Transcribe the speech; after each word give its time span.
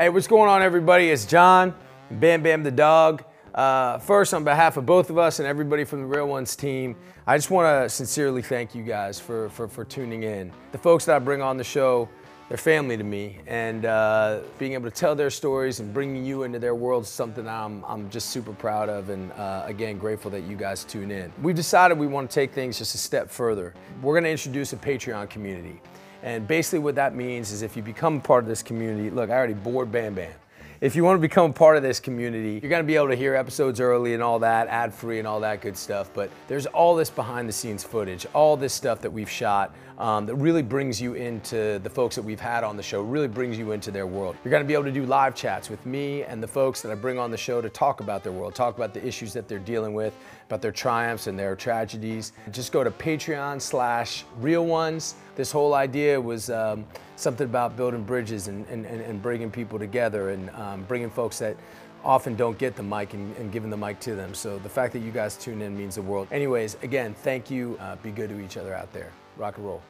Hey, 0.00 0.08
what's 0.08 0.26
going 0.26 0.48
on, 0.48 0.62
everybody? 0.62 1.10
It's 1.10 1.26
Jon, 1.26 1.74
Bam 2.10 2.42
Bam 2.42 2.62
the 2.62 2.70
dog. 2.70 3.22
Uh, 3.54 3.98
first, 3.98 4.32
on 4.32 4.44
behalf 4.44 4.78
of 4.78 4.86
both 4.86 5.10
of 5.10 5.18
us 5.18 5.40
and 5.40 5.46
everybody 5.46 5.84
from 5.84 6.00
the 6.00 6.06
Real 6.06 6.26
Ones 6.26 6.56
team, 6.56 6.96
I 7.26 7.36
just 7.36 7.50
want 7.50 7.66
to 7.66 7.86
sincerely 7.90 8.40
thank 8.40 8.74
you 8.74 8.82
guys 8.82 9.20
for, 9.20 9.50
for, 9.50 9.68
for 9.68 9.84
tuning 9.84 10.22
in. 10.22 10.52
The 10.72 10.78
folks 10.78 11.04
that 11.04 11.16
I 11.16 11.18
bring 11.18 11.42
on 11.42 11.58
the 11.58 11.64
show, 11.64 12.08
they're 12.48 12.56
family 12.56 12.96
to 12.96 13.04
me, 13.04 13.40
and 13.46 13.84
uh, 13.84 14.40
being 14.58 14.72
able 14.72 14.88
to 14.88 14.96
tell 14.96 15.14
their 15.14 15.28
stories 15.28 15.80
and 15.80 15.92
bringing 15.92 16.24
you 16.24 16.44
into 16.44 16.58
their 16.58 16.74
world 16.74 17.02
is 17.02 17.10
something 17.10 17.46
I'm, 17.46 17.84
I'm 17.84 18.08
just 18.08 18.30
super 18.30 18.54
proud 18.54 18.88
of, 18.88 19.10
and 19.10 19.30
uh, 19.32 19.64
again, 19.66 19.98
grateful 19.98 20.30
that 20.30 20.44
you 20.44 20.56
guys 20.56 20.82
tune 20.82 21.10
in. 21.10 21.30
We've 21.42 21.54
decided 21.54 21.98
we 21.98 22.06
want 22.06 22.30
to 22.30 22.34
take 22.34 22.54
things 22.54 22.78
just 22.78 22.94
a 22.94 22.98
step 22.98 23.28
further. 23.28 23.74
We're 24.00 24.14
going 24.14 24.24
to 24.24 24.30
introduce 24.30 24.72
a 24.72 24.76
Patreon 24.76 25.28
community. 25.28 25.82
And 26.22 26.46
basically 26.46 26.80
what 26.80 26.94
that 26.96 27.14
means 27.14 27.52
is 27.52 27.62
if 27.62 27.76
you 27.76 27.82
become 27.82 28.20
part 28.20 28.44
of 28.44 28.48
this 28.48 28.62
community, 28.62 29.10
look, 29.10 29.30
I 29.30 29.34
already 29.34 29.54
bored 29.54 29.90
Bam 29.90 30.14
Bam. 30.14 30.32
If 30.80 30.96
you 30.96 31.04
want 31.04 31.16
to 31.16 31.20
become 31.20 31.50
a 31.50 31.52
part 31.52 31.76
of 31.76 31.82
this 31.82 32.00
community, 32.00 32.58
you're 32.62 32.70
going 32.70 32.82
to 32.82 32.86
be 32.86 32.96
able 32.96 33.08
to 33.08 33.16
hear 33.16 33.34
episodes 33.34 33.80
early 33.80 34.14
and 34.14 34.22
all 34.22 34.38
that, 34.38 34.66
ad 34.68 34.94
free 34.94 35.18
and 35.18 35.28
all 35.28 35.40
that 35.40 35.60
good 35.60 35.76
stuff. 35.76 36.10
But 36.14 36.30
there's 36.48 36.64
all 36.64 36.94
this 36.94 37.10
behind 37.10 37.48
the 37.48 37.52
scenes 37.52 37.84
footage, 37.84 38.26
all 38.32 38.56
this 38.56 38.72
stuff 38.72 39.02
that 39.02 39.12
we've 39.12 39.28
shot 39.28 39.74
um, 40.00 40.24
that 40.24 40.34
really 40.36 40.62
brings 40.62 41.00
you 41.00 41.12
into 41.12 41.78
the 41.80 41.90
folks 41.90 42.16
that 42.16 42.22
we've 42.22 42.40
had 42.40 42.64
on 42.64 42.74
the 42.74 42.82
show, 42.82 43.02
really 43.02 43.28
brings 43.28 43.58
you 43.58 43.72
into 43.72 43.90
their 43.90 44.06
world. 44.06 44.34
You're 44.42 44.50
going 44.50 44.62
to 44.62 44.66
be 44.66 44.72
able 44.72 44.84
to 44.84 44.92
do 44.92 45.04
live 45.04 45.34
chats 45.34 45.68
with 45.68 45.84
me 45.84 46.22
and 46.22 46.42
the 46.42 46.48
folks 46.48 46.80
that 46.80 46.90
I 46.90 46.94
bring 46.94 47.18
on 47.18 47.30
the 47.30 47.36
show 47.36 47.60
to 47.60 47.68
talk 47.68 48.00
about 48.00 48.24
their 48.24 48.32
world, 48.32 48.54
talk 48.54 48.76
about 48.76 48.94
the 48.94 49.06
issues 49.06 49.34
that 49.34 49.46
they're 49.46 49.58
dealing 49.58 49.92
with, 49.92 50.16
about 50.46 50.62
their 50.62 50.72
triumphs 50.72 51.26
and 51.26 51.38
their 51.38 51.54
tragedies. 51.54 52.32
Just 52.50 52.72
go 52.72 52.82
to 52.82 52.90
Patreon 52.90 53.60
slash 53.60 54.24
Real 54.38 54.64
Ones. 54.64 55.16
This 55.36 55.52
whole 55.52 55.74
idea 55.74 56.18
was 56.18 56.48
um, 56.48 56.86
something 57.16 57.44
about 57.44 57.76
building 57.76 58.02
bridges 58.02 58.48
and, 58.48 58.66
and, 58.68 58.86
and 58.86 59.20
bringing 59.20 59.50
people 59.50 59.78
together 59.78 60.30
and 60.30 60.48
um, 60.50 60.82
bringing 60.84 61.10
folks 61.10 61.38
that 61.40 61.58
often 62.02 62.34
don't 62.36 62.56
get 62.56 62.74
the 62.74 62.82
mic 62.82 63.12
and, 63.12 63.36
and, 63.36 63.52
giving 63.52 63.68
the 63.68 63.76
mic 63.76 64.00
to 64.00 64.14
them. 64.14 64.32
So 64.32 64.58
the 64.60 64.70
fact 64.70 64.94
that 64.94 65.00
you 65.00 65.10
guys 65.10 65.36
tune 65.36 65.60
in 65.60 65.76
means 65.76 65.96
the 65.96 66.02
world. 66.02 66.28
Anyways, 66.30 66.78
again, 66.82 67.12
thank 67.12 67.50
you. 67.50 67.76
Uh, 67.78 67.96
be 67.96 68.10
good 68.10 68.30
to 68.30 68.40
each 68.40 68.56
other 68.56 68.72
out 68.72 68.90
there. 68.94 69.12
Rock 69.36 69.56
and 69.56 69.66
roll. 69.66 69.82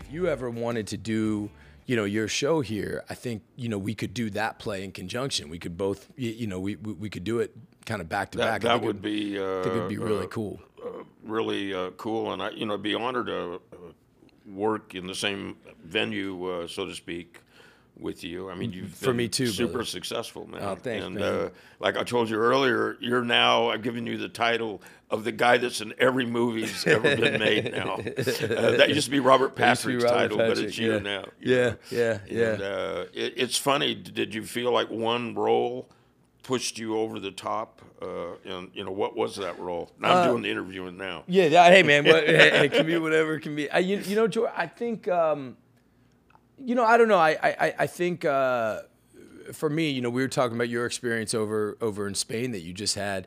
If 0.00 0.10
you 0.10 0.26
ever 0.26 0.50
wanted 0.50 0.88
to 0.88 0.96
do 0.96 1.48
you 1.86 1.96
know 1.96 2.04
your 2.04 2.28
show 2.28 2.60
here 2.60 3.04
i 3.10 3.14
think 3.14 3.42
you 3.56 3.68
know 3.68 3.78
we 3.78 3.94
could 3.94 4.14
do 4.14 4.30
that 4.30 4.58
play 4.58 4.84
in 4.84 4.92
conjunction. 4.92 5.48
We 5.48 5.58
could 5.58 5.76
both 5.76 6.08
you 6.16 6.46
know 6.46 6.60
we 6.60 6.76
we, 6.76 6.92
we 6.94 7.10
could 7.10 7.24
do 7.24 7.40
it 7.40 7.54
kind 7.84 8.00
of 8.00 8.08
back 8.08 8.30
to 8.32 8.38
that, 8.38 8.44
back. 8.44 8.60
That 8.62 8.82
would 8.82 9.02
be 9.02 9.38
uh, 9.38 9.60
I 9.60 9.62
think 9.62 9.76
it'd 9.76 9.88
be 9.88 9.98
really 9.98 10.24
uh, 10.24 10.28
cool. 10.28 10.60
uh, 10.84 11.04
really 11.22 11.74
uh, 11.74 11.90
cool. 11.96 12.32
And 12.32 12.42
i 12.42 12.50
you 12.50 12.66
know 12.66 12.78
be 12.78 12.94
honored 12.94 13.26
to 13.26 13.60
uh, 13.72 13.76
work 14.46 14.94
in 14.94 15.06
the 15.06 15.14
same 15.14 15.56
venue 15.84 16.50
uh, 16.50 16.66
so 16.66 16.86
to 16.86 16.94
speak 16.94 17.40
with 17.98 18.24
you. 18.24 18.50
I 18.50 18.54
mean, 18.54 18.72
you've 18.72 18.90
For 18.94 19.06
been 19.06 19.16
me 19.16 19.28
too, 19.28 19.46
super 19.46 19.72
brother. 19.72 19.84
successul, 19.86 20.46
man. 20.46 20.62
Oh, 20.62 20.74
thanks, 20.74 21.04
and 21.06 21.14
man. 21.16 21.22
Uh, 21.22 21.48
like 21.80 21.96
I 21.96 22.02
told 22.02 22.28
you 22.28 22.36
earlier, 22.36 22.96
you're 23.00 23.22
now 23.24 23.68
I've 23.70 23.82
given 23.82 24.06
you 24.06 24.16
the 24.18 24.28
title 24.28 24.82
of 25.10 25.22
the 25.24 25.32
guy 25.32 25.58
that's 25.58 25.80
in 25.80 25.94
every 25.98 26.26
movie 26.26 26.64
that's 26.64 26.86
ever 26.86 27.14
been 27.16 27.38
made. 27.38 27.72
Now 27.72 27.94
uh, 27.94 28.02
that 28.76 28.88
used 28.88 29.04
to 29.04 29.10
be 29.10 29.20
Robert 29.20 29.50
to 29.50 29.54
be 29.54 29.62
Patrick's 29.62 30.04
Robert 30.04 30.18
title, 30.18 30.36
but 30.38 30.58
it's 30.58 30.76
you 30.76 30.94
yeah. 30.94 30.98
now. 30.98 31.24
you 31.40 31.54
Yeah, 31.56 31.68
know. 31.70 31.76
yeah, 31.90 32.18
yeah. 32.28 32.52
And, 32.54 32.62
uh, 32.62 33.04
it, 33.14 33.34
it's 33.36 33.56
funny. 33.58 33.94
Did 33.94 34.34
you 34.34 34.44
feel 34.44 34.72
like 34.72 34.90
one 34.90 35.34
role? 35.34 35.88
Pushed 36.42 36.76
you 36.78 36.98
over 36.98 37.18
the 37.20 37.30
top, 37.30 37.80
uh, 38.02 38.34
and 38.44 38.70
you 38.74 38.84
know 38.84 38.90
what 38.90 39.16
was 39.16 39.36
that 39.36 39.58
role? 39.58 39.90
Now 39.98 40.10
Uh, 40.12 40.20
I'm 40.24 40.30
doing 40.30 40.42
the 40.42 40.50
interviewing 40.50 40.98
now. 40.98 41.22
Yeah, 41.26 41.46
yeah, 41.46 41.70
hey 41.70 41.82
man, 41.82 42.04
what, 42.04 42.22
hey, 42.26 42.66
it 42.66 42.72
can 42.72 42.84
be 42.84 42.98
whatever 42.98 43.36
it 43.36 43.40
can 43.40 43.56
be. 43.56 43.70
I, 43.70 43.78
you, 43.78 43.96
you 44.00 44.14
know, 44.14 44.28
George, 44.28 44.50
I 44.54 44.66
think, 44.66 45.08
um, 45.08 45.56
you 46.58 46.74
know, 46.74 46.84
I 46.84 46.96
don't 46.96 47.08
know. 47.08 47.18
I, 47.18 47.36
I, 47.42 47.74
I 47.80 47.86
think 47.86 48.24
uh, 48.24 48.82
for 49.52 49.68
me, 49.68 49.90
you 49.90 50.00
know, 50.00 50.10
we 50.10 50.22
were 50.22 50.28
talking 50.28 50.56
about 50.56 50.68
your 50.68 50.86
experience 50.86 51.34
over 51.34 51.76
over 51.80 52.06
in 52.06 52.14
Spain 52.14 52.52
that 52.52 52.60
you 52.60 52.72
just 52.72 52.94
had. 52.94 53.26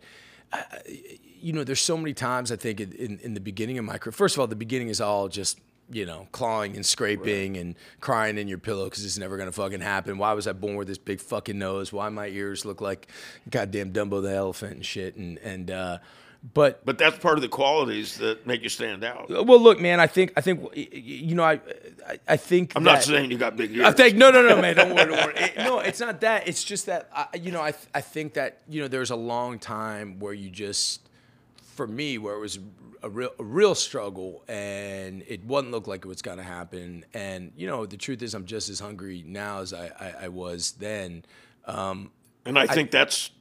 I, 0.52 0.64
you 1.40 1.54
know, 1.54 1.64
there's 1.64 1.82
so 1.82 1.98
many 1.98 2.14
times 2.14 2.52
I 2.52 2.56
think 2.56 2.80
in, 2.80 3.20
in, 3.20 3.34
the 3.34 3.40
beginning 3.40 3.78
of 3.78 3.86
my 3.86 3.98
career. 3.98 4.12
First 4.12 4.36
of 4.36 4.40
all, 4.40 4.48
the 4.48 4.56
beginning 4.56 4.90
is 4.90 5.00
all 5.02 5.28
just 5.28 5.60
you 5.90 6.06
know 6.06 6.28
clawing 6.32 6.76
and 6.76 6.86
scraping 6.86 7.56
and 7.58 7.76
crying 8.02 8.38
in 8.38 8.48
your 8.48 8.58
pillow 8.58 8.86
because 8.86 9.06
it's 9.06 9.18
never 9.18 9.38
gonna 9.38 9.52
fucking 9.52 9.82
happen. 9.82 10.18
Why 10.18 10.34
was 10.34 10.48
I 10.48 10.54
born 10.54 10.76
with 10.76 10.88
this 10.88 10.98
big 10.98 11.20
fucking 11.20 11.58
nose? 11.58 11.94
Why 11.94 12.09
my 12.09 12.28
ears 12.28 12.66
look 12.66 12.82
like 12.82 13.08
goddamn 13.50 13.94
Dumbo 13.94 14.22
the 14.22 14.34
elephant 14.34 14.74
and 14.74 14.86
shit? 14.86 15.16
And 15.16 15.38
and 15.40 15.70
uh, 15.70 15.98
but 16.53 16.86
But 16.86 16.98
that's 16.98 17.18
part 17.18 17.38
of 17.38 17.42
the 17.42 17.48
qualities 17.50 18.18
that 18.18 18.46
make 18.48 18.62
you 18.64 18.70
stand 18.70 19.03
out. 19.03 19.30
well, 19.30 19.59
look, 19.59 19.80
man. 19.80 20.00
I 20.00 20.08
think 20.08 20.34
I 20.38 20.42
think 20.42 20.62
you 20.75 21.36
know 21.36 21.44
I 21.44 21.59
I, 22.08 22.20
I 22.28 22.38
think 22.38 22.74
I'm 22.75 22.84
that, 22.84 22.92
not 22.94 23.03
saying 23.03 23.31
you 23.31 23.38
got 23.38 23.56
big 23.58 23.72
ears. 23.75 23.86
I 23.86 23.92
think 23.92 24.16
no, 24.18 24.31
no, 24.31 24.42
no, 24.42 24.62
man. 24.62 24.76
Don't 24.76 24.94
worry, 24.96 25.06
don't 25.08 25.26
worry. 25.26 25.34
It- 25.38 25.58
no, 25.58 25.80
it's 25.80 26.00
not 26.00 26.22
that. 26.22 26.47
It's 26.47 26.64
just 26.64 26.86
that 26.86 27.09
I, 27.14 27.28
you 27.38 27.52
know 27.52 27.62
I 27.62 27.74
I 27.94 28.02
think 28.02 28.34
that 28.36 28.62
you 28.70 28.81
know 28.81 28.88
there's 28.88 29.12
a 29.12 29.16
long 29.16 29.59
time 29.59 30.20
where 30.20 30.34
you 30.34 30.50
just 30.50 31.02
for 31.76 31.88
me 31.88 32.18
where 32.18 32.36
it 32.36 32.40
was 32.40 32.59
a 33.03 33.09
real 33.09 33.31
a 33.40 33.44
real 33.44 33.76
struggle 33.76 34.44
and 34.47 35.24
it 35.28 35.44
wasn't 35.46 35.72
look 35.72 35.86
like 35.88 36.06
it 36.06 36.08
was 36.08 36.22
gonna 36.22 36.44
happen. 36.44 37.06
And 37.14 37.52
you 37.56 37.68
know 37.68 37.86
the 37.86 37.97
truth 37.97 38.22
is 38.22 38.34
I'm 38.34 38.46
just 38.46 38.70
as 38.70 38.80
hungry 38.80 39.24
now 39.26 39.59
as 39.62 39.74
I 39.74 39.88
I, 40.00 40.26
I 40.26 40.28
was 40.30 40.72
then. 40.80 41.24
Um, 41.66 42.12
And 42.46 42.58
I 42.58 42.66
think 42.68 42.92
that's 42.92 43.31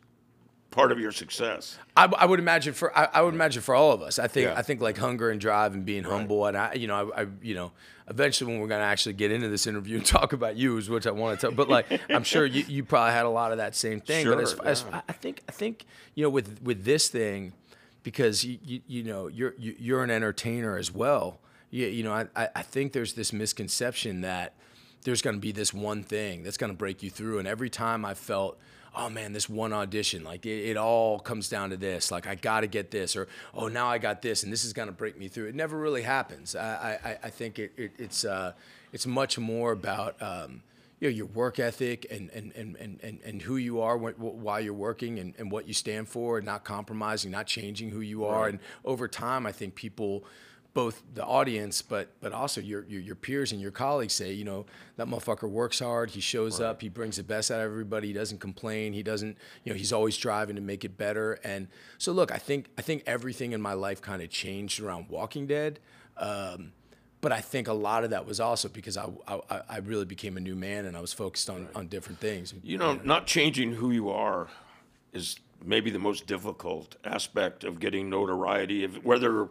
part 0.76 0.92
of 0.92 1.00
your 1.00 1.10
success. 1.10 1.78
I, 1.96 2.04
I 2.04 2.26
would 2.26 2.38
imagine 2.38 2.74
for 2.74 2.96
I, 2.96 3.08
I 3.14 3.22
would 3.22 3.32
imagine 3.32 3.62
for 3.62 3.74
all 3.74 3.92
of 3.92 4.02
us. 4.02 4.18
I 4.18 4.28
think 4.28 4.48
Yeah. 4.48 4.58
I 4.58 4.62
think 4.62 4.82
like 4.82 4.98
hunger 4.98 5.30
and 5.30 5.40
drive 5.40 5.72
and 5.72 5.86
being 5.86 6.04
humble 6.04 6.44
and 6.44 6.54
I 6.56 6.74
you 6.74 6.86
know 6.86 7.10
I, 7.16 7.22
I 7.22 7.26
you 7.40 7.54
know 7.54 7.72
eventually 8.08 8.52
when 8.52 8.60
we're 8.60 8.68
gonna 8.68 8.84
actually 8.84 9.14
get 9.14 9.32
into 9.32 9.48
this 9.48 9.66
interview 9.66 9.96
and 9.96 10.06
talk 10.18 10.34
about 10.34 10.56
you 10.56 10.76
is 10.76 10.90
which 10.90 11.06
I 11.06 11.12
want 11.12 11.40
to 11.40 11.46
tell. 11.46 11.56
But 11.56 11.70
like 11.70 11.86
I'm 12.10 12.24
sure 12.24 12.44
you, 12.44 12.62
you 12.68 12.84
probably 12.84 13.12
had 13.12 13.24
a 13.24 13.30
lot 13.30 13.52
of 13.52 13.58
that 13.58 13.74
same 13.74 14.00
thing. 14.02 14.26
but 14.26 14.38
as, 14.38 14.50
Sure, 14.50 14.66
as. 14.66 14.84
I 15.08 15.12
think 15.12 15.42
I 15.48 15.52
think 15.52 15.86
you 16.14 16.22
know 16.22 16.30
with 16.30 16.60
with 16.62 16.84
this 16.84 17.08
thing 17.08 17.54
because 18.02 18.44
you 18.44 18.58
you, 18.62 18.80
you 18.86 19.02
know 19.02 19.28
you're 19.28 19.54
you, 19.56 19.74
you're 19.78 20.04
an 20.04 20.10
entertainer 20.10 20.76
as 20.76 20.92
well. 20.92 21.40
You, 21.70 21.86
you 21.86 22.02
know 22.04 22.12
I, 22.12 22.26
I 22.36 22.48
I 22.56 22.62
think 22.62 22.92
there's 22.92 23.14
this 23.14 23.32
misconception 23.32 24.20
that 24.20 24.52
there's 25.04 25.22
going 25.22 25.36
to 25.36 25.40
be 25.40 25.52
this 25.52 25.72
one 25.72 26.02
thing 26.02 26.42
that's 26.42 26.56
going 26.58 26.72
to 26.72 26.76
break 26.76 27.02
you 27.02 27.08
through. 27.10 27.38
And 27.38 27.48
every 27.48 27.70
time 27.70 28.04
I 28.04 28.12
felt, 28.14 28.58
oh 28.96 29.10
man, 29.10 29.32
this 29.32 29.48
one 29.48 29.72
audition, 29.72 30.24
like 30.24 30.46
it, 30.46 30.70
it 30.70 30.76
all 30.76 31.18
comes 31.18 31.48
down 31.48 31.70
to 31.70 31.76
this. 31.76 32.10
Like 32.10 32.26
I 32.26 32.34
got 32.34 32.60
to 32.60 32.66
get 32.66 32.90
this, 32.90 33.14
or 33.14 33.28
oh 33.54 33.68
now 33.68 33.86
I 33.88 33.98
got 33.98 34.22
this, 34.22 34.42
and 34.42 34.52
this 34.52 34.64
is 34.64 34.72
to 34.88 34.92
break 34.92 35.18
me 35.18 35.28
through. 35.28 35.46
It 35.46 35.54
never 35.54 35.76
really 35.76 36.02
happens. 36.02 36.56
I 36.56 36.98
I, 37.04 37.18
I 37.24 37.30
think 37.30 37.58
it, 37.58 37.72
it 37.76 37.92
it's 37.98 38.24
uh 38.24 38.52
it's 38.92 39.06
much 39.06 39.38
more 39.38 39.72
about. 39.72 40.20
Um, 40.20 40.62
you 40.98 41.10
know, 41.10 41.14
your 41.14 41.26
work 41.26 41.58
ethic 41.58 42.06
and, 42.10 42.30
and, 42.30 42.52
and, 42.56 42.74
and, 43.02 43.20
and, 43.22 43.42
who 43.42 43.56
you 43.56 43.82
are 43.82 43.98
wh- 43.98 44.14
wh- 44.14 44.34
while 44.42 44.58
you're 44.58 44.72
working 44.72 45.18
and, 45.18 45.34
and 45.36 45.50
what 45.50 45.68
you 45.68 45.74
stand 45.74 46.08
for 46.08 46.38
and 46.38 46.46
not 46.46 46.64
compromising, 46.64 47.30
not 47.30 47.46
changing 47.46 47.90
who 47.90 48.00
you 48.00 48.24
are. 48.24 48.48
And 48.48 48.58
over 48.82 49.06
time, 49.06 49.44
I 49.44 49.52
think 49.52 49.74
people, 49.74 50.24
both 50.76 51.02
the 51.14 51.24
audience, 51.24 51.80
but 51.80 52.10
but 52.20 52.34
also 52.34 52.60
your, 52.60 52.84
your 52.84 53.00
your 53.00 53.14
peers 53.14 53.50
and 53.50 53.62
your 53.62 53.70
colleagues 53.70 54.12
say, 54.12 54.34
you 54.34 54.44
know, 54.44 54.66
that 54.96 55.06
motherfucker 55.06 55.48
works 55.48 55.78
hard. 55.78 56.10
He 56.10 56.20
shows 56.20 56.60
up. 56.60 56.82
He 56.82 56.90
brings 56.90 57.16
the 57.16 57.22
best 57.22 57.50
out 57.50 57.60
of 57.60 57.64
everybody. 57.64 58.08
He 58.08 58.12
doesn't 58.12 58.40
complain. 58.40 58.92
He 58.92 59.02
doesn't, 59.02 59.38
you 59.64 59.72
know, 59.72 59.78
he's 59.78 59.90
always 59.90 60.14
striving 60.14 60.54
to 60.54 60.60
make 60.60 60.84
it 60.84 60.98
better. 60.98 61.40
And 61.42 61.68
so, 61.96 62.12
look, 62.12 62.30
I 62.30 62.36
think 62.36 62.68
I 62.76 62.82
think 62.82 63.04
everything 63.06 63.52
in 63.52 63.62
my 63.62 63.72
life 63.72 64.02
kind 64.02 64.20
of 64.20 64.28
changed 64.28 64.78
around 64.78 65.08
Walking 65.08 65.46
Dead. 65.46 65.80
Um, 66.18 66.72
but 67.22 67.32
I 67.32 67.40
think 67.40 67.68
a 67.68 67.72
lot 67.72 68.04
of 68.04 68.10
that 68.10 68.26
was 68.26 68.38
also 68.38 68.68
because 68.68 68.98
I, 68.98 69.06
I, 69.26 69.62
I 69.70 69.78
really 69.78 70.04
became 70.04 70.36
a 70.36 70.40
new 70.40 70.54
man 70.54 70.84
and 70.84 70.94
I 70.94 71.00
was 71.00 71.14
focused 71.14 71.48
on, 71.48 71.68
on 71.74 71.88
different 71.88 72.20
things. 72.20 72.52
You 72.62 72.76
know, 72.76 73.00
not 73.02 73.26
changing 73.26 73.72
who 73.72 73.92
you 73.92 74.10
are 74.10 74.48
is 75.14 75.40
maybe 75.64 75.90
the 75.90 75.98
most 75.98 76.26
difficult 76.26 76.96
aspect 77.02 77.64
of 77.64 77.80
getting 77.80 78.10
notoriety, 78.10 78.86
whether 79.02 79.48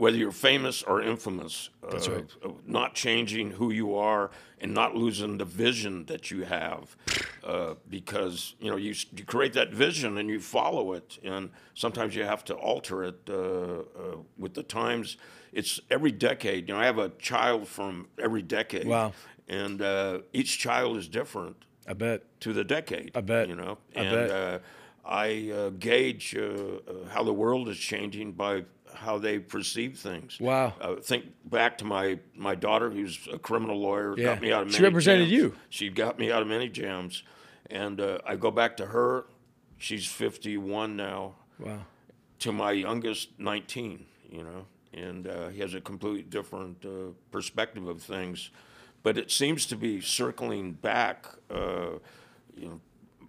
whether 0.00 0.16
you're 0.16 0.32
famous 0.32 0.82
or 0.82 1.02
infamous. 1.02 1.68
Uh, 1.84 1.98
right. 2.10 2.24
Not 2.66 2.94
changing 2.94 3.50
who 3.50 3.70
you 3.70 3.94
are 3.96 4.30
and 4.58 4.72
not 4.72 4.96
losing 4.96 5.36
the 5.36 5.44
vision 5.44 6.06
that 6.06 6.30
you 6.30 6.44
have, 6.44 6.96
uh, 7.44 7.74
because 7.86 8.54
you 8.60 8.70
know 8.70 8.78
you, 8.78 8.94
you 9.14 9.24
create 9.26 9.52
that 9.52 9.74
vision 9.74 10.16
and 10.16 10.30
you 10.30 10.40
follow 10.40 10.94
it, 10.94 11.18
and 11.22 11.50
sometimes 11.74 12.14
you 12.16 12.24
have 12.24 12.42
to 12.46 12.54
alter 12.54 13.04
it 13.04 13.20
uh, 13.28 13.34
uh, 13.34 13.82
with 14.38 14.54
the 14.54 14.62
times. 14.62 15.18
It's 15.52 15.80
every 15.90 16.12
decade. 16.12 16.68
You 16.68 16.74
know, 16.74 16.80
I 16.80 16.86
have 16.86 16.98
a 16.98 17.10
child 17.18 17.68
from 17.68 18.08
every 18.18 18.42
decade. 18.42 18.86
Wow. 18.86 19.12
And 19.48 19.82
uh, 19.82 20.20
each 20.32 20.58
child 20.58 20.96
is 20.96 21.08
different 21.08 21.56
I 21.86 21.92
bet. 21.92 22.22
to 22.40 22.54
the 22.54 22.64
decade. 22.64 23.10
I 23.14 23.20
bet. 23.20 23.48
You 23.48 23.56
know, 23.56 23.76
I 23.94 24.00
and 24.00 24.16
bet. 24.16 24.30
Uh, 24.30 24.58
I 25.04 25.50
uh, 25.50 25.70
gauge 25.70 26.36
uh, 26.36 26.40
uh, 26.40 27.08
how 27.10 27.24
the 27.24 27.32
world 27.32 27.68
is 27.68 27.78
changing 27.78 28.32
by 28.32 28.64
how 28.94 29.18
they 29.18 29.38
perceive 29.38 29.98
things. 29.98 30.38
Wow. 30.40 30.74
Uh, 30.80 30.96
think 30.96 31.24
back 31.44 31.78
to 31.78 31.84
my 31.84 32.18
my 32.34 32.54
daughter, 32.54 32.90
who's 32.90 33.28
a 33.32 33.38
criminal 33.38 33.78
lawyer, 33.80 34.14
Yeah. 34.16 34.24
got 34.34 34.42
me 34.42 34.52
out 34.52 34.62
of 34.62 34.68
many. 34.68 34.76
She 34.78 34.82
represented 34.82 35.28
jams. 35.28 35.32
you. 35.32 35.56
She 35.68 35.88
got 35.88 36.18
me 36.18 36.30
out 36.32 36.42
of 36.42 36.48
many 36.48 36.68
jams, 36.68 37.22
and 37.70 38.00
uh, 38.00 38.18
I 38.26 38.36
go 38.36 38.50
back 38.50 38.76
to 38.78 38.86
her. 38.86 39.26
She's 39.78 40.06
51 40.06 40.96
now 40.96 41.34
Wow. 41.58 41.80
to 42.40 42.52
my 42.52 42.72
youngest 42.72 43.28
19 43.38 44.06
you 44.30 44.42
know 44.42 44.66
and 44.94 45.26
uh, 45.26 45.48
he 45.48 45.60
has 45.60 45.74
a 45.74 45.80
completely 45.80 46.22
different 46.22 46.84
uh, 46.84 47.12
perspective 47.30 47.86
of 47.88 48.02
things 48.02 48.50
but 49.02 49.16
it 49.18 49.30
seems 49.30 49.66
to 49.66 49.76
be 49.76 50.00
circling 50.00 50.72
back 50.72 51.26
uh, 51.50 51.98
you 52.56 52.68
know 52.68 52.80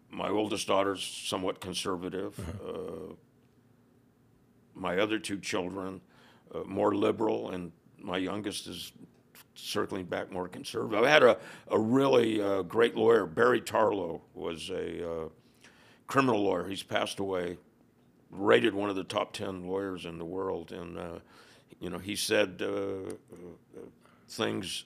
my 0.09 0.29
oldest 0.29 0.67
daughter's 0.67 1.01
somewhat 1.03 1.59
conservative 1.61 2.37
uh, 2.63 3.13
my 4.75 4.97
other 4.97 5.19
two 5.19 5.39
children 5.39 6.01
uh, 6.53 6.63
more 6.65 6.93
liberal 6.95 7.51
and 7.51 7.71
my 7.99 8.17
youngest 8.17 8.67
is 8.67 8.91
circling 9.53 10.05
back 10.05 10.31
more 10.31 10.47
conservative 10.47 11.03
i 11.03 11.09
had 11.09 11.23
a, 11.23 11.37
a 11.69 11.79
really 11.79 12.41
uh, 12.41 12.61
great 12.63 12.95
lawyer 12.95 13.25
barry 13.25 13.61
tarlow 13.61 14.21
was 14.33 14.69
a 14.69 15.09
uh, 15.09 15.27
criminal 16.07 16.41
lawyer 16.43 16.67
he's 16.67 16.83
passed 16.83 17.19
away 17.19 17.57
rated 18.31 18.73
one 18.73 18.89
of 18.89 18.95
the 18.95 19.03
top 19.03 19.33
10 19.33 19.67
lawyers 19.67 20.05
in 20.05 20.17
the 20.17 20.25
world. 20.25 20.71
And, 20.71 20.97
uh, 20.97 21.19
you 21.79 21.89
know, 21.89 21.97
he 21.97 22.15
said 22.15 22.61
uh, 22.61 22.65
uh, 22.65 23.79
things 24.29 24.85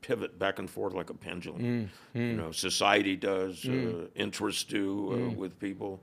pivot 0.00 0.38
back 0.38 0.58
and 0.60 0.70
forth 0.70 0.94
like 0.94 1.10
a 1.10 1.14
pendulum. 1.14 1.90
You 2.14 2.36
know, 2.36 2.52
society 2.52 3.16
does, 3.16 3.64
uh, 3.66 4.06
interests 4.14 4.64
do 4.64 5.12
uh, 5.12 5.16
with 5.34 5.58
people. 5.58 6.00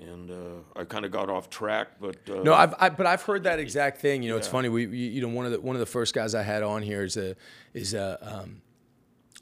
And 0.00 0.30
uh, 0.30 0.80
I 0.80 0.84
kind 0.84 1.04
of 1.04 1.12
got 1.12 1.30
off 1.30 1.48
track, 1.48 1.88
but 2.00 2.16
uh, 2.28 2.42
No, 2.42 2.52
I've 2.52 2.74
I, 2.78 2.88
but 2.90 3.06
I've 3.06 3.22
heard 3.22 3.44
that 3.44 3.58
exact 3.58 4.00
thing. 4.00 4.22
You 4.22 4.30
know, 4.30 4.36
it's 4.36 4.48
funny. 4.48 4.68
We, 4.68 4.86
we 4.86 4.98
you 4.98 5.22
know 5.22 5.28
one 5.28 5.46
of 5.46 5.52
the 5.52 5.60
one 5.60 5.76
of 5.76 5.80
the 5.80 5.86
first 5.86 6.14
guys 6.14 6.34
I 6.34 6.42
had 6.42 6.62
on 6.62 6.82
here 6.82 7.04
is 7.04 7.16
a 7.16 7.36
is 7.72 7.94
a 7.94 8.18
um, 8.20 8.60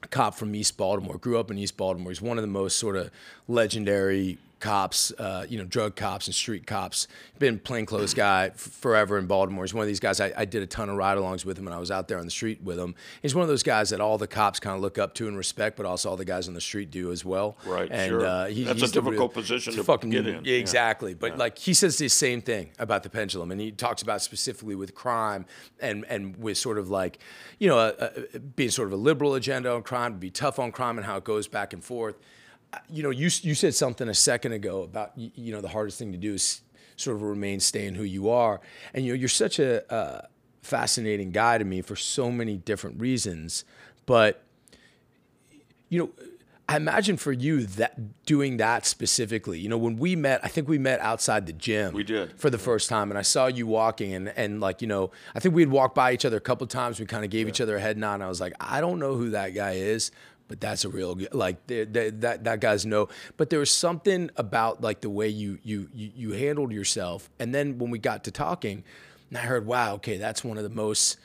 cop 0.09 0.35
from 0.35 0.53
East 0.55 0.77
Baltimore. 0.77 1.17
Grew 1.17 1.39
up 1.39 1.49
in 1.51 1.57
East 1.57 1.75
Baltimore. 1.75 2.11
He's 2.11 2.21
one 2.21 2.37
of 2.37 2.43
the 2.43 2.47
most 2.47 2.77
sort 2.77 2.95
of 2.95 3.09
legendary 3.47 4.37
cops, 4.63 5.11
uh, 5.19 5.45
you 5.49 5.57
know, 5.57 5.65
drug 5.65 5.95
cops 5.97 6.27
and 6.27 6.33
street 6.33 6.65
cops. 6.65 7.07
Been 7.37 7.59
plainclothes 7.59 8.13
guy 8.13 8.51
forever 8.51 9.17
in 9.17 9.25
Baltimore. 9.27 9.65
He's 9.65 9.73
one 9.73 9.81
of 9.81 9.87
these 9.89 9.99
guys. 9.99 10.21
I, 10.21 10.31
I 10.37 10.45
did 10.45 10.63
a 10.63 10.65
ton 10.65 10.89
of 10.89 10.95
ride-alongs 10.95 11.43
with 11.43 11.59
him, 11.59 11.67
and 11.67 11.75
I 11.75 11.79
was 11.79 11.91
out 11.91 12.07
there 12.07 12.17
on 12.17 12.23
the 12.23 12.31
street 12.31 12.61
with 12.63 12.79
him. 12.79 12.95
He's 13.21 13.35
one 13.35 13.41
of 13.43 13.49
those 13.49 13.61
guys 13.63 13.89
that 13.89 13.99
all 13.99 14.17
the 14.17 14.27
cops 14.27 14.61
kind 14.61 14.73
of 14.73 14.81
look 14.81 14.97
up 14.97 15.13
to 15.15 15.27
and 15.27 15.35
respect, 15.35 15.75
but 15.75 15.85
also 15.85 16.09
all 16.09 16.15
the 16.15 16.23
guys 16.23 16.47
on 16.47 16.53
the 16.53 16.61
street 16.61 16.89
do 16.89 17.11
as 17.11 17.25
well. 17.25 17.57
Right, 17.65 17.91
And 17.91 18.09
sure. 18.09 18.25
uh, 18.25 18.45
he, 18.45 18.63
That's 18.63 18.81
a 18.83 18.87
difficult 18.87 19.13
real- 19.17 19.27
position 19.29 19.73
to 19.73 19.83
fucking 19.83 20.09
get 20.11 20.25
in. 20.25 20.35
Yeah, 20.45 20.53
Yeah. 20.53 20.57
exactly. 20.59 21.13
But 21.13 21.37
like 21.37 21.57
he 21.57 21.73
says 21.73 21.97
the 21.97 22.07
same 22.07 22.41
thing 22.41 22.71
about 22.79 23.03
the 23.03 23.09
pendulum, 23.09 23.51
and 23.51 23.59
he 23.59 23.71
talks 23.71 24.01
about 24.01 24.21
specifically 24.21 24.75
with 24.75 24.95
crime 24.95 25.45
and 25.81 26.05
and 26.07 26.37
with 26.37 26.57
sort 26.57 26.77
of 26.77 26.89
like, 26.89 27.19
you 27.59 27.67
know, 27.67 27.79
a, 27.79 27.93
a, 28.33 28.39
being 28.39 28.69
sort 28.69 28.87
of 28.87 28.93
a 28.93 28.97
liberal 28.97 29.35
agenda 29.35 29.69
on 29.73 29.83
crime, 29.83 30.13
to 30.13 30.19
be 30.19 30.29
tough 30.31 30.57
on 30.59 30.71
crime, 30.71 30.97
and 30.97 31.05
how 31.05 31.17
it 31.17 31.25
goes 31.25 31.47
back 31.49 31.73
and 31.73 31.83
forth. 31.83 32.15
You 32.89 33.03
know, 33.03 33.09
you 33.09 33.29
you 33.41 33.55
said 33.55 33.75
something 33.75 34.07
a 34.07 34.13
second 34.13 34.53
ago 34.53 34.83
about 34.83 35.11
you 35.15 35.53
know 35.53 35.61
the 35.61 35.69
hardest 35.69 35.99
thing 35.99 36.11
to 36.11 36.17
do 36.17 36.33
is 36.33 36.61
sort 36.95 37.15
of 37.15 37.23
remain 37.23 37.59
staying 37.59 37.95
who 37.95 38.03
you 38.03 38.29
are, 38.29 38.61
and 38.93 39.05
you 39.05 39.13
know 39.13 39.19
you're 39.19 39.29
such 39.29 39.59
a 39.59 39.91
uh, 39.93 40.21
fascinating 40.61 41.31
guy 41.31 41.57
to 41.57 41.65
me 41.65 41.81
for 41.81 41.95
so 41.95 42.31
many 42.31 42.57
different 42.57 42.99
reasons, 42.99 43.65
but 44.05 44.43
you 45.89 45.99
know, 45.99 46.09
I 46.67 46.77
imagine 46.77 47.17
for 47.17 47.31
you 47.31 47.65
that 47.65 48.25
doing 48.25 48.57
that 48.57 48.85
specifically, 48.85 49.59
you 49.59 49.67
know, 49.69 49.77
when 49.77 49.97
we 49.97 50.15
met, 50.15 50.39
I 50.43 50.47
think 50.47 50.67
we 50.67 50.77
met 50.77 51.01
outside 51.01 51.45
the 51.45 51.53
gym. 51.53 51.93
We 51.93 52.03
did. 52.03 52.39
for 52.39 52.49
the 52.49 52.57
first 52.57 52.89
time, 52.89 53.11
and 53.11 53.17
I 53.17 53.21
saw 53.21 53.47
you 53.47 53.67
walking, 53.67 54.13
and 54.13 54.29
and 54.29 54.61
like 54.61 54.81
you 54.81 54.87
know, 54.87 55.11
I 55.35 55.39
think 55.39 55.53
we 55.53 55.61
had 55.61 55.69
walked 55.69 55.93
by 55.93 56.13
each 56.13 56.25
other 56.25 56.37
a 56.37 56.41
couple 56.41 56.65
times. 56.67 56.99
We 56.99 57.05
kind 57.05 57.25
of 57.25 57.29
gave 57.29 57.47
each 57.47 57.61
other 57.61 57.75
a 57.75 57.79
head 57.81 57.97
nod. 57.97 58.15
And 58.15 58.23
I 58.23 58.29
was 58.29 58.39
like, 58.39 58.53
I 58.59 58.81
don't 58.81 58.97
know 58.97 59.15
who 59.15 59.31
that 59.31 59.49
guy 59.49 59.73
is, 59.73 60.11
but 60.47 60.59
that's 60.61 60.85
a 60.85 60.89
real 60.89 61.17
like 61.31 61.65
th- 61.67 61.93
th- 61.93 62.13
that 62.17 62.43
that 62.43 62.59
guy's 62.59 62.85
no. 62.85 63.09
But 63.37 63.49
there 63.49 63.59
was 63.59 63.71
something 63.71 64.29
about 64.35 64.81
like 64.81 65.01
the 65.01 65.09
way 65.09 65.27
you 65.29 65.59
you 65.63 65.89
you, 65.93 66.11
you 66.15 66.31
handled 66.31 66.71
yourself, 66.71 67.29
and 67.39 67.53
then 67.53 67.77
when 67.77 67.89
we 67.91 67.99
got 67.99 68.23
to 68.25 68.31
talking, 68.31 68.83
and 69.29 69.37
I 69.37 69.41
heard, 69.41 69.65
wow, 69.65 69.95
okay, 69.95 70.17
that's 70.17 70.43
one 70.43 70.57
of 70.57 70.63
the 70.63 70.69
most 70.69 71.17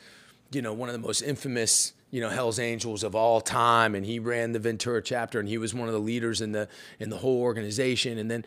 you 0.50 0.62
know, 0.62 0.72
one 0.72 0.88
of 0.88 0.94
the 0.94 1.06
most 1.06 1.22
infamous, 1.22 1.92
you 2.10 2.20
know, 2.20 2.30
Hell's 2.30 2.58
Angels 2.58 3.04
of 3.04 3.14
all 3.14 3.40
time, 3.40 3.94
and 3.94 4.04
he 4.04 4.18
ran 4.18 4.52
the 4.52 4.58
Ventura 4.58 5.02
chapter, 5.02 5.38
and 5.38 5.48
he 5.48 5.58
was 5.58 5.74
one 5.74 5.88
of 5.88 5.94
the 5.94 6.00
leaders 6.00 6.40
in 6.40 6.52
the 6.52 6.68
in 6.98 7.10
the 7.10 7.18
whole 7.18 7.42
organization. 7.42 8.18
And 8.18 8.30
then, 8.30 8.44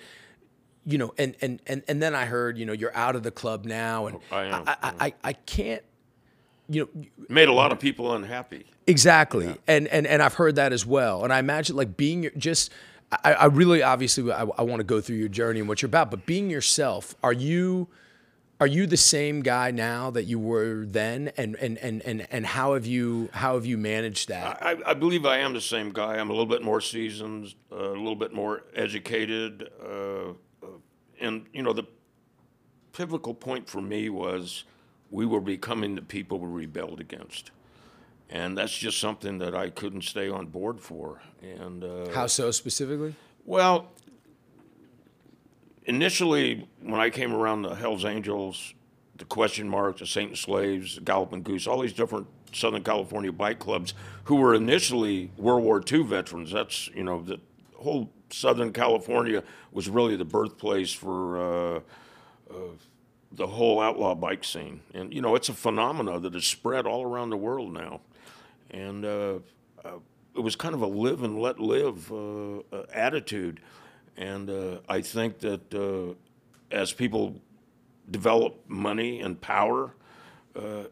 you 0.85 0.97
know, 0.97 1.13
and 1.17 1.35
and 1.41 1.61
and 1.67 1.83
and 1.87 2.01
then 2.01 2.15
I 2.15 2.25
heard, 2.25 2.57
you 2.57 2.65
know, 2.65 2.73
you're 2.73 2.95
out 2.95 3.15
of 3.15 3.23
the 3.23 3.31
club 3.31 3.65
now, 3.65 4.07
and 4.07 4.17
oh, 4.31 4.35
I 4.35 4.45
am. 4.45 4.63
I, 4.65 4.77
I, 4.81 5.05
I, 5.05 5.13
I 5.23 5.33
can't, 5.33 5.83
you 6.71 6.89
know, 6.95 7.03
made 7.27 7.49
a 7.49 7.53
lot 7.53 7.71
of 7.71 7.79
people 7.79 8.13
unhappy. 8.13 8.65
Exactly, 8.87 9.55
and 9.67 9.87
and 9.89 10.07
and 10.07 10.23
I've 10.23 10.35
heard 10.35 10.55
that 10.55 10.73
as 10.73 10.85
well. 10.85 11.23
And 11.23 11.31
I 11.31 11.39
imagine 11.39 11.75
like 11.75 11.97
being 11.97 12.29
just, 12.37 12.71
I, 13.23 13.33
I 13.33 13.45
really 13.45 13.83
obviously 13.83 14.31
I, 14.31 14.43
I 14.43 14.61
want 14.63 14.79
to 14.79 14.85
go 14.85 15.01
through 15.01 15.17
your 15.17 15.29
journey 15.29 15.59
and 15.59 15.69
what 15.69 15.81
you're 15.81 15.87
about, 15.87 16.09
but 16.09 16.25
being 16.25 16.49
yourself, 16.49 17.15
are 17.21 17.33
you, 17.33 17.87
are 18.59 18.67
you 18.67 18.87
the 18.87 18.97
same 18.97 19.41
guy 19.41 19.71
now 19.71 20.11
that 20.11 20.23
you 20.23 20.39
were 20.39 20.85
then? 20.85 21.31
And 21.37 21.55
and 21.57 21.77
and 21.77 22.01
and 22.03 22.27
and 22.31 22.45
how 22.45 22.73
have 22.73 22.85
you 22.85 23.29
how 23.33 23.55
have 23.55 23.65
you 23.65 23.77
managed 23.77 24.29
that? 24.29 24.63
I, 24.63 24.77
I 24.85 24.93
believe 24.93 25.25
I 25.25 25.37
am 25.37 25.53
the 25.53 25.61
same 25.61 25.91
guy. 25.91 26.17
I'm 26.17 26.29
a 26.29 26.33
little 26.33 26.45
bit 26.45 26.63
more 26.63 26.81
seasoned, 26.81 27.53
uh, 27.71 27.75
a 27.75 27.97
little 27.97 28.15
bit 28.15 28.33
more 28.33 28.63
educated, 28.75 29.69
uh, 29.83 30.29
uh, 30.63 30.67
and 31.19 31.45
you 31.53 31.63
know 31.63 31.73
the 31.73 31.85
pivotal 32.93 33.33
point 33.33 33.69
for 33.69 33.81
me 33.81 34.09
was 34.09 34.63
we 35.11 35.25
were 35.25 35.41
becoming 35.41 35.95
the 35.95 36.01
people 36.01 36.39
we 36.39 36.47
rebelled 36.47 36.99
against, 36.99 37.51
and 38.29 38.57
that's 38.57 38.75
just 38.75 38.99
something 38.99 39.37
that 39.39 39.53
I 39.53 39.69
couldn't 39.69 40.03
stay 40.03 40.29
on 40.29 40.47
board 40.47 40.79
for. 40.79 41.21
And 41.41 41.83
uh, 41.83 42.09
How 42.11 42.27
so 42.27 42.49
specifically? 42.51 43.13
well, 43.45 43.91
initially, 45.85 46.67
when 46.81 46.99
I 46.99 47.09
came 47.09 47.33
around 47.33 47.63
the 47.63 47.75
Hells 47.75 48.05
Angels, 48.05 48.73
the 49.17 49.25
Question 49.25 49.67
Mark, 49.69 49.97
the 49.99 50.05
Satan's 50.05 50.39
Slaves, 50.39 50.95
the 50.95 51.01
Galloping 51.01 51.43
Goose, 51.43 51.67
all 51.67 51.81
these 51.81 51.93
different 51.93 52.27
Southern 52.53 52.83
California 52.83 53.31
bike 53.31 53.59
clubs 53.59 53.93
who 54.25 54.35
were 54.35 54.53
initially 54.53 55.31
World 55.37 55.63
War 55.63 55.83
II 55.89 56.03
veterans. 56.03 56.51
That's, 56.51 56.89
you 56.89 57.03
know, 57.03 57.21
the 57.21 57.39
whole 57.75 58.09
Southern 58.29 58.73
California 58.73 59.43
was 59.71 59.89
really 59.89 60.15
the 60.15 60.25
birthplace 60.25 60.91
for 60.93 61.39
uh, 61.39 61.79
uh, 62.49 62.53
the 63.31 63.47
whole 63.47 63.79
outlaw 63.79 64.13
bike 64.15 64.43
scene. 64.43 64.81
And, 64.93 65.13
you 65.13 65.21
know, 65.21 65.35
it's 65.35 65.49
a 65.49 65.53
phenomena 65.53 66.19
that 66.19 66.33
has 66.33 66.45
spread 66.45 66.85
all 66.85 67.03
around 67.03 67.29
the 67.29 67.37
world 67.37 67.73
now. 67.73 68.01
And 68.69 69.05
uh, 69.05 69.39
uh, 69.83 69.99
it 70.35 70.41
was 70.41 70.55
kind 70.55 70.73
of 70.73 70.81
a 70.81 70.87
live 70.87 71.23
and 71.23 71.39
let 71.39 71.59
live 71.59 72.11
uh, 72.11 72.59
uh, 72.71 72.85
attitude. 72.93 73.59
And 74.17 74.49
uh, 74.49 74.79
I 74.87 75.01
think 75.01 75.39
that 75.39 75.73
uh, 75.73 76.15
as 76.75 76.93
people 76.93 77.35
develop 78.09 78.63
money 78.67 79.21
and 79.21 79.39
power, 79.39 79.93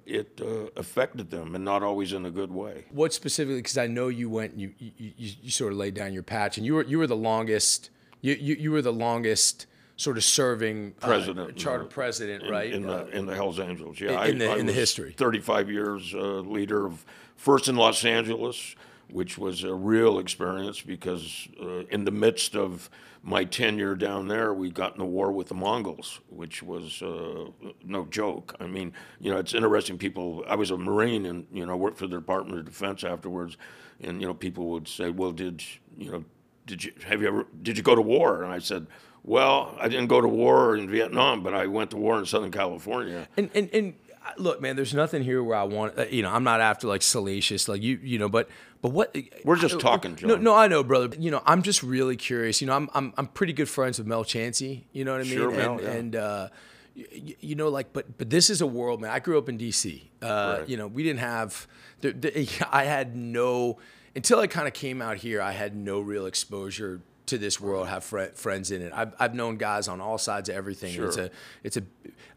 it 0.06 0.42
affected 0.78 1.30
them, 1.30 1.54
and 1.54 1.66
not 1.66 1.84
always 1.84 2.14
in 2.14 2.26
a 2.26 2.32
good 2.32 2.50
way. 2.50 2.86
What 2.92 3.14
specifically? 3.14 3.58
Because 3.58 3.78
I 3.78 3.88
know 3.88 4.08
you 4.08 4.30
went, 4.30 4.54
and 4.54 4.62
you, 4.62 4.74
you 4.80 4.92
you 5.18 5.34
you 5.44 5.52
sort 5.52 5.74
of 5.74 5.78
laid 5.78 5.96
down 5.96 6.14
your 6.14 6.24
patch, 6.24 6.58
and 6.58 6.66
you 6.66 6.76
were 6.76 6.86
you 6.86 6.98
were 6.98 7.08
the 7.08 7.18
longest. 7.18 7.90
You 8.22 8.36
you, 8.36 8.56
you 8.56 8.72
were 8.72 8.82
the 8.82 8.94
longest 8.94 9.68
sort 10.00 10.16
of 10.18 10.24
serving 10.24 10.94
uh, 11.02 11.06
President, 11.08 11.58
charter 11.58 11.84
uh, 11.84 11.88
president, 11.88 12.44
in, 12.44 12.50
right? 12.50 12.72
in 12.72 12.86
Uh, 12.90 13.04
the 13.04 13.18
in 13.18 13.26
the 13.26 13.36
Hell's 13.36 13.60
Angels. 13.60 14.00
Yeah, 14.00 14.24
in 14.26 14.38
the- 14.38 14.54
in 14.56 14.60
the 14.66 14.72
was 14.72 14.76
history. 14.76 15.12
35 15.12 15.70
years 15.70 16.16
uh, 16.16 16.40
leader 16.40 16.86
of 16.86 17.06
first 17.36 17.68
in 17.68 17.76
Los 17.76 18.06
Angeles, 18.06 18.76
which 19.12 19.38
was 19.38 19.64
a 19.66 19.74
real 19.74 20.18
experience 20.18 20.82
because 20.82 21.50
uh, 21.62 21.84
in 21.92 22.06
the 22.06 22.12
midst 22.12 22.56
of 22.56 22.90
my 23.24 23.44
tenure 23.44 23.94
down 23.96 24.30
there, 24.30 24.54
we 24.54 24.70
got 24.72 24.96
in 24.96 25.02
a 25.02 25.06
war 25.06 25.34
with 25.34 25.50
the 25.50 25.54
Mongols, 25.54 26.22
which 26.30 26.64
was 26.64 27.02
uh, 27.02 27.50
no 27.84 28.06
joke. 28.06 28.56
I 28.62 28.68
mean, 28.68 28.94
you 29.20 29.30
know, 29.32 29.38
it's 29.38 29.54
interesting. 29.54 29.98
People, 29.98 30.46
I 30.48 30.56
was 30.56 30.72
a 30.72 30.78
Marine 30.78 31.26
and 31.26 31.46
you 31.52 31.66
know 31.66 31.76
worked 31.76 31.98
for 31.98 32.08
the 32.08 32.16
Department 32.16 32.60
of 32.60 32.66
Defense 32.66 33.04
afterwards, 33.04 33.58
and 34.00 34.22
you 34.22 34.28
know 34.28 34.34
people 34.34 34.70
would 34.70 34.88
say, 34.88 35.10
"Well, 35.10 35.34
did 35.34 35.62
you 35.98 36.10
know?" 36.12 36.24
Did 36.66 36.84
you 36.84 36.92
have 37.08 37.20
you 37.24 37.28
ever 37.28 37.48
did 37.64 37.78
you 37.78 37.84
go 37.84 37.96
to 37.96 38.02
war? 38.02 38.44
And 38.44 38.54
I 38.54 38.60
said, 38.60 38.86
Well, 39.24 39.76
I 39.80 39.88
didn't 39.90 40.08
go 40.08 40.22
to 40.22 40.28
war 40.28 40.76
in 40.76 40.90
Vietnam, 40.90 41.44
but 41.44 41.54
I 41.54 41.68
went 41.68 41.92
to 41.92 41.98
war 41.98 42.18
in 42.20 42.26
Southern 42.26 42.52
California. 42.52 43.28
And 43.38 43.50
and 43.54 43.70
and 43.74 43.94
uh, 44.26 44.32
look, 44.38 44.62
man, 44.62 44.76
there's 44.76 44.94
nothing 44.94 45.24
here 45.24 45.44
where 45.44 45.58
I 45.58 45.64
want. 45.64 45.98
Uh, 46.00 46.06
you 46.10 46.22
know, 46.24 46.30
I'm 46.32 46.44
not 46.44 46.62
after 46.62 46.88
like 46.88 47.02
salacious, 47.02 47.68
like 47.68 47.82
you. 47.82 48.00
You 48.02 48.18
know, 48.20 48.30
but 48.30 48.50
but 48.82 48.92
what? 48.92 49.16
We're 49.44 49.58
just 49.58 49.76
I- 49.76 49.80
talking, 49.80 50.12
No, 50.22 50.36
Jon. 50.36 50.44
no, 50.44 50.56
I 50.56 50.68
know, 50.68 50.84
brother. 50.84 51.16
You 51.20 51.32
know, 51.32 51.42
I'm 51.46 51.62
just 51.64 51.84
really 51.84 52.16
curious. 52.16 52.62
You 52.62 52.68
know, 52.68 52.74
I'm 52.76 52.90
I'm 52.94 53.14
I'm 53.18 53.28
pretty 53.28 53.54
good 53.54 53.70
friends 53.70 53.98
with 54.00 54.08
Mel 54.08 54.24
Chancey. 54.24 54.88
You 54.94 55.06
know 55.06 55.12
what 55.12 55.22
I 55.22 55.24
mean? 55.26 55.34
Sure, 55.34 55.52
Mel, 55.52 55.74
and, 55.74 55.82
yeah. 55.84 55.92
and 55.92 56.16
uh, 56.16 56.48
you 56.96 57.56
know, 57.56 57.70
like, 57.70 57.94
but 57.94 58.18
but 58.18 58.30
this 58.30 58.50
is 58.50 58.62
a 58.62 58.68
world, 58.68 59.02
man. 59.02 59.12
I 59.12 59.20
grew 59.20 59.38
up 59.38 59.48
in 59.50 59.58
D.C. 59.58 60.10
Uh, 60.22 60.58
Right. 60.60 60.70
You 60.70 60.78
know, 60.78 60.88
we 60.88 61.04
didn't 61.04 61.20
have. 61.20 61.68
The, 62.02 62.12
the, 62.14 62.50
I 62.72 62.86
had 62.86 63.16
no 63.16 63.78
until 64.16 64.40
I 64.40 64.48
kind 64.48 64.68
of 64.68 64.74
came 64.74 65.02
out 65.02 65.18
here. 65.18 65.42
I 65.42 65.52
had 65.52 65.76
no 65.76 66.00
real 66.00 66.26
exposure 66.26 67.02
to 67.30 67.38
this 67.38 67.60
world. 67.60 67.88
Have 67.88 68.04
fri 68.04 68.28
friends 68.36 68.72
in 68.72 68.82
it. 68.82 68.92
I've 68.96 69.14
I've 69.20 69.34
known 69.34 69.58
guys 69.58 69.88
on 69.88 70.00
all 70.02 70.18
sides 70.18 70.50
of 70.50 70.56
everything. 70.56 70.94
It's 71.04 71.18
a 71.18 71.32
it's 71.64 71.78
a, 71.78 71.84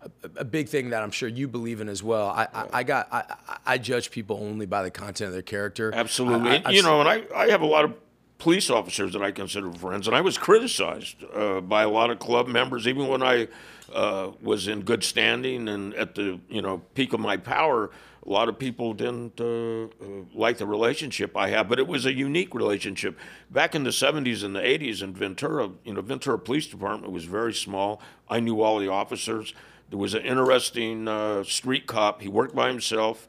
a 0.02 0.10
a 0.36 0.44
big 0.44 0.68
thing 0.68 0.90
that 0.90 1.02
I'm 1.02 1.10
sure 1.10 1.28
you 1.28 1.48
believe 1.48 1.80
in 1.80 1.88
as 1.88 2.02
well. 2.02 2.28
I 2.28 2.48
I, 2.54 2.66
I 2.72 2.82
got 2.82 3.08
I, 3.12 3.24
I- 3.48 3.58
I 3.74 3.78
judge 3.78 4.10
people 4.10 4.38
only 4.42 4.66
by 4.66 4.82
the 4.82 4.90
content 4.90 5.28
of 5.28 5.32
their 5.34 5.42
character. 5.42 5.92
Absolutely. 5.94 6.50
I- 6.50 6.62
I- 6.66 6.70
you 6.70 6.82
know, 6.82 7.00
and 7.00 7.08
I, 7.08 7.22
I 7.34 7.48
have 7.50 7.60
a 7.62 7.66
lot 7.66 7.84
of 7.84 7.94
police 8.38 8.70
officers 8.70 9.12
that 9.12 9.22
I 9.22 9.30
consider 9.30 9.70
friends, 9.72 10.06
and 10.08 10.16
I 10.16 10.20
was 10.20 10.36
criticized 10.36 11.16
uh, 11.34 11.60
by 11.60 11.82
a 11.84 11.88
lot 11.88 12.10
of 12.10 12.18
club 12.18 12.48
members, 12.48 12.88
even 12.88 13.06
when 13.08 13.22
I 13.22 13.46
uh, 13.92 14.32
was 14.42 14.66
in 14.68 14.80
good 14.82 15.04
standing 15.04 15.68
and 15.68 15.94
at 15.94 16.14
the 16.14 16.40
you 16.48 16.62
know 16.62 16.78
peak 16.94 17.12
of 17.12 17.20
my 17.20 17.36
power. 17.36 17.90
A 18.24 18.30
lot 18.30 18.48
of 18.48 18.56
people 18.58 18.94
didn't 18.94 19.40
uh, 19.40 19.84
uh, 19.84 19.88
like 20.32 20.58
the 20.58 20.66
relationship 20.66 21.36
I 21.36 21.48
had, 21.48 21.68
but 21.68 21.80
it 21.80 21.88
was 21.88 22.06
a 22.06 22.12
unique 22.12 22.54
relationship. 22.54 23.18
Back 23.50 23.74
in 23.74 23.82
the 23.82 23.90
70s 23.90 24.44
and 24.44 24.54
the 24.54 24.60
80s 24.60 25.02
in 25.02 25.12
Ventura, 25.12 25.70
you 25.84 25.94
know, 25.94 26.02
Ventura 26.02 26.38
Police 26.38 26.68
Department 26.68 27.12
was 27.12 27.24
very 27.24 27.52
small. 27.52 28.00
I 28.28 28.38
knew 28.38 28.62
all 28.62 28.78
the 28.78 28.88
officers. 28.88 29.54
There 29.90 29.98
was 29.98 30.14
an 30.14 30.22
interesting 30.22 31.08
uh, 31.08 31.42
street 31.42 31.86
cop. 31.86 32.22
He 32.22 32.28
worked 32.28 32.54
by 32.54 32.68
himself. 32.68 33.26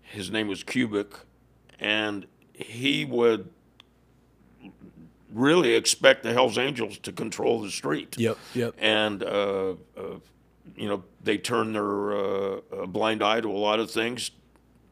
His 0.00 0.30
name 0.30 0.48
was 0.48 0.64
Cubic, 0.64 1.12
and 1.78 2.26
he 2.52 3.04
would 3.04 3.50
really 5.32 5.74
expect 5.74 6.22
the 6.22 6.32
Hell's 6.32 6.58
Angels 6.58 6.98
to 6.98 7.12
control 7.12 7.60
the 7.60 7.70
street. 7.70 8.18
Yep, 8.18 8.38
yep. 8.54 8.74
And 8.78 9.22
uh, 9.22 9.74
uh, 9.96 10.02
you 10.80 10.88
know 10.88 11.04
they 11.22 11.36
turn 11.36 11.72
their 11.74 12.12
uh, 12.12 12.60
uh, 12.72 12.86
blind 12.86 13.22
eye 13.22 13.40
to 13.40 13.50
a 13.50 13.52
lot 13.52 13.78
of 13.78 13.90
things, 13.90 14.30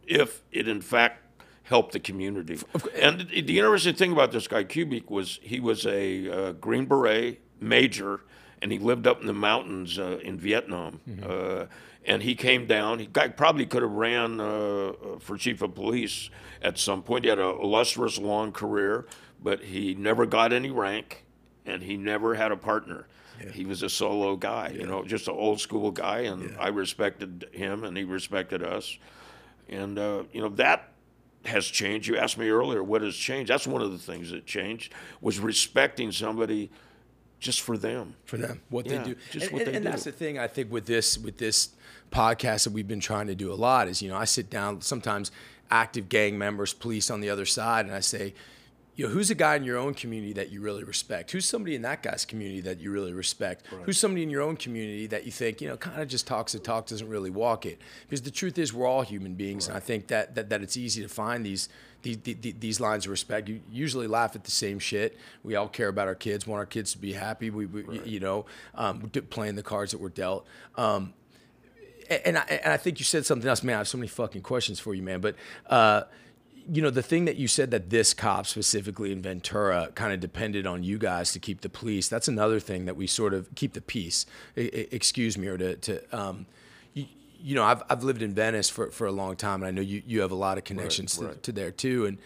if 0.06 0.42
it 0.52 0.68
in 0.68 0.82
fact 0.82 1.24
helped 1.62 1.92
the 1.92 2.00
community. 2.00 2.58
And 2.94 3.20
the, 3.20 3.58
interesting 3.58 3.94
thing 3.94 4.12
about 4.12 4.32
this 4.32 4.46
guy 4.46 4.64
Cubic 4.64 5.10
was 5.10 5.40
he 5.42 5.60
was 5.60 5.86
a 5.86 6.30
uh, 6.30 6.52
Green 6.52 6.86
Beret 6.86 7.40
major, 7.60 8.20
and 8.60 8.70
he 8.70 8.78
lived 8.78 9.06
up 9.06 9.20
in 9.20 9.26
the 9.26 9.32
mountains 9.32 9.98
uh, 9.98 10.18
in 10.22 10.38
Vietnam. 10.38 11.00
Uh, 11.22 11.66
and 12.04 12.22
he 12.22 12.34
came 12.34 12.66
down. 12.66 12.98
He 13.00 13.06
probably 13.06 13.66
could 13.66 13.82
have 13.82 13.90
ran 13.90 14.40
uh, 14.40 14.92
for 15.20 15.36
chief 15.36 15.60
of 15.60 15.74
police 15.74 16.30
at 16.62 16.78
some 16.78 17.02
point. 17.02 17.24
He 17.24 17.30
had 17.30 17.38
a 17.38 17.50
illustrious 17.50 18.18
long 18.18 18.50
career, 18.50 19.06
but 19.42 19.60
he 19.64 19.94
never 19.94 20.24
got 20.24 20.52
any 20.52 20.70
rank, 20.70 21.26
and 21.66 21.82
he 21.82 21.98
never 21.98 22.34
had 22.34 22.50
a 22.50 22.56
partner. 22.56 23.06
He 23.52 23.64
was 23.64 23.82
a 23.82 23.88
solo 23.88 24.36
guy, 24.36 24.70
you 24.74 24.86
know, 24.86 25.04
just 25.04 25.28
an 25.28 25.34
old 25.34 25.60
school 25.60 25.90
guy, 25.90 26.20
and 26.20 26.56
I 26.58 26.68
respected 26.68 27.48
him, 27.52 27.84
and 27.84 27.96
he 27.96 28.04
respected 28.04 28.62
us. 28.62 28.98
And 29.68 29.98
uh, 29.98 30.24
you 30.32 30.40
know 30.40 30.48
that 30.50 30.90
has 31.44 31.66
changed. 31.66 32.08
You 32.08 32.16
asked 32.16 32.36
me 32.38 32.48
earlier 32.48 32.82
what 32.82 33.02
has 33.02 33.14
changed. 33.16 33.50
That's 33.50 33.66
one 33.66 33.82
of 33.82 33.92
the 33.92 33.98
things 33.98 34.30
that 34.30 34.46
changed 34.46 34.92
was 35.20 35.38
respecting 35.38 36.10
somebody 36.12 36.70
just 37.40 37.60
for 37.60 37.78
them. 37.78 38.14
for 38.24 38.36
them 38.36 38.60
what 38.68 38.84
Yeah, 38.86 38.98
they 38.98 39.10
do 39.10 39.16
just 39.30 39.46
and, 39.46 39.52
what 39.52 39.62
and- 39.62 39.70
they 39.72 39.76
and 39.76 39.86
that's 39.86 40.02
the 40.02 40.10
thing 40.10 40.40
i 40.40 40.48
think 40.48 40.72
with 40.72 40.86
this 40.86 41.16
with 41.16 41.38
this 41.38 41.68
podcast 42.10 42.64
that 42.64 42.72
we've 42.72 42.88
been 42.88 42.98
trying 42.98 43.28
to 43.28 43.34
do 43.36 43.52
a 43.52 43.54
lot 43.54 43.86
is 43.86 44.02
you 44.02 44.08
know 44.08 44.16
i 44.16 44.24
sit 44.24 44.50
down 44.50 44.80
sometimes 44.80 45.30
active 45.70 46.08
gang 46.08 46.36
members 46.36 46.74
police 46.74 47.10
on 47.12 47.20
the 47.20 47.30
other 47.30 47.46
side 47.46 47.86
and 47.86 47.94
i 47.94 48.00
say 48.00 48.34
you 48.98 49.06
know, 49.06 49.12
who's 49.12 49.30
a 49.30 49.34
guy 49.36 49.54
in 49.54 49.62
your 49.62 49.78
own 49.78 49.94
community 49.94 50.32
that 50.32 50.50
you 50.50 50.60
really 50.60 50.82
respect? 50.82 51.30
Who's 51.30 51.46
somebody 51.46 51.76
in 51.76 51.82
that 51.82 52.02
guy's 52.02 52.24
community 52.24 52.60
that 52.62 52.80
you 52.80 52.90
really 52.90 53.12
respect? 53.12 53.64
Who's 53.84 53.96
somebody 53.96 54.24
in 54.24 54.28
your 54.28 54.42
own 54.42 54.56
community 54.56 55.06
that 55.06 55.24
you 55.24 55.30
think, 55.30 55.60
you 55.60 55.68
know, 55.68 55.76
kind 55.76 56.02
of 56.02 56.08
just 56.08 56.26
talks 56.26 56.52
the 56.52 56.58
talk, 56.58 56.88
doesn't 56.88 57.08
really 57.08 57.30
walk 57.30 57.64
it? 57.64 57.80
Because 58.02 58.22
the 58.22 58.32
truth 58.32 58.58
is, 58.58 58.74
we're 58.74 58.88
all 58.88 59.02
human 59.02 59.34
beings, 59.34 59.68
and 59.68 59.76
I 59.76 59.80
think 59.80 60.08
that, 60.08 60.34
that 60.34 60.48
that 60.48 60.62
it's 60.62 60.76
easy 60.76 61.00
to 61.00 61.08
find 61.08 61.46
these 61.46 61.68
these 62.02 62.18
these, 62.18 62.54
these 62.58 62.80
lines 62.80 63.04
of 63.04 63.12
respect. 63.12 63.48
You 63.48 63.60
usually 63.70 64.08
laugh 64.08 64.34
at 64.34 64.42
the 64.42 64.50
same 64.50 64.80
shit. 64.80 65.16
We 65.44 65.54
all 65.54 65.68
care 65.68 65.88
about 65.88 66.08
our 66.08 66.16
kids, 66.16 66.44
want 66.44 66.58
our 66.58 66.66
kids 66.66 66.90
to 66.90 66.98
be 66.98 67.12
happy. 67.12 67.50
We, 67.50 67.66
we 67.66 68.00
you 68.00 68.18
know, 68.18 68.46
um, 68.74 69.12
playing 69.30 69.54
the 69.54 69.62
cards 69.62 69.92
that 69.92 70.00
we're 70.00 70.08
dealt. 70.08 70.44
Um, 70.76 71.14
and 72.10 72.36
I, 72.36 72.60
and 72.64 72.72
I 72.72 72.78
think 72.78 72.98
you 72.98 73.04
said 73.04 73.24
something 73.24 73.48
else, 73.48 73.62
man. 73.62 73.76
I 73.76 73.78
have 73.78 73.88
so 73.88 73.98
many 73.98 74.08
fucking 74.08 74.42
questions 74.42 74.80
for 74.80 74.92
you, 74.92 75.04
man. 75.04 75.20
But 75.20 75.36
uh, 75.68 76.02
you 76.70 76.82
know, 76.82 76.90
the 76.90 77.02
thing 77.02 77.24
that 77.24 77.36
you 77.36 77.48
said 77.48 77.70
that 77.70 77.90
this 77.90 78.12
cop 78.14 78.46
specifically 78.46 79.10
in 79.12 79.22
Ventura 79.22 79.90
kind 79.94 80.12
of 80.12 80.20
depended 80.20 80.66
on 80.66 80.82
you 80.82 80.98
guys 80.98 81.32
to 81.32 81.38
keep 81.38 81.62
the 81.62 81.68
police. 81.68 82.08
That's 82.08 82.28
another 82.28 82.60
thing 82.60 82.84
that 82.84 82.96
we 82.96 83.06
sort 83.06 83.32
of 83.34 83.48
keep 83.54 83.72
the 83.72 83.80
peace. 83.80 84.26
I- 84.56 84.60
I- 84.60 84.88
excuse 84.90 85.38
me, 85.38 85.46
or 85.48 85.56
to 85.58 85.76
to. 85.76 86.16
Um, 86.18 86.46
you, 86.94 87.06
you 87.40 87.54
know, 87.54 87.62
I've, 87.64 87.82
I've 87.88 88.02
lived 88.02 88.20
in 88.22 88.34
Venice 88.34 88.68
for, 88.68 88.90
for 88.90 89.06
a 89.06 89.12
long 89.12 89.36
time, 89.36 89.62
and 89.62 89.66
I 89.66 89.70
know 89.70 89.80
you, 89.82 90.02
you 90.06 90.20
have 90.22 90.30
a 90.32 90.34
lot 90.36 90.58
of 90.58 90.64
connections 90.64 91.16
to, 91.16 91.22
to 91.42 91.52
there 91.52 91.70
too. 91.70 92.06
And 92.06 92.18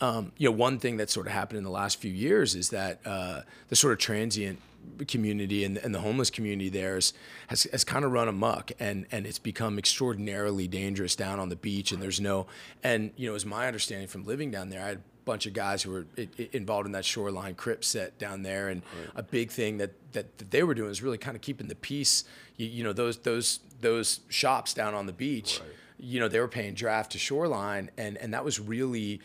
um, 0.00 0.32
you 0.38 0.48
know, 0.48 0.56
one 0.56 0.78
thing 0.78 0.96
that 0.98 1.10
sort 1.10 1.26
of 1.26 1.32
happened 1.32 1.58
in 1.58 1.64
the 1.64 1.70
last 1.70 1.98
few 2.00 2.10
years 2.12 2.54
is 2.54 2.70
that 2.70 3.00
uh, 3.04 3.42
the 3.68 3.76
sort 3.76 3.92
of 3.92 3.98
transient 3.98 4.60
community 5.08 5.64
and, 5.64 5.78
and 5.78 5.94
the 5.94 6.00
homeless 6.00 6.30
community 6.30 6.68
there 6.68 6.96
is, 6.96 7.12
has, 7.48 7.64
has 7.72 7.84
kind 7.84 8.04
of 8.04 8.12
run 8.12 8.28
amok 8.28 8.72
and, 8.78 9.06
and 9.10 9.26
it's 9.26 9.38
become 9.38 9.78
extraordinarily 9.78 10.68
dangerous 10.68 11.16
down 11.16 11.40
on 11.40 11.48
the 11.48 11.56
beach 11.56 11.92
and 11.92 12.00
there's 12.02 12.20
no 12.20 12.46
and 12.82 13.10
you 13.16 13.28
know 13.28 13.34
as 13.34 13.44
my 13.44 13.66
understanding 13.66 14.06
from 14.08 14.24
living 14.24 14.50
down 14.50 14.68
there 14.68 14.82
I 14.82 14.88
had 14.88 14.96
a 14.98 15.00
bunch 15.24 15.46
of 15.46 15.52
guys 15.54 15.82
who 15.82 15.90
were 15.92 16.06
i- 16.18 16.28
i- 16.38 16.48
involved 16.52 16.86
in 16.86 16.92
that 16.92 17.04
shoreline 17.04 17.54
crip 17.54 17.84
set 17.84 18.18
down 18.18 18.42
there 18.42 18.68
and 18.68 18.82
a 19.16 19.22
big 19.22 19.50
thing 19.50 19.78
that, 19.78 19.90
that, 20.12 20.38
that 20.38 20.50
they 20.50 20.62
were 20.62 20.74
doing 20.74 20.90
is 20.90 21.02
really 21.02 21.18
kind 21.18 21.34
of 21.36 21.40
keeping 21.42 21.68
the 21.68 21.74
peace 21.76 22.24
you, 22.56 22.66
you 22.66 22.84
know 22.84 22.92
those 22.92 23.18
those 23.18 23.60
those 23.80 24.20
shops 24.28 24.72
down 24.74 24.94
on 24.94 25.06
the 25.06 25.12
beach 25.12 25.60
you 25.98 26.20
know 26.20 26.28
they 26.28 26.40
were 26.40 26.48
paying 26.48 26.74
draft 26.74 27.12
to 27.12 27.18
shoreline 27.18 27.90
and 27.96 28.16
and 28.18 28.34
that 28.34 28.44
was 28.44 28.60
really 28.60 29.20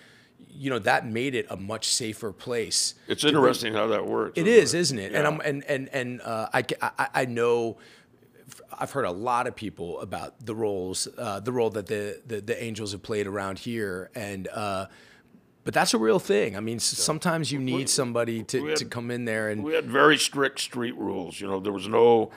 you 0.57 0.69
know 0.69 0.79
that 0.79 1.07
made 1.07 1.35
it 1.35 1.45
a 1.49 1.57
much 1.57 1.85
safer 1.87 2.31
place 2.31 2.95
It's 3.07 3.23
interesting 3.23 3.73
how 3.73 3.87
that 3.87 4.05
works. 4.07 4.33
it 4.37 4.47
is, 4.47 4.73
isn't 4.73 4.97
it? 4.99 5.13
And 5.13 5.27
I'm 5.27 5.39
and 5.41 5.63
and 5.65 5.89
and 5.93 6.21
uh, 6.21 6.47
I, 6.53 6.63
I 6.81 7.07
I 7.21 7.25
know. 7.25 7.77
I've 8.79 8.91
heard 8.91 9.05
a 9.05 9.11
lot 9.11 9.47
of 9.47 9.55
people 9.55 9.99
about 10.01 10.45
the 10.45 10.53
roles, 10.55 11.07
uh, 11.17 11.39
the 11.39 11.51
role 11.51 11.69
that 11.71 11.87
the, 11.87 12.21
the 12.25 12.41
the 12.41 12.63
Angels 12.63 12.91
have 12.91 13.01
played 13.01 13.27
around 13.27 13.59
here, 13.59 14.09
and 14.15 14.47
uh, 14.53 14.85
but 15.63 15.73
that's 15.73 15.93
a 15.93 15.97
real 15.97 16.19
thing. 16.19 16.55
I 16.55 16.59
mean, 16.59 16.77
s 16.77 16.83
sometimes 16.85 17.51
you 17.51 17.59
need 17.59 17.89
somebody 17.89 18.43
to, 18.43 18.65
had- 18.67 18.77
to 18.77 18.85
come 18.85 19.11
in 19.11 19.25
there 19.25 19.49
and 19.49 19.63
We 19.63 19.73
had 19.73 19.85
very 19.85 20.17
strict 20.17 20.59
street 20.59 20.95
rules. 20.95 21.41
You 21.41 21.47
know, 21.47 21.59
there 21.59 21.73
was 21.73 21.87
no 21.87 22.31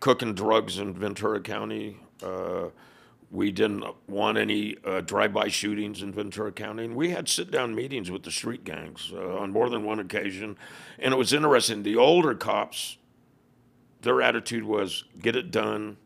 cooking 0.00 0.34
drugs 0.34 0.78
in 0.78 0.94
Ventura 0.94 1.40
County. 1.40 1.96
Uh, 2.22 2.68
we 3.30 3.50
didn't 3.50 3.84
want 4.06 4.38
any 4.38 4.76
uh, 4.84 5.00
drive-by 5.00 5.48
shootings 5.48 6.02
in 6.02 6.12
Ventura 6.12 6.50
County, 6.50 6.84
and 6.84 6.96
we 6.96 7.10
had 7.10 7.28
sit-down 7.28 7.74
meetings 7.74 8.10
with 8.10 8.22
the 8.22 8.30
street 8.30 8.64
gangs 8.64 9.12
uh, 9.14 9.38
on 9.38 9.52
more 9.52 9.68
than 9.68 9.84
one 9.84 10.00
occasion. 10.00 10.56
And 10.98 11.12
it 11.12 11.16
was 11.16 11.32
interesting. 11.32 11.82
The 11.82 11.96
older 11.96 12.34
cops, 12.34 12.96
their 14.00 14.22
attitude 14.22 14.64
was 14.64 15.04
get 15.20 15.36
it 15.36 15.50
done, 15.50 15.98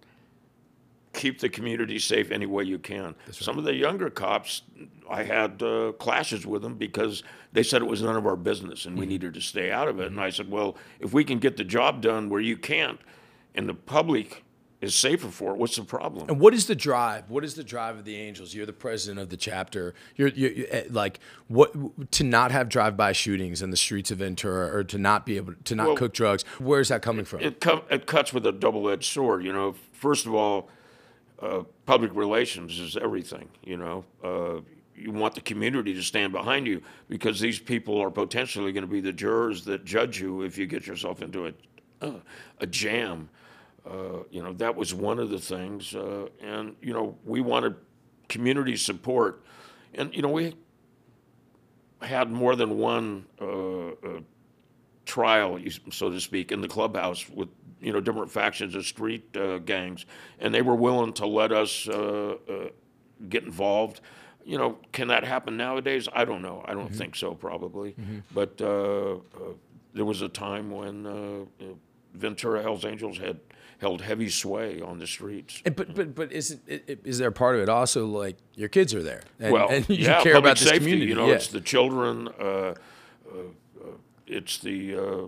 keep 1.12 1.38
the 1.38 1.48
community 1.48 1.98
safe 1.98 2.30
any 2.30 2.46
way 2.46 2.64
you 2.64 2.78
can. 2.78 3.14
Some 3.30 3.58
of 3.58 3.64
the 3.64 3.74
younger 3.74 4.10
cops, 4.10 4.62
I 5.08 5.22
had 5.22 5.62
uh, 5.62 5.92
clashes 5.92 6.46
with 6.46 6.62
them 6.62 6.74
because 6.74 7.22
they 7.52 7.62
said 7.62 7.82
it 7.82 7.88
was 7.88 8.02
none 8.02 8.16
of 8.16 8.26
our 8.26 8.36
business 8.36 8.86
and 8.86 8.98
we 8.98 9.06
needed 9.06 9.34
to 9.34 9.40
stay 9.40 9.70
out 9.70 9.88
of 9.88 10.00
it. 10.00 10.06
And 10.06 10.20
I 10.20 10.30
said, 10.30 10.50
well, 10.50 10.76
if 11.00 11.12
we 11.12 11.22
can 11.22 11.38
get 11.38 11.56
the 11.56 11.64
job 11.64 12.00
done 12.00 12.30
where 12.30 12.40
you 12.40 12.56
can't, 12.56 12.98
and 13.54 13.68
the 13.68 13.74
public 13.74 14.41
is 14.82 14.96
safer 14.96 15.28
for 15.28 15.52
it, 15.52 15.58
what's 15.58 15.76
the 15.76 15.84
problem? 15.84 16.28
And 16.28 16.40
what 16.40 16.52
is 16.52 16.66
the 16.66 16.74
drive? 16.74 17.30
What 17.30 17.44
is 17.44 17.54
the 17.54 17.62
drive 17.62 17.96
of 17.96 18.04
the 18.04 18.16
Angels? 18.16 18.52
You're 18.52 18.66
the 18.66 18.72
president 18.72 19.20
of 19.20 19.28
the 19.30 19.36
chapter. 19.36 19.94
You're, 20.16 20.28
you're, 20.28 20.66
eh, 20.70 20.82
like 20.90 21.20
what 21.46 22.10
to 22.10 22.24
not 22.24 22.50
have 22.50 22.68
drive-by 22.68 23.12
shootings 23.12 23.62
in 23.62 23.70
the 23.70 23.76
streets 23.76 24.10
of 24.10 24.18
Ventura, 24.18 24.76
or 24.76 24.82
to 24.82 24.98
not 24.98 25.24
be 25.24 25.36
able 25.36 25.54
to 25.64 25.74
not 25.76 25.86
Well, 25.86 25.96
cook 25.96 26.12
drugs. 26.12 26.44
Where's 26.58 26.88
that 26.88 27.00
coming 27.00 27.24
from? 27.24 27.40
it, 27.40 27.60
com- 27.60 27.82
it 27.90 28.06
cuts 28.06 28.32
with 28.32 28.44
a 28.44 28.52
double-edged 28.52 29.04
sword. 29.04 29.44
You 29.44 29.52
know, 29.52 29.76
first 29.92 30.26
of 30.26 30.34
all, 30.34 30.68
uh, 31.40 31.62
public 31.86 32.14
relations 32.14 32.80
is 32.80 32.96
everything. 32.96 33.48
You 33.62 33.76
know, 33.76 34.04
uh, 34.24 34.60
you 34.96 35.12
want 35.12 35.36
the 35.36 35.40
community 35.42 35.94
to 35.94 36.02
stand 36.02 36.32
behind 36.32 36.66
you 36.66 36.82
because 37.08 37.38
these 37.38 37.60
people 37.60 38.00
are 38.00 38.10
potentially 38.10 38.72
going 38.72 38.84
to 38.84 38.92
be 38.92 39.00
the 39.00 39.12
jurors 39.12 39.64
that 39.66 39.84
judge 39.84 40.20
you 40.20 40.42
if 40.42 40.58
you 40.58 40.66
get 40.66 40.88
yourself 40.88 41.22
into 41.22 41.46
a 41.46 41.52
uh, 42.00 42.18
a 42.58 42.66
jam. 42.66 43.28
Uh, 43.84 44.22
you 44.30 44.42
know, 44.42 44.52
that 44.54 44.76
was 44.76 44.94
one 44.94 45.18
of 45.18 45.30
the 45.30 45.38
things, 45.38 45.94
uh, 45.94 46.28
and 46.40 46.76
you 46.80 46.92
know, 46.92 47.16
we 47.24 47.40
wanted 47.40 47.74
community 48.28 48.76
support, 48.76 49.44
and 49.94 50.14
you 50.14 50.22
know, 50.22 50.28
we 50.28 50.54
had 52.00 52.30
more 52.30 52.54
than 52.56 52.78
one 52.78 53.26
uh, 53.40 53.88
uh, 53.88 53.92
trial, 55.04 55.58
so 55.90 56.10
to 56.10 56.20
speak, 56.20 56.52
in 56.52 56.60
the 56.60 56.68
clubhouse 56.68 57.28
with 57.28 57.48
you 57.80 57.92
know 57.92 58.00
different 58.00 58.30
factions 58.30 58.74
of 58.74 58.86
street 58.86 59.36
uh, 59.36 59.58
gangs, 59.58 60.06
and 60.38 60.54
they 60.54 60.62
were 60.62 60.76
willing 60.76 61.12
to 61.14 61.26
let 61.26 61.52
us 61.52 61.88
uh, 61.88 62.36
uh, 62.48 62.68
get 63.28 63.42
involved. 63.44 64.00
You 64.44 64.58
know, 64.58 64.78
can 64.92 65.08
that 65.08 65.24
happen 65.24 65.56
nowadays? 65.56 66.08
I 66.12 66.24
don't 66.24 66.42
know. 66.42 66.64
I 66.66 66.74
don't 66.74 66.94
think 66.94 67.14
so, 67.16 67.34
probably. 67.34 67.94
But 68.34 68.60
uh, 68.60 69.14
uh, 69.14 69.18
there 69.94 70.04
was 70.04 70.22
a 70.22 70.28
time 70.28 70.70
when 70.70 71.48
Ventura 72.14 72.62
Hell's 72.62 72.84
Angels 72.84 73.18
had 73.18 73.38
held 73.82 74.00
heavy 74.00 74.30
sway 74.30 74.80
on 74.80 74.98
the 74.98 75.06
streets. 75.06 75.60
And- 75.66 75.76
But 75.76 75.94
but 75.94 76.14
but 76.14 76.32
is 76.32 76.58
it, 76.66 77.00
is 77.04 77.18
there 77.18 77.30
part 77.32 77.56
of 77.56 77.62
it 77.62 77.68
also 77.68 78.06
like 78.06 78.36
your 78.54 78.68
kids 78.70 78.94
are 78.94 79.02
there 79.02 79.22
and, 79.40 79.52
well, 79.52 79.68
and 79.68 79.86
you 79.90 79.96
yeah, 79.96 80.22
care 80.22 80.36
about 80.36 80.56
this 80.56 80.68
safety. 80.68 80.78
community? 80.78 81.06
You 81.06 81.16
know, 81.16 81.26
yeah. 81.26 81.34
it's 81.34 81.48
the 81.48 81.60
children. 81.60 82.28
Uh, 82.40 82.42
uh, 82.44 82.74
uh, 83.34 83.86
it's 84.26 84.58
the 84.58 84.96
uh, 84.96 85.26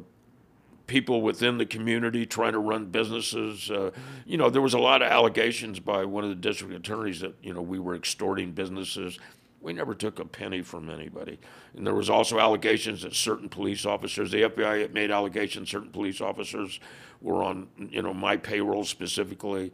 people 0.87 1.21
within 1.21 1.59
the 1.59 1.67
community 1.67 2.25
trying 2.27 2.53
to 2.53 2.61
run 2.61 2.87
businesses. 2.87 3.71
Uh, 3.71 3.91
you 4.25 4.37
know, 4.37 4.51
there 4.51 4.63
was 4.63 4.75
a 4.75 4.79
lot 4.79 5.03
of 5.03 5.09
allegations 5.11 5.81
by 5.81 6.05
one 6.05 6.23
of 6.23 6.31
the 6.31 6.37
district 6.37 6.73
attorneys 6.75 7.21
that 7.21 7.35
you 7.43 7.53
know 7.53 7.61
we 7.61 7.79
were 7.81 7.97
extorting 7.97 8.53
businesses. 8.53 9.19
We 9.61 9.73
never 9.73 9.95
took 9.95 10.21
a 10.21 10.27
penny 10.27 10.63
from 10.63 10.91
anybody, 10.91 11.41
and 11.75 11.85
there 11.85 11.95
was 11.95 12.09
also 12.09 12.39
allegations 12.39 13.03
that 13.03 13.15
certain 13.15 13.49
police 13.49 13.85
officers, 13.85 14.31
the 14.31 14.43
FBI 14.43 14.83
had 14.83 14.93
made 14.95 15.11
allegations, 15.11 15.71
certain 15.71 15.91
police 15.91 16.21
officers 16.21 16.79
were 17.21 17.43
on 17.43 17.69
you 17.91 18.03
know 18.03 18.15
my 18.15 18.37
payroll 18.37 18.85
specifically, 18.85 19.73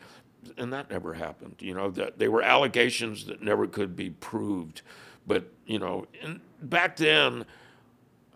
and 0.56 0.72
that 0.72 0.90
never 0.90 1.14
happened. 1.14 1.56
You 1.60 1.74
know 1.74 1.90
that 1.90 2.18
they 2.18 2.28
were 2.28 2.42
allegations 2.42 3.26
that 3.26 3.42
never 3.42 3.66
could 3.66 3.96
be 3.96 4.10
proved, 4.10 4.82
but 5.26 5.52
you 5.66 5.78
know, 5.78 6.06
back 6.62 6.96
then 6.96 7.44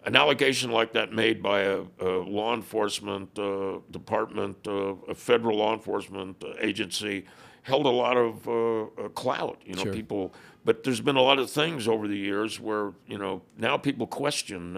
an 0.04 0.16
allegation 0.16 0.70
like 0.70 0.92
that 0.92 1.12
made 1.12 1.42
by 1.42 1.60
a, 1.60 1.80
a 2.00 2.08
law 2.20 2.54
enforcement 2.54 3.38
uh, 3.38 3.78
department, 3.90 4.56
uh, 4.66 4.94
a 5.08 5.14
federal 5.14 5.56
law 5.56 5.72
enforcement 5.72 6.42
uh, 6.44 6.52
agency, 6.60 7.24
held 7.62 7.86
a 7.86 7.90
lot 7.90 8.16
of 8.18 8.46
uh, 8.46 8.82
uh, 8.82 9.08
clout. 9.10 9.62
You 9.64 9.74
know, 9.74 9.84
Sure. 9.84 9.92
people. 9.92 10.34
But 10.64 10.82
there's 10.82 11.00
been 11.00 11.16
a 11.16 11.22
lot 11.22 11.38
of 11.38 11.50
things 11.50 11.86
over 11.88 12.06
the 12.08 12.16
years 12.16 12.58
where 12.60 12.92
you 13.06 13.18
know 13.18 13.42
now 13.58 13.76
people 13.76 14.06
question. 14.06 14.76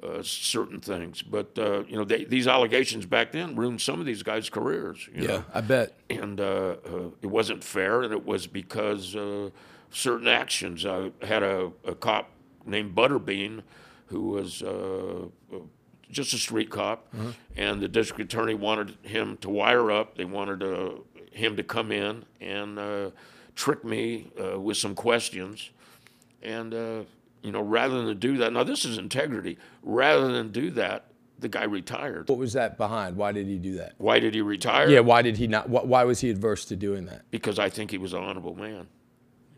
Uh, 0.00 0.22
certain 0.22 0.80
things, 0.80 1.22
but 1.22 1.58
uh, 1.58 1.82
you 1.88 1.96
know 1.96 2.04
they, 2.04 2.22
these 2.22 2.46
allegations 2.46 3.04
back 3.04 3.32
then 3.32 3.56
ruined 3.56 3.80
some 3.80 3.98
of 3.98 4.06
these 4.06 4.22
guys' 4.22 4.48
careers. 4.48 5.08
You 5.12 5.22
yeah, 5.22 5.28
know? 5.28 5.44
I 5.52 5.60
bet. 5.60 5.98
and 6.08 6.40
uh, 6.40 6.76
uh, 6.86 7.10
it 7.20 7.26
wasn't 7.26 7.64
fair, 7.64 8.02
and 8.02 8.12
it 8.12 8.24
was 8.24 8.46
because 8.46 9.16
uh, 9.16 9.50
certain 9.90 10.28
actions. 10.28 10.86
I 10.86 11.10
had 11.22 11.42
a, 11.42 11.72
a 11.84 11.96
cop 11.96 12.30
named 12.64 12.94
Butterbean 12.94 13.62
who 14.06 14.28
was 14.28 14.62
just 16.08 16.32
a 16.32 16.38
street 16.38 16.70
cop, 16.70 17.12
and 17.56 17.82
the 17.82 17.88
district 17.88 18.32
attorney 18.32 18.54
wanted 18.54 18.96
him 19.02 19.36
to 19.38 19.50
wire 19.50 19.90
up. 19.90 20.16
They 20.16 20.24
wanted 20.24 20.62
him 21.32 21.56
to 21.56 21.62
come 21.62 21.92
in 21.92 22.24
and 22.40 22.78
uh, 22.78 23.10
trick 23.54 23.84
me 23.84 24.30
uh, 24.40 24.60
with 24.60 24.76
some 24.76 24.94
questions, 24.94 25.70
and 26.42 26.74
uh, 26.74 27.02
you 27.42 27.52
know, 27.52 27.60
rather 27.60 28.02
than 28.02 28.18
do 28.18 28.36
that, 28.38 28.52
now 28.52 28.64
this 28.64 28.84
is 28.84 28.98
integrity. 28.98 29.58
Rather 29.82 30.32
than 30.32 30.50
do 30.50 30.70
that, 30.72 31.08
the 31.38 31.48
guy 31.48 31.64
retired. 31.64 32.28
What 32.28 32.38
was 32.38 32.52
that 32.54 32.76
behind? 32.76 33.16
Why 33.16 33.32
did 33.32 33.46
he 33.46 33.58
do 33.58 33.76
that? 33.76 33.94
Why 33.98 34.18
did 34.18 34.34
he 34.34 34.40
retire? 34.40 34.88
Yeah, 34.88 35.00
why 35.00 35.22
did 35.22 35.36
he 35.36 35.46
not? 35.46 35.68
Why, 35.68 36.04
was 36.04 36.20
he 36.20 36.30
adverse 36.30 36.64
to 36.66 36.76
doing 36.76 37.06
that? 37.06 37.30
because 37.30 37.58
I 37.58 37.68
think 37.68 37.90
he 37.90 37.98
was 37.98 38.12
an 38.12 38.22
honorable 38.22 38.54
man. 38.54 38.88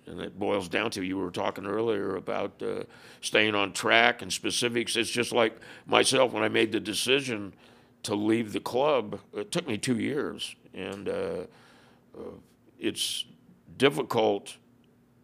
And 0.06 0.20
it 0.20 0.38
boils 0.38 0.68
down 0.68 0.90
to 0.92 1.04
you 1.04 1.18
were 1.18 1.30
talking 1.30 1.66
earlier 1.66 2.16
about 2.16 2.60
uh, 2.62 2.82
staying 3.20 3.54
on 3.54 3.72
track 3.72 4.22
and 4.22 4.32
specifics. 4.32 4.96
It's 4.96 5.10
just 5.10 5.30
like 5.30 5.56
myself 5.87 6.32
when 6.32 6.42
I 6.42 6.49
made 6.49 6.72
the 6.72 6.80
decision 6.80 7.54
to 8.02 8.14
leave 8.14 8.52
the 8.52 8.60
club. 8.60 9.20
It 9.32 9.52
took 9.52 9.68
me 9.68 9.78
two 9.78 9.99
years, 9.99 10.56
and 10.75 11.08
uh, 11.08 11.12
uh, 12.18 12.22
it's 12.78 13.25
difficult 13.76 14.56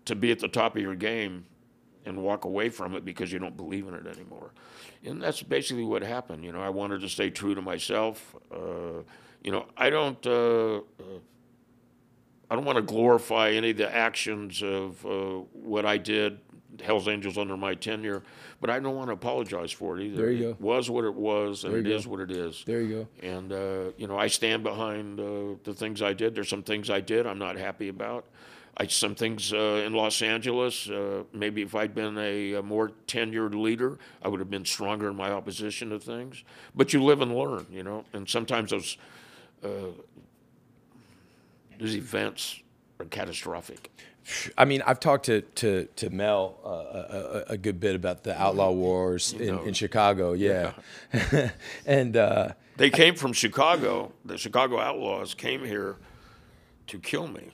to 0.05 0.15
be 0.15 0.31
at 0.31 0.39
the 0.39 0.49
top 0.49 0.77
of 0.77 0.83
your 0.83 0.95
game 0.95 1.47
and 2.07 2.23
walk 2.23 2.45
away 2.45 2.69
from 2.71 2.95
it 2.95 3.05
because 3.05 3.33
you 3.33 3.39
don't 3.39 3.57
believe 3.57 3.87
in 3.89 3.95
it 3.95 4.07
anymore. 4.07 4.53
And 5.05 5.21
that's 5.23 5.43
basically 5.43 5.85
what 5.85 6.03
happened. 6.03 6.45
You 6.45 6.53
know, 6.53 6.63
I 6.63 6.71
wanted 6.71 7.01
to 7.03 7.09
stay 7.09 7.31
true 7.31 7.55
to 7.55 7.61
myself. 7.63 8.35
Uh, 8.51 9.03
you 9.43 9.53
know, 9.53 9.67
I 9.77 9.91
don't. 9.91 10.25
Uh, 10.27 10.77
uh, 10.77 10.81
I 12.49 12.55
don't 12.55 12.65
want 12.65 12.77
to 12.77 12.83
glorify 12.83 13.51
any 13.51 13.71
of 13.71 13.77
the 13.77 13.93
actions 13.93 14.63
of 14.63 15.05
uh, 15.05 15.41
what 15.53 15.85
I 15.85 15.99
did, 15.99 16.39
Hell's 16.81 17.09
Angels 17.09 17.37
under 17.39 17.57
my 17.57 17.75
tenure, 17.75 18.23
but 18.61 18.71
I 18.71 18.79
don't 18.79 18.95
want 18.95 19.09
to 19.09 19.15
apologize 19.15 19.73
for 19.73 19.99
it 19.99 20.05
either. 20.05 20.17
There 20.17 20.31
you 20.31 20.51
it 20.51 20.59
go. 20.61 20.65
was 20.65 20.89
what 20.89 21.05
it 21.05 21.15
was, 21.15 21.65
and 21.65 21.75
it 21.75 21.87
you 21.87 21.95
is 21.97 22.07
what 22.07 22.21
it 22.21 22.31
is. 22.31 22.63
There 22.65 22.83
you 22.83 23.09
go. 23.21 23.27
And 23.27 23.53
uh, 23.53 23.93
you 23.97 24.07
know, 24.07 24.17
I 24.17 24.29
stand 24.29 24.63
behind 24.63 25.19
uh, 25.19 25.57
the 25.65 25.75
things 25.75 26.03
I 26.03 26.13
did. 26.13 26.37
There's 26.37 26.49
some 26.49 26.63
things 26.63 26.89
I 26.89 27.01
did 27.01 27.27
I'm 27.27 27.39
not 27.41 27.57
happy 27.57 27.89
about. 27.89 28.27
I 28.79 28.87
some 28.89 29.15
things 29.15 29.53
uh, 29.53 29.83
in 29.87 29.95
Los 29.95 30.21
Angeles. 30.21 30.89
Uh, 30.89 31.25
maybe 31.33 31.63
if 31.63 31.75
I'd 31.75 31.95
been 31.95 32.19
a, 32.19 32.55
a 32.55 32.63
more 32.63 32.93
tenured 33.07 33.55
leader, 33.55 33.99
I 34.23 34.29
would 34.29 34.41
have 34.41 34.51
been 34.51 34.67
stronger 34.67 35.09
in 35.09 35.17
my 35.17 35.31
opposition 35.31 35.91
to 35.91 35.99
things. 35.99 36.45
But 36.75 36.93
you 36.93 37.03
live 37.03 37.23
and 37.23 37.35
learn, 37.35 37.67
you 37.71 37.83
know. 37.83 38.05
And 38.13 38.29
sometimes 38.29 38.71
those 38.71 38.99
uh, 39.65 39.69
those 41.79 41.97
events 41.97 42.61
are 43.01 43.07
catastrophic. 43.07 43.91
I 44.59 44.65
mean, 44.65 44.83
I've 44.87 45.01
talked 45.01 45.27
to 45.27 45.41
to 45.41 45.89
to 45.97 46.11
Mel 46.11 46.59
uh, 46.65 46.69
a, 46.69 47.53
a, 47.53 47.57
good 47.57 47.79
bit 47.79 47.95
about 47.95 48.25
the 48.25 48.41
outlaw 48.41 48.73
wars 48.73 49.33
in, 49.33 49.47
know. 49.47 49.63
in 49.63 49.73
Chicago. 49.73 50.33
Yeah, 50.33 50.73
and 51.87 52.17
uh, 52.17 52.49
They 52.77 52.91
came 52.91 53.15
from 53.15 53.33
Chicago. 53.33 54.13
The 54.25 54.37
Chicago 54.37 54.81
Outlaws 54.81 55.35
came 55.35 55.65
here 55.65 55.97
to 56.89 56.99
kill 56.99 57.29
me. 57.29 57.53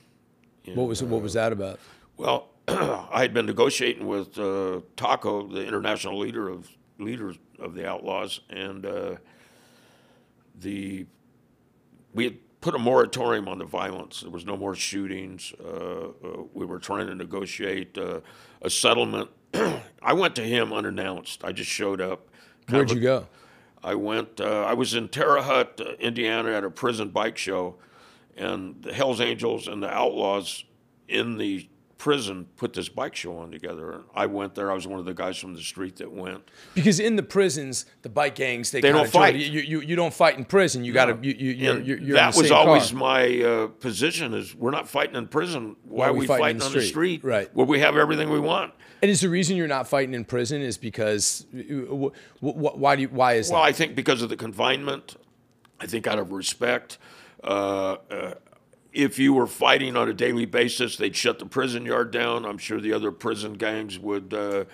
What 0.66 0.88
was 0.88 1.02
what 1.02 1.22
was 1.22 1.34
that 1.34 1.52
about? 1.52 1.80
Well, 2.16 2.48
I 2.68 3.20
had 3.20 3.34
been 3.34 3.46
negotiating 3.46 4.06
with 4.06 4.38
uh, 4.38 4.80
Taco, 4.96 5.46
the 5.46 5.66
international 5.66 6.18
leader 6.18 6.48
of 6.48 6.68
leaders 6.98 7.36
of 7.58 7.74
the 7.74 7.88
Outlaws, 7.88 8.40
and 8.50 8.86
uh, 8.86 9.16
the 10.60 11.06
we 12.14 12.24
had 12.24 12.60
put 12.60 12.74
a 12.74 12.78
moratorium 12.78 13.48
on 13.48 13.58
the 13.58 13.64
violence. 13.64 14.20
There 14.20 14.30
was 14.30 14.46
no 14.46 14.56
more 14.56 14.74
shootings. 14.74 15.52
Uh, 15.62 15.68
uh, 15.68 16.10
we 16.54 16.64
were 16.64 16.78
trying 16.78 17.08
to 17.08 17.14
negotiate 17.14 17.98
uh, 17.98 18.20
a 18.62 18.70
settlement. 18.70 19.30
I 20.02 20.12
went 20.12 20.36
to 20.36 20.42
him 20.42 20.72
unannounced. 20.72 21.44
I 21.44 21.52
just 21.52 21.70
showed 21.70 22.00
up. 22.00 22.28
Where'd 22.68 22.90
you 22.90 23.00
go? 23.00 23.26
I 23.82 23.96
went. 23.96 24.40
Uh, 24.40 24.62
I 24.62 24.74
was 24.74 24.94
in 24.94 25.08
Terre 25.08 25.42
Haute, 25.42 25.80
Indiana, 25.98 26.52
at 26.52 26.64
a 26.64 26.70
prison 26.70 27.08
bike 27.08 27.36
show, 27.36 27.74
and 28.36 28.82
the 28.82 28.92
Hell's 28.92 29.20
Angels 29.20 29.68
and 29.68 29.82
the 29.82 29.90
Outlaws 29.90 30.64
in 31.08 31.36
the 31.38 31.68
prison 32.02 32.44
put 32.56 32.72
this 32.72 32.88
bike 32.88 33.14
show 33.14 33.36
on 33.38 33.52
together. 33.52 34.00
I 34.12 34.26
went 34.26 34.56
there. 34.56 34.72
I 34.72 34.74
was 34.74 34.88
one 34.88 34.98
of 34.98 35.04
the 35.04 35.14
guys 35.14 35.38
from 35.38 35.54
the 35.54 35.60
street 35.60 35.96
that 35.96 36.10
went. 36.10 36.42
Because 36.74 36.98
in 36.98 37.14
the 37.14 37.22
prisons, 37.22 37.86
the 38.02 38.08
bike 38.08 38.34
gangs 38.34 38.72
they, 38.72 38.80
They 38.80 38.90
don't 38.90 39.08
fight. 39.08 39.36
You, 39.36 39.60
you 39.60 39.80
you 39.80 39.94
don't 39.94 40.12
fight 40.12 40.36
in 40.36 40.44
prison. 40.44 40.84
You 40.84 40.92
got 40.92 41.04
to 41.04 41.18
you 41.22 41.32
you 41.32 41.50
you're, 41.52 41.80
you're, 41.80 41.98
you're 41.98 42.16
that 42.16 42.34
the 42.34 42.42
was 42.42 42.50
always 42.50 42.90
car. 42.90 42.98
my 42.98 43.40
uh, 43.42 43.66
position: 43.68 44.34
is 44.34 44.52
we're 44.52 44.72
not 44.72 44.88
fighting 44.88 45.14
in 45.14 45.28
prison. 45.28 45.76
Why, 45.84 46.08
are 46.08 46.12
we 46.12 46.26
fighting, 46.26 46.60
on 46.60 46.72
the 46.72 46.82
street? 46.82 47.22
Right. 47.22 47.54
Where 47.54 47.66
we 47.66 47.78
have 47.78 47.96
everything 47.96 48.30
we 48.30 48.40
want. 48.40 48.74
And 49.00 49.08
is 49.08 49.20
the 49.20 49.28
reason 49.28 49.56
you're 49.56 49.68
not 49.68 49.86
fighting 49.86 50.14
in 50.14 50.24
prison 50.24 50.60
is 50.60 50.78
because 50.78 51.46
wh- 51.52 52.14
wh- 52.40 52.78
why 52.78 52.96
do 52.96 53.02
you, 53.02 53.08
why 53.08 53.34
is 53.34 53.48
Well, 53.48 53.58
that? 53.58 53.62
Well, 53.62 53.68
I 53.68 53.72
think 53.72 53.94
because 53.96 54.22
of 54.22 54.28
the 54.28 54.36
confinement, 54.36 55.16
I 55.80 55.86
think 55.86 56.06
out 56.06 56.18
of 56.20 56.30
respect, 56.32 56.98
uh, 57.42 57.96
uh, 58.10 58.34
if 58.92 59.18
you 59.18 59.32
were 59.32 59.46
fighting 59.46 59.96
on 59.96 60.08
a 60.08 60.14
daily 60.14 60.44
basis, 60.44 60.96
they'd 60.96 61.16
shut 61.16 61.38
the 61.38 61.46
prison 61.46 61.84
yard 61.86 62.10
down. 62.10 62.44
I'm 62.44 62.58
sure 62.58 62.80
the 62.80 62.92
other 62.92 63.10
prison 63.10 63.54
gangs 63.54 63.98
would 63.98 64.34
uh, 64.34 64.64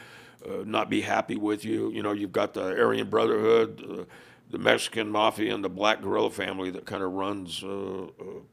uh, 0.45 0.65
not 0.65 0.91
be 0.91 1.01
happy 1.03 1.37
with 1.37 1.65
you. 1.65 1.91
You 1.91 2.03
know, 2.03 2.13
you've 2.13 2.33
got 2.33 2.55
the 2.55 2.65
Aryan 2.65 3.09
Brotherhood, 3.09 3.85
uh, 3.89 4.05
the 4.51 4.59
Mexican 4.59 5.11
Mafia, 5.11 5.55
and 5.55 5.63
the 5.63 5.69
Black 5.69 6.03
Guerrilla 6.03 6.31
family 6.31 6.71
that 6.71 6.85
kind 6.85 7.03
of 7.03 7.13
runs 7.13 7.63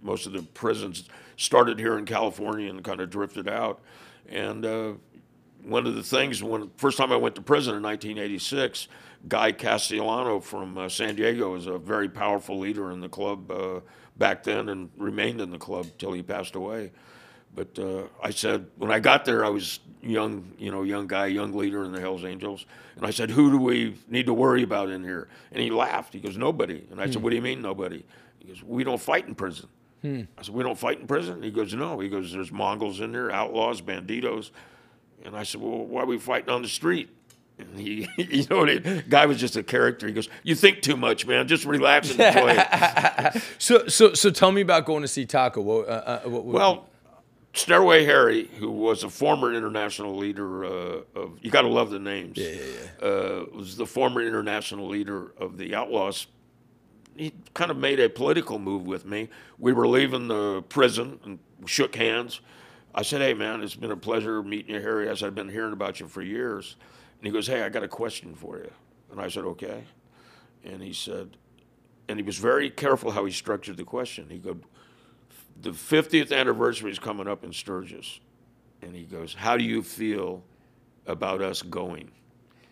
most 0.01 0.27
of 0.27 0.33
the 0.33 0.43
prisons. 0.53 1.09
Started 1.37 1.79
here 1.79 1.97
in 1.97 2.05
California 2.05 2.69
and 2.69 2.83
kind 2.83 3.01
of 3.01 3.09
drifted 3.09 3.49
out. 3.49 3.81
And 4.29 4.63
one 5.63 5.87
of 5.87 5.95
the 5.95 6.03
things 6.03 6.43
when 6.43 6.69
first 6.77 6.97
time 6.97 7.11
I 7.11 7.15
went 7.15 7.35
to 7.35 7.41
prison 7.41 7.75
in 7.75 7.81
1986, 7.81 8.87
Guy 9.27 9.51
Castiglione 9.51 10.41
from 10.41 10.89
San 10.89 11.15
Diego 11.15 11.53
was 11.53 11.65
a 11.65 11.79
very 11.79 12.07
powerful 12.07 12.59
leader 12.59 12.91
in 12.91 12.99
the 13.01 13.09
club 13.09 13.49
back 14.17 14.43
then 14.43 14.69
and 14.69 14.89
remained 14.97 15.41
in 15.41 15.51
the 15.51 15.57
club 15.57 15.87
till 15.97 16.13
he 16.13 16.21
passed 16.21 16.55
away. 16.55 16.91
But 17.53 17.79
uh, 17.79 18.03
I 18.21 18.31
said 18.31 18.67
when 18.77 18.91
I 18.91 18.99
got 18.99 19.23
there, 19.25 19.45
I 19.45 19.49
was 19.49 19.79
young, 20.01 20.51
you 20.57 20.71
know, 20.71 20.83
young 20.83 21.07
guy, 21.07 21.27
young 21.27 21.53
leader 21.53 21.83
in 21.85 21.93
the 21.93 22.01
Hell's 22.01 22.25
Angels, 22.25 22.65
and 22.97 23.05
I 23.05 23.11
said, 23.11 23.31
"Who 23.31 23.49
do 23.49 23.57
we 23.57 23.95
need 24.09 24.25
to 24.25 24.33
worry 24.33 24.63
about 24.63 24.89
in 24.89 25.03
here?" 25.03 25.29
And 25.51 25.61
he 25.61 25.69
laughed. 25.69 26.13
He 26.13 26.19
goes, 26.19 26.37
"Nobody." 26.37 26.85
And 26.91 26.99
I 26.99 27.05
said, 27.09 27.23
"What 27.23 27.29
do 27.29 27.37
you 27.37 27.41
mean 27.41 27.61
nobody?" 27.61 28.03
He 28.39 28.47
goes, 28.49 28.61
"We 28.61 28.83
don't 28.83 29.01
fight 29.01 29.25
in 29.27 29.35
prison." 29.35 29.69
I 30.37 30.41
said, 30.43 30.53
"We 30.53 30.63
don't 30.63 30.77
fight 30.77 30.99
in 30.99 31.07
prison." 31.07 31.41
He 31.41 31.49
goes, 31.49 31.73
"No." 31.73 31.99
He 31.99 32.09
goes, 32.09 32.33
"There's 32.33 32.51
Mongols 32.51 32.99
in 32.99 33.13
there, 33.13 33.31
outlaws, 33.31 33.81
Bandidos." 33.81 34.51
And 35.23 35.35
I 35.35 35.43
said, 35.43 35.61
"Well, 35.61 35.85
why 35.85 36.03
are 36.03 36.05
we 36.05 36.17
fighting 36.19 36.49
on 36.49 36.61
the 36.61 36.67
street?" 36.67 37.09
And 37.59 37.79
he, 37.79 38.07
you 38.17 38.45
know, 38.49 38.65
the 38.65 39.03
guy 39.07 39.25
was 39.27 39.39
just 39.39 39.55
a 39.55 39.63
character. 39.63 40.07
He 40.07 40.13
goes, 40.13 40.27
"You 40.43 40.55
think 40.55 40.81
too 40.81 40.97
much, 40.97 41.25
man. 41.25 41.47
Just 41.47 41.63
relax 41.65 42.11
and 42.11 42.19
enjoy 42.19 42.53
it." 42.57 43.41
So, 43.59 43.87
so, 43.87 44.13
so 44.13 44.29
tell 44.29 44.51
me 44.51 44.59
about 44.61 44.85
going 44.85 45.03
to 45.03 45.07
see 45.07 45.25
Taco. 45.25 45.61
What, 45.61 45.87
uh, 45.87 45.91
uh, 45.91 46.19
what, 46.25 46.43
what- 46.43 46.53
Well, 46.53 46.89
Stairway 47.53 48.03
Harry, 48.03 48.47
who 48.59 48.69
was 48.69 49.03
a 49.05 49.09
former 49.09 49.53
international 49.53 50.17
leader 50.17 50.65
uh, 50.65 50.69
of, 51.15 51.39
you 51.41 51.49
got 51.49 51.61
to 51.61 51.69
love 51.69 51.91
the 51.91 51.99
names. 51.99 52.37
Yeah, 52.37 52.49
yeah, 52.49 52.61
yeah. 53.01 53.07
Uh, 53.07 53.45
was 53.53 53.77
the 53.77 53.85
former 53.85 54.21
international 54.21 54.89
leader 54.89 55.31
of 55.37 55.57
the 55.57 55.73
Outlaws. 55.75 56.27
He 57.15 57.31
kind 57.53 57.71
of 57.71 57.77
made 57.77 58.01
a 58.01 58.09
political 58.09 58.59
move 58.59 58.85
with 58.85 59.05
me. 59.05 59.29
We 59.57 59.71
were 59.71 59.87
leaving 59.87 60.27
the 60.27 60.61
prison 60.67 61.21
and 61.23 61.39
shook 61.65 61.95
hands. 61.95 62.41
I 62.93 63.03
said, 63.03 63.21
"Hey, 63.21 63.33
man, 63.33 63.61
it's 63.63 63.75
been 63.75 63.91
a 63.91 63.97
pleasure 63.97 64.43
meeting 64.43 64.75
you, 64.75 64.81
Harry. 64.81 65.07
As 65.07 65.23
I've 65.23 65.35
been 65.35 65.47
hearing 65.49 65.71
about 65.71 66.01
you 66.01 66.09
for 66.09 66.21
years." 66.21 66.75
And 67.19 67.27
he 67.27 67.31
goes, 67.31 67.47
"Hey, 67.47 67.63
I 67.63 67.69
got 67.69 67.83
a 67.83 67.87
question 67.87 68.35
for 68.35 68.57
you." 68.57 68.71
And 69.11 69.19
I 69.19 69.29
said, 69.29 69.43
"Okay." 69.45 69.83
And 70.63 70.81
he 70.81 70.93
said, 70.93 71.37
and 72.07 72.19
he 72.19 72.23
was 72.23 72.37
very 72.37 72.69
careful 72.69 73.11
how 73.11 73.25
he 73.25 73.31
structured 73.31 73.77
the 73.77 73.83
question. 73.83 74.27
He 74.29 74.39
goes, 74.39 74.57
the 75.61 75.71
50th 75.71 76.31
anniversary 76.31 76.91
is 76.91 76.99
coming 76.99 77.27
up 77.27 77.43
in 77.43 77.53
Sturgis. 77.53 78.19
And 78.81 78.95
he 78.95 79.03
goes, 79.03 79.33
How 79.33 79.57
do 79.57 79.63
you 79.63 79.81
feel 79.81 80.43
about 81.07 81.41
us 81.41 81.61
going? 81.61 82.11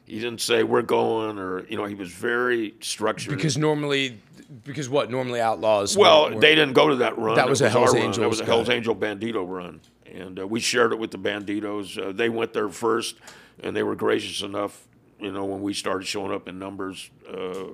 He 0.05 0.19
didn't 0.19 0.41
say 0.41 0.63
we're 0.63 0.81
going 0.81 1.39
or, 1.39 1.65
you 1.67 1.77
know, 1.77 1.85
he 1.85 1.95
was 1.95 2.11
very 2.11 2.75
structured. 2.81 3.35
because 3.35 3.57
normally, 3.57 4.19
because 4.65 4.89
what? 4.89 5.09
Normally 5.09 5.39
outlaws. 5.39 5.97
well, 5.97 6.33
were- 6.33 6.41
they 6.41 6.55
didn't 6.55 6.73
go 6.73 6.89
to 6.89 6.97
that 6.97 7.17
run. 7.17 7.35
That 7.35 7.47
It 7.47 7.49
was 7.49 7.61
a 7.61 7.69
Hells 7.69 7.95
Angel. 7.95 8.21
That 8.21 8.29
was 8.29 8.41
a 8.41 8.45
Hells. 8.45 8.69
Angel 8.69 8.95
Bandido 8.95 9.47
run. 9.47 9.79
And 10.05 10.39
uh, 10.39 10.47
we 10.47 10.59
shared 10.59 10.91
it 10.91 10.99
with 10.99 11.11
the 11.11 11.17
Bandidos. 11.17 11.97
Uh, 11.97 12.11
they 12.11 12.29
went 12.29 12.53
there 12.53 12.69
first, 12.69 13.15
and 13.61 13.75
they 13.75 13.83
were 13.83 13.95
gracious 13.95 14.41
enough, 14.41 14.87
you 15.19 15.31
know, 15.31 15.45
when 15.45 15.61
we 15.61 15.73
started 15.73 16.05
showing 16.05 16.31
up 16.33 16.47
in 16.47 16.59
numbers, 16.59 17.09
uh, 17.29 17.65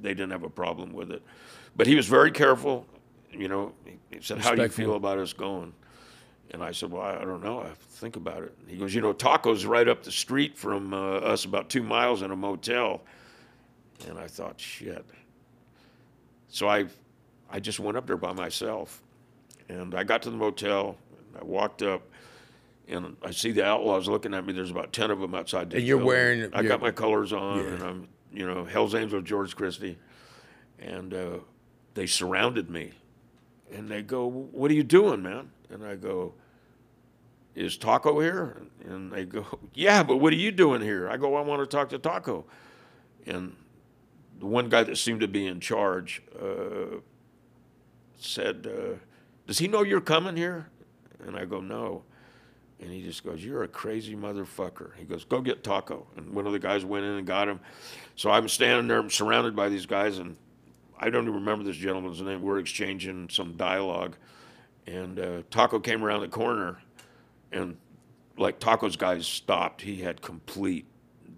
they 0.00 0.14
didn't 0.14 0.30
have 0.30 0.42
a 0.42 0.50
problem 0.50 0.92
with 0.92 1.10
it. 1.10 1.22
But 1.76 1.86
he 1.86 1.94
was 1.94 2.06
very 2.06 2.30
careful. 2.30 2.86
You 3.30 3.48
know, 3.48 3.72
he 4.10 4.20
said, 4.20 4.38
How 4.38 4.54
do 4.54 4.62
you 4.62 4.68
feel 4.68 4.94
about 4.94 5.18
us 5.18 5.32
going? 5.32 5.72
And 6.50 6.62
I 6.62 6.72
said, 6.72 6.90
Well, 6.90 7.02
I 7.02 7.16
I 7.16 7.24
don't 7.24 7.42
know. 7.42 7.60
I 7.60 7.68
have 7.68 7.78
to 7.78 7.86
think 7.86 8.16
about 8.16 8.42
it. 8.42 8.54
He 8.66 8.76
goes, 8.76 8.94
You 8.94 9.00
know, 9.00 9.12
Taco's 9.12 9.64
right 9.64 9.88
up 9.88 10.02
the 10.02 10.12
street 10.12 10.58
from 10.58 10.92
uh, 10.92 10.98
us, 10.98 11.44
about 11.44 11.70
two 11.70 11.82
miles 11.82 12.22
in 12.22 12.30
a 12.30 12.36
motel. 12.36 13.00
And 14.08 14.18
I 14.18 14.26
thought, 14.26 14.60
Shit. 14.60 15.04
So 16.48 16.68
I, 16.68 16.86
I 17.50 17.60
just 17.60 17.80
went 17.80 17.96
up 17.96 18.06
there 18.06 18.18
by 18.18 18.32
myself. 18.32 19.00
And 19.68 19.94
I 19.94 20.04
got 20.04 20.22
to 20.22 20.30
the 20.30 20.36
motel. 20.36 20.98
And 21.16 21.40
I 21.40 21.44
walked 21.44 21.82
up. 21.82 22.02
And 22.88 23.16
I 23.24 23.30
see 23.30 23.52
the 23.52 23.64
outlaws 23.64 24.08
looking 24.08 24.34
at 24.34 24.44
me. 24.44 24.52
There's 24.52 24.70
about 24.70 24.92
10 24.92 25.10
of 25.10 25.20
them 25.20 25.34
outside 25.34 25.70
the 25.70 25.76
And 25.78 25.86
you're 25.86 25.98
building. 25.98 26.06
wearing 26.08 26.54
I 26.54 26.60
your- 26.60 26.68
got 26.68 26.80
my 26.82 26.90
colors 26.90 27.32
on, 27.32 27.60
and 27.60 27.82
I'm, 27.82 28.08
you 28.32 28.46
know, 28.46 28.64
Hell's 28.64 28.94
Angel 28.94 29.20
George 29.22 29.54
Christie. 29.56 29.98
And 30.78 31.14
uh, 31.14 31.38
they 31.94 32.06
surrounded 32.06 32.68
me. 32.68 32.92
And 33.72 33.88
they 33.88 34.02
go, 34.02 34.26
What 34.28 34.70
are 34.70 34.74
you 34.74 34.82
doing, 34.82 35.22
man? 35.22 35.50
And 35.70 35.84
I 35.86 35.94
go, 35.94 36.34
Is 37.54 37.76
Taco 37.78 38.18
here? 38.20 38.60
And 38.84 39.10
they 39.12 39.24
go, 39.24 39.46
Yeah, 39.74 40.02
but 40.02 40.16
what 40.18 40.32
are 40.32 40.36
you 40.36 40.50
doing 40.50 40.82
here? 40.82 41.08
I 41.08 41.16
go, 41.16 41.36
I 41.36 41.40
want 41.40 41.62
to 41.62 41.66
talk 41.66 41.88
to 41.90 41.98
Taco. 41.98 42.44
And 43.26 43.54
the 44.40 44.46
one 44.46 44.68
guy 44.68 44.82
that 44.82 44.98
seemed 44.98 45.20
to 45.20 45.28
be 45.28 45.46
in 45.46 45.60
charge 45.60 46.20
uh, 46.38 46.96
said, 48.18 48.66
uh, 48.66 48.96
Does 49.46 49.58
he 49.58 49.68
know 49.68 49.82
you're 49.84 50.00
coming 50.00 50.36
here? 50.36 50.66
And 51.24 51.36
I 51.36 51.44
go, 51.44 51.60
No. 51.60 52.02
And 52.82 52.90
he 52.90 53.00
just 53.00 53.24
goes, 53.24 53.44
You're 53.44 53.62
a 53.62 53.68
crazy 53.68 54.16
motherfucker. 54.16 54.90
He 54.96 55.04
goes, 55.04 55.24
Go 55.24 55.40
get 55.40 55.62
Taco. 55.62 56.06
And 56.16 56.34
one 56.34 56.46
of 56.46 56.52
the 56.52 56.58
guys 56.58 56.84
went 56.84 57.04
in 57.04 57.12
and 57.12 57.26
got 57.26 57.48
him. 57.48 57.60
So 58.16 58.28
I'm 58.30 58.48
standing 58.48 58.88
there, 58.88 58.98
I'm 58.98 59.08
surrounded 59.08 59.54
by 59.54 59.68
these 59.68 59.86
guys, 59.86 60.18
and 60.18 60.36
I 60.98 61.08
don't 61.08 61.22
even 61.22 61.34
remember 61.34 61.64
this 61.64 61.76
gentleman's 61.76 62.20
name. 62.20 62.42
We're 62.42 62.58
exchanging 62.58 63.28
some 63.30 63.56
dialogue. 63.56 64.16
And 64.86 65.20
uh, 65.20 65.42
Taco 65.50 65.78
came 65.78 66.04
around 66.04 66.22
the 66.22 66.28
corner, 66.28 66.82
and 67.52 67.76
like 68.36 68.58
Taco's 68.58 68.96
guys 68.96 69.28
stopped. 69.28 69.82
He 69.82 69.96
had 70.02 70.20
complete 70.20 70.86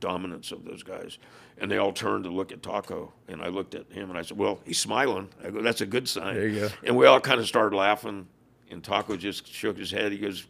dominance 0.00 0.50
of 0.50 0.64
those 0.64 0.82
guys. 0.82 1.18
And 1.58 1.70
they 1.70 1.76
all 1.76 1.92
turned 1.92 2.24
to 2.24 2.30
look 2.30 2.52
at 2.52 2.62
Taco. 2.62 3.12
And 3.28 3.42
I 3.42 3.48
looked 3.48 3.74
at 3.74 3.92
him 3.92 4.08
and 4.08 4.18
I 4.18 4.22
said, 4.22 4.38
Well, 4.38 4.60
he's 4.64 4.80
smiling. 4.80 5.28
I 5.44 5.50
go, 5.50 5.60
That's 5.60 5.82
a 5.82 5.86
good 5.86 6.08
sign. 6.08 6.34
There 6.34 6.48
you 6.48 6.60
go. 6.60 6.68
And 6.84 6.96
we 6.96 7.04
all 7.06 7.20
kind 7.20 7.38
of 7.38 7.46
started 7.46 7.76
laughing. 7.76 8.28
And 8.70 8.82
Taco 8.82 9.16
just 9.16 9.46
shook 9.46 9.76
his 9.76 9.90
head. 9.90 10.10
He 10.10 10.18
goes, 10.18 10.46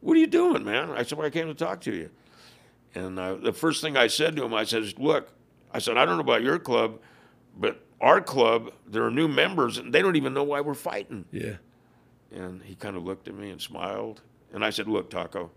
What 0.00 0.16
are 0.16 0.20
you 0.20 0.26
doing, 0.26 0.64
man? 0.64 0.90
I 0.90 1.02
said, 1.02 1.18
Well, 1.18 1.26
I 1.26 1.30
came 1.30 1.46
to 1.48 1.54
talk 1.54 1.80
to 1.82 1.94
you. 1.94 2.10
And 2.94 3.18
uh, 3.18 3.34
the 3.34 3.52
first 3.52 3.82
thing 3.82 3.96
I 3.96 4.06
said 4.08 4.36
to 4.36 4.44
him, 4.44 4.54
I 4.54 4.64
said, 4.64 4.98
Look, 4.98 5.32
I 5.72 5.78
said, 5.78 5.96
I 5.96 6.04
don't 6.04 6.16
know 6.16 6.22
about 6.22 6.42
your 6.42 6.58
club, 6.58 7.00
but 7.56 7.84
our 8.00 8.20
club, 8.20 8.72
there 8.86 9.04
are 9.04 9.10
new 9.10 9.28
members, 9.28 9.78
and 9.78 9.92
they 9.92 10.00
don't 10.02 10.16
even 10.16 10.32
know 10.34 10.42
why 10.42 10.60
we're 10.60 10.74
fighting. 10.74 11.24
yeah. 11.30 11.56
And 12.32 12.62
he 12.62 12.76
kind 12.76 12.96
of 12.96 13.04
looked 13.04 13.26
at 13.26 13.34
me 13.34 13.50
and 13.50 13.60
smiled. 13.60 14.22
And 14.52 14.64
I 14.64 14.70
said, 14.70 14.86
Look, 14.88 15.10
Taco, 15.10 15.50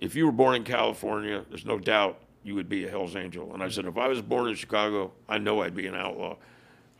if 0.00 0.14
you 0.14 0.26
were 0.26 0.32
born 0.32 0.56
in 0.56 0.64
California, 0.64 1.44
there's 1.48 1.64
no 1.64 1.78
doubt 1.78 2.20
you 2.42 2.54
would 2.54 2.68
be 2.68 2.84
a 2.86 2.90
Hells 2.90 3.14
Angel. 3.16 3.52
And 3.54 3.62
I 3.62 3.68
said, 3.68 3.84
If 3.86 3.96
I 3.96 4.08
was 4.08 4.20
born 4.20 4.48
in 4.48 4.54
Chicago, 4.56 5.12
I 5.28 5.38
know 5.38 5.62
I'd 5.62 5.74
be 5.76 5.86
an 5.86 5.94
outlaw. 5.94 6.36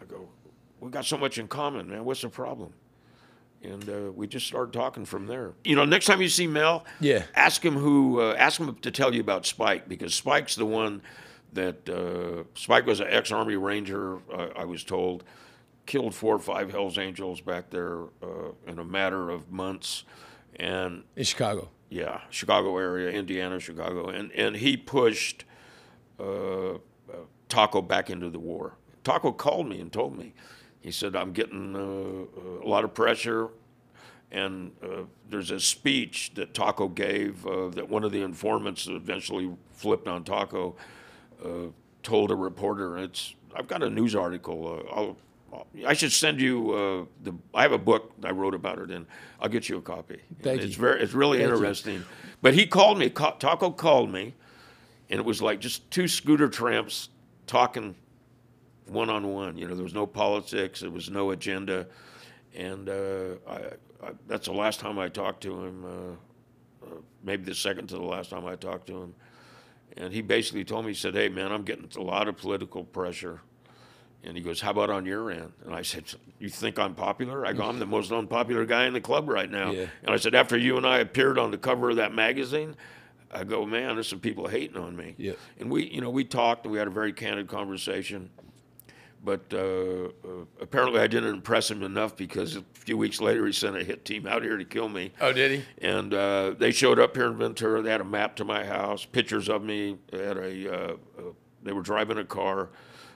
I 0.00 0.04
go, 0.04 0.28
We 0.80 0.90
got 0.90 1.04
so 1.04 1.18
much 1.18 1.38
in 1.38 1.48
common, 1.48 1.88
man. 1.88 2.04
What's 2.04 2.22
the 2.22 2.28
problem? 2.28 2.72
And 3.62 3.88
uh, 3.88 4.12
we 4.12 4.26
just 4.28 4.46
started 4.46 4.72
talking 4.72 5.04
from 5.04 5.26
there. 5.26 5.52
You 5.64 5.74
know, 5.74 5.84
next 5.84 6.06
time 6.06 6.22
you 6.22 6.28
see 6.28 6.46
Mel, 6.46 6.84
Yeah. 7.00 7.24
ask 7.34 7.64
him 7.64 7.74
who, 7.74 8.20
uh, 8.20 8.34
ask 8.38 8.60
him 8.60 8.74
to 8.76 8.90
tell 8.90 9.12
you 9.12 9.20
about 9.20 9.46
Spike 9.46 9.88
because 9.88 10.14
Spike's 10.14 10.54
the 10.54 10.64
one 10.66 11.02
that 11.54 11.88
uh, 11.88 12.44
Spike 12.54 12.86
was 12.86 13.00
an 13.00 13.08
ex-Army 13.10 13.56
Ranger. 13.56 14.18
Uh, 14.32 14.48
I 14.54 14.64
was 14.64 14.84
told, 14.84 15.24
killed 15.86 16.14
four 16.14 16.36
or 16.36 16.38
five 16.38 16.70
Hell's 16.70 16.98
Angels 16.98 17.40
back 17.40 17.70
there 17.70 18.02
uh, 18.22 18.52
in 18.66 18.78
a 18.78 18.84
matter 18.84 19.28
of 19.30 19.50
months, 19.50 20.04
and 20.56 21.02
In 21.16 21.24
Chicago. 21.24 21.68
yeah, 21.88 22.20
Chicago 22.30 22.76
area, 22.78 23.10
Indiana, 23.10 23.58
Chicago, 23.58 24.08
and 24.08 24.30
and 24.32 24.56
he 24.56 24.76
pushed 24.76 25.44
uh, 26.20 26.74
uh, 26.74 26.78
Taco 27.48 27.80
back 27.82 28.10
into 28.10 28.28
the 28.30 28.38
war. 28.38 28.74
Taco 29.04 29.32
called 29.32 29.68
me 29.68 29.80
and 29.80 29.90
told 29.92 30.16
me, 30.18 30.34
he 30.80 30.90
said, 30.90 31.16
"I'm 31.16 31.32
getting 31.32 31.74
uh, 31.76 32.64
a 32.64 32.68
lot 32.68 32.84
of 32.84 32.94
pressure." 32.94 33.48
And 34.30 34.72
uh, 34.82 35.04
there's 35.30 35.50
a 35.50 35.58
speech 35.58 36.32
that 36.34 36.52
Taco 36.52 36.88
gave 36.88 37.46
uh, 37.46 37.68
that 37.70 37.88
one 37.88 38.04
of 38.04 38.12
the 38.12 38.20
informants 38.20 38.84
that 38.84 38.94
eventually 38.94 39.50
flipped 39.72 40.06
on 40.06 40.22
Taco 40.22 40.76
uh, 41.42 41.68
told 42.02 42.30
a 42.30 42.34
reporter. 42.34 42.98
It's 42.98 43.34
I've 43.54 43.68
got 43.68 43.82
a 43.82 43.88
news 43.88 44.14
article. 44.14 44.84
Uh, 44.86 44.94
I'll, 44.94 45.16
I'll, 45.86 45.94
should 45.94 46.12
send 46.12 46.40
you 46.40 46.72
uh, 46.72 47.04
the. 47.22 47.34
I 47.54 47.62
have 47.62 47.72
a 47.72 47.78
book 47.78 48.12
I 48.22 48.30
wrote 48.32 48.54
about 48.54 48.78
it, 48.78 48.90
and 48.90 49.06
I'll 49.40 49.48
get 49.48 49.68
you 49.68 49.78
a 49.78 49.82
copy. 49.82 50.20
Thank 50.42 50.60
it's 50.60 50.76
you. 50.76 50.82
very. 50.82 51.02
It's 51.02 51.14
really 51.14 51.38
Thank 51.38 51.48
you. 51.48 51.54
interesting. 51.56 52.04
But 52.42 52.54
he 52.54 52.66
called 52.66 52.98
me. 52.98 53.08
Taco 53.08 53.70
called 53.70 54.12
me, 54.12 54.34
and 55.08 55.18
it 55.18 55.24
was 55.24 55.40
like 55.40 55.60
just 55.60 55.90
two 55.90 56.06
scooter 56.06 56.48
tramps 56.48 57.08
talking 57.46 57.94
one 58.88 59.10
on 59.10 59.32
one. 59.32 59.56
You 59.56 59.68
know, 59.68 59.74
there 59.74 59.84
was 59.84 59.94
no 59.94 60.06
politics. 60.06 60.80
There 60.80 60.90
was 60.90 61.10
no 61.10 61.30
agenda, 61.30 61.86
and 62.54 62.88
uh, 62.88 63.36
I, 63.46 63.56
I, 64.06 64.10
that's 64.26 64.46
the 64.46 64.52
last 64.52 64.80
time 64.80 64.98
I 64.98 65.08
talked 65.08 65.42
to 65.42 65.64
him. 65.64 65.84
Uh, 65.84 66.86
uh, 66.86 67.00
maybe 67.22 67.44
the 67.44 67.54
second 67.54 67.88
to 67.88 67.96
the 67.96 68.02
last 68.02 68.30
time 68.30 68.46
I 68.46 68.56
talked 68.56 68.86
to 68.86 69.02
him. 69.02 69.14
And 69.96 70.12
he 70.12 70.22
basically 70.22 70.64
told 70.64 70.84
me, 70.84 70.92
he 70.92 70.96
said, 70.96 71.14
"Hey, 71.14 71.28
man, 71.28 71.52
I'm 71.52 71.62
getting 71.62 71.88
a 71.96 72.02
lot 72.02 72.28
of 72.28 72.36
political 72.36 72.84
pressure." 72.84 73.40
And 74.24 74.36
he 74.36 74.42
goes, 74.42 74.60
"How 74.60 74.70
about 74.70 74.90
on 74.90 75.06
your 75.06 75.30
end?" 75.30 75.52
And 75.64 75.74
I 75.74 75.82
said, 75.82 76.04
"You 76.38 76.48
think 76.48 76.78
I'm 76.78 76.94
popular?" 76.94 77.46
I 77.46 77.52
go, 77.52 77.64
"I'm 77.64 77.78
the 77.78 77.86
most 77.98 78.12
unpopular 78.12 78.64
guy 78.64 78.86
in 78.86 78.92
the 78.92 79.00
club 79.00 79.28
right 79.28 79.50
now." 79.50 79.72
Yeah. 79.72 79.86
And 80.02 80.10
I 80.10 80.16
said, 80.16 80.34
"After 80.34 80.56
you 80.56 80.76
and 80.76 80.86
I 80.86 80.98
appeared 80.98 81.38
on 81.38 81.50
the 81.50 81.58
cover 81.58 81.90
of 81.90 81.96
that 81.96 82.14
magazine." 82.14 82.76
I 83.30 83.44
go, 83.44 83.66
man, 83.66 83.94
there's 83.94 84.08
some 84.08 84.20
people 84.20 84.48
hating 84.48 84.76
on 84.76 84.96
me. 84.96 85.14
Yeah. 85.18 85.32
And 85.58 85.70
we, 85.70 85.86
you 85.90 86.00
know, 86.00 86.10
we 86.10 86.24
talked 86.24 86.64
and 86.64 86.72
we 86.72 86.78
had 86.78 86.86
a 86.88 86.90
very 86.90 87.12
candid 87.12 87.48
conversation. 87.48 88.30
But 89.24 89.52
uh, 89.52 89.58
uh, 89.58 90.44
apparently, 90.60 91.00
I 91.00 91.06
didn't 91.06 91.30
impress 91.34 91.70
him 91.70 91.82
enough 91.82 92.16
because 92.16 92.56
a 92.56 92.64
few 92.72 92.96
weeks 92.96 93.20
later, 93.20 93.44
he 93.46 93.52
sent 93.52 93.76
a 93.76 93.84
hit 93.84 94.04
team 94.04 94.26
out 94.26 94.42
here 94.42 94.56
to 94.56 94.64
kill 94.64 94.88
me. 94.88 95.12
Oh, 95.20 95.32
did 95.32 95.50
he? 95.50 95.64
And 95.86 96.14
uh, 96.14 96.54
they 96.56 96.70
showed 96.70 96.98
up 96.98 97.16
here 97.16 97.26
in 97.26 97.36
Ventura. 97.36 97.82
They 97.82 97.90
had 97.90 98.00
a 98.00 98.04
map 98.04 98.36
to 98.36 98.44
my 98.44 98.64
house, 98.64 99.04
pictures 99.04 99.48
of 99.48 99.62
me. 99.62 99.98
They 100.10 100.24
had 100.24 100.36
a. 100.36 100.72
Uh, 100.72 100.92
uh, 101.18 101.22
they 101.62 101.72
were 101.72 101.82
driving 101.82 102.18
a 102.18 102.24
car. 102.24 102.70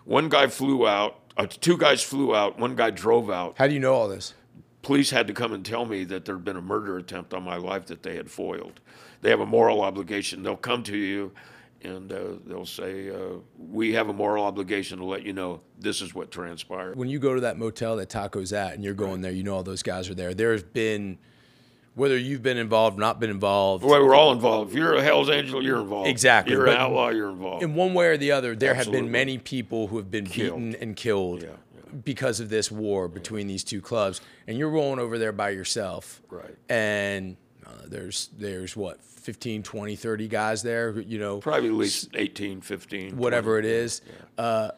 One 0.04 0.28
guy 0.28 0.48
flew 0.48 0.86
out. 0.86 1.20
Uh, 1.36 1.46
two 1.46 1.78
guys 1.78 2.02
flew 2.02 2.34
out. 2.34 2.58
One 2.58 2.74
guy 2.74 2.90
drove 2.90 3.30
out. 3.30 3.54
How 3.56 3.66
do 3.66 3.74
you 3.74 3.80
know 3.80 3.94
all 3.94 4.08
this? 4.08 4.34
Police 4.82 5.10
had 5.10 5.28
to 5.28 5.32
come 5.32 5.52
and 5.52 5.64
tell 5.64 5.86
me 5.86 6.04
that 6.04 6.24
there 6.24 6.34
had 6.34 6.44
been 6.44 6.56
a 6.56 6.62
murder 6.62 6.98
attempt 6.98 7.32
on 7.32 7.44
my 7.44 7.56
life 7.56 7.86
that 7.86 8.02
they 8.02 8.16
had 8.16 8.30
foiled. 8.30 8.80
They 9.20 9.30
have 9.30 9.40
a 9.40 9.46
moral 9.46 9.80
obligation. 9.80 10.42
They'll 10.42 10.56
come 10.56 10.82
to 10.82 10.96
you, 10.96 11.32
and 11.84 12.12
uh, 12.12 12.18
they'll 12.46 12.66
say, 12.66 13.10
uh, 13.10 13.38
"We 13.58 13.92
have 13.94 14.08
a 14.08 14.12
moral 14.12 14.44
obligation 14.44 14.98
to 14.98 15.04
let 15.04 15.24
you 15.24 15.32
know 15.32 15.60
this 15.78 16.00
is 16.00 16.14
what 16.14 16.30
transpired." 16.30 16.96
When 16.96 17.08
you 17.08 17.18
go 17.18 17.34
to 17.34 17.40
that 17.42 17.58
motel 17.58 17.96
that 17.96 18.08
Taco's 18.08 18.52
at 18.52 18.74
and 18.74 18.84
you're 18.84 18.94
going 18.94 19.20
there, 19.20 19.32
you 19.32 19.42
know 19.42 19.54
all 19.54 19.62
those 19.62 19.82
guys 19.82 20.08
are 20.08 20.14
there. 20.14 20.34
There's 20.34 20.62
been 20.62 21.18
whether 21.94 22.16
you've 22.16 22.42
been 22.42 22.56
involved, 22.56 22.98
not 22.98 23.20
been 23.20 23.28
involved. 23.30 23.84
Well, 23.84 24.02
we're 24.04 24.14
all 24.14 24.32
involved. 24.32 24.70
If 24.70 24.76
you're 24.78 24.94
a 24.94 25.02
Hell's 25.02 25.28
Angel, 25.28 25.62
you're 25.62 25.80
involved. 25.80 26.08
Exactly, 26.08 26.54
You're 26.54 26.66
an 26.68 26.76
outlaw, 26.78 27.10
you're 27.10 27.28
involved. 27.30 27.62
in 27.62 27.74
one 27.74 27.92
way 27.92 28.06
or 28.06 28.16
the 28.16 28.32
other, 28.32 28.54
there 28.56 28.72
have 28.74 28.90
been 28.90 29.10
many 29.10 29.36
people 29.36 29.88
who 29.88 29.98
have 29.98 30.10
been 30.10 30.24
Killed. 30.26 30.58
beaten 30.58 30.74
and 30.80 30.96
killed 30.96 31.42
Yeah, 31.42 31.50
because 32.02 32.40
of 32.40 32.48
this 32.48 32.70
war 32.70 33.08
between 33.08 33.46
these 33.46 33.62
two 33.62 33.82
clubs. 33.82 34.22
And 34.46 34.56
you're 34.56 34.70
rolling 34.70 35.00
over 35.00 35.18
there 35.18 35.32
by 35.32 35.50
yourself. 35.50 36.22
Right. 36.30 36.56
And 36.70 37.36
uh, 37.72 37.86
there's 37.86 38.28
there's 38.38 38.76
what 38.76 39.02
15, 39.02 39.62
20, 39.62 39.96
30 39.96 40.28
guys 40.28 40.62
there. 40.62 40.98
You 41.00 41.18
know, 41.18 41.38
Probably 41.38 41.68
at 41.68 41.74
least 41.74 42.10
18, 42.14 42.60
15. 42.60 43.16
whatever 43.16 43.60
20. 43.60 43.68
it 43.68 43.70
is. 43.74 44.02
Uh, 44.36 44.70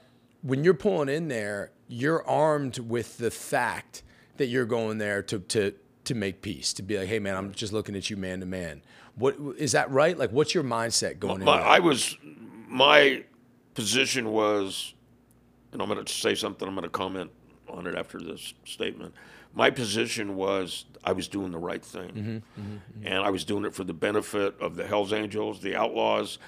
when 0.43 0.63
you're 0.65 0.75
pulling 0.75 1.09
in 1.09 1.29
there, 1.29 1.71
you're 1.89 2.27
armed 2.29 2.79
with 2.79 3.19
the 3.19 3.31
fact 3.31 4.03
that 4.37 4.47
you're 4.47 4.67
going 4.67 4.99
there 4.99 5.23
to 5.23 5.39
to 5.39 5.73
to 6.05 6.15
make 6.15 6.43
peace, 6.43 6.73
to 6.75 6.83
be 6.83 6.99
like, 6.99 7.09
hey 7.09 7.19
man, 7.19 7.35
I'm 7.37 7.53
just 7.53 7.73
looking 7.73 7.97
at 7.97 8.11
you 8.11 8.17
man 8.17 8.41
to 8.41 8.47
man. 8.47 8.83
What 9.17 9.37
is 9.57 9.73
that 9.73 9.91
right? 9.91 10.19
Like, 10.19 10.31
what's 10.33 10.55
your 10.55 10.65
mindset 10.65 11.19
going 11.19 11.43
My, 11.45 11.57
in? 11.61 11.67
I 11.67 11.79
was, 11.79 12.17
my 12.69 13.23
position 13.75 14.31
was, 14.31 14.93
and 15.73 15.81
I'm 15.81 15.89
going 15.89 16.05
to 16.05 16.13
say 16.13 16.35
something, 16.35 16.67
I'm 16.67 16.75
going 16.75 16.83
to 16.83 16.91
comment 16.91 17.31
on 17.69 17.87
it 17.87 17.95
after 17.95 18.19
this 18.21 18.53
statement. 18.67 19.15
My 19.55 19.71
position 19.71 20.35
was 20.37 20.85
I 21.05 21.13
was 21.13 21.29
doing 21.29 21.53
the 21.53 21.59
right 21.59 21.85
thing. 21.85 22.43
Mm-hmm, 22.59 23.07
And 23.07 23.23
I 23.25 23.31
was 23.31 23.45
doing 23.45 23.65
it 23.65 23.75
for 23.75 23.85
the 23.85 23.93
benefit 23.95 24.59
of 24.61 24.75
the 24.77 24.87
Hells 24.87 25.13
Angels, 25.13 25.61
the 25.61 25.77
Outlaws, 25.77 26.39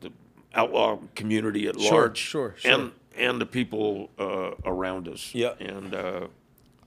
the 0.00 0.12
outlaw 0.54 0.98
community 1.16 1.66
at 1.68 1.80
Sure, 1.80 1.92
large, 2.02 2.18
sure, 2.18 2.54
sure. 2.56 2.70
and 2.72 2.92
and 3.16 3.40
the 3.40 3.46
people 3.46 4.10
uh, 4.18 4.52
around 4.64 5.06
us. 5.08 5.34
Yeah. 5.34 5.52
And 5.60 5.94
uh, 5.94 6.28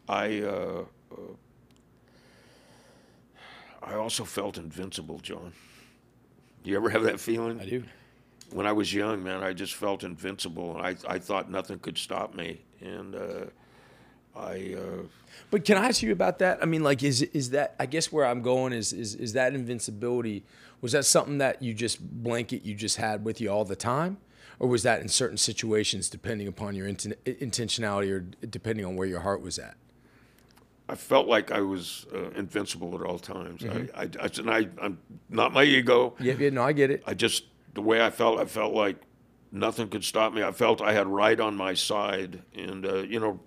I, 0.10 0.40
uh, 0.42 0.86
uh, 1.12 1.16
I 3.84 3.94
also 3.96 4.24
felt 4.24 4.58
invincible, 4.58 5.20
Jon. 5.20 5.54
You 6.64 6.76
ever 6.78 6.90
have 6.90 7.04
that 7.04 7.20
feeling? 7.20 7.60
I 7.62 7.66
do. 7.66 7.84
when 8.52 8.66
I 8.66 8.72
was 8.72 8.92
young, 8.94 9.24
man, 9.24 9.44
I 9.44 9.54
just 9.54 9.76
felt 9.76 10.04
invincible, 10.04 10.78
and 10.78 10.86
I 10.88 10.96
I 11.16 11.20
thought 11.20 11.50
nothing 11.52 11.80
could 11.80 11.98
stop 11.98 12.34
me, 12.34 12.62
and 12.82 13.14
uh, 13.16 13.46
I 14.36 14.76
uh, 14.78 15.04
But 15.52 15.65
can 15.65 15.78
I 15.78 15.88
ask 15.88 16.02
you 16.02 16.12
about 16.12 16.39
that? 16.39 16.62
I 16.62 16.65
mean, 16.65 16.84
like, 16.84 17.04
is 17.04 17.21
is 17.21 17.52
that? 17.52 17.76
I 17.80 17.86
guess 17.86 18.12
where 18.12 18.26
I'm 18.26 18.41
going 18.41 18.74
is 18.74 18.93
is 18.93 19.15
is 19.15 19.34
that 19.34 19.54
invincibility? 19.54 20.43
Was 20.82 20.91
that 20.91 21.06
something 21.06 21.38
that 21.39 21.62
you 21.62 21.74
just 21.74 22.02
blanket 22.02 22.65
you 22.65 22.76
just 22.76 22.98
had 22.98 23.24
with 23.26 23.41
you 23.41 23.50
all 23.50 23.65
the 23.65 23.76
time, 23.76 24.17
or 24.60 24.67
was 24.67 24.84
that 24.84 25.02
in 25.02 25.08
certain 25.08 25.38
situations, 25.38 26.10
depending 26.10 26.48
upon 26.48 26.76
your 26.76 26.88
inten- 26.88 27.15
intentionality 27.26 28.12
or 28.12 28.19
depending 28.45 28.86
on 28.86 28.95
where 28.95 29.08
your 29.08 29.21
heart 29.21 29.41
was 29.41 29.58
at? 29.58 29.76
I 30.88 30.95
felt 30.95 31.28
like 31.28 31.52
I 31.52 31.62
was 31.62 32.06
uh, 32.13 32.30
invincible 32.32 32.93
at 32.93 33.02
all 33.02 33.17
times. 33.17 33.63
Mm-hmm. 33.63 33.98
I, 33.98 34.04
I, 34.04 34.10
I, 34.21 34.30
and 34.38 34.52
I, 34.52 34.69
I'm 34.80 35.00
not 35.30 35.52
my 35.52 35.63
ego. 35.63 36.13
Yeah, 36.19 36.36
yeah, 36.38 36.52
no, 36.52 36.62
I 36.62 36.74
get 36.74 36.91
it. 36.91 37.04
I 37.08 37.15
just 37.15 37.45
the 37.74 37.82
way 37.82 38.04
I 38.04 38.12
felt, 38.12 38.39
I 38.39 38.45
felt 38.45 38.74
like 38.74 38.98
nothing 39.52 39.89
could 39.89 40.04
stop 40.04 40.34
me. 40.34 40.43
I 40.43 40.52
felt 40.52 40.82
I 40.82 40.93
had 40.93 41.08
right 41.08 41.39
on 41.39 41.56
my 41.56 41.74
side, 41.74 42.43
and 42.54 42.86
uh, 42.86 42.98
you 42.98 43.19
know, 43.19 43.39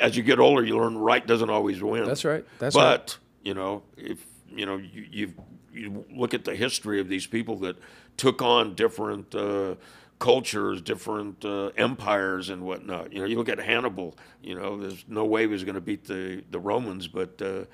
as 0.00 0.16
you 0.16 0.22
get 0.22 0.38
older, 0.38 0.64
you 0.64 0.78
learn 0.78 0.96
right 0.96 1.26
doesn't 1.26 1.50
always 1.50 1.82
win. 1.82 2.04
That's 2.04 2.24
right. 2.24 2.44
That's 2.58 2.74
but, 2.74 3.00
right. 3.00 3.18
you 3.42 3.54
know, 3.54 3.82
if 3.96 4.24
you 4.50 4.66
know, 4.66 4.76
you, 4.76 5.06
you 5.10 5.34
you 5.72 6.04
look 6.10 6.34
at 6.34 6.44
the 6.44 6.54
history 6.54 7.00
of 7.00 7.08
these 7.08 7.26
people 7.26 7.56
that 7.58 7.76
took 8.16 8.42
on 8.42 8.74
different 8.74 9.34
uh, 9.34 9.76
cultures, 10.18 10.82
different 10.82 11.44
uh, 11.44 11.66
empires, 11.76 12.48
and 12.48 12.62
whatnot. 12.62 13.12
You 13.12 13.20
know, 13.20 13.26
you 13.26 13.36
look 13.36 13.48
at 13.48 13.58
Hannibal. 13.58 14.16
You 14.42 14.54
know, 14.58 14.78
there's 14.80 15.04
no 15.08 15.24
way 15.24 15.42
he 15.42 15.46
was 15.46 15.64
going 15.64 15.76
to 15.76 15.80
beat 15.80 16.04
the 16.04 16.42
the 16.50 16.58
Romans, 16.58 17.08
but 17.08 17.40
uh, 17.40 17.64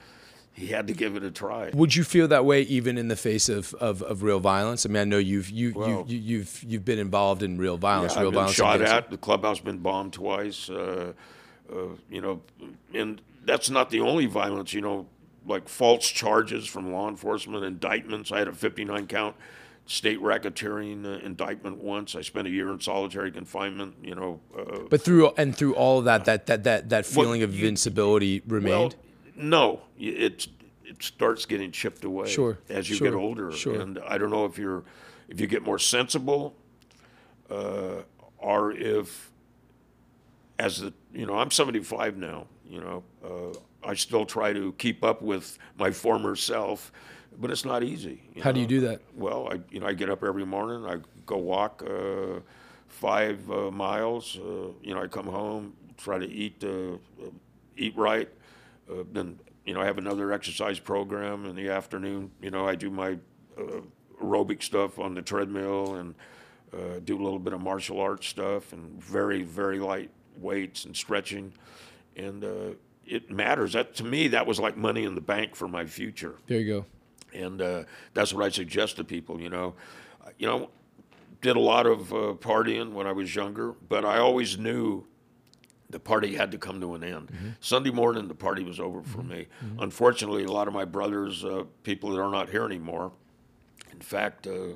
he 0.52 0.68
had 0.68 0.86
to 0.86 0.92
give 0.92 1.16
it 1.16 1.24
a 1.24 1.30
try. 1.30 1.70
Would 1.74 1.96
you 1.96 2.04
feel 2.04 2.28
that 2.28 2.44
way 2.44 2.62
even 2.62 2.96
in 2.96 3.08
the 3.08 3.16
face 3.16 3.48
of, 3.48 3.74
of, 3.74 4.02
of 4.02 4.22
real 4.22 4.38
violence? 4.38 4.86
I 4.86 4.88
mean, 4.88 5.00
I 5.00 5.04
know 5.04 5.18
you've 5.18 5.50
you, 5.50 5.72
Well- 5.74 5.88
you, 5.88 6.04
you 6.06 6.18
you've 6.18 6.62
you've 6.62 6.84
been 6.84 6.98
involved 7.00 7.42
in 7.42 7.58
real 7.58 7.76
violence, 7.76 8.14
real 8.14 8.26
I've 8.26 8.32
been 8.32 8.34
violence. 8.34 8.56
shot 8.56 8.76
against- 8.76 8.92
at. 8.92 9.10
The 9.10 9.18
clubhouse 9.18 9.60
been 9.60 9.78
bombed 9.78 10.12
twice. 10.12 10.70
Uh, 10.70 11.12
uh, 11.72 11.76
you 12.10 12.20
know, 12.20 12.40
and 12.92 13.20
that's 13.44 13.70
not 13.70 13.90
the 13.90 14.00
only 14.00 14.26
violence. 14.26 14.72
You 14.72 14.80
know, 14.80 15.06
like 15.46 15.68
false 15.68 16.08
charges 16.08 16.66
from 16.66 16.92
law 16.92 17.08
enforcement, 17.08 17.64
indictments. 17.64 18.32
I 18.32 18.38
had 18.38 18.48
a 18.48 18.52
59 18.52 19.06
count 19.06 19.36
state 19.86 20.18
racketeering 20.20 21.04
uh, 21.04 21.24
indictment 21.24 21.76
once. 21.76 22.14
I 22.14 22.22
spent 22.22 22.46
a 22.46 22.50
year 22.50 22.70
in 22.72 22.80
solitary 22.80 23.30
confinement. 23.30 23.96
You 24.02 24.14
know, 24.14 24.40
uh, 24.58 24.80
But 24.88 25.02
through 25.02 25.32
and 25.36 25.56
through 25.56 25.74
all 25.74 25.98
of 25.98 26.04
that, 26.06 26.24
that 26.24 26.46
that 26.46 26.64
that 26.64 26.88
that 26.88 27.04
Well, 27.14 27.24
feeling 27.26 27.42
of 27.42 27.52
you- 27.54 27.60
invincibility 27.60 28.42
well, 28.46 28.54
remained. 28.60 28.96
no, 29.36 29.80
y- 29.98 30.06
it 30.06 30.48
it 30.84 31.02
starts 31.02 31.44
getting 31.46 31.70
chipped 31.72 32.04
away 32.04 32.28
Sure, 32.28 32.58
as 32.68 32.88
you 32.88 32.96
sure, 32.96 33.10
get 33.10 33.16
older. 33.16 33.50
sure. 33.52 33.80
And 33.80 33.98
I 34.06 34.16
don't 34.18 34.30
know 34.30 34.44
if 34.46 34.58
you're 34.58 34.84
if 35.28 35.40
you 35.40 35.46
get 35.46 35.62
more 35.62 35.78
sensible, 35.78 36.54
uh, 37.50 38.02
or 38.38 38.72
if 38.72 39.30
as 40.58 40.80
the 40.80 40.92
you 41.12 41.26
know 41.26 41.34
I'm 41.34 41.50
75 41.50 42.16
now. 42.16 42.46
You 42.66 42.80
know, 42.80 43.04
uh, 43.24 43.88
I 43.88 43.94
still 43.94 44.24
try 44.24 44.52
to 44.52 44.72
keep 44.78 45.04
up 45.04 45.22
with 45.22 45.58
my 45.78 45.90
former 45.90 46.34
self, 46.34 46.92
but 47.38 47.50
it's 47.50 47.64
not 47.64 47.82
easy. 47.82 48.22
How 48.42 48.52
do 48.52 48.60
you 48.60 48.66
do 48.66 48.80
that? 48.80 49.02
Well, 49.14 49.48
I 49.50 49.60
you 49.70 49.80
know 49.80 49.86
I 49.86 49.92
get 49.92 50.10
up 50.10 50.24
every 50.24 50.46
morning. 50.46 50.86
I 50.86 50.98
go 51.26 51.36
walk 51.36 51.82
uh, 51.86 52.40
five 52.88 53.50
uh, 53.50 53.70
miles. 53.70 54.38
Uh, 54.38 54.68
you 54.82 54.94
know, 54.94 55.02
I 55.02 55.06
come 55.06 55.26
home, 55.26 55.74
try 55.96 56.18
to 56.18 56.26
eat 56.26 56.62
uh, 56.64 56.94
uh, 56.94 57.30
eat 57.76 57.96
right. 57.96 58.28
Uh, 58.90 59.04
then 59.12 59.38
you 59.64 59.74
know 59.74 59.80
I 59.80 59.86
have 59.86 59.98
another 59.98 60.32
exercise 60.32 60.78
program 60.78 61.46
in 61.46 61.56
the 61.56 61.68
afternoon. 61.68 62.30
You 62.40 62.50
know, 62.50 62.66
I 62.66 62.74
do 62.74 62.90
my 62.90 63.18
uh, 63.58 63.80
aerobic 64.22 64.62
stuff 64.62 64.98
on 64.98 65.14
the 65.14 65.22
treadmill 65.22 65.96
and 65.96 66.14
uh, 66.72 66.98
do 67.04 67.20
a 67.20 67.22
little 67.22 67.38
bit 67.38 67.52
of 67.52 67.60
martial 67.60 68.00
arts 68.00 68.26
stuff 68.26 68.72
and 68.72 69.00
very 69.02 69.42
very 69.42 69.78
light 69.78 70.10
weights 70.38 70.84
and 70.84 70.96
stretching. 70.96 71.52
And 72.16 72.44
uh, 72.44 72.70
it 73.06 73.30
matters. 73.30 73.72
That 73.74 73.94
to 73.96 74.04
me, 74.04 74.28
that 74.28 74.46
was 74.46 74.58
like 74.60 74.76
money 74.76 75.04
in 75.04 75.14
the 75.14 75.20
bank 75.20 75.54
for 75.56 75.68
my 75.68 75.84
future 75.86 76.36
There 76.46 76.58
you 76.60 76.66
go. 76.66 76.86
and 77.38 77.60
uh, 77.60 77.84
that's 78.14 78.32
what 78.32 78.44
I 78.44 78.48
suggest 78.50 78.96
to 78.96 79.04
people. 79.04 79.40
You 79.40 79.48
know, 79.50 79.74
you 80.38 80.46
know, 80.46 80.70
did 81.42 81.56
a 81.56 81.60
lot 81.60 81.86
of 81.86 82.12
uh, 82.12 82.16
partying 82.38 82.92
when 82.92 83.06
I 83.06 83.12
was 83.12 83.34
younger, 83.34 83.72
but 83.88 84.04
I 84.04 84.18
always 84.18 84.56
knew 84.58 85.04
the 85.90 86.00
party 86.00 86.34
had 86.34 86.50
to 86.52 86.58
come 86.58 86.80
to 86.80 86.94
an 86.94 87.04
end. 87.04 87.30
Sunday 87.60 87.90
morning, 87.90 88.26
the 88.28 88.34
party 88.34 88.64
was 88.64 88.80
over 88.80 89.02
for 89.02 89.22
me. 89.22 89.46
Unfortunately, 89.78 90.44
a 90.44 90.50
lot 90.50 90.66
of 90.66 90.72
my 90.74 90.84
brothers, 90.86 91.44
uh, 91.44 91.64
people 91.82 92.10
that 92.10 92.20
are 92.20 92.30
not 92.30 92.48
here 92.48 92.64
anymore, 92.64 93.12
in 93.92 94.00
fact, 94.00 94.46
uh, 94.46 94.68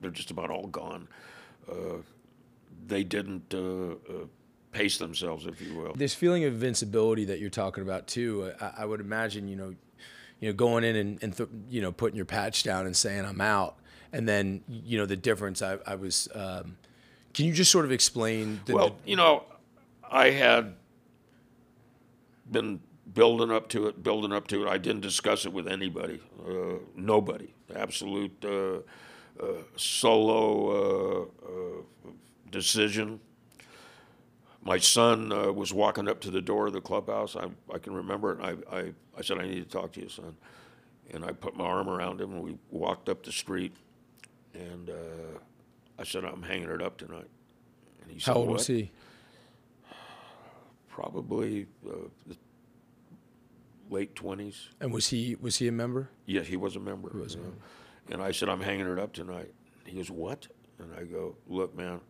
they're 0.00 0.10
just 0.10 0.30
about 0.30 0.50
all 0.50 0.66
gone. 0.66 1.06
Uh, 1.70 1.98
they 2.86 3.04
didn't 3.04 3.54
uh, 3.54 3.92
uh, 4.12 4.26
pace 4.78 4.98
themselves, 4.98 5.46
if 5.46 5.60
you 5.60 5.74
will. 5.74 5.92
This 5.94 6.14
feeling 6.14 6.44
of 6.44 6.52
invincibility 6.54 7.24
that 7.26 7.40
you're 7.40 7.50
talking 7.50 7.82
about 7.82 8.06
too, 8.06 8.52
I, 8.60 8.72
I 8.78 8.84
would 8.84 9.00
imagine 9.00 9.48
you 9.48 9.56
know, 9.56 9.74
you 10.40 10.48
know, 10.48 10.52
going 10.52 10.84
in 10.84 10.96
and, 10.96 11.22
and 11.22 11.36
th- 11.36 11.48
you 11.68 11.82
know 11.82 11.92
putting 11.92 12.16
your 12.16 12.26
patch 12.26 12.62
down 12.62 12.86
and 12.86 12.96
saying 12.96 13.24
I'm 13.24 13.40
out, 13.40 13.76
and 14.12 14.28
then 14.28 14.62
you 14.68 14.98
know 14.98 15.06
the 15.06 15.16
difference. 15.16 15.62
I, 15.62 15.78
I 15.86 15.96
was. 15.96 16.28
Um, 16.34 16.76
can 17.34 17.44
you 17.46 17.52
just 17.52 17.70
sort 17.70 17.84
of 17.84 17.92
explain? 17.92 18.60
The, 18.64 18.74
Well, 18.74 18.96
you 19.04 19.16
know, 19.16 19.44
I 20.10 20.30
had 20.30 20.74
been 22.50 22.80
building 23.12 23.50
up 23.50 23.68
to 23.70 23.88
it, 23.88 24.02
building 24.02 24.32
up 24.32 24.46
to 24.48 24.66
it. 24.66 24.68
I 24.68 24.78
didn't 24.78 25.02
discuss 25.02 25.44
it 25.44 25.52
with 25.52 25.68
anybody, 25.68 26.20
uh, 26.46 26.78
nobody. 26.94 27.52
Absolute 27.74 28.44
uh, 28.44 28.78
uh, 29.42 29.62
solo 29.76 30.70
uh, 30.70 31.22
uh, 31.46 32.10
decision. 32.50 33.20
My 34.62 34.78
son 34.78 35.32
uh, 35.32 35.52
was 35.52 35.72
walking 35.72 36.08
up 36.08 36.20
to 36.22 36.30
the 36.30 36.42
door 36.42 36.66
of 36.66 36.72
the 36.72 36.80
clubhouse. 36.80 37.36
I, 37.36 37.48
I 37.72 37.78
can 37.78 37.94
remember 37.94 38.32
it. 38.32 38.38
I, 38.42 38.76
I, 38.76 38.92
I 39.16 39.22
said, 39.22 39.38
I 39.38 39.46
need 39.46 39.62
to 39.62 39.68
talk 39.68 39.92
to 39.92 40.00
you, 40.02 40.08
son. 40.08 40.36
And 41.12 41.24
I 41.24 41.32
put 41.32 41.56
my 41.56 41.64
arm 41.64 41.88
around 41.88 42.20
him, 42.20 42.32
and 42.32 42.42
we 42.42 42.58
walked 42.70 43.08
up 43.08 43.22
the 43.22 43.32
street. 43.32 43.72
And 44.52 44.90
uh, 44.90 45.38
I 45.98 46.04
said, 46.04 46.24
I'm 46.24 46.42
hanging 46.42 46.68
it 46.70 46.82
up 46.82 46.98
tonight. 46.98 47.28
And 48.02 48.10
he 48.10 48.18
said, 48.18 48.32
how 48.32 48.40
old 48.40 48.48
"What?" 48.48 48.58
was 48.58 48.66
he? 48.66 48.90
Probably 50.88 51.66
uh, 51.88 52.08
the 52.26 52.36
late 53.88 54.14
twenties. 54.16 54.68
And 54.80 54.92
was 54.92 55.08
he 55.08 55.36
was 55.40 55.56
he 55.56 55.68
a 55.68 55.72
member? 55.72 56.10
Yeah, 56.26 56.42
he 56.42 56.56
was 56.56 56.76
a 56.76 56.80
member. 56.80 57.10
He 57.12 57.18
was 57.18 57.34
a 57.36 57.38
know. 57.38 57.52
And 58.10 58.22
I 58.22 58.32
said, 58.32 58.48
I'm 58.48 58.60
hanging 58.60 58.88
it 58.88 58.98
up 58.98 59.12
tonight. 59.12 59.52
He 59.84 59.96
goes, 59.96 60.10
What? 60.10 60.48
And 60.78 60.92
I 60.98 61.04
go, 61.04 61.36
Look, 61.46 61.76
man. 61.76 62.00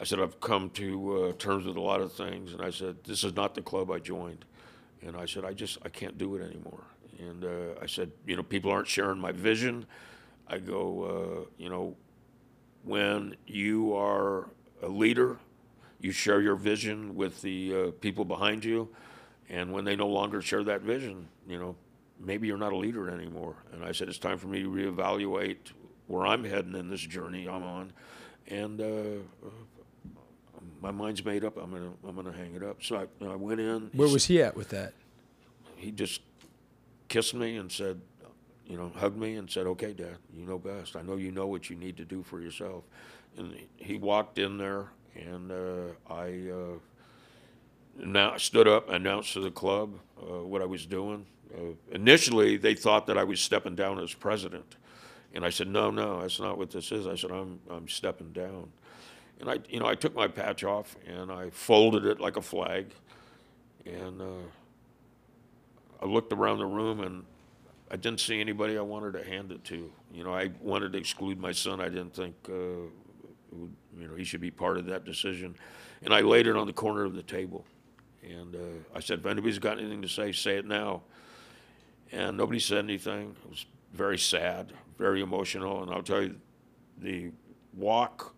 I 0.00 0.04
said, 0.04 0.20
I've 0.20 0.40
come 0.40 0.70
to 0.70 1.24
uh, 1.24 1.32
terms 1.32 1.64
with 1.64 1.76
a 1.76 1.80
lot 1.80 2.00
of 2.00 2.12
things. 2.12 2.52
And 2.52 2.62
I 2.62 2.70
said, 2.70 2.96
This 3.04 3.24
is 3.24 3.34
not 3.34 3.54
the 3.54 3.62
club 3.62 3.90
I 3.90 3.98
joined. 3.98 4.44
And 5.02 5.16
I 5.16 5.26
said, 5.26 5.44
I 5.44 5.52
just, 5.52 5.78
I 5.84 5.88
can't 5.88 6.18
do 6.18 6.36
it 6.36 6.42
anymore. 6.42 6.84
And 7.18 7.44
uh, 7.44 7.80
I 7.80 7.86
said, 7.86 8.12
You 8.26 8.36
know, 8.36 8.42
people 8.42 8.70
aren't 8.70 8.88
sharing 8.88 9.18
my 9.18 9.32
vision. 9.32 9.86
I 10.48 10.58
go, 10.58 11.46
uh, 11.46 11.50
You 11.58 11.70
know, 11.70 11.96
when 12.84 13.36
you 13.46 13.94
are 13.94 14.50
a 14.82 14.88
leader, 14.88 15.38
you 16.00 16.12
share 16.12 16.40
your 16.40 16.56
vision 16.56 17.14
with 17.14 17.40
the 17.40 17.74
uh, 17.74 17.90
people 18.00 18.24
behind 18.24 18.64
you. 18.64 18.88
And 19.48 19.72
when 19.72 19.84
they 19.84 19.96
no 19.96 20.08
longer 20.08 20.42
share 20.42 20.64
that 20.64 20.82
vision, 20.82 21.28
you 21.48 21.58
know, 21.58 21.76
maybe 22.20 22.46
you're 22.46 22.58
not 22.58 22.72
a 22.72 22.76
leader 22.76 23.08
anymore. 23.08 23.56
And 23.72 23.84
I 23.84 23.92
said, 23.92 24.08
it's 24.08 24.18
time 24.18 24.38
for 24.38 24.48
me 24.48 24.62
to 24.62 24.68
reevaluate 24.68 25.72
where 26.06 26.26
I'm 26.26 26.44
heading 26.44 26.74
in 26.74 26.90
this 26.90 27.00
journey 27.00 27.48
I'm 27.48 27.62
on. 27.62 27.92
And 28.48 28.80
uh, 28.80 29.46
my 30.86 30.92
mind's 30.92 31.24
made 31.24 31.44
up. 31.44 31.56
I'm 31.56 31.72
gonna 31.72 31.92
I'm 32.06 32.14
gonna 32.14 32.32
hang 32.32 32.54
it 32.54 32.62
up. 32.62 32.82
So 32.82 32.96
I, 32.96 33.24
I 33.24 33.34
went 33.34 33.60
in. 33.60 33.90
Where 33.92 34.08
was 34.08 34.26
he 34.26 34.40
at 34.40 34.56
with 34.56 34.68
that? 34.68 34.92
He 35.76 35.90
just 35.90 36.20
kissed 37.08 37.34
me 37.34 37.56
and 37.56 37.70
said, 37.70 38.00
you 38.66 38.76
know, 38.76 38.92
hugged 38.94 39.18
me 39.18 39.34
and 39.34 39.50
said, 39.50 39.66
"Okay, 39.66 39.92
Dad, 39.92 40.18
you 40.32 40.46
know 40.46 40.58
best. 40.58 40.94
I 40.94 41.02
know 41.02 41.16
you 41.16 41.32
know 41.32 41.48
what 41.48 41.68
you 41.68 41.76
need 41.76 41.96
to 41.96 42.04
do 42.04 42.22
for 42.22 42.40
yourself." 42.40 42.84
And 43.36 43.54
he 43.76 43.98
walked 43.98 44.38
in 44.38 44.58
there, 44.58 44.86
and 45.16 45.50
uh, 45.50 45.92
I 46.08 46.50
uh, 46.50 46.78
now 47.98 48.36
stood 48.36 48.68
up, 48.68 48.88
announced 48.88 49.32
to 49.32 49.40
the 49.40 49.50
club 49.50 49.98
uh, 50.20 50.44
what 50.44 50.62
I 50.62 50.66
was 50.66 50.86
doing. 50.86 51.26
Uh, 51.52 51.74
initially, 51.90 52.56
they 52.56 52.74
thought 52.74 53.06
that 53.08 53.18
I 53.18 53.24
was 53.24 53.40
stepping 53.40 53.74
down 53.74 53.98
as 53.98 54.14
president, 54.14 54.76
and 55.34 55.44
I 55.44 55.50
said, 55.50 55.66
"No, 55.66 55.90
no, 55.90 56.20
that's 56.20 56.38
not 56.38 56.58
what 56.58 56.70
this 56.70 56.92
is." 56.92 57.08
I 57.08 57.16
said, 57.16 57.32
"I'm 57.32 57.58
I'm 57.68 57.88
stepping 57.88 58.32
down." 58.32 58.70
And 59.40 59.50
I, 59.50 59.58
you 59.68 59.80
know, 59.80 59.86
I 59.86 59.94
took 59.94 60.14
my 60.14 60.28
patch 60.28 60.64
off 60.64 60.96
and 61.06 61.30
I 61.30 61.50
folded 61.50 62.06
it 62.06 62.20
like 62.20 62.36
a 62.36 62.42
flag, 62.42 62.86
and 63.84 64.20
uh, 64.20 64.46
I 66.02 66.06
looked 66.06 66.32
around 66.32 66.58
the 66.58 66.66
room 66.66 67.00
and 67.00 67.24
I 67.90 67.96
didn't 67.96 68.20
see 68.20 68.40
anybody 68.40 68.76
I 68.76 68.82
wanted 68.82 69.12
to 69.12 69.24
hand 69.24 69.52
it 69.52 69.62
to. 69.64 69.90
You 70.12 70.24
know, 70.24 70.34
I 70.34 70.50
wanted 70.60 70.92
to 70.92 70.98
exclude 70.98 71.38
my 71.38 71.52
son. 71.52 71.80
I 71.80 71.88
didn't 71.88 72.14
think, 72.14 72.34
uh, 72.48 72.88
would, 73.52 73.74
you 73.98 74.08
know, 74.08 74.14
he 74.16 74.24
should 74.24 74.40
be 74.40 74.50
part 74.50 74.76
of 74.76 74.86
that 74.86 75.04
decision. 75.04 75.54
And 76.02 76.12
I 76.12 76.20
laid 76.20 76.46
it 76.46 76.56
on 76.56 76.66
the 76.66 76.72
corner 76.72 77.04
of 77.04 77.14
the 77.14 77.22
table. 77.22 77.64
And 78.22 78.56
uh, 78.56 78.58
I 78.94 79.00
said, 79.00 79.20
if 79.20 79.26
anybody's 79.26 79.60
got 79.60 79.78
anything 79.78 80.02
to 80.02 80.08
say, 80.08 80.32
say 80.32 80.56
it 80.56 80.66
now. 80.66 81.02
And 82.10 82.36
nobody 82.36 82.58
said 82.58 82.78
anything. 82.78 83.36
It 83.44 83.50
was 83.50 83.66
very 83.92 84.18
sad, 84.18 84.72
very 84.98 85.20
emotional. 85.20 85.82
And 85.82 85.92
I'll 85.92 86.02
tell 86.02 86.22
you, 86.22 86.36
the 86.98 87.30
walk 87.72 88.34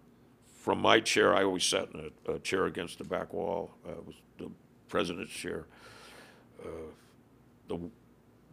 from 0.68 0.82
my 0.82 1.00
chair, 1.00 1.34
I 1.34 1.44
always 1.44 1.64
sat 1.64 1.88
in 1.94 2.10
a, 2.26 2.32
a 2.32 2.38
chair 2.40 2.66
against 2.66 2.98
the 2.98 3.04
back 3.04 3.32
wall. 3.32 3.70
Uh, 3.88 3.92
it 3.92 4.06
was 4.06 4.16
the 4.36 4.50
president's 4.90 5.32
chair. 5.32 5.64
Uh, 6.62 6.68
the 7.68 7.78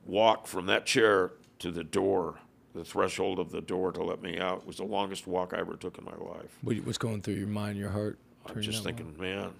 walk 0.05 0.47
from 0.47 0.65
that 0.67 0.85
chair 0.85 1.33
to 1.59 1.71
the 1.71 1.83
door, 1.83 2.39
the 2.73 2.85
threshold 2.85 3.37
of 3.37 3.51
the 3.51 3.59
door 3.59 3.91
to 3.91 4.01
let 4.01 4.21
me 4.21 4.39
out, 4.39 4.65
was 4.65 4.77
the 4.77 4.85
longest 4.85 5.27
walk 5.27 5.53
I 5.53 5.59
ever 5.59 5.75
took 5.75 5.97
in 5.97 6.05
my 6.05 6.15
life. 6.15 6.57
What, 6.61 6.77
what's 6.85 6.97
going 6.97 7.21
through 7.21 7.33
your 7.33 7.49
mind, 7.49 7.77
your 7.77 7.89
heart? 7.89 8.17
I'm 8.45 8.61
just 8.61 8.85
thinking, 8.85 9.13
man, 9.19 9.51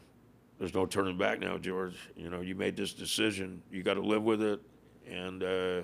there's 0.57 0.73
no 0.73 0.85
turning 0.85 1.17
back 1.17 1.41
now, 1.41 1.57
George. 1.57 1.97
You 2.15 2.29
know, 2.29 2.39
you 2.39 2.55
made 2.55 2.77
this 2.77 2.93
decision. 2.93 3.63
You 3.69 3.83
got 3.83 3.95
to 3.95 4.01
live 4.01 4.23
with 4.23 4.41
it, 4.41 4.61
and. 5.11 5.43
Uh, 5.43 5.81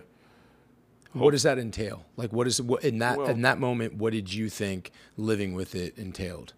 what 1.12 1.32
does 1.32 1.44
that 1.44 1.60
entail? 1.60 2.06
Like, 2.16 2.32
what 2.32 2.48
is 2.48 2.62
what 2.62 2.86
in 2.86 3.00
that 3.00 3.18
Well- 3.18 3.28
in 3.28 3.42
that 3.42 3.60
moment? 3.60 3.96
What 3.96 4.14
did 4.14 4.34
you 4.34 4.48
think 4.48 4.94
living 5.18 5.54
with 5.54 5.76
it 5.76 5.98
entailed? 5.98 6.54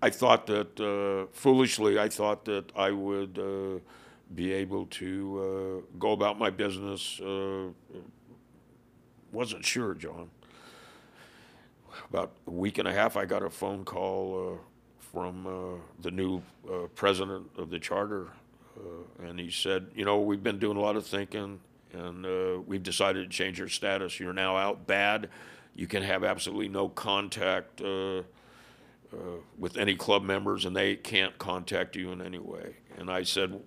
I 0.00 0.10
thought 0.10 0.46
that 0.46 0.78
uh, 0.80 1.26
foolishly, 1.32 1.98
I 1.98 2.08
thought 2.08 2.44
that 2.44 2.70
I 2.76 2.92
would 2.92 3.38
uh, 3.38 3.80
be 4.34 4.52
able 4.52 4.86
to 4.86 5.82
uh, 5.90 5.98
go 5.98 6.12
about 6.12 6.38
my 6.38 6.50
business. 6.50 7.20
Uh, 7.20 7.70
wasn't 9.32 9.64
sure, 9.64 9.94
Jon. 9.94 10.30
About 12.08 12.32
a 12.46 12.50
week 12.50 12.78
and 12.78 12.86
a 12.86 12.92
half, 12.92 13.16
I 13.16 13.24
got 13.24 13.42
a 13.42 13.50
phone 13.50 13.84
call 13.84 14.52
uh, 14.52 14.58
from 15.12 15.46
uh, 15.46 15.80
the 16.00 16.12
new 16.12 16.42
president 16.94 17.50
of 17.56 17.70
the 17.70 17.78
charter, 17.78 18.28
and 19.20 19.40
he 19.40 19.50
said, 19.50 19.90
"You 19.96 20.04
know, 20.04 20.20
we've 20.20 20.42
been 20.42 20.60
doing 20.60 20.76
a 20.76 20.80
lot 20.80 20.94
of 20.94 21.06
thinking, 21.06 21.58
and 21.92 22.66
we've 22.66 22.84
decided 22.84 23.28
to 23.28 23.36
change 23.36 23.58
your 23.58 23.68
status. 23.68 24.20
You're 24.20 24.32
now 24.32 24.56
out 24.56 24.86
bad. 24.86 25.28
You 25.74 25.88
can 25.88 26.04
have 26.04 26.22
absolutely 26.22 26.68
no 26.68 26.88
contact." 26.88 27.82
Uh, 29.10 29.38
with 29.58 29.78
any 29.78 29.94
club 29.94 30.22
members, 30.22 30.66
and 30.66 30.76
they 30.76 30.94
can't 30.94 31.38
contact 31.38 31.96
you 31.96 32.12
in 32.12 32.20
any 32.20 32.38
way. 32.38 32.76
And 32.98 33.10
I 33.10 33.22
said, 33.22 33.58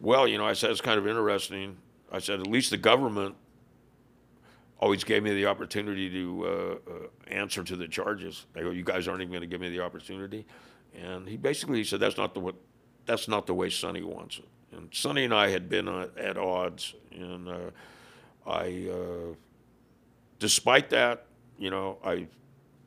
well, 0.00 0.26
you 0.26 0.38
know, 0.38 0.46
I 0.46 0.54
said 0.54 0.70
it's 0.70 0.80
kind 0.80 0.98
of 0.98 1.06
interesting. 1.06 1.76
I 2.10 2.18
said 2.18 2.40
at 2.40 2.46
least 2.46 2.70
the 2.70 2.78
government 2.78 3.34
always 4.78 5.04
gave 5.04 5.22
me 5.22 5.34
the 5.34 5.44
opportunity 5.44 6.08
to 6.08 6.46
uh, 6.46 6.50
uh, 6.90 7.06
answer 7.28 7.62
to 7.62 7.76
the 7.76 7.86
charges. 7.86 8.46
They 8.54 8.62
go, 8.62 8.70
you 8.70 8.84
guys 8.84 9.06
aren't 9.06 9.20
even 9.20 9.32
going 9.32 9.42
to 9.42 9.46
give 9.46 9.60
me 9.60 9.68
the 9.68 9.80
opportunity. 9.80 10.46
And 10.94 11.28
he 11.28 11.36
basically 11.36 11.84
said 11.84 12.00
that's 12.00 12.16
not 12.16 12.32
the 12.32 12.40
what, 12.40 12.54
that's 13.04 13.28
not 13.28 13.46
the 13.46 13.54
way 13.54 13.68
Sonny 13.68 14.02
wants 14.02 14.38
it. 14.38 14.48
And 14.74 14.88
Sonny 14.94 15.24
and 15.24 15.34
I 15.34 15.50
had 15.50 15.68
been 15.68 15.88
uh, 15.88 16.08
at 16.16 16.38
odds, 16.38 16.94
and 17.12 17.48
uh, 17.50 17.58
I, 18.46 18.88
uh, 18.90 19.34
despite 20.38 20.88
that, 20.88 21.26
you 21.58 21.68
know, 21.68 21.98
I 22.02 22.28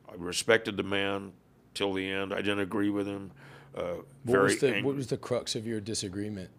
I 0.10 0.16
respected 0.18 0.76
the 0.76 0.84
man 0.84 1.34
till 1.78 1.94
the 1.94 2.10
end. 2.12 2.34
I 2.34 2.38
didn't 2.38 2.60
agree 2.60 2.90
with 2.90 3.08
him. 3.08 3.32
Uh, 3.76 3.82
What 3.82 4.06
very 4.26 4.44
was 4.46 4.60
the 4.60 4.76
ang- 4.76 4.84
what 4.84 4.96
was 4.96 5.08
the 5.08 5.18
crux 5.18 5.56
of 5.56 5.66
your 5.68 5.80
disagreement? 5.80 6.50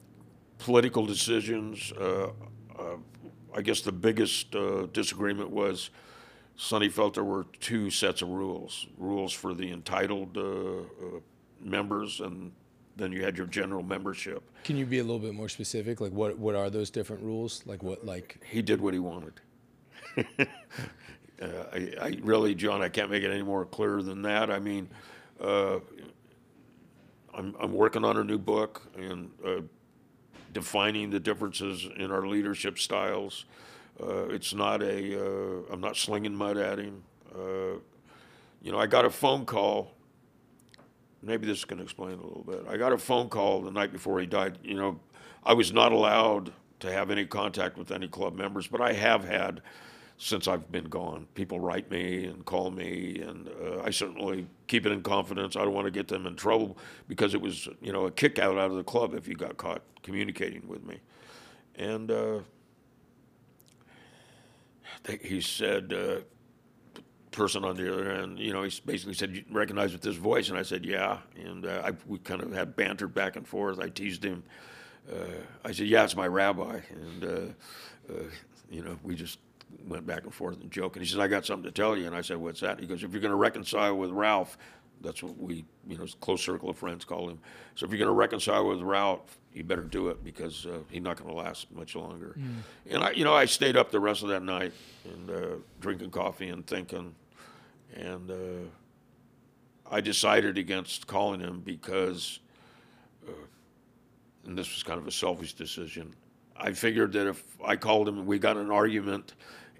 political 0.59 1.07
decisions. 1.07 1.93
Uh, 1.93 2.31
uh, 2.79 2.97
I 3.55 3.63
guess 3.63 3.81
the 3.81 3.93
biggest 3.93 4.55
uh, 4.57 4.87
disagreement 4.93 5.51
was 5.51 5.91
Sonny 6.57 6.89
felt 6.89 7.15
there 7.15 7.25
were 7.25 7.47
two 7.61 7.91
sets 7.91 8.23
of 8.23 8.29
rules: 8.29 8.87
rules 8.97 9.33
for 9.33 9.55
the 9.55 9.71
entitled 9.73 10.37
uh, 10.37 10.43
uh, 10.43 11.21
members, 11.61 12.21
and 12.21 12.53
then 12.97 13.13
you 13.13 13.23
had 13.25 13.37
your 13.39 13.47
general 13.47 13.83
membership. 13.83 14.43
Can 14.65 14.77
you 14.77 14.87
be 14.87 14.99
a 14.99 15.03
little 15.05 15.21
bit 15.21 15.35
more 15.35 15.49
specific? 15.49 16.01
Like, 16.01 16.13
what 16.13 16.39
what 16.39 16.55
are 16.55 16.71
those 16.71 16.91
different 16.91 17.23
rules? 17.23 17.63
Like, 17.67 17.83
what 17.83 18.05
like 18.05 18.39
He 18.45 18.63
did 18.63 18.81
what 18.81 18.95
he 18.95 19.01
wanted. 19.01 19.35
uh, 21.40 21.46
I, 21.72 21.92
I 22.01 22.18
really, 22.22 22.55
Jon, 22.55 22.83
I 22.83 22.88
can't 22.88 23.11
make 23.11 23.22
it 23.22 23.31
any 23.31 23.42
more 23.42 23.64
clear 23.64 24.03
than 24.03 24.22
that. 24.22 24.51
I 24.51 24.59
mean, 24.59 24.88
uh, 25.40 25.79
I'm, 27.35 27.55
I'm 27.61 27.72
working 27.72 28.05
on 28.05 28.16
a 28.16 28.24
new 28.24 28.38
book 28.38 28.83
and 28.96 29.31
uh, 29.46 29.61
defining 30.53 31.11
the 31.11 31.20
differences 31.20 31.87
in 31.96 32.11
our 32.11 32.27
leadership 32.27 32.79
styles. 32.79 33.44
Uh, 34.03 34.27
it's 34.29 34.55
not 34.55 34.83
a, 34.83 35.20
uh, 35.20 35.72
I'm 35.72 35.81
not 35.81 35.96
slinging 35.96 36.35
mud 36.35 36.57
at 36.57 36.79
him. 36.79 37.03
Uh, 37.35 37.79
you 38.62 38.72
know, 38.72 38.79
I 38.79 38.87
got 38.87 39.05
a 39.05 39.11
phone 39.11 39.44
call. 39.44 39.92
Maybe 41.22 41.46
this 41.46 41.64
can 41.64 41.81
explain 41.81 42.18
a 42.18 42.22
little 42.22 42.44
bit. 42.44 42.64
I 42.68 42.77
got 42.77 42.92
a 42.92 42.98
phone 42.98 43.29
call 43.29 43.62
the 43.62 43.70
night 43.70 43.92
before 43.92 44.20
he 44.20 44.27
died. 44.27 44.59
You 44.62 44.74
know, 44.74 45.01
I 45.44 45.53
was 45.53 45.72
not 45.72 45.92
allowed 45.92 46.53
to 46.81 46.92
have 46.92 47.11
any 47.11 47.27
contact 47.27 47.77
with 47.77 47.90
any 47.90 48.09
club 48.09 48.37
members, 48.37 48.66
but 48.66 48.81
I 48.81 48.92
have 48.92 49.24
had 49.24 49.62
since 50.19 50.49
I've 50.49 50.71
been 50.71 50.85
gone. 50.85 51.29
People 51.35 51.61
write 51.61 51.91
me 51.91 52.27
and 52.27 52.45
call 52.45 52.71
me, 52.73 53.21
and 53.21 53.49
uh, 53.49 53.83
I 53.85 53.91
certainly 53.91 54.47
keep 54.67 54.85
it 54.85 54.91
in 54.91 55.01
confidence. 55.03 55.55
I 55.57 55.61
don't 55.61 55.73
want 55.73 55.87
to 55.87 55.93
get 55.93 56.09
them 56.09 56.27
in 56.27 56.35
trouble 56.35 56.77
because 57.07 57.35
it 57.35 57.41
was, 57.41 57.69
you 57.81 57.93
know, 57.93 58.07
a 58.07 58.11
kick 58.11 58.39
out 58.41 58.59
out 58.59 58.71
of 58.71 58.77
the 58.77 58.83
club 58.83 59.15
if 59.15 59.29
you 59.29 59.35
got 59.35 59.57
caught 59.57 59.83
communicating 60.03 60.67
with 60.67 60.85
me. 60.85 60.99
And 61.77 62.11
uh, 62.11 62.41
he 65.23 65.41
said, 65.41 65.93
uh, 65.93 66.21
person 67.31 67.65
on 67.65 67.77
the 67.77 67.93
other 67.93 68.11
end, 68.11 68.41
you 68.41 68.53
know, 68.53 68.65
he 68.65 68.73
basically 68.85 69.15
said, 69.15 69.37
"You 69.37 69.45
recognize 69.53 69.93
with 69.93 70.03
this 70.03 70.17
voice?" 70.17 70.49
And 70.49 70.59
I 70.59 70.63
said, 70.63 70.85
"Yeah." 70.85 71.19
And 71.37 71.65
uh, 71.65 71.83
I, 71.85 71.93
we 72.09 72.19
kind 72.19 72.43
of 72.43 72.53
had 72.53 72.75
banter 72.75 73.07
back 73.07 73.37
and 73.37 73.47
forth. 73.47 73.79
I 73.79 73.89
teased 73.89 74.25
him. 74.25 74.43
Uh, 75.09 75.15
I 75.65 75.71
said, 75.71 75.87
"Yeah, 75.87 76.03
it's 76.03 76.17
my 76.17 76.27
rabbi," 76.27 76.81
and 76.91 77.25
uh, 77.25 78.13
you 78.69 78.83
know, 78.83 78.99
we 79.05 79.15
just 79.15 79.39
went 79.87 80.07
back 80.07 80.25
and 80.25 80.35
forth 80.35 80.61
and 80.61 80.71
joking. 80.71 81.03
He 81.03 81.09
says, 81.09 81.19
"I 81.19 81.29
got 81.29 81.45
something 81.45 81.65
to 81.65 81.73
tell 81.73 81.97
you," 81.97 82.07
and 82.07 82.15
I 82.15 82.21
said, 82.21 82.37
"What's 82.39 82.61
that?" 82.61 82.81
He 82.81 82.87
goes, 82.87 83.03
"If 83.03 83.13
you're 83.13 83.21
going 83.21 83.33
to 83.33 83.37
reconcile 83.37 83.97
with 83.97 84.11
Ralph, 84.11 84.59
that's 85.01 85.23
what 85.23 85.37
we, 85.39 85.65
you 85.87 85.97
know, 85.97 86.07
close 86.21 86.43
circle 86.43 86.71
of 86.71 86.77
friends 86.77 87.05
call 87.05 87.29
him. 87.29 87.39
So 87.75 87.87
if 87.87 87.93
you're 87.93 87.99
going 87.99 88.09
to 88.09 88.15
reconcile 88.15 88.67
with 88.67 88.81
Ralph, 88.81 89.39
you 89.53 89.65
better 89.65 89.83
do 89.83 90.09
it 90.09 90.25
because 90.25 90.67
uh, 90.67 90.79
he's 90.91 91.03
not 91.03 91.17
going 91.17 91.31
to 91.31 91.37
last 91.37 91.71
much 91.73 91.95
longer." 91.95 92.37
And 92.91 93.03
I, 93.03 93.11
you 93.13 93.25
know, 93.25 93.35
I 93.35 93.45
stayed 93.45 93.77
up 93.77 93.91
the 93.91 94.01
rest 94.01 94.23
of 94.23 94.29
that 94.29 94.43
night 94.43 94.73
and 95.05 95.31
uh, 95.31 95.57
drinking 95.81 96.11
coffee 96.11 96.49
and 96.49 96.67
thinking, 96.67 97.15
and 97.95 98.31
uh, 98.31 98.69
I 99.91 100.01
decided 100.01 100.59
against 100.59 101.07
calling 101.07 101.41
him 101.41 101.61
because 101.61 102.41
and 104.49 104.57
this 104.57 104.75
was 104.75 104.83
kind 104.83 104.99
of 104.99 105.07
a 105.07 105.12
selfish 105.12 105.53
decision. 105.53 106.14
I 106.57 106.73
figured 106.73 107.12
that 107.12 107.29
if 107.29 107.45
I 107.64 107.77
called 107.77 108.09
him 108.09 108.19
and 108.19 108.27
we 108.27 108.39
got 108.39 108.57
an 108.57 108.71
argument, 108.71 109.35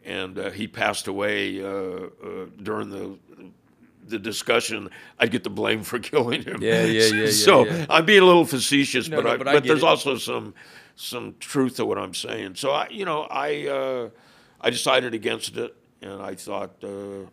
and 0.09 0.38
uh, 0.38 0.50
he 0.50 0.66
passed 0.66 1.06
away 1.06 1.62
uh, 1.62 1.68
uh, 1.68 2.09
during 2.62 2.88
the 2.88 3.18
the 4.06 4.18
discussion, 4.18 4.88
I'd 5.18 5.30
get 5.30 5.44
the 5.44 5.50
blame 5.50 5.82
for 5.82 5.98
killing 6.11 6.42
him. 6.42 6.62
Yeah, 6.62 6.84
yeah, 6.84 7.02
yeah, 7.04 7.24
yeah, 7.24 7.30
so 7.30 7.66
yeah. 7.66 7.84
I'm 7.90 8.06
being 8.06 8.22
a 8.22 8.24
little 8.24 8.46
facetious, 8.46 9.06
No, 9.06 9.18
but 9.18 9.24
no, 9.26 9.30
I, 9.32 9.36
but 9.36 9.44
but, 9.44 9.64
there's 9.64 9.82
it. 9.82 9.86
also 9.86 10.16
some 10.16 10.54
some 10.96 11.36
truth 11.38 11.76
to 11.76 11.84
what 11.84 11.98
I'm 11.98 12.14
saying. 12.14 12.54
So 12.54 12.70
I, 12.70 12.88
you 12.88 13.04
know, 13.04 13.22
I 13.30 13.66
uh, 13.68 14.09
I 14.62 14.70
decided 14.70 15.12
against 15.12 15.59
it, 15.59 15.76
and 16.00 16.22
I 16.22 16.34
thought, 16.34 16.82
uh, 16.82 17.28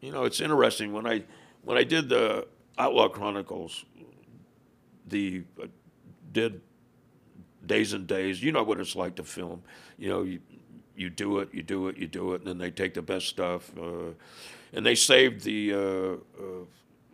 you 0.00 0.12
know, 0.12 0.24
it's 0.24 0.40
interesting 0.40 0.92
when 0.92 1.06
I 1.06 1.24
when 1.62 1.76
I 1.76 1.82
did 1.82 2.08
the 2.08 2.46
Outlaw 2.78 3.08
Chronicles, 3.08 3.84
the 5.08 5.42
uh, 5.60 5.66
did 6.30 6.60
days 7.66 7.92
and 7.92 8.06
days. 8.06 8.40
You 8.40 8.52
know 8.52 8.62
what 8.62 8.78
it's 8.78 8.94
like 8.94 9.16
to 9.16 9.24
film. 9.24 9.64
You 9.98 10.08
know, 10.08 10.22
you, 10.22 10.40
you 10.96 11.10
do 11.10 11.38
it, 11.38 11.52
you 11.52 11.62
do 11.62 11.88
it, 11.88 11.96
you 11.96 12.06
do 12.06 12.32
it, 12.32 12.40
and 12.40 12.46
then 12.46 12.58
they 12.58 12.70
take 12.70 12.94
the 12.94 13.02
best 13.02 13.28
stuff. 13.28 13.70
Uh, 13.78 14.12
and 14.72 14.84
they 14.84 14.94
saved 14.94 15.44
the 15.44 15.72
uh, 15.72 15.78
uh, 16.42 16.64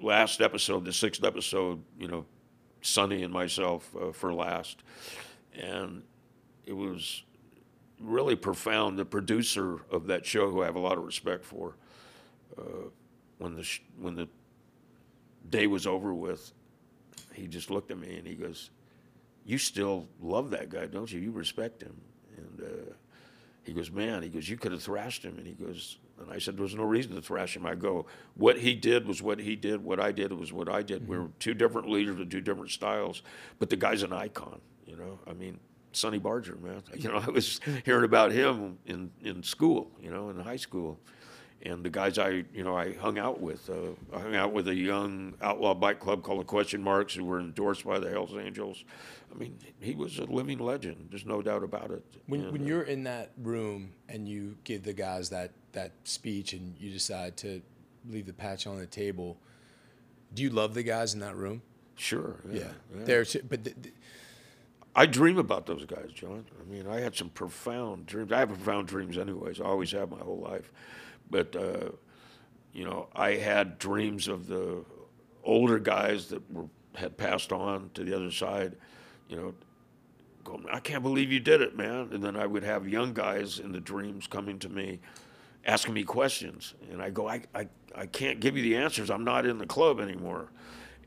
last 0.01 0.41
episode, 0.41 0.85
the 0.85 0.93
sixth 0.93 1.25
episode, 1.25 1.83
you 1.99 2.09
know, 2.09 2.25
Sonny 2.81 3.23
and 3.23 3.33
myself 3.33 3.95
uh, 4.01 4.13
for 4.13 4.33
last. 4.33 4.83
And 5.55 6.03
it 6.67 6.73
was 6.73 7.23
really 8.01 8.37
profound. 8.37 8.99
The 8.99 9.05
producer 9.05 9.81
of 9.91 10.07
that 10.09 10.25
show, 10.27 10.51
who 10.51 10.63
I 10.63 10.67
have 10.67 10.77
a 10.77 10.81
lot 10.81 10.99
of 10.99 11.05
respect 11.05 11.45
for, 11.45 11.77
uh, 12.59 12.89
when 13.39 13.55
the 13.55 13.65
sh- 13.65 13.83
when 14.01 14.15
the 14.15 14.29
day 15.51 15.67
was 15.67 15.87
over 15.87 16.15
with, 16.15 16.53
he 17.35 17.47
just 17.47 17.71
looked 17.71 17.91
at 17.91 17.99
me 17.99 18.17
and 18.17 18.27
he 18.27 18.35
goes, 18.35 18.71
"You 19.45 19.59
still 19.59 20.09
love 20.21 20.51
that 20.51 20.71
guy, 20.71 20.87
don't 20.87 21.11
you? 21.13 21.21
You 21.21 21.33
respect 21.33 21.83
him." 21.83 22.01
And 22.37 22.61
uh, 22.61 22.93
he 23.65 23.73
goes, 23.73 23.91
"Man," 23.91 24.23
he 24.23 24.29
goes, 24.29 24.49
"You 24.49 24.57
could 24.57 24.73
have 24.73 24.83
thrashed 24.83 25.23
him." 25.23 25.39
And 25.39 25.47
he 25.47 25.53
goes, 25.53 25.99
and 26.19 26.33
I 26.33 26.39
said, 26.39 26.57
"There 26.57 26.63
was 26.63 26.75
no 26.75 26.85
reason 26.85 27.15
to 27.15 27.23
thrash 27.23 27.57
him." 27.57 27.67
I 27.67 27.75
go, 27.75 28.07
"What 28.35 28.59
he 28.59 28.75
did 28.75 29.07
was 29.07 29.23
what 29.23 29.39
he 29.39 29.57
did. 29.57 29.83
What 29.85 30.01
I 30.01 30.13
did 30.13 30.33
was 30.33 30.53
what 30.53 30.69
I 30.69 30.83
did. 30.83 31.09
We're 31.09 31.19
mm-hmm. 31.19 31.39
two 31.39 31.55
different 31.55 31.89
leaders 31.89 32.19
with 32.19 32.31
two 32.31 32.41
different 32.41 32.71
styles, 32.71 33.23
but 33.59 33.71
the 33.71 33.77
guy's 33.77 34.03
an 34.03 34.13
icon. 34.13 34.61
You 34.87 34.97
know, 34.97 35.19
I 35.27 35.33
mean." 35.33 35.59
Sonny 35.95 36.19
Barger, 36.19 36.57
man. 36.57 36.83
You 36.97 37.11
know, 37.11 37.19
I 37.19 37.29
was 37.29 37.61
hearing 37.85 38.05
about 38.05 38.33
him 38.33 38.79
in, 38.87 39.11
in 39.21 39.43
school, 39.43 39.91
you 40.01 40.11
know, 40.11 40.31
in 40.31 40.41
high 40.41 40.57
school. 40.57 40.99
And 41.65 41.85
the 41.85 41.91
guys 41.91 42.19
I, 42.19 42.45
you 42.53 42.65
know, 42.65 42.77
I 42.77 42.95
hung 42.95 43.19
out 43.19 43.41
with, 43.41 43.71
uh, 43.71 43.93
I 44.17 44.21
hung 44.21 44.35
out 44.35 44.53
with 44.53 44.67
a 44.67 44.75
young 44.75 45.35
outlaw 45.41 45.75
bike 45.75 46.01
club 46.01 46.23
called 46.25 46.41
the 46.41 46.45
Question 46.45 46.83
Marks, 46.83 47.15
who 47.15 47.25
were 47.25 47.39
endorsed 47.39 47.85
by 47.87 48.01
the 48.01 48.11
Hells 48.11 48.35
Angels. 48.35 48.85
I 49.33 49.39
mean, 49.39 49.57
he 49.81 49.95
was 49.95 50.19
a 50.19 50.25
living 50.25 50.59
legend. 50.59 51.09
There's 51.11 51.25
no 51.25 51.41
doubt 51.41 51.63
about 51.63 51.91
it. 51.93 52.05
When, 52.27 52.41
And, 52.43 52.53
when 52.53 52.63
uh, 52.63 52.67
you're 52.67 52.83
in 52.83 53.05
that 53.05 53.31
room 53.41 53.93
and 54.09 54.29
you 54.29 54.57
give 54.65 54.83
the 54.83 54.93
guys 54.93 55.31
that, 55.31 55.53
that 55.73 55.93
speech 56.05 56.53
and 56.53 56.75
you 56.81 56.91
decide 56.91 57.37
to 57.39 57.63
leave 58.11 58.27
the 58.27 58.33
patch 58.33 58.67
on 58.67 58.79
the 58.79 58.87
table, 58.87 59.37
do 60.35 60.43
you 60.43 60.51
love 60.51 60.75
the 60.75 60.83
guys 60.83 61.15
in 61.15 61.21
that 61.21 61.37
room? 61.37 61.63
sure, 61.95 62.37
yeah, 62.51 62.61
yeah. 62.97 63.05
They're, 63.05 63.25
but 63.49 63.63
th- 63.65 63.77
th- 63.83 63.95
I 64.97 65.07
dream 65.07 65.39
about 65.39 65.67
those 65.67 65.85
guys, 65.85 66.11
Jon. 66.13 66.45
I 66.61 66.71
mean, 66.71 66.87
I 66.89 67.01
had 67.01 67.15
some 67.15 67.29
profound 67.29 68.07
dreams. 68.07 68.33
I 68.33 68.41
have 68.41 68.49
profound 68.49 68.89
dreams, 68.89 69.17
anyways. 69.17 69.61
I 69.61 69.65
always 69.65 69.93
have 69.93 70.11
my 70.11 70.19
whole 70.19 70.39
life, 70.41 70.73
but 71.33 71.57
uh, 71.57 71.91
you 72.73 72.85
know, 72.85 73.09
I 73.17 73.33
had 73.33 73.81
dreams 73.81 74.29
of 74.29 74.47
the 74.47 74.85
older 75.43 75.81
guys 75.81 76.29
that 76.29 76.49
were 76.53 76.67
had 76.95 77.17
passed 77.17 77.51
on 77.51 77.91
to 77.95 78.05
the 78.05 78.15
other 78.15 78.31
side. 78.31 78.77
You 79.29 79.37
know, 79.37 79.55
going, 80.45 80.67
I 80.71 80.79
can't 80.79 81.03
believe 81.03 81.33
you 81.33 81.41
did 81.41 81.61
it, 81.63 81.77
man. 81.77 82.11
And 82.13 82.23
then 82.23 82.37
I 82.37 82.47
would 82.47 82.63
have 82.63 82.87
young 82.87 83.15
guys 83.15 83.59
in 83.59 83.73
the 83.73 83.81
dreams 83.81 84.27
coming 84.27 84.59
to 84.61 84.69
me, 84.69 85.01
asking 85.65 85.95
me 85.95 86.05
questions, 86.05 86.75
and 86.91 87.03
I 87.03 87.11
go, 87.11 87.29
I, 87.29 87.43
I, 87.55 87.67
I 87.97 88.07
can't 88.07 88.39
give 88.39 88.57
you 88.57 88.63
the 88.63 88.77
answers. 88.77 89.11
I'm 89.11 89.25
not 89.25 89.47
in 89.47 89.59
the 89.59 89.67
club 89.67 89.99
anymore. 89.99 90.51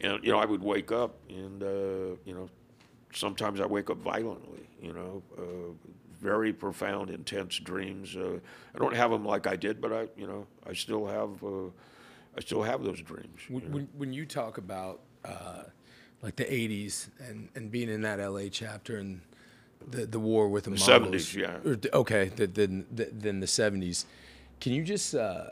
And 0.02 0.22
you 0.24 0.32
know, 0.32 0.40
I 0.40 0.46
would 0.46 0.62
wake 0.62 0.92
up 0.92 1.16
and 1.30 1.64
uh, 1.64 2.18
you 2.26 2.34
know 2.34 2.50
sometimes 3.14 3.62
I 3.62 3.66
wake 3.66 3.90
up 3.90 3.98
violently, 3.98 4.68
you 4.82 4.94
know, 4.94 5.24
uh, 5.38 5.92
very 6.20 6.54
profound, 6.54 7.10
intense 7.10 7.58
dreams. 7.60 8.16
Uh, 8.16 8.40
I 8.74 8.78
don't 8.80 8.96
have 8.96 9.12
them 9.12 9.26
like 9.26 9.48
I 9.48 9.56
did, 9.56 9.82
but 9.82 9.92
I, 9.94 10.08
you 10.18 10.28
know, 10.28 10.46
I 10.68 10.74
still 10.74 11.06
have, 11.08 11.44
uh, 11.44 11.68
I 12.38 12.42
still 12.42 12.64
have 12.64 12.84
those 12.84 13.02
dreams. 13.02 13.40
you 13.48 13.56
when, 13.56 13.64
know. 13.66 13.70
when, 13.72 13.88
when 13.98 14.14
you 14.14 14.26
talk 14.26 14.58
about 14.58 15.02
uh, 15.24 15.64
like 16.22 16.36
the 16.36 16.46
80s 16.46 17.10
and, 17.20 17.50
and 17.56 17.72
being 17.72 17.90
in 17.90 18.02
that 18.02 18.20
LA 18.20 18.50
chapter 18.52 18.98
and 18.98 19.22
the, 19.88 20.06
the 20.06 20.20
war 20.20 20.50
with 20.50 20.64
the, 20.66 20.72
The 20.72 20.78
Mongols, 20.92 21.26
70s, 21.26 21.36
yeah. 21.36 21.58
or 21.70 21.76
the- 21.76 21.96
okay, 21.96 22.30
then 22.36 22.86
the, 22.92 23.10
then 23.12 23.40
the 23.40 23.46
70s. 23.48 24.06
Can 24.60 24.74
you 24.74 24.84
just, 24.84 25.14
uh, 25.16 25.50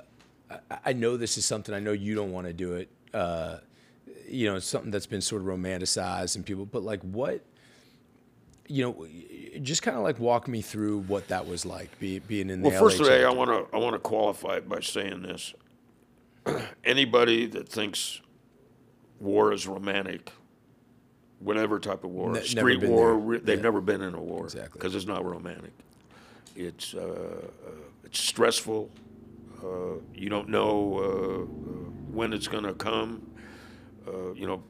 I, 0.71 0.77
I 0.87 0.93
know 0.93 1.17
this 1.17 1.37
is 1.37 1.45
something, 1.45 1.73
I 1.75 1.79
know 1.79 1.91
you 1.91 2.15
don't 2.15 2.31
want 2.31 2.47
to 2.47 2.53
do 2.53 2.73
it. 2.73 2.89
Uh, 3.13 3.57
you 4.27 4.49
know, 4.49 4.55
it's 4.55 4.65
something 4.65 4.89
that's 4.89 5.05
been 5.05 5.21
sort 5.21 5.41
of 5.41 5.47
romanticized 5.47 6.35
and 6.35 6.45
people, 6.45 6.65
but 6.65 6.81
like 6.83 7.01
what, 7.01 7.41
you 8.67 8.83
know, 8.83 9.07
just 9.61 9.81
kind 9.83 9.97
of 9.97 10.03
like 10.03 10.19
walk 10.19 10.47
me 10.47 10.61
through 10.61 10.99
what 10.99 11.27
that 11.27 11.47
was 11.47 11.65
like, 11.65 11.97
be, 11.99 12.19
being 12.19 12.49
in 12.49 12.61
the 12.61 12.69
Well, 12.69 12.81
LA 12.83 12.89
first 12.89 13.01
of 13.01 13.07
all, 13.07 13.13
I 13.13 13.29
want 13.33 13.49
to 13.71 13.75
I 13.75 13.79
want 13.79 13.93
to 13.95 13.99
qualify 13.99 14.55
it 14.57 14.69
by 14.69 14.79
saying 14.79 15.21
this: 15.23 15.53
anybody 16.83 17.45
that 17.47 17.67
thinks 17.69 18.21
war 19.19 19.51
is 19.53 19.67
romantic, 19.67 20.31
whatever 21.39 21.79
type 21.79 22.03
of 22.03 22.11
war, 22.11 22.31
Ne- 22.31 22.43
street 22.43 22.81
war, 22.83 23.17
re- 23.17 23.39
they've 23.39 23.57
Yeah. 23.57 23.63
never 23.63 23.81
been 23.81 24.01
in 24.01 24.13
a 24.15 24.21
war 24.21 24.45
Exactly. 24.45 24.79
because 24.79 24.95
it's 24.95 25.05
not 25.07 25.25
romantic. 25.25 25.71
It's 26.55 26.93
uh, 26.93 26.99
uh, 27.65 27.69
it's 28.05 28.19
stressful. 28.19 28.89
Uh, 29.63 29.95
you 30.13 30.29
don't 30.29 30.49
know 30.49 30.97
uh, 30.97 31.43
uh, 31.43 31.45
when 32.11 32.33
it's 32.33 32.47
going 32.47 32.65
to 32.65 32.73
come. 32.73 33.25
Uh, 34.05 34.33
you 34.33 34.45
know, 34.45 34.61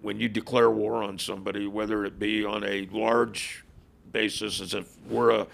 when 0.00 0.20
you 0.20 0.28
declare 0.28 0.70
war 0.70 1.02
on 1.02 1.18
somebody, 1.18 1.66
whether 1.66 2.04
it 2.04 2.18
be 2.18 2.44
on 2.44 2.64
a 2.64 2.86
large 2.92 3.64
basis, 4.12 4.60
as 4.60 4.74
if 4.74 4.96
we're 5.08 5.30
a, 5.30 5.46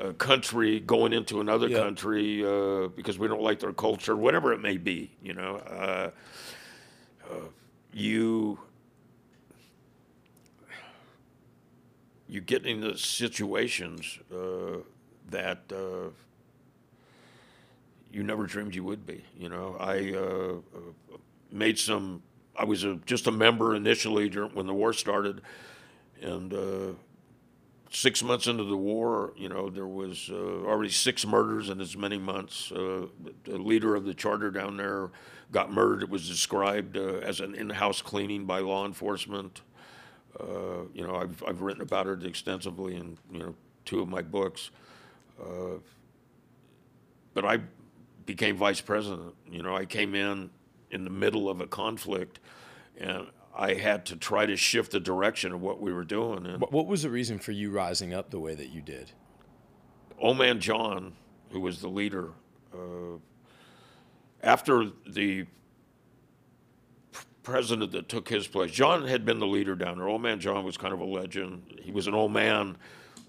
a 0.00 0.12
country 0.14 0.80
going 0.80 1.12
into 1.12 1.40
another 1.40 1.68
Yeah. 1.68 1.80
country 1.80 2.44
uh, 2.44 2.88
because 2.88 3.18
we 3.18 3.28
don't 3.28 3.42
like 3.42 3.60
their 3.60 3.72
culture, 3.72 4.16
whatever 4.16 4.52
it 4.52 4.60
may 4.60 4.76
be, 4.78 5.10
you 5.22 5.34
know, 5.34 5.56
uh, 5.56 6.10
uh, 7.30 7.34
you 7.92 8.58
you 12.28 12.40
get 12.40 12.64
into 12.64 12.96
situations 12.96 14.18
uh, 14.32 14.78
that 15.30 15.58
uh, 15.72 16.10
you 18.12 18.22
never 18.22 18.46
dreamed 18.46 18.74
you 18.74 18.84
would 18.84 19.04
be. 19.04 19.24
You 19.36 19.48
know, 19.48 19.76
I 19.80 20.12
uh, 20.14 20.78
uh, 20.78 21.16
made 21.50 21.78
some. 21.78 22.22
I 22.56 22.64
was 22.64 22.84
a, 22.84 22.96
just 23.06 23.26
a 23.26 23.32
member 23.32 23.74
initially 23.74 24.28
during, 24.28 24.54
when 24.54 24.66
the 24.66 24.74
war 24.74 24.92
started, 24.92 25.40
and 26.20 26.52
uh, 26.52 26.92
six 27.90 28.22
months 28.22 28.46
into 28.46 28.64
the 28.64 28.76
war, 28.76 29.32
you 29.36 29.48
know, 29.48 29.68
there 29.68 29.86
was 29.86 30.30
uh, 30.30 30.34
already 30.34 30.90
six 30.90 31.26
murders 31.26 31.68
in 31.68 31.80
as 31.80 31.96
many 31.96 32.18
months. 32.18 32.70
Uh, 32.70 33.06
the, 33.44 33.58
leader 33.58 33.94
of 33.94 34.04
the 34.04 34.14
charter 34.14 34.50
down 34.50 34.76
there 34.76 35.10
got 35.52 35.72
murdered. 35.72 36.02
It 36.02 36.10
was 36.10 36.28
described 36.28 36.96
uh, 36.96 37.16
as 37.22 37.40
an 37.40 37.54
in-house 37.54 38.00
cleaning 38.02 38.44
by 38.44 38.60
law 38.60 38.86
enforcement. 38.86 39.62
Uh, 40.38 40.84
you 40.94 41.06
know, 41.06 41.16
I've, 41.16 41.42
I've 41.46 41.62
written 41.62 41.82
about 41.82 42.06
it 42.06 42.24
extensively 42.24 42.94
in 42.94 43.18
you 43.32 43.40
know 43.40 43.54
two 43.84 44.00
of 44.00 44.08
my 44.08 44.22
books. 44.22 44.70
Uh, 45.40 45.78
but 47.34 47.44
I 47.44 47.58
became 48.26 48.56
vice 48.56 48.80
president. 48.80 49.34
You 49.50 49.62
know, 49.62 49.74
I 49.74 49.84
came 49.84 50.14
in 50.14 50.50
in 50.90 51.04
the 51.04 51.10
middle 51.10 51.48
of 51.48 51.60
a 51.60 51.66
conflict, 51.66 52.40
and 52.98 53.26
I 53.54 53.74
had 53.74 54.06
to 54.06 54.16
try 54.16 54.46
to 54.46 54.56
shift 54.56 54.92
the 54.92 55.00
direction 55.00 55.52
of 55.52 55.60
what 55.60 55.80
we 55.80 55.92
were 55.92 56.04
doing. 56.04 56.46
And 56.46 56.60
What- 56.60 56.86
was 56.86 57.02
the 57.02 57.10
reason 57.10 57.38
for 57.38 57.52
you 57.52 57.70
rising 57.70 58.12
up 58.14 58.30
the 58.30 58.40
way 58.40 58.54
that 58.54 58.68
you 58.68 58.80
did? 58.80 59.12
Old 60.18 60.38
Man 60.38 60.60
John, 60.60 61.14
who 61.50 61.60
was 61.60 61.80
the 61.80 61.88
leader, 61.88 62.30
uh, 62.74 63.18
after 64.42 64.90
the 65.06 65.46
president 67.42 67.92
that 67.92 68.08
took 68.08 68.28
his 68.28 68.46
place, 68.46 68.70
John 68.70 69.06
had 69.06 69.24
been 69.24 69.38
the 69.38 69.46
leader 69.46 69.74
down 69.74 69.98
there. 69.98 70.08
Old 70.08 70.22
Man 70.22 70.40
John 70.40 70.64
was 70.64 70.76
kind 70.76 70.92
of 70.92 71.00
a 71.00 71.04
legend. 71.04 71.80
He 71.82 71.90
was 71.90 72.06
an 72.06 72.14
old 72.14 72.32
man 72.32 72.76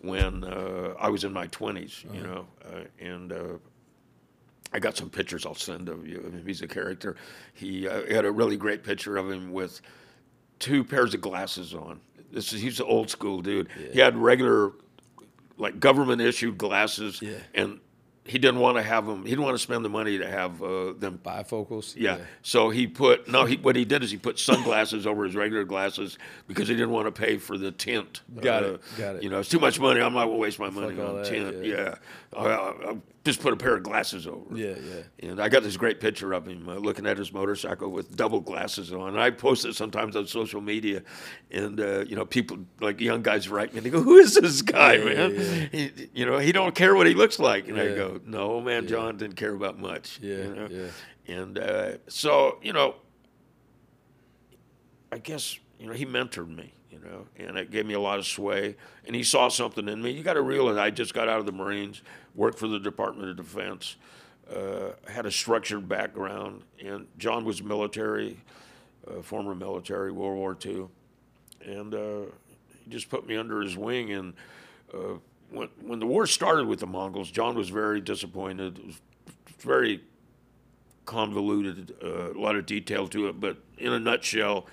when 0.02 0.44
uh, 0.44 0.96
I 1.00 1.10
was 1.10 1.24
in 1.24 1.32
my 1.34 1.48
20s, 1.48 2.04
you 2.14 2.22
know, 2.24 2.48
uh, 2.66 2.82
and 3.00 3.32
uh, 3.32 3.44
I 4.74 4.80
got 4.80 4.96
some 4.98 5.10
pictures 5.10 5.46
I'll 5.46 5.54
send 5.56 5.90
of 5.90 6.08
you. 6.08 6.42
He's 6.46 6.62
a 6.62 6.68
character. 6.68 7.16
He 7.54 7.88
uh, 7.88 8.06
had 8.14 8.26
a 8.26 8.32
really 8.32 8.56
great 8.58 8.84
picture 8.84 9.18
of 9.18 9.30
him 9.30 9.52
with 9.52 9.82
two 10.60 10.84
pairs 10.84 11.14
of 11.14 11.22
glasses 11.22 11.74
on. 11.74 12.00
This 12.32 12.54
is 12.54 12.62
he's 12.62 12.80
an 12.80 12.86
old 12.88 13.10
school 13.10 13.42
dude. 13.42 13.68
He 13.92 14.00
had 14.00 14.16
regular, 14.16 14.72
like 15.58 15.80
government 15.80 16.22
issued 16.22 16.58
glasses, 16.58 17.22
Yeah. 17.22 17.38
and 17.54 17.80
he 18.24 18.38
didn't 18.38 18.60
want 18.60 18.78
to 18.78 18.84
have 18.84 19.06
them. 19.08 19.24
He 19.24 19.30
didn't 19.32 19.44
want 19.46 19.56
to 19.56 19.64
spend 19.64 19.84
the 19.84 19.90
money 19.90 20.18
to 20.20 20.30
have 20.30 20.62
uh, 20.62 20.94
them 20.94 21.20
Bifocals? 21.24 21.96
yeah. 21.98 22.20
So 22.44 22.70
he 22.70 22.86
put 22.88 23.28
no. 23.28 23.46
He 23.46 23.56
what 23.58 23.76
he 23.76 23.84
did 23.86 24.04
is 24.04 24.12
he 24.12 24.18
put 24.18 24.38
sunglasses 24.40 25.08
over 25.12 25.26
his 25.26 25.36
regular 25.36 25.64
glasses 25.64 26.18
because 26.48 26.68
he 26.68 26.76
didn't 26.76 26.92
want 26.92 27.08
to 27.08 27.12
pay 27.22 27.38
for 27.38 27.58
the 27.58 27.72
tint. 27.72 28.22
Got 28.40 28.64
it, 28.64 28.82
got 28.98 29.16
it. 29.16 29.24
You 29.24 29.30
know, 29.30 29.40
it's 29.40 29.50
too 29.50 29.60
much 29.60 29.80
money. 29.80 30.02
I'm 30.02 30.14
not 30.14 30.26
gonna 30.26 30.38
waste 30.38 30.60
my 30.60 30.70
money 30.70 31.00
all 31.02 31.18
on 31.18 31.24
that, 31.24 31.26
tint. 31.30 31.66
yeah. 31.66 31.76
Yeah. 31.76 31.96
I, 32.34 32.46
I, 32.46 32.92
I 32.92 32.98
just 33.26 33.42
put 33.42 33.52
a 33.54 33.58
pair 33.58 33.76
of 33.76 33.84
glasses 33.84 34.26
over. 34.26 34.56
Yeah, 34.58 34.76
yeah. 35.22 35.30
And 35.30 35.40
I 35.42 35.50
got 35.50 35.64
this 35.64 35.76
great 35.78 36.00
picture 36.00 36.32
of 36.34 36.48
him 36.48 36.68
uh, 36.70 36.76
looking 36.76 37.06
at 37.06 37.18
his 37.18 37.32
motorcycle 37.34 37.90
with 37.92 38.16
double 38.16 38.40
glasses 38.40 38.94
on. 38.94 39.10
And 39.10 39.20
I 39.20 39.30
post 39.32 39.66
it 39.66 39.76
sometimes 39.76 40.16
on 40.16 40.26
social 40.28 40.62
media, 40.62 41.04
and 41.52 41.80
uh, 41.80 42.06
you 42.08 42.16
know, 42.16 42.26
people 42.26 42.60
like 42.80 43.02
young 43.02 43.22
guys 43.22 43.50
write 43.50 43.74
me 43.74 43.78
and 43.80 43.86
they 43.86 43.90
go, 43.90 44.02
"Who 44.02 44.16
is 44.18 44.36
this 44.36 44.62
guy, 44.62 44.94
Yeah, 44.94 45.04
man? 45.04 45.36
yeah. 45.36 45.42
He, 45.72 45.92
you 46.14 46.26
know, 46.26 46.38
he 46.40 46.52
don't 46.54 46.74
care 46.74 46.96
what 46.96 47.06
he 47.06 47.14
looks 47.14 47.38
like." 47.38 47.68
And 47.68 47.78
I 47.80 47.84
Yeah. 47.88 47.96
"No, 48.26 48.60
man, 48.62 48.88
John 48.88 49.18
didn't 49.18 49.36
care 49.36 49.54
about 49.54 49.80
much." 49.80 50.20
Yeah, 50.22 50.36
you 50.38 50.56
know? 50.56 50.68
yeah. 50.70 51.36
And 51.36 51.58
uh, 51.60 51.92
so, 52.08 52.58
you 52.62 52.74
know, 52.74 52.96
I 55.12 55.18
guess 55.18 55.58
you 55.80 55.88
know 55.88 55.94
he 55.94 56.06
mentored 56.06 56.54
me. 56.56 56.74
you 56.90 57.00
know, 57.00 57.26
and 57.38 57.58
it 57.58 57.72
gave 57.72 57.86
me 57.86 57.94
a 57.94 58.00
lot 58.00 58.20
of 58.20 58.26
sway. 58.28 58.76
And 59.06 59.16
he 59.16 59.24
saw 59.24 59.48
something 59.48 59.88
in 59.88 60.02
me. 60.02 60.12
You 60.12 60.24
got 60.24 60.34
to 60.34 60.42
realize 60.42 60.78
I 60.78 60.90
just 60.90 61.14
got 61.14 61.30
out 61.30 61.40
of 61.40 61.46
the 61.46 61.52
Marines, 61.52 62.02
worked 62.36 62.60
for 62.60 62.68
the 62.68 62.80
Department 62.80 63.30
of 63.30 63.38
Defense, 63.38 63.96
uh, 64.54 64.92
had 65.08 65.26
a 65.26 65.32
structured 65.32 65.88
background, 65.88 66.64
and 66.84 67.08
John 67.18 67.46
was 67.46 67.64
military, 67.64 68.38
uh, 69.08 69.22
former 69.22 69.56
military, 69.56 70.12
World 70.12 70.38
War 70.38 70.58
II, 70.64 70.88
and 71.66 71.94
uh, 71.96 72.22
he 72.84 72.90
just 72.90 73.10
put 73.10 73.26
me 73.26 73.38
under 73.38 73.62
his 73.62 73.78
wing. 73.78 74.12
And 74.12 74.34
uh, 74.94 75.14
when 75.52 75.68
when 75.82 76.00
the 76.00 76.06
war 76.08 76.26
started 76.26 76.68
with 76.68 76.80
the 76.80 76.88
Mongols, 76.88 77.30
John 77.32 77.56
was 77.56 77.70
very 77.70 78.02
disappointed. 78.02 78.80
It 78.80 78.86
was 78.88 79.00
very 79.60 80.02
convoluted, 81.06 81.94
uh, 82.04 82.32
a 82.32 82.40
lot 82.40 82.56
of 82.56 82.66
detail 82.66 83.08
to 83.10 83.28
it, 83.28 83.40
but 83.40 83.58
in 83.78 83.92
a 83.92 84.00
nutshell, 84.00 84.66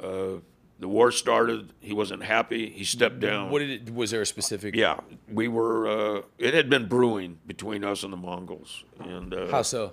uh, 0.00 0.34
the 0.78 0.88
war 0.88 1.10
started. 1.12 1.72
He 1.80 1.92
wasn't 1.92 2.22
happy. 2.24 2.68
He 2.70 2.84
stepped 2.84 3.20
down. 3.20 3.50
What 3.50 3.60
did 3.60 3.88
it? 3.88 3.94
Was 3.94 4.10
there 4.10 4.22
a 4.22 4.26
specific? 4.26 4.74
yeah, 4.76 4.98
we 5.28 5.48
were. 5.48 5.88
Uh, 6.18 6.22
it 6.38 6.54
had 6.54 6.68
been 6.68 6.88
brewing 6.88 7.38
between 7.46 7.84
us 7.84 8.02
and 8.02 8.12
the 8.12 8.16
Mongols, 8.16 8.84
and 9.00 9.32
uh, 9.32 9.48
How 9.50 9.62
so? 9.62 9.92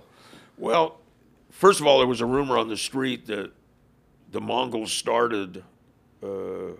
well, 0.58 0.98
first 1.50 1.80
of 1.80 1.86
all, 1.86 1.98
there 1.98 2.08
was 2.08 2.20
a 2.20 2.26
rumor 2.26 2.58
on 2.58 2.68
the 2.68 2.76
street 2.76 3.26
that 3.26 3.52
the 4.32 4.40
Mongols 4.40 4.92
started 4.92 5.64
uh, 6.22 6.72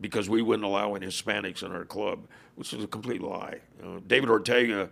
because 0.00 0.28
we 0.28 0.42
wouldn't 0.42 0.64
allow 0.64 0.94
any 0.94 1.06
Hispanics 1.06 1.62
in 1.62 1.72
our 1.72 1.84
club, 1.84 2.26
which 2.56 2.72
was 2.72 2.84
a 2.84 2.86
complete 2.88 3.22
lie. 3.22 3.60
David 4.06 4.28
Ortega, 4.28 4.90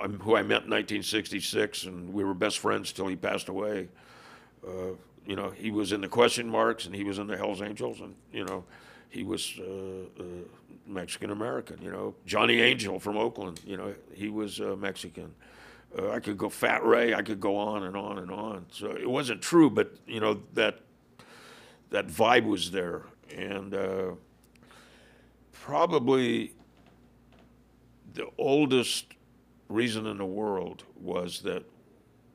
um, 0.00 0.18
who 0.20 0.36
I 0.36 0.42
met 0.42 0.64
in 0.64 0.70
1966, 0.70 1.84
and 1.84 2.12
we 2.12 2.24
were 2.24 2.34
best 2.34 2.58
friends 2.58 2.92
till 2.92 3.06
he 3.06 3.16
passed 3.16 3.48
away. 3.48 3.88
Uh, 4.66 4.92
you 5.26 5.36
know, 5.36 5.50
he 5.50 5.70
was 5.70 5.92
in 5.92 6.00
the 6.00 6.08
question 6.08 6.48
marks, 6.48 6.86
and 6.86 6.94
he 6.94 7.04
was 7.04 7.18
in 7.18 7.26
the 7.26 7.36
Hell's 7.36 7.62
Angels, 7.62 8.00
and 8.00 8.14
you 8.32 8.44
know, 8.44 8.64
he 9.08 9.22
was 9.22 9.54
uh, 9.58 10.22
uh, 10.22 10.24
Mexican 10.86 11.30
American. 11.30 11.80
You 11.82 11.90
know, 11.90 12.14
Johnny 12.26 12.60
Angel 12.60 12.98
from 12.98 13.16
Oakland. 13.16 13.60
You 13.64 13.76
know, 13.76 13.94
he 14.12 14.28
was 14.28 14.60
uh, 14.60 14.76
Mexican. 14.78 15.34
Uh, 15.98 16.10
I 16.10 16.20
could 16.20 16.36
go 16.36 16.48
Fat 16.48 16.84
Ray. 16.84 17.14
I 17.14 17.22
could 17.22 17.40
go 17.40 17.56
on 17.56 17.84
and 17.84 17.96
on 17.96 18.18
and 18.18 18.30
on. 18.30 18.66
So 18.70 18.90
it 18.90 19.08
wasn't 19.08 19.42
true, 19.42 19.70
but 19.70 19.94
you 20.06 20.20
know 20.20 20.40
that 20.54 20.80
that 21.90 22.08
vibe 22.08 22.44
was 22.44 22.70
there, 22.70 23.02
and 23.36 23.74
uh, 23.74 24.10
probably 25.52 26.52
the 28.14 28.26
oldest 28.38 29.06
reason 29.68 30.06
in 30.06 30.18
the 30.18 30.26
world 30.26 30.84
was 31.00 31.40
that 31.42 31.64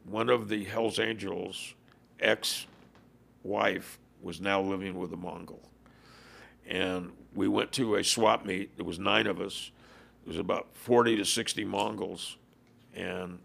one 0.05 0.29
of 0.29 0.49
the 0.49 0.63
Hell's 0.65 0.99
Angels' 0.99 1.73
ex-wife 2.19 3.99
was 4.21 4.39
now 4.39 4.61
living 4.61 4.97
with 4.97 5.11
a 5.13 5.17
Mongol, 5.17 5.61
and 6.67 7.11
we 7.33 7.47
went 7.47 7.71
to 7.73 7.95
a 7.95 8.03
swap 8.03 8.45
meet. 8.45 8.75
There 8.77 8.85
was 8.85 8.99
nine 8.99 9.27
of 9.27 9.41
us. 9.41 9.71
There 10.23 10.31
was 10.31 10.39
about 10.39 10.67
forty 10.73 11.15
to 11.17 11.25
sixty 11.25 11.65
Mongols, 11.65 12.37
and 12.93 13.39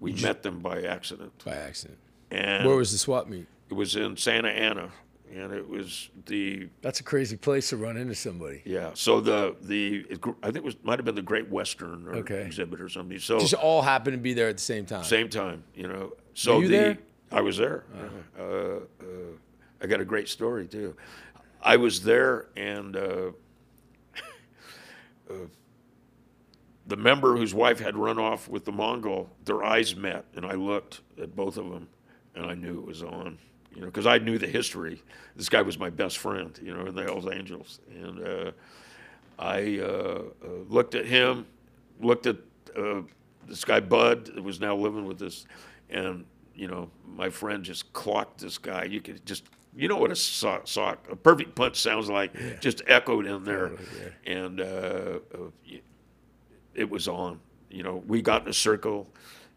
we 0.00 0.12
met 0.12 0.42
them 0.42 0.60
by 0.60 0.82
accident. 0.82 1.32
By 1.44 1.56
accident. 1.56 1.98
And 2.30 2.66
Where 2.66 2.76
was 2.76 2.92
the 2.92 2.98
swap 2.98 3.26
meet? 3.26 3.46
it 3.70 3.74
was 3.74 3.96
in 3.96 4.16
Santa 4.16 4.48
Ana, 4.48 4.90
and 5.34 5.52
it 5.52 5.68
was 5.68 6.08
the 6.26 6.68
That's 6.82 7.00
a 7.00 7.02
crazy 7.02 7.36
place 7.36 7.70
to 7.70 7.76
run 7.76 7.96
into 7.96 8.14
somebody. 8.14 8.62
yeah. 8.64 8.90
So 8.94 9.20
the 9.20 9.56
the 9.62 10.04
it, 10.10 10.20
gr- 10.20 10.30
I 10.42 10.46
think 10.46 10.58
it 10.58 10.64
was 10.64 10.76
might 10.82 10.98
have 10.98 11.04
been 11.04 11.14
the 11.14 11.22
Great 11.22 11.48
Western 11.50 12.06
or 12.06 12.16
Okay. 12.16 12.42
exhibit 12.44 12.80
or 12.80 12.88
something. 12.88 13.18
So 13.18 13.38
Just 13.40 13.54
all 13.54 13.82
happened 13.82 14.14
to 14.14 14.20
be 14.22 14.32
there 14.34 14.48
at 14.48 14.56
the 14.56 14.62
same 14.62 14.86
time. 14.86 15.04
same 15.04 15.28
time, 15.28 15.64
you 15.74 15.88
know. 15.88 16.12
So 16.34 16.60
you 16.60 16.68
the 16.68 16.76
there? 16.76 16.98
I 17.32 17.40
was 17.40 17.56
there. 17.56 17.84
yeah. 17.94 18.42
Uh, 18.42 18.46
uh, 19.00 19.04
I 19.82 19.86
got 19.86 20.00
a 20.00 20.04
great 20.04 20.28
story 20.28 20.66
too. 20.66 20.94
I 21.62 21.76
was 21.76 22.02
there, 22.02 22.48
and 22.56 22.96
uh, 22.96 23.30
uh, 25.30 25.34
the 26.86 26.96
member 26.96 27.36
whose 27.36 27.54
wife 27.54 27.80
had 27.80 27.96
run 27.96 28.18
off 28.18 28.48
with 28.48 28.64
the 28.64 28.72
Mongol, 28.72 29.30
their 29.44 29.64
eyes 29.64 29.96
met, 29.96 30.26
and 30.36 30.44
I 30.44 30.52
looked 30.54 31.00
at 31.20 31.34
both 31.34 31.56
of 31.56 31.70
them, 31.70 31.88
and 32.34 32.46
I 32.46 32.54
knew 32.54 32.78
it 32.78 32.86
was 32.86 33.02
on. 33.02 33.38
You 33.74 33.80
know, 33.80 33.86
because 33.86 34.06
I 34.06 34.18
knew 34.18 34.38
the 34.38 34.46
history. 34.46 35.02
This 35.34 35.48
guy 35.48 35.62
was 35.62 35.78
my 35.78 35.90
best 35.90 36.18
friend. 36.18 36.58
You 36.62 36.74
know, 36.74 36.86
in 36.86 36.94
the 36.94 37.02
Hells 37.02 37.26
Angels, 37.26 37.80
and 37.90 38.26
uh, 38.26 38.50
I 39.38 39.78
uh, 39.80 39.84
uh, 39.84 40.48
looked 40.68 40.94
at 40.94 41.06
him, 41.06 41.46
looked 42.00 42.26
at 42.26 42.36
uh, 42.76 43.02
this 43.48 43.64
guy 43.64 43.80
Bud 43.80 44.26
that 44.26 44.42
was 44.42 44.60
now 44.60 44.76
living 44.76 45.06
with 45.06 45.20
us, 45.22 45.46
and 45.90 46.24
you 46.54 46.68
know, 46.68 46.88
my 47.04 47.30
friend 47.30 47.64
just 47.64 47.92
clocked 47.92 48.40
this 48.40 48.58
guy. 48.58 48.84
You 48.84 49.00
could 49.00 49.26
just, 49.26 49.44
you 49.76 49.88
know 49.88 49.96
what 49.96 50.12
a 50.12 50.16
sock, 50.16 50.68
sock 50.68 51.06
a 51.10 51.16
perfect 51.16 51.56
punch 51.56 51.80
sounds 51.80 52.08
like, 52.08 52.60
just 52.60 52.82
echoed 52.86 53.26
in 53.26 53.42
there, 53.44 53.72
and 54.24 54.60
uh, 54.60 55.18
uh, 55.34 55.78
it 56.74 56.88
was 56.88 57.08
on. 57.08 57.40
You 57.70 57.82
know, 57.82 58.04
we 58.06 58.22
got 58.22 58.42
in 58.42 58.48
a 58.48 58.54
circle. 58.54 59.08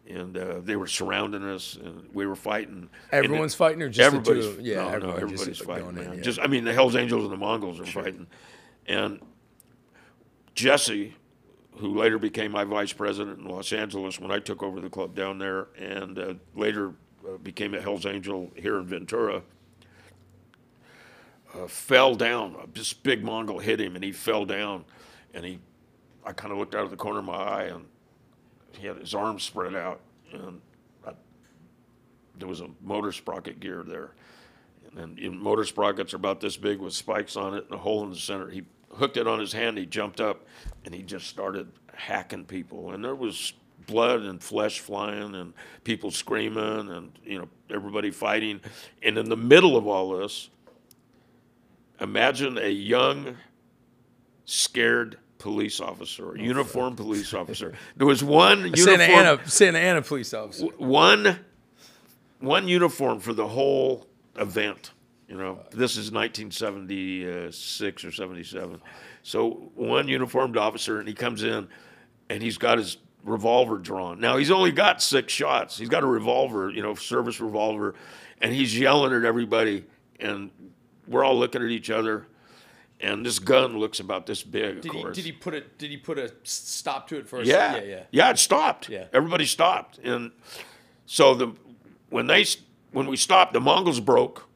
And 0.10 0.38
uh, 0.38 0.60
they 0.62 0.78
were 0.78 0.88
surrounding 0.88 1.44
us, 1.44 1.76
and 1.76 2.08
we 2.14 2.26
were 2.26 2.36
fighting. 2.36 2.90
Everyone's 3.12 3.54
it- 3.54 3.58
fighting 3.58 3.82
or 3.82 3.90
just 3.90 4.12
the 4.12 4.20
two 4.22 4.22
everybody's? 4.32 4.58
of- 4.60 4.66
yeah, 4.66 4.76
no, 4.76 4.84
no, 4.84 4.94
everybody 5.12 5.32
just 5.32 5.42
everybody's 5.44 5.58
fighting. 5.60 5.96
going 5.96 5.98
in, 5.98 6.14
yeah. 6.20 6.22
Just, 6.24 6.40
I 6.40 6.48
mean, 6.48 6.64
the 6.64 6.72
Hell's 6.74 6.96
Angels 6.96 7.24
and 7.24 7.32
the 7.34 7.38
Mongols 7.38 7.80
are 7.82 7.86
fighting, 7.86 8.28
and 8.88 9.20
Jesse, 10.56 11.14
who 11.80 11.98
later 12.00 12.18
became 12.18 12.52
my 12.52 12.64
vice 12.64 12.94
president 12.94 13.40
in 13.40 13.46
Los 13.46 13.74
Angeles 13.74 14.18
when 14.20 14.32
I 14.32 14.40
took 14.40 14.64
over 14.64 14.80
the 14.80 14.90
club 14.90 15.14
down 15.14 15.40
there, 15.40 15.68
and 15.78 16.18
uh, 16.18 16.34
later 16.56 16.94
uh, 17.28 17.38
became 17.44 17.74
a 17.74 17.82
Hell's 17.82 18.06
Angel 18.06 18.50
here 18.56 18.78
in 18.80 18.86
Ventura, 18.86 19.42
uh, 21.54 21.68
fell 21.68 22.16
down. 22.16 22.56
This 22.74 22.94
big 22.94 23.24
Mongol 23.24 23.60
hit 23.60 23.80
him, 23.82 23.96
and 23.96 24.04
he 24.04 24.12
fell 24.12 24.46
down. 24.46 24.86
And 25.34 25.46
he, 25.46 25.60
I 26.26 26.32
kind 26.32 26.52
of 26.52 26.58
looked 26.58 26.76
out 26.76 26.84
of 26.84 26.92
the 26.92 26.98
corner 26.98 27.20
of 27.20 27.26
my 27.26 27.36
eye, 27.36 27.64
and 27.66 27.86
he 28.78 28.88
had 28.88 28.98
his 28.98 29.14
arms 29.14 29.44
spread 29.44 29.76
out, 29.76 30.02
and 30.32 30.62
I, 31.06 31.12
there 32.38 32.48
was 32.48 32.62
a 32.62 32.70
motor 32.82 33.12
sprocket 33.12 33.60
gear 33.60 33.84
there. 33.86 34.12
And 34.98 35.20
in 35.20 35.38
motor 35.38 35.64
sprockets 35.64 36.14
are 36.14 36.18
about 36.18 36.42
this 36.42 36.58
big 36.58 36.80
with 36.80 36.94
spikes 36.94 37.36
on 37.36 37.54
it 37.54 37.66
and 37.66 37.74
a 37.74 37.78
hole 37.78 38.04
in 38.04 38.10
the 38.10 38.16
center. 38.16 38.50
He 38.50 38.64
hooked 38.94 39.18
it 39.18 39.28
on 39.28 39.40
his 39.40 39.54
hand. 39.54 39.78
He 39.78 39.86
jumped 39.86 40.20
up 40.20 40.46
and 40.86 40.94
he 40.94 41.04
just 41.04 41.28
started 41.28 41.72
hacking 41.94 42.46
people. 42.46 42.94
And 42.94 43.04
there 43.04 43.16
was 43.16 43.54
blood 43.86 44.22
and 44.22 44.42
flesh 44.42 44.80
flying 44.80 45.36
and 45.36 45.54
people 45.84 46.12
screaming 46.12 46.90
and 46.90 47.12
you 47.24 47.38
know 47.38 47.48
everybody 47.70 48.12
fighting. 48.12 48.62
And 49.04 49.18
in 49.18 49.30
the 49.30 49.38
middle 49.38 49.78
of 49.78 49.88
all 49.88 50.18
this, 50.18 50.50
imagine 52.00 52.58
a 52.58 52.70
young, 52.70 53.38
scared 54.46 55.18
police 55.38 55.80
officer, 55.80 56.30
a 56.30 56.40
oh, 56.40 56.42
uniformed 56.42 56.98
police 56.98 57.34
officer. 57.42 57.74
There 57.96 58.08
was 58.08 58.24
one 58.24 58.76
Santa 58.76 59.04
Ana, 59.04 59.40
Santa 59.48 59.80
Ana 59.80 60.02
police 60.02 60.34
officer. 60.34 60.66
one 60.78 61.40
one 62.40 62.68
uniform 62.68 63.20
for 63.20 63.34
the 63.34 63.48
whole 63.48 64.08
event. 64.38 64.92
You 65.28 65.38
know, 65.38 65.60
this 65.72 65.98
is 65.98 66.12
1976 66.12 68.06
or 68.06 68.12
77. 68.12 68.82
So 69.24 69.72
one 69.76 70.08
uniformed 70.08 70.56
officer, 70.56 71.00
and 71.00 71.08
he 71.08 71.14
comes 71.14 71.44
in, 71.44 71.68
and 72.30 72.42
he's 72.42 72.58
got 72.58 72.78
his 72.78 72.98
revolver 73.24 73.78
drawn. 73.78 74.22
Now 74.22 74.38
he's 74.38 74.52
only 74.52 74.72
got 74.72 75.02
six 75.02 75.34
shots. 75.34 75.78
He's 75.78 75.90
got 75.90 76.04
a 76.04 76.08
revolver, 76.08 76.70
you 76.70 76.82
know, 76.82 76.96
service 76.96 77.42
revolver, 77.42 77.96
and 78.42 78.54
he's 78.54 78.78
yelling 78.78 79.14
at 79.14 79.26
everybody, 79.26 79.86
and 80.20 80.50
we're 81.08 81.26
all 81.26 81.38
looking 81.38 81.62
at 81.62 81.70
each 81.70 81.90
other. 81.90 82.28
And 83.00 83.24
this 83.24 83.38
gun 83.38 83.78
looks 83.78 84.00
about 84.00 84.26
this 84.26 84.42
big, 84.42 84.78
of 84.78 84.82
Did 84.82 84.92
he, 84.92 85.04
did 85.14 85.26
he 85.26 85.32
put 85.32 85.54
a 85.54 85.62
Did 85.62 85.92
he 85.92 85.98
put 85.98 86.18
a 86.18 86.32
stop 86.44 87.08
to 87.10 87.18
it 87.18 87.28
first? 87.28 87.48
Yeah, 87.48 87.76
yeah, 87.76 87.84
yeah. 87.84 88.04
yeah. 88.10 88.30
It 88.32 88.40
stopped. 88.40 88.90
Yeah. 88.90 89.06
everybody 89.14 89.46
stopped, 89.46 90.00
and 90.00 90.32
so 91.06 91.36
the 91.36 91.54
when 92.10 92.26
they 92.26 92.46
when 92.92 93.08
we 93.08 93.18
stopped, 93.18 93.54
the 93.54 93.60
Mongols 93.60 94.00
broke, 94.00 94.48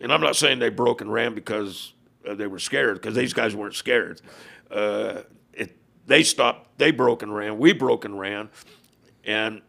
and 0.00 0.12
I'm 0.12 0.20
not 0.20 0.36
saying 0.36 0.58
they 0.58 0.68
broke 0.68 1.00
and 1.00 1.10
ran 1.10 1.34
because 1.34 1.94
uh, 2.28 2.34
they 2.34 2.46
were 2.46 2.58
scared, 2.58 2.96
because 2.96 3.14
these 3.14 3.32
guys 3.32 3.54
weren't 3.54 3.74
scared. 3.74 4.20
Uh, 4.70 5.22
it 5.54 5.76
they 6.06 6.22
stopped, 6.22 6.78
they 6.78 6.90
broke 6.90 7.22
and 7.22 7.34
ran, 7.34 7.58
we 7.58 7.72
broke 7.72 8.04
and 8.04 8.18
ran, 8.18 8.50
and 9.24 9.62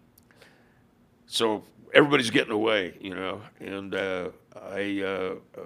so 1.26 1.64
everybody's 1.94 2.32
getting 2.32 2.52
away, 2.52 2.98
you 3.00 3.16
know. 3.16 3.42
And 3.60 3.96
uh, 3.96 4.30
I 4.56 5.02
uh, 5.02 5.36
uh, 5.58 5.62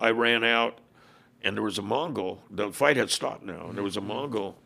I 0.00 0.10
ran 0.10 0.44
out, 0.44 0.80
and 1.42 1.56
there 1.56 1.62
was 1.62 1.78
a 1.78 1.82
Mongol. 1.82 2.42
The 2.50 2.72
fight 2.72 2.96
had 2.96 3.10
stopped 3.10 3.44
now, 3.44 3.68
and 3.68 3.76
there 3.76 3.84
was 3.84 3.96
a 3.96 4.00
Mongol, 4.00 4.56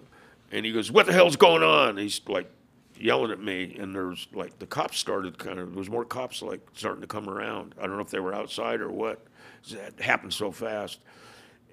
and 0.50 0.64
he 0.64 0.72
goes, 0.72 0.90
"What 0.90 1.06
the 1.06 1.12
hell's 1.12 1.36
going 1.36 1.62
on?" 1.62 1.96
He's 1.96 2.20
like 2.26 2.50
yelling 2.98 3.30
at 3.30 3.40
me, 3.40 3.76
and 3.78 3.94
there's 3.94 4.28
like 4.32 4.58
the 4.58 4.66
cops 4.66 4.98
started 4.98 5.38
kind 5.38 5.58
of. 5.58 5.70
There 5.70 5.78
was 5.78 5.90
more 5.90 6.04
cops 6.04 6.42
like 6.42 6.60
starting 6.74 7.00
to 7.02 7.06
come 7.06 7.28
around. 7.28 7.74
I 7.78 7.86
don't 7.86 7.96
know 7.96 8.02
if 8.02 8.10
they 8.10 8.20
were 8.20 8.34
outside 8.34 8.80
or 8.80 8.90
what. 8.90 9.24
It 9.70 10.00
happened 10.00 10.34
so 10.34 10.50
fast. 10.50 11.00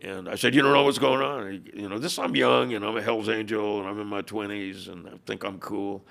And 0.02 0.30
I 0.30 0.36
said, 0.36 0.56
"You 0.56 0.62
don't 0.62 0.72
know 0.72 0.84
what's 0.84 1.00
going 1.00 1.22
on." 1.22 1.62
You 1.74 1.90
know, 1.90 2.00
this 2.00 2.18
I'm 2.20 2.36
young, 2.36 2.74
and 2.74 2.86
I'm 2.86 2.96
a 2.96 3.02
Hell's 3.02 3.30
Angel, 3.30 3.80
and 3.80 3.88
I'm 3.90 4.00
in 4.00 4.08
my 4.08 4.22
20s, 4.22 4.88
and 4.88 5.08
I 5.08 5.14
think 5.26 5.44
I'm 5.44 5.60
cool. 5.60 6.06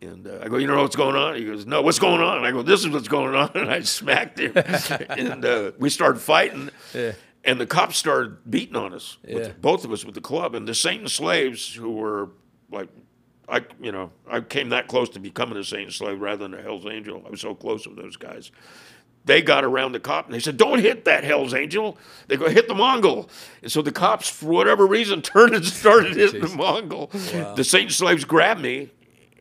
And 0.00 0.26
uh, 0.26 0.40
I 0.42 0.48
go, 0.48 0.56
"You 0.56 0.66
don't 0.66 0.76
know 0.76 0.82
what's 0.82 0.96
going 0.96 1.16
on?" 1.16 1.36
He 1.36 1.44
goes, 1.44 1.66
"No, 1.66 1.82
what's 1.82 1.98
going 1.98 2.20
on?" 2.20 2.44
I 2.44 2.50
go, 2.50 2.62
"This 2.62 2.80
is 2.84 2.90
what's 2.90 3.08
going 3.08 3.34
on." 3.34 3.50
And 3.54 3.70
I 3.70 3.80
smacked 3.82 4.38
him, 4.40 4.52
and 4.56 5.44
uh, 5.44 5.72
we 5.78 5.90
started 5.90 6.20
fighting. 6.20 6.70
And 7.44 7.60
the 7.60 7.66
cops 7.66 7.96
started 7.96 8.50
beating 8.50 8.76
on 8.76 8.92
us, 8.92 9.16
with- 9.24 9.46
Yeah. 9.46 9.52
both 9.60 9.84
of 9.84 9.92
us 9.92 10.04
with 10.04 10.14
the 10.14 10.20
club, 10.20 10.54
and 10.54 10.66
the 10.68 10.74
Satan's 10.74 11.12
Slaves 11.12 11.74
who 11.74 11.90
were 11.92 12.30
like, 12.70 12.88
I 13.48 13.64
you 13.80 13.90
know 13.92 14.10
I 14.30 14.40
came 14.40 14.68
that 14.70 14.88
close 14.88 15.08
to 15.10 15.18
becoming 15.20 15.56
a 15.56 15.64
Satan 15.64 15.90
slave 15.90 16.20
rather 16.20 16.46
than 16.46 16.52
a 16.58 16.60
Hell's 16.62 16.84
Angel. 16.84 17.22
I 17.26 17.30
was 17.30 17.40
so 17.40 17.54
close 17.54 17.86
with 17.86 17.96
those 17.96 18.16
guys. 18.16 18.50
They 19.24 19.40
got 19.40 19.64
around 19.64 19.92
the 19.92 20.00
cop 20.00 20.26
and 20.26 20.34
they 20.34 20.38
said, 20.40 20.56
"Don't 20.58 20.80
hit 20.80 21.04
that 21.06 21.24
Hell's 21.24 21.54
Angel." 21.54 21.96
They 22.26 22.36
go 22.36 22.48
hit 22.50 22.68
the 22.68 22.74
Mongol, 22.74 23.30
and 23.62 23.72
so 23.72 23.80
the 23.80 23.92
cops, 23.92 24.28
for 24.28 24.46
whatever 24.46 24.86
reason, 24.86 25.22
turned 25.34 25.54
and 25.54 25.64
started 25.64 26.14
hitting 26.16 26.42
the 26.42 26.48
Mongol. 26.48 27.06
The 27.56 27.64
Satan's 27.64 27.96
Slaves 27.96 28.24
grabbed 28.26 28.60
me, 28.60 28.90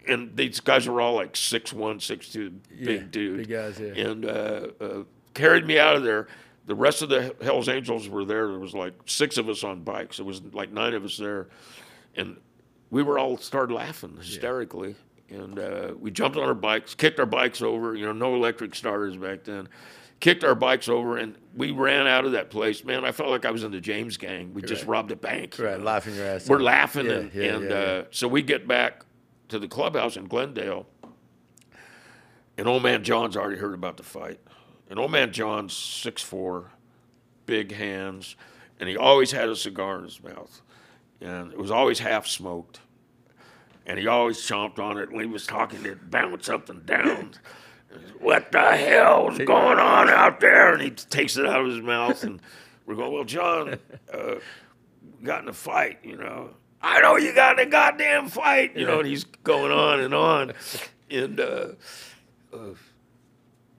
and 0.08 0.36
these 0.38 0.62
guys 0.62 0.88
were 0.88 1.02
all 1.02 1.16
like 1.16 1.36
six 1.36 1.74
one, 1.74 2.00
six 2.00 2.30
two, 2.30 2.52
big 2.82 3.12
dudes, 3.12 3.46
big 3.46 3.50
guys, 3.50 3.78
yeah. 3.80 4.06
and 4.10 4.26
uh, 4.26 4.68
uh, 4.80 5.04
carried 5.34 5.66
me 5.66 5.78
out 5.80 5.98
of 5.98 6.04
there. 6.04 6.28
The 6.68 6.76
rest 6.76 7.02
of 7.02 7.10
the 7.10 7.34
Hell's 7.42 7.70
Angels 7.70 8.10
were 8.10 8.26
there. 8.26 8.48
There 8.50 8.60
was 8.60 8.74
like 8.76 8.94
six 9.06 9.38
of 9.38 9.48
us 9.50 9.64
on 9.64 9.84
bikes. 9.84 10.18
There 10.18 10.26
was 10.26 10.42
like 10.52 10.72
nine 10.72 10.94
of 10.94 11.04
us 11.06 11.18
there, 11.18 11.48
and 12.16 12.38
we 12.92 13.04
were 13.04 13.18
all 13.18 13.38
started 13.38 13.74
laughing 13.74 14.18
hysterically. 14.18 14.96
And 15.30 15.60
uh, 15.60 15.94
we 16.00 16.12
jumped 16.12 16.38
on 16.38 16.44
our 16.44 16.54
bikes, 16.54 16.94
kicked 16.94 17.20
our 17.20 17.26
bikes 17.26 17.62
over. 17.62 17.96
You 17.96 18.06
know, 18.06 18.14
no 18.14 18.36
electric 18.36 18.76
starters 18.76 19.18
back 19.18 19.46
then. 19.46 19.68
Kicked 20.20 20.44
our 20.44 20.56
bikes 20.56 20.90
over, 20.90 21.18
and 21.18 21.36
we 21.56 21.72
ran 21.72 22.08
out 22.08 22.26
of 22.26 22.32
that 22.32 22.50
place. 22.50 22.84
Man, 22.84 23.06
I 23.06 23.12
felt 23.12 23.30
like 23.30 23.46
I 23.46 23.52
was 23.52 23.64
in 23.64 23.72
the 23.72 23.80
James 23.80 24.18
Gang. 24.18 24.54
We 24.54 24.62
just 24.62 24.86
robbed 24.86 25.12
a 25.12 25.16
bank. 25.16 25.60
Right, 25.60 25.80
laughing 25.80 26.16
your 26.16 26.26
ass 26.26 26.50
We're 26.50 26.60
laughing, 26.60 27.06
Yeah, 27.06 27.12
and, 27.14 27.34
yeah, 27.34 27.44
and 27.54 27.70
yeah, 27.70 27.76
uh, 27.76 28.04
so 28.10 28.28
we 28.28 28.42
get 28.42 28.68
back 28.68 29.06
to 29.50 29.60
the 29.60 29.68
clubhouse 29.68 30.18
in 30.18 30.26
Glendale, 30.26 30.88
and 32.58 32.68
old 32.68 32.84
man 32.84 33.04
John's 33.04 33.38
already 33.38 33.60
heard 33.60 33.76
about 33.76 33.98
the 33.98 34.04
fight. 34.04 34.40
And 34.90 35.00
old 35.00 35.12
man 35.12 35.34
John's 35.34 35.76
six 35.76 36.22
four, 36.22 36.72
big 37.46 37.74
hands, 37.74 38.36
and 38.80 38.88
he 38.88 38.96
always 38.96 39.32
had 39.32 39.50
a 39.50 39.56
cigar 39.56 39.98
in 39.98 40.06
his 40.06 40.24
mouth, 40.24 40.62
and 41.22 41.52
it 41.52 41.60
was 41.60 41.72
always 41.72 42.00
half 42.00 42.28
smoked. 42.28 42.80
And 43.86 43.98
he 43.98 44.08
always 44.08 44.38
chomped 44.40 44.80
on 44.80 44.98
it 44.98 45.10
when 45.12 45.22
he 45.22 45.32
was 45.32 45.48
talking. 45.48 45.86
It 45.86 46.12
bounce 46.12 46.50
up 46.50 46.70
and 46.70 46.86
down. 46.86 47.34
What 48.20 48.52
the 48.52 48.76
hell's 48.76 49.38
going 49.38 49.80
on 49.80 50.10
out 50.10 50.42
there? 50.42 50.74
And 50.74 50.82
he 50.82 50.92
takes 50.92 51.38
it 51.38 51.46
out 51.46 51.62
of 51.62 51.68
his 51.68 51.82
mouth, 51.82 52.22
and 52.24 52.42
we're 52.86 52.96
going, 52.96 53.14
well, 53.14 53.24
John, 53.24 53.80
uh, 54.14 54.36
got 55.24 55.44
in 55.44 55.50
a 55.50 55.54
fight, 55.54 56.00
you 56.04 56.18
know. 56.18 56.52
I 56.82 57.02
know 57.02 57.18
you 57.18 57.34
got 57.34 57.60
in 57.60 57.68
a 57.68 57.70
goddamn 57.70 58.28
fight, 58.28 58.76
you 58.76 58.86
know, 58.86 59.00
and 59.00 59.08
he's 59.08 59.24
going 59.24 59.72
on 59.72 60.00
and 60.00 60.14
on. 60.14 60.54
And, 61.10 61.40
uh, 61.40 61.68
uh, 62.52 62.74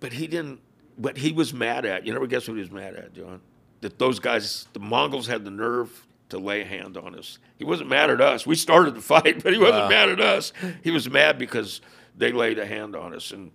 but 0.00 0.14
he 0.14 0.26
didn't, 0.26 0.61
but 0.99 1.16
he 1.16 1.32
was 1.32 1.55
mad 1.55 1.84
at, 1.84 2.07
you 2.07 2.12
never 2.12 2.26
guess 2.26 2.49
what 2.49 2.55
he 2.55 2.61
was 2.61 2.70
mad 2.70 2.94
at, 2.94 3.14
Jon? 3.14 3.40
That 3.80 3.99
those 3.99 4.18
guys, 4.18 4.66
the 4.72 4.80
Mongols 4.80 5.26
had 5.26 5.44
the 5.44 5.51
nerve 5.51 6.07
to 6.30 6.38
lay 6.38 6.62
a 6.62 6.64
hand 6.64 6.96
on 6.96 7.14
us. 7.14 7.38
He 7.57 7.64
wasn't 7.64 7.88
mad 7.88 8.11
at 8.11 8.20
us. 8.20 8.46
We 8.46 8.57
started 8.57 8.94
the 8.94 9.01
fight, 9.14 9.42
but 9.42 9.53
he 9.53 9.59
wasn't 9.59 9.88
mad 9.88 10.09
at 10.09 10.20
us. 10.20 10.53
He 10.82 10.90
was 10.90 11.09
mad 11.09 11.38
because 11.38 11.80
they 12.16 12.32
laid 12.32 12.59
a 12.59 12.66
hand 12.66 12.96
on 12.96 13.14
us. 13.14 13.30
And 13.30 13.53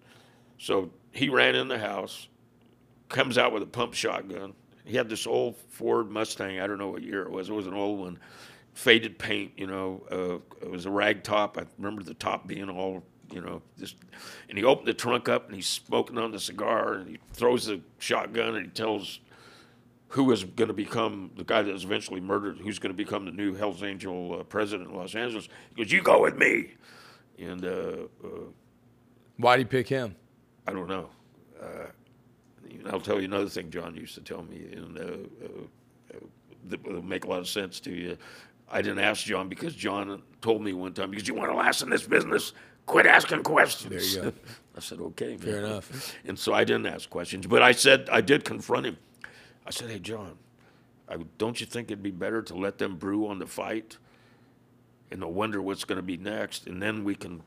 so 0.58 0.92
he 1.12 1.30
ran 1.30 1.56
in 1.56 1.68
the 1.68 1.78
house, 1.78 2.28
comes 3.10 3.38
out 3.38 3.54
with 3.54 3.64
a 3.64 3.68
pump 3.68 3.94
shotgun. 3.94 4.54
He 4.86 4.98
had 4.98 5.10
this 5.10 5.28
old 5.28 5.58
Ford 5.70 6.10
Mustang. 6.10 6.60
I 6.60 6.68
don't 6.68 6.78
know 6.78 6.90
what 6.90 7.04
year 7.04 7.24
it 7.24 7.32
was. 7.32 7.50
It 7.50 7.54
was 7.54 7.68
an 7.68 7.74
old 7.74 8.00
one, 8.00 8.20
faded 8.74 9.18
paint. 9.18 9.52
You 9.58 9.68
know, 9.68 10.04
uh, 10.12 10.66
it 10.66 10.70
was 10.70 10.86
a 10.86 10.90
rag 10.90 11.24
top. 11.24 11.58
I 11.58 11.66
remember 11.78 12.04
the 12.04 12.16
top 12.16 12.48
being 12.48 12.70
all, 12.70 13.04
you 13.34 13.42
know, 13.42 13.62
just. 13.80 13.96
And 14.50 14.58
he 14.58 14.64
opened 14.64 14.88
the 14.88 14.94
trunk 14.94 15.28
up 15.28 15.48
and 15.48 15.56
he's 15.56 15.68
smoking 15.68 16.18
on 16.18 16.32
the 16.32 16.40
cigar 16.40 16.94
and 16.94 17.10
he 17.10 17.18
throws 17.34 17.66
the 17.66 17.82
shotgun 18.00 18.56
and 18.56 18.66
he 18.66 18.72
tells 18.72 19.20
who 20.10 20.32
is 20.32 20.44
going 20.44 20.68
to 20.68 20.74
become 20.76 21.32
the 21.36 21.44
guy 21.44 21.64
that 21.64 21.74
was 21.74 21.84
eventually 21.84 22.22
murdered, 22.22 22.60
who's 22.60 22.78
going 22.78 22.94
to 22.94 22.98
become 22.98 23.26
the 23.26 23.32
new 23.32 23.56
Hell's 23.56 23.82
Angel 23.82 24.40
uh, 24.40 24.44
president 24.44 24.92
in 24.92 24.96
Los 24.96 25.16
Angeles. 25.16 25.50
He 25.76 25.84
goes, 25.84 25.92
"You 25.92 26.04
go 26.04 26.22
with 26.22 26.38
me," 26.38 26.76
and 27.40 27.66
uh, 27.66 27.96
uh, 28.24 28.28
why 29.38 29.58
did 29.58 29.64
he 29.64 29.70
pick 29.70 29.88
him? 29.88 30.16
I 30.68 30.72
don't 30.72 30.88
know. 30.88 31.10
Uh, 31.60 31.88
I'll 32.92 33.02
tell 33.02 33.20
you 33.20 33.26
another 33.26 33.50
thing 33.50 33.70
John 33.70 33.96
used 33.96 34.16
to 34.16 34.22
tell 34.22 34.44
me, 34.44 34.68
and 34.72 34.98
uh, 34.98 35.02
uh, 35.02 36.14
uh, 36.14 36.20
that 36.70 36.84
will 36.84 37.02
make 37.02 37.26
a 37.26 37.30
lot 37.30 37.40
of 37.40 37.48
sense 37.48 37.80
to 37.82 37.92
you. 37.92 38.18
I 38.70 38.82
didn't 38.82 39.00
ask 39.00 39.26
John 39.26 39.50
because 39.50 39.76
John 39.76 40.22
told 40.42 40.62
me 40.62 40.74
one 40.74 40.94
time, 40.94 41.12
because 41.12 41.28
you 41.28 41.34
want 41.34 41.52
to 41.52 41.56
last 41.56 41.82
in 41.82 41.90
this 41.90 42.04
business, 42.04 42.54
quit 42.86 43.06
asking 43.06 43.44
questions. 43.44 43.90
There 44.14 44.24
you 44.26 44.32
go. 44.32 44.38
I 44.76 44.80
said, 44.80 45.00
okay, 45.00 45.30
man. 45.30 45.38
Fair 45.40 45.58
enough. 45.60 46.16
And 46.26 46.38
so 46.38 46.54
I 46.54 46.64
didn't 46.64 46.88
ask 46.88 47.10
questions, 47.10 47.46
but 47.46 47.62
I 47.62 47.74
said, 47.74 48.10
I 48.12 48.22
did 48.22 48.44
confront 48.44 48.88
him. 48.88 48.98
I 49.68 49.70
said, 49.70 49.90
hey, 49.92 50.00
John, 50.00 50.38
I, 51.08 51.18
don't 51.38 51.60
you 51.62 51.68
think 51.68 51.90
it'd 51.92 52.02
be 52.02 52.10
better 52.12 52.42
to 52.42 52.56
let 52.56 52.80
them 52.80 52.96
brew 52.98 53.28
on 53.28 53.38
the 53.40 53.46
fight 53.46 53.98
and 55.12 55.22
they'll 55.22 55.32
wonder 55.32 55.62
what's 55.62 55.84
going 55.84 55.98
to 55.98 56.02
be 56.02 56.18
next, 56.18 56.66
and 56.66 56.82
then 56.82 57.04
we 57.04 57.14
can 57.14 57.44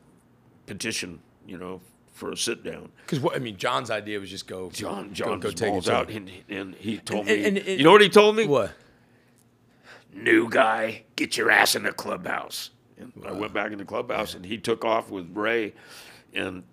petition, 0.67 1.19
you 1.45 1.57
know, 1.57 1.81
for 2.13 2.31
a 2.31 2.37
sit 2.37 2.63
down. 2.63 2.89
Because 3.05 3.19
what 3.19 3.35
I 3.35 3.39
mean, 3.39 3.57
John's 3.57 3.91
idea 3.91 4.21
was 4.21 4.29
just 4.29 4.47
go. 4.47 4.69
John, 4.69 5.13
John 5.13 5.41
go 5.41 5.49
just 5.49 5.57
take 5.57 5.73
it 5.73 5.89
out, 5.89 6.09
and, 6.09 6.31
and 6.47 6.75
he 6.75 6.97
told 6.97 7.27
And- 7.27 7.55
me. 7.55 7.59
and- 7.59 7.67
you 7.67 7.83
know 7.83 7.91
what 7.91 7.99
he 7.99 8.07
told 8.07 8.37
me? 8.37 8.47
What? 8.47 8.71
New 10.13 10.49
guy, 10.49 11.03
get 11.17 11.35
your 11.35 11.51
ass 11.51 11.75
in 11.75 11.83
the 11.83 11.91
clubhouse. 11.91 12.69
And 12.99 13.13
I 13.25 13.31
went 13.31 13.53
back 13.53 13.71
in 13.71 13.77
the 13.77 13.85
clubhouse, 13.85 14.33
and 14.33 14.45
he 14.45 14.57
took 14.57 14.83
off 14.83 15.09
with 15.09 15.29
Ray, 15.35 15.73
and 16.33 16.63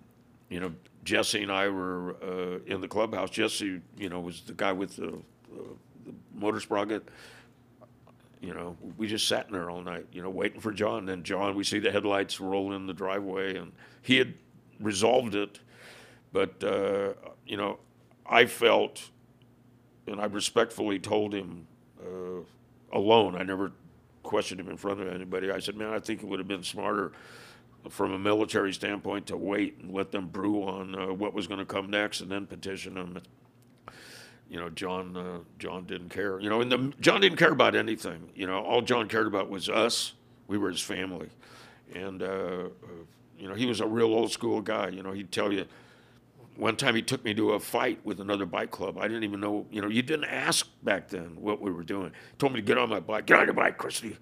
you 0.49 0.59
know 0.59 0.73
Jesse 1.05 1.43
and 1.43 1.51
I 1.51 1.69
were 1.69 2.15
uh, 2.21 2.59
in 2.65 2.81
the 2.81 2.87
clubhouse. 2.87 3.29
Jesse, 3.29 3.79
you 3.97 4.09
know, 4.09 4.19
was 4.19 4.41
the 4.41 4.53
guy 4.53 4.71
with 4.71 4.95
the, 4.95 5.09
uh, 5.09 5.73
the 6.05 6.13
motor 6.33 6.59
sprocket. 6.59 7.07
You 8.41 8.53
know, 8.53 8.75
we 8.97 9.07
just 9.07 9.27
sat 9.27 9.47
in 9.47 9.53
there 9.53 9.69
all 9.69 9.81
night, 9.81 10.07
you 10.11 10.21
know, 10.21 10.29
waiting 10.29 10.59
for 10.59 10.71
John. 10.71 10.99
And 10.99 11.09
then 11.09 11.23
John, 11.23 11.55
we 11.55 11.63
see 11.63 11.79
the 11.79 11.91
headlights 11.91 12.39
roll 12.39 12.73
in 12.73 12.87
the 12.87 12.93
driveway, 12.93 13.55
and 13.55 13.71
he 14.01 14.17
had 14.17 14.33
resolved 14.79 15.35
it. 15.35 15.59
But 16.33 16.63
uh, 16.63 17.13
you 17.45 17.55
know, 17.55 17.79
I 18.25 18.45
felt, 18.45 19.09
and 20.07 20.19
I 20.19 20.25
respectfully 20.25 20.99
told 20.99 21.33
him 21.33 21.67
uh, 22.01 22.41
alone. 22.91 23.35
I 23.35 23.43
never 23.43 23.71
questioned 24.25 24.59
him 24.59 24.69
in 24.69 24.77
front 24.77 24.99
of 24.99 25.07
anybody. 25.07 25.51
I 25.51 25.59
said, 25.59 25.77
"Man, 25.77 25.93
I 25.93 25.99
think 25.99 26.21
it 26.21 26.27
would 26.27 26.39
have 26.39 26.47
been 26.47 26.63
smarter." 26.63 27.11
From 27.87 28.13
a 28.13 28.17
military 28.17 28.73
standpoint, 28.73 29.27
to 29.27 29.37
wait 29.37 29.77
and 29.79 29.93
let 29.93 30.11
them 30.11 30.25
brew 30.25 30.63
on 30.63 30.95
uh, 30.95 31.13
what 31.13 31.35
was 31.35 31.45
going 31.45 31.59
to 31.59 31.67
come 31.67 31.91
next, 31.91 32.19
and 32.19 32.31
then 32.31 32.47
petition 32.47 32.95
them 32.95 33.21
you 34.49 34.59
know, 34.59 34.69
John 34.69 35.17
uh, 35.17 35.39
John 35.59 35.85
didn't 35.85 36.09
care. 36.09 36.39
You 36.39 36.49
know, 36.49 36.61
and 36.61 36.71
the, 36.71 36.93
John 36.99 37.21
didn't 37.21 37.37
care 37.37 37.51
about 37.51 37.75
anything. 37.75 38.29
You 38.35 38.47
know, 38.47 38.63
all 38.63 38.81
John 38.81 39.07
cared 39.07 39.27
about 39.27 39.49
was 39.49 39.69
us. 39.69 40.13
We 40.47 40.57
were 40.57 40.69
his 40.69 40.81
family, 40.81 41.29
and 41.93 42.21
uh, 42.21 42.25
uh, 42.25 42.69
you 43.39 43.47
know, 43.47 43.55
he 43.55 43.65
was 43.65 43.81
a 43.81 43.87
real 43.87 44.13
old 44.13 44.31
school 44.31 44.61
guy. 44.61 44.89
You 44.89 45.03
know, 45.03 45.11
he'd 45.11 45.31
tell 45.31 45.51
you. 45.51 45.65
One 46.57 46.75
time 46.77 46.95
he 46.95 47.01
took 47.01 47.23
me 47.23 47.33
to 47.33 47.51
a 47.53 47.59
fight 47.59 47.99
with 48.05 48.19
another 48.19 48.45
bike 48.45 48.71
club. 48.71 48.97
I 48.97 49.07
didn't 49.07 49.23
even 49.23 49.39
know. 49.39 49.65
You 49.71 49.81
know, 49.81 49.87
you 49.87 50.01
didn't 50.01 50.25
ask 50.25 50.67
back 50.83 51.09
then 51.09 51.35
what 51.39 51.61
we 51.61 51.71
were 51.71 51.83
doing. 51.83 52.11
He 52.31 52.37
told 52.37 52.53
me 52.53 52.61
to 52.61 52.65
get 52.65 52.77
on 52.77 52.89
my 52.89 52.99
bike. 52.99 53.25
Get 53.25 53.39
on 53.39 53.45
your 53.45 53.53
bike, 53.53 53.77
Christie. 53.77 54.17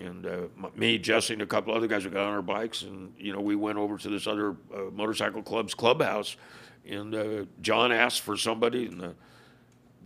And 0.00 0.26
uh, 0.26 0.68
me, 0.74 0.98
Jesse, 0.98 1.34
and 1.34 1.42
a 1.42 1.46
couple 1.46 1.72
other 1.72 1.86
guys, 1.86 2.04
got 2.04 2.16
on 2.16 2.32
our 2.32 2.42
bikes, 2.42 2.82
and 2.82 3.14
you 3.16 3.32
know, 3.32 3.40
we 3.40 3.54
went 3.54 3.78
over 3.78 3.96
to 3.96 4.08
this 4.08 4.26
other 4.26 4.56
uh, 4.74 4.90
motorcycle 4.92 5.42
club's 5.42 5.72
clubhouse, 5.72 6.36
and 6.86 7.14
uh, 7.14 7.44
John 7.60 7.92
asked 7.92 8.22
for 8.22 8.36
somebody, 8.36 8.86
and 8.86 9.00
the 9.00 9.14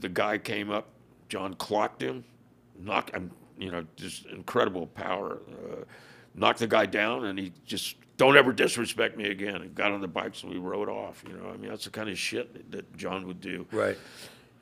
the 0.01 0.09
guy 0.09 0.39
came 0.39 0.71
up. 0.71 0.89
John 1.29 1.55
clocked 1.55 2.03
him, 2.03 2.25
knocked 2.79 3.15
you 3.59 3.71
know, 3.71 3.85
just 3.97 4.27
incredible 4.27 4.87
power. 4.87 5.41
Uh, 5.51 5.85
knocked 6.35 6.61
the 6.61 6.67
guy 6.67 6.87
down, 6.87 7.27
and 7.27 7.39
he 7.39 7.53
just 7.67 7.97
don't 8.19 8.37
ever 8.37 8.53
disrespect 8.53 9.17
me 9.17 9.31
again. 9.31 9.57
And 9.57 9.75
got 9.75 9.93
on 9.93 10.03
the 10.03 10.09
bikes 10.09 10.43
and 10.43 10.53
we 10.53 10.59
rode 10.59 10.91
off. 10.91 11.25
You 11.27 11.35
know, 11.35 11.49
I 11.49 11.57
mean, 11.57 11.71
that's 11.71 11.85
the 11.85 11.91
kind 11.91 12.11
of 12.11 12.19
shit 12.19 12.71
that 12.71 12.95
John 12.97 13.27
would 13.27 13.41
do. 13.41 13.67
Right. 13.73 13.97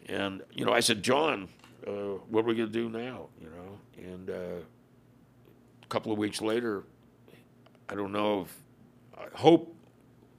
And 0.09 0.43
you 0.53 0.65
know, 0.65 0.73
I 0.73 0.81
said, 0.81 1.03
John, 1.03 1.49
uh, 1.87 1.91
what 2.29 2.45
are 2.45 2.49
we 2.49 2.55
gonna 2.55 2.69
do 2.69 2.89
now? 2.89 3.27
You 3.41 3.49
know, 3.49 4.13
and 4.13 4.31
uh, 4.31 4.63
a 5.83 5.87
couple 5.89 6.13
of 6.13 6.19
weeks 6.19 6.41
later, 6.41 6.85
I 7.89 7.95
don't 7.95 8.13
know 8.13 8.43
if 8.43 8.57
I 9.19 9.37
hope, 9.37 9.75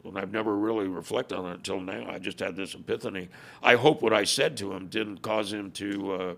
and 0.05 0.17
I've 0.17 0.31
never 0.31 0.55
really 0.55 0.87
reflected 0.87 1.37
on 1.37 1.51
it 1.51 1.55
until 1.55 1.81
now. 1.81 2.07
I 2.09 2.19
just 2.19 2.39
had 2.39 2.55
this 2.55 2.75
epiphany. 2.75 3.29
I 3.63 3.75
hope 3.75 4.01
what 4.01 4.13
I 4.13 4.23
said 4.23 4.55
to 4.57 4.71
him 4.71 4.87
didn't 4.87 5.21
cause 5.21 5.51
him 5.51 5.71
to 5.71 6.11
uh, 6.11 6.35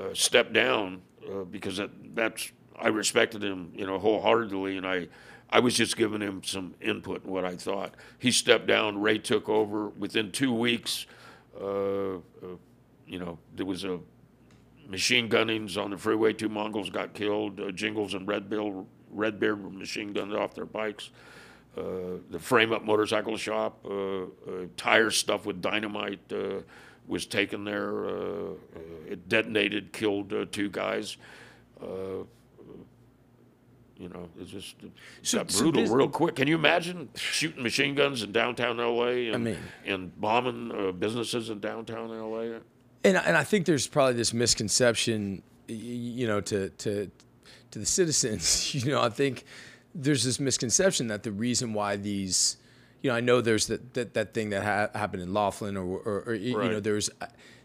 uh, 0.00 0.14
step 0.14 0.52
down 0.52 1.02
uh, 1.30 1.44
because 1.44 1.76
that, 1.76 1.90
that's 2.14 2.50
I 2.80 2.88
respected 2.88 3.44
him, 3.44 3.70
you 3.76 3.86
know, 3.86 3.98
wholeheartedly, 3.98 4.78
and 4.78 4.86
I. 4.86 5.08
I 5.54 5.60
was 5.60 5.74
just 5.74 5.96
giving 5.96 6.20
him 6.20 6.42
some 6.42 6.74
input 6.80 7.24
in 7.24 7.30
what 7.30 7.44
I 7.44 7.54
thought. 7.54 7.94
He 8.18 8.32
stepped 8.32 8.66
down. 8.66 9.00
Ray 9.00 9.18
took 9.18 9.48
over. 9.48 9.90
Within 9.90 10.32
two 10.32 10.52
weeks, 10.52 11.06
uh, 11.60 12.14
uh, 12.16 12.18
you 13.06 13.20
know, 13.20 13.38
there 13.54 13.64
was 13.64 13.84
a 13.84 14.00
machine 14.88 15.28
gunnings 15.28 15.76
on 15.76 15.92
the 15.92 15.96
freeway. 15.96 16.32
Two 16.32 16.48
Mongols 16.48 16.90
got 16.90 17.14
killed. 17.14 17.60
Uh, 17.60 17.70
Jingles 17.70 18.14
and 18.14 18.26
Red 18.26 18.50
Bill, 18.50 18.84
Redbeard 19.12 19.62
were 19.62 19.70
machine 19.70 20.12
gunned 20.12 20.34
off 20.34 20.56
their 20.56 20.66
bikes. 20.66 21.10
Uh, 21.76 22.18
the 22.30 22.38
frame 22.40 22.72
up 22.72 22.82
motorcycle 22.82 23.36
shop, 23.36 23.78
uh, 23.88 24.22
uh, 24.22 24.26
tire 24.76 25.10
stuff 25.10 25.46
with 25.46 25.62
dynamite, 25.62 26.32
was 27.06 27.26
taken 27.26 27.62
there. 27.62 28.06
It 29.06 29.28
detonated, 29.28 29.92
killed 29.92 30.34
two 30.50 30.68
guys. 30.68 31.16
Uh, 33.98 34.02
you 34.02 34.08
know, 34.08 34.28
it's 34.40 34.50
just 34.50 34.74
it 34.82 34.90
So- 35.22 35.38
got 35.38 35.50
so 35.50 35.62
brutal 35.62 35.82
this- 35.82 35.90
real 35.90 36.08
quick. 36.08 36.36
Can 36.36 36.48
you 36.48 36.54
imagine 36.56 37.08
shooting 37.14 37.62
machine 37.62 37.94
guns 37.94 38.22
in 38.22 38.32
downtown 38.32 38.78
LA 38.78 39.32
and, 39.32 39.44
mean- 39.44 39.56
and 39.86 40.20
bombing 40.20 40.72
uh, 40.72 40.92
businesses 40.92 41.50
in 41.50 41.60
downtown 41.60 42.08
LA? 42.10 42.58
And 43.04 43.16
and 43.18 43.36
I 43.36 43.44
think 43.44 43.66
there's 43.66 43.86
probably 43.86 44.14
this 44.14 44.32
misconception, 44.32 45.42
you 45.68 46.26
know, 46.26 46.40
to 46.42 46.70
to 46.70 47.10
to 47.70 47.78
the 47.78 47.86
citizens. 47.86 48.74
You 48.84 48.90
know, 48.92 49.02
I 49.02 49.10
think 49.10 49.44
there's 49.94 50.24
this 50.24 50.40
misconception 50.40 51.06
that 51.08 51.22
the 51.22 51.30
reason 51.32 51.72
why 51.72 51.96
these, 51.96 52.56
you 53.02 53.10
know, 53.10 53.16
I 53.16 53.20
know 53.20 53.40
there's 53.40 53.66
that 53.68 53.94
that, 53.94 54.14
that 54.14 54.34
thing 54.34 54.50
that 54.50 54.62
ha- 54.64 54.98
happened 54.98 55.22
in 55.22 55.32
Laughlin, 55.32 55.76
or, 55.76 55.84
or, 55.98 56.24
or 56.26 56.32
y- 56.32 56.38
you 56.38 56.56
know, 56.56 56.80
there's 56.80 57.10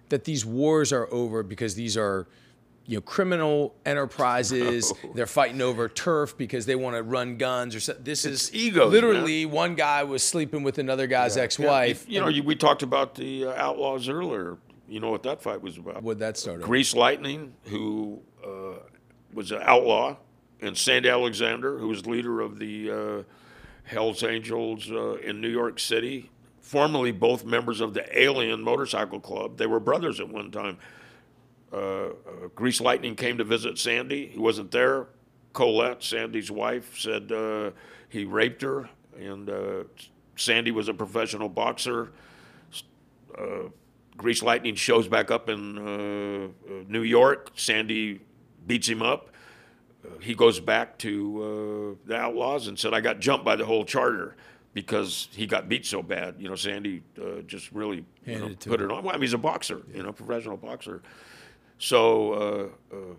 that 0.10 0.26
these 0.26 0.46
wars 0.46 0.92
are 0.94 1.08
over 1.12 1.42
because 1.44 1.76
these 1.76 1.98
are. 1.98 2.28
You 2.90 2.98
know, 2.98 3.02
criminal 3.02 3.76
enterprises. 3.86 4.92
They're 5.14 5.28
fighting 5.28 5.62
over 5.62 5.88
turf 5.88 6.36
because 6.36 6.66
they 6.66 6.74
want 6.74 6.96
to 6.96 7.04
run 7.04 7.38
guns 7.38 7.76
or 7.76 7.80
so. 7.80 7.94
This 7.94 8.26
is 8.26 8.52
egos, 8.52 8.92
Literally, 8.92 9.46
one 9.46 9.76
guy 9.76 10.02
was 10.04 10.24
sleeping 10.24 10.64
with 10.64 10.80
another 10.80 11.06
guy's 11.06 11.38
ex-wife. 11.38 12.06
You 12.10 12.20
know, 12.20 12.30
you, 12.30 12.42
we 12.42 12.56
talked 12.56 12.82
about 12.82 13.14
the 13.14 13.46
uh, 13.46 13.54
Outlaws 13.56 14.10
earlier. 14.10 14.58
You 14.88 15.00
know 15.00 15.12
what 15.12 15.22
that 15.22 15.40
fight 15.40 15.62
was 15.62 15.78
about? 15.78 16.02
What 16.02 16.18
that 16.18 16.36
started? 16.36 16.64
Grease 16.64 16.96
Lightning, 16.96 17.54
who 17.66 18.22
uh, 18.44 18.80
was 19.36 19.52
an 19.52 19.62
outlaw, 19.62 20.18
and 20.60 20.76
Sandy 20.76 21.10
Alexander, 21.10 21.78
who 21.78 21.90
was 21.90 22.08
leader 22.08 22.42
of 22.42 22.58
the 22.58 22.90
uh, 22.92 23.24
Hells 23.84 24.24
Angels 24.24 24.90
uh, 24.90 25.18
in 25.18 25.42
New 25.42 25.50
York 25.50 25.80
City, 25.80 26.32
formerly 26.60 27.12
both 27.12 27.46
members 27.46 27.82
of 27.82 27.94
the 27.94 28.20
Alien 28.20 28.64
Motorcycle 28.64 29.20
Club. 29.20 29.58
They 29.58 29.68
were 29.68 29.80
brothers 29.80 30.20
at 30.20 30.30
one 30.30 30.50
time. 30.50 30.80
Uh, 31.72 31.78
uh, 31.78 32.12
Grease 32.56 32.82
Lightning 32.82 33.16
came 33.16 33.38
to 33.38 33.44
visit 33.44 33.78
Sandy. 33.78 34.28
He 34.28 34.40
wasn't 34.40 34.72
there. 34.72 35.08
Colette, 35.54 36.04
Sandy's 36.04 36.52
wife, 36.52 36.98
said 36.98 37.32
uh, 37.32 37.72
he 38.08 38.26
raped 38.26 38.62
her, 38.62 38.90
and 39.20 39.50
uh, 39.50 39.84
Sandy 40.36 40.72
was 40.72 40.88
a 40.88 40.94
professional 40.94 41.50
boxer. 41.50 42.12
Grease 44.20 44.44
Lightning 44.44 44.76
shows 44.76 45.08
back 45.08 45.32
up 45.32 45.50
in 45.50 45.78
uh, 45.78 46.48
uh, 46.48 46.84
New 46.88 47.04
York. 47.04 47.52
Sandy 47.56 48.20
beats 48.68 48.88
him 48.88 49.02
up. 49.02 49.30
Uh, 50.06 50.20
he 50.20 50.36
goes 50.36 50.60
back 50.60 50.98
to 51.00 51.98
uh, 52.06 52.08
the 52.08 52.16
Outlaws 52.18 52.68
and 52.68 52.78
said, 52.78 52.94
"I 52.94 53.00
got 53.00 53.20
jumped 53.20 53.46
by 53.46 53.56
the 53.56 53.66
whole 53.66 53.86
charter 53.86 54.36
because 54.74 55.30
he 55.32 55.48
got 55.48 55.70
beat 55.70 55.86
so 55.86 56.04
bad." 56.04 56.36
You 56.38 56.50
know, 56.50 56.56
Sandy 56.56 57.02
uh, 57.20 57.42
just 57.48 57.72
really 57.72 58.06
you 58.26 58.40
know, 58.40 58.48
it 58.48 58.60
put 58.60 58.82
it 58.82 58.92
on. 58.92 59.04
Well, 59.04 59.12
I 59.12 59.14
mean, 59.14 59.22
he's 59.22 59.34
a 59.34 59.38
boxer, 59.38 59.84
you 59.94 60.04
know, 60.04 60.12
professional 60.12 60.58
boxer. 60.58 61.02
So 61.80 62.34
uh, 62.34 62.96
uh, 62.96 63.16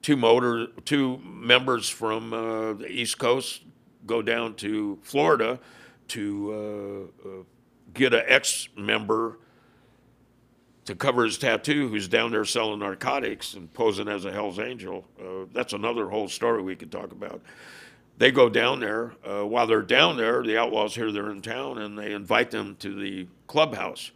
two 0.00 0.16
motor, 0.16 0.68
two 0.84 1.18
members 1.18 1.88
from 1.88 2.32
uh, 2.32 2.72
the 2.74 2.86
East 2.88 3.18
Coast 3.18 3.62
go 4.06 4.22
down 4.22 4.54
to 4.54 4.98
Florida 5.02 5.58
to 6.08 7.10
get 7.94 8.12
an 8.12 8.22
ex-member 8.26 9.38
to 10.84 10.94
cover 10.94 11.24
his 11.24 11.38
tattoo 11.38 11.88
who's 11.88 12.08
down 12.08 12.30
there 12.30 12.44
selling 12.44 12.80
narcotics 12.80 13.54
and 13.54 13.72
posing 13.72 14.08
as 14.08 14.24
a 14.24 14.32
Hell's 14.32 14.58
Angel. 14.58 15.04
Uh, 15.18 15.46
that's 15.52 15.72
another 15.72 16.08
whole 16.08 16.28
story 16.28 16.62
we 16.62 16.76
could 16.76 16.92
talk 16.92 17.12
about. 17.12 17.40
They 18.18 18.30
go 18.30 18.48
down 18.48 18.80
there. 18.80 19.14
Uh, 19.24 19.46
while 19.46 19.66
they're 19.66 19.82
down 19.82 20.16
there, 20.16 20.42
the 20.42 20.58
outlaws 20.58 20.94
hear 20.94 21.10
they're 21.10 21.30
in 21.30 21.42
town 21.42 21.78
and 21.78 21.98
they 21.98 22.12
invite 22.12 22.50
them 22.50 22.76
to 22.80 22.94
the 22.94 23.26
clubhouse. 23.46 24.10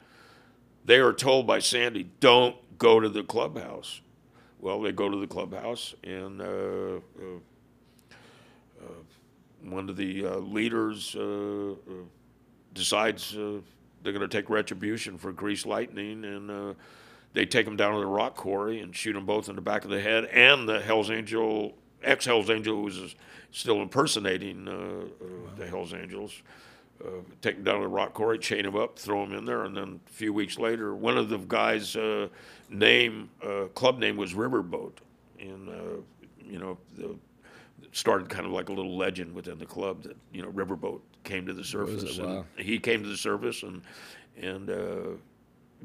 They 0.84 0.98
are 0.98 1.12
told 1.12 1.46
by 1.46 1.58
Sandy, 1.58 2.10
don't 2.20 2.56
go 2.78 3.00
to 3.00 3.08
the 3.08 3.22
clubhouse. 3.22 4.00
Well, 4.60 4.80
they 4.80 4.92
go 4.92 5.08
to 5.08 5.16
the 5.18 5.26
clubhouse 5.26 5.94
and 6.02 6.40
uh, 6.40 6.44
uh, 6.44 7.38
uh, 8.80 9.02
one 9.62 9.88
of 9.88 9.96
the 9.96 10.24
uh, 10.24 10.36
leaders 10.36 11.14
uh, 11.16 11.72
uh, 11.72 11.94
decides 12.74 13.36
uh, 13.36 13.60
they're 14.02 14.12
going 14.12 14.28
to 14.28 14.36
take 14.36 14.48
retribution 14.50 15.18
for 15.18 15.32
Grease 15.32 15.66
Lightning, 15.66 16.24
and 16.24 16.50
uh, 16.50 16.74
they 17.32 17.44
take 17.44 17.66
him 17.66 17.76
down 17.76 17.94
to 17.94 18.00
the 18.00 18.06
rock 18.06 18.36
quarry 18.36 18.80
and 18.80 18.94
shoot 18.94 19.14
them 19.14 19.26
both 19.26 19.48
in 19.48 19.56
the 19.56 19.60
back 19.62 19.84
of 19.84 19.90
the 19.90 20.00
head. 20.00 20.26
And 20.26 20.68
the 20.68 20.80
Hell's 20.80 21.10
Angel, 21.10 21.74
ex 22.02 22.24
Hell's 22.24 22.50
Angel, 22.50 22.76
who 22.76 22.82
was 22.82 23.16
still 23.50 23.82
impersonating 23.82 24.68
uh, 24.68 24.72
uh, 24.72 25.56
the 25.56 25.66
Hell's 25.66 25.92
Angels, 25.92 26.42
uh, 27.04 27.08
take 27.42 27.56
him 27.56 27.64
down 27.64 27.76
to 27.76 27.82
the 27.82 27.88
rock 27.88 28.14
quarry, 28.14 28.38
chain 28.38 28.64
him 28.64 28.76
up, 28.76 28.98
throw 28.98 29.24
him 29.24 29.32
in 29.32 29.44
there, 29.44 29.64
and 29.64 29.76
then 29.76 30.00
a 30.06 30.12
few 30.12 30.32
weeks 30.32 30.58
later, 30.58 30.94
one 30.94 31.18
of 31.18 31.28
the 31.28 31.38
guys' 31.38 31.96
uh, 31.96 32.28
name, 32.70 33.30
uh, 33.42 33.64
club 33.74 33.98
name 33.98 34.16
was 34.16 34.34
Riverboat, 34.34 34.92
and 35.40 35.68
uh, 35.68 36.00
you 36.44 36.58
know 36.58 36.78
the 36.96 37.16
started 37.92 38.28
kind 38.28 38.44
of 38.44 38.52
like 38.52 38.68
a 38.68 38.72
little 38.72 38.96
legend 38.96 39.34
within 39.34 39.58
the 39.58 39.66
club 39.66 40.02
that 40.02 40.16
you 40.32 40.42
know 40.42 40.50
Riverboat 40.50 41.00
came 41.24 41.46
to 41.46 41.52
the 41.54 41.64
surface, 41.64 42.18
Wow. 42.18 42.44
and 42.56 42.66
he 42.66 42.78
came 42.78 43.02
to 43.02 43.08
the 43.08 43.16
surface, 43.16 43.62
and 43.62 43.82
and 44.40 44.70
uh, 44.70 45.08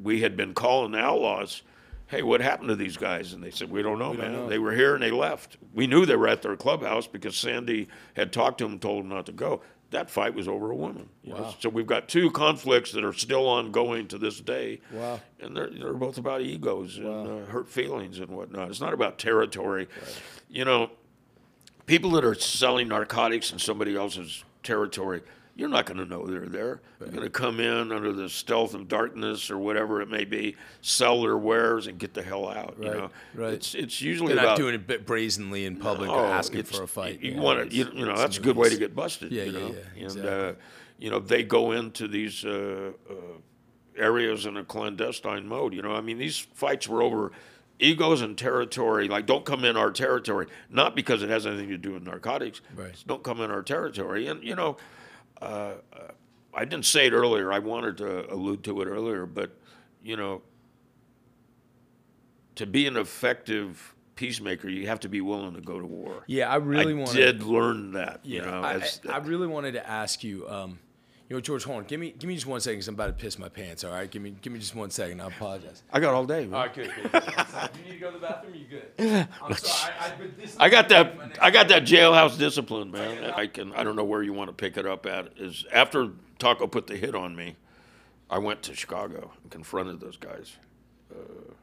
we 0.02 0.22
had 0.22 0.36
been 0.38 0.54
calling 0.54 0.92
the 0.92 1.00
outlaws. 1.00 1.64
Hey, 2.08 2.22
what 2.22 2.42
happened 2.42 2.70
to 2.70 2.76
these 2.76 2.98
guys? 2.98 3.34
And 3.34 3.42
they 3.44 3.50
said, 3.50 3.72
We 3.72 3.82
don't 3.82 3.98
know, 3.98 4.14
man. 4.14 4.34
know." 4.34 4.48
They 4.48 4.60
were 4.60 4.74
here 4.74 4.94
and 4.94 5.02
they 5.02 5.10
left. 5.10 5.58
We 5.74 5.88
knew 5.88 6.06
they 6.06 6.16
were 6.18 6.28
at 6.28 6.44
their 6.44 6.56
clubhouse 6.56 7.08
because 7.08 7.36
Sandy 7.36 7.88
had 8.14 8.32
talked 8.32 8.60
to 8.60 8.66
them, 8.66 8.78
told 8.78 9.04
them 9.04 9.10
not 9.10 9.26
to 9.28 9.32
go. 9.32 9.62
That 9.94 10.10
fight 10.10 10.34
was 10.34 10.48
over 10.48 10.72
a 10.72 10.76
woman. 10.76 11.08
you 11.24 11.34
know. 11.34 11.54
So 11.60 11.70
we've 11.70 11.88
got 11.88 12.10
two 12.10 12.32
conflicts 12.32 12.92
that 12.94 13.04
are 13.04 13.14
still 13.14 13.48
ongoing 13.48 14.08
to 14.08 14.18
this 14.18 14.42
day. 14.42 14.82
Wow. 14.92 15.22
And 15.40 15.56
they're, 15.56 15.70
they're 15.70 15.94
both 15.94 16.18
about 16.18 16.42
egos 16.42 16.98
and 16.98 17.08
uh, 17.08 17.46
hurt 17.46 17.70
feelings 17.70 18.18
and 18.20 18.30
whatnot. 18.30 18.70
It's 18.70 18.82
not 18.82 18.94
about 18.94 19.20
territory. 19.20 19.88
You 20.50 20.66
know, 20.66 20.90
people 21.86 22.10
that 22.12 22.26
are 22.26 22.34
selling 22.34 22.88
narcotics 22.88 23.52
in 23.52 23.60
somebody 23.60 23.96
else's 23.96 24.44
territory, 24.64 25.22
you're 25.56 25.70
not 25.70 25.86
going 25.86 25.98
to 26.00 26.06
know 26.06 26.26
they're 26.26 26.48
there. 26.48 26.82
They're 27.00 27.10
going 27.10 27.24
to 27.24 27.30
come 27.30 27.60
in 27.60 27.92
under 27.92 28.12
the 28.12 28.28
stealth 28.28 28.74
of 28.74 28.88
darkness 28.88 29.52
or 29.52 29.58
whatever 29.60 30.02
it 30.02 30.10
may 30.10 30.26
be, 30.26 30.56
sell 30.82 31.22
their 31.22 31.38
wares 31.38 31.86
and 31.88 32.00
get 32.00 32.14
the 32.16 32.24
hell 32.24 32.50
out. 32.50 32.76
You 32.80 32.88
Right, 32.88 32.98
know, 32.98 33.10
right. 33.36 33.54
It's 33.54 33.76
it's 33.76 34.02
usually 34.02 34.34
They're 34.34 34.44
about 34.44 34.52
not 34.52 34.58
doing 34.58 34.74
it 34.76 34.88
bit 34.88 35.06
brazenly 35.06 35.66
in 35.66 35.78
public 35.78 36.10
or 36.10 36.20
Oh, 36.20 36.26
asking 36.26 36.64
for 36.64 36.84
a 36.84 36.88
fight. 36.88 37.22
You, 37.22 37.34
Yeah, 37.34 37.40
want 37.40 37.70
to, 37.70 37.76
you, 37.76 37.88
you 37.94 38.06
know, 38.06 38.18
that's 38.18 38.38
a 38.38 38.42
good 38.42 38.56
way 38.56 38.70
to 38.70 38.78
get 38.78 38.96
busted. 38.96 39.32
Yeah, 39.32 39.44
you 39.44 39.52
yeah, 39.52 39.60
know? 39.60 39.68
yeah, 39.68 39.82
And 39.96 40.04
exactly. 40.04 40.30
uh, 40.32 40.54
you 40.98 41.10
know, 41.12 41.20
they 41.20 41.44
go 41.44 41.72
into 41.74 42.08
these 42.08 42.44
uh, 42.46 42.92
uh, 43.10 43.14
areas 43.98 44.46
in 44.46 44.58
a 44.58 44.64
clandestine 44.64 45.48
mode. 45.48 45.74
You 45.74 45.82
know, 45.84 45.94
I 45.94 46.02
mean, 46.02 46.18
these 46.18 46.40
fights 46.40 46.88
were 46.88 47.04
over 47.04 47.32
egos 47.80 48.22
and 48.22 48.38
territory. 48.38 49.08
Like, 49.08 49.26
don't 49.26 49.46
come 49.46 49.66
in 49.66 49.76
our 49.78 49.92
territory. 49.92 50.48
Not 50.70 50.96
because 50.96 51.22
it 51.22 51.30
has 51.30 51.46
anything 51.46 51.70
to 51.70 51.78
do 51.78 51.94
with 51.94 52.04
narcotics. 52.04 52.62
Right. 52.76 52.96
Don't 53.06 53.24
come 53.24 53.42
in 53.42 53.52
our 53.52 53.62
territory. 53.62 54.28
And 54.28 54.44
you 54.44 54.56
know, 54.56 54.78
uh, 55.42 55.74
I 56.54 56.66
didn't 56.66 56.86
say 56.86 57.08
it 57.08 57.14
earlier. 57.14 57.52
I 57.52 57.60
wanted 57.60 57.98
to 57.98 58.32
allude 58.32 58.64
to 58.66 58.82
it 58.82 58.86
earlier, 58.86 59.26
but 59.26 59.52
you 60.04 60.16
know, 60.16 60.42
to 62.56 62.66
be 62.66 62.86
an 62.88 62.98
effective 62.98 63.96
peacemaker, 64.16 64.70
you 64.70 64.88
have 64.88 65.00
to 65.02 65.10
be 65.10 65.22
willing 65.22 65.56
to 65.56 65.62
go 65.62 65.80
to 65.80 65.86
war. 65.86 66.24
Yeah, 66.28 66.50
I 66.50 66.58
really 66.58 66.94
I 66.94 66.98
want 66.98 67.12
did 67.12 67.44
learn 67.44 67.94
that. 67.94 68.20
Yeah, 68.24 68.40
you 68.40 68.52
know, 68.52 68.62
I, 68.62 68.74
as, 68.76 69.02
I, 69.10 69.14
I 69.14 69.18
really 69.18 69.48
wanted 69.48 69.74
to 69.74 69.90
ask 69.90 70.24
you. 70.24 70.48
Um, 70.48 70.70
you 70.70 70.78
know, 71.34 71.42
George, 71.42 71.64
hold 71.64 71.80
on. 71.80 71.84
Give 71.86 72.00
me, 72.00 72.14
give 72.18 72.28
me 72.28 72.36
just 72.36 72.48
one 72.48 72.62
second. 72.62 72.80
Cause 72.80 72.88
I'm 72.88 72.94
about 72.96 73.08
to 73.08 73.14
piss 73.14 73.38
my 73.38 73.50
pants. 73.50 73.84
All 73.84 73.92
right, 73.92 74.10
give 74.10 74.22
me, 74.22 74.36
give 74.42 74.54
me 74.54 74.60
just 74.60 74.76
one 74.76 74.90
second. 74.90 75.22
I 75.22 75.28
apologize. 75.28 75.84
I 75.92 76.00
got 76.00 76.14
all 76.14 76.26
day. 76.26 76.46
man. 76.46 76.54
All 76.54 76.62
right, 76.62 76.74
good. 76.74 76.92
good. 76.96 77.24
you 77.78 77.84
need 77.84 77.92
to 77.92 77.98
go 78.00 78.12
to 78.12 78.20
the 78.20 78.26
bathroom. 78.26 78.54
You 78.56 78.66
good? 78.66 79.28
I'm 79.42 79.56
sorry. 79.56 79.94
I, 80.00 80.06
I, 80.06 80.66
I 80.66 80.70
got 80.70 80.90
that. 80.90 81.38
I 81.42 81.52
got 81.52 81.68
that 81.70 81.84
jailhouse 81.84 82.38
discipline, 82.38 82.92
man. 82.92 83.32
I 83.32 83.48
can. 83.48 83.74
I 83.74 83.84
don't 83.84 83.96
know 83.96 84.04
where 84.04 84.24
you 84.24 84.34
want 84.34 84.50
to 84.50 84.54
pick 84.54 84.78
it 84.78 84.86
up 84.86 85.06
at. 85.06 85.30
Is 85.38 85.66
after 85.72 86.10
Taco 86.40 86.68
put 86.68 86.88
the 86.88 86.96
hit 86.96 87.16
on 87.16 87.36
me, 87.36 87.56
I 88.30 88.38
went 88.38 88.62
to 88.64 88.76
Chicago 88.76 89.32
and 89.42 89.52
confronted 89.52 90.00
those 90.00 90.18
guys 90.18 90.58
uh, 91.12 91.54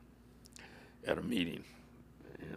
at 1.07 1.19
a 1.19 1.23
meeting. 1.23 1.65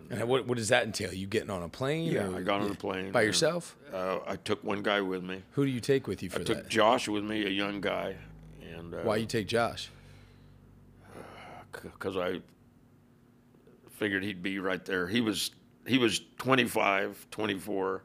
And 0.09 0.27
what, 0.27 0.45
what 0.47 0.57
does 0.57 0.69
that 0.69 0.83
entail? 0.85 1.13
You 1.13 1.27
getting 1.27 1.49
on 1.49 1.63
a 1.63 1.69
plane? 1.69 2.11
Yeah, 2.11 2.27
or- 2.27 2.37
I 2.37 2.41
got 2.41 2.61
on 2.61 2.71
a 2.71 2.75
plane 2.75 3.11
by 3.11 3.21
yourself. 3.23 3.75
Uh, 3.93 4.19
I 4.27 4.35
took 4.35 4.63
one 4.63 4.81
guy 4.83 5.01
with 5.01 5.23
me. 5.23 5.41
Who 5.51 5.65
do 5.65 5.71
you 5.71 5.79
take 5.79 6.07
with 6.07 6.21
you 6.23 6.29
for 6.29 6.39
that? 6.39 6.49
I 6.49 6.53
took? 6.61 6.69
Josh 6.69 7.07
with 7.07 7.23
me, 7.23 7.45
a 7.45 7.49
young 7.49 7.81
guy, 7.81 8.15
and 8.75 8.93
uh, 8.93 8.97
Why 9.03 9.17
you 9.17 9.25
take 9.25 9.47
Josh? 9.47 9.89
because 11.71 12.17
I 12.17 12.41
figured 13.91 14.23
he'd 14.23 14.43
be 14.43 14.59
right 14.59 14.83
there. 14.85 15.07
He 15.07 15.21
was 15.21 15.51
he 15.85 15.97
was 15.97 16.21
25, 16.37 17.27
24, 17.31 18.03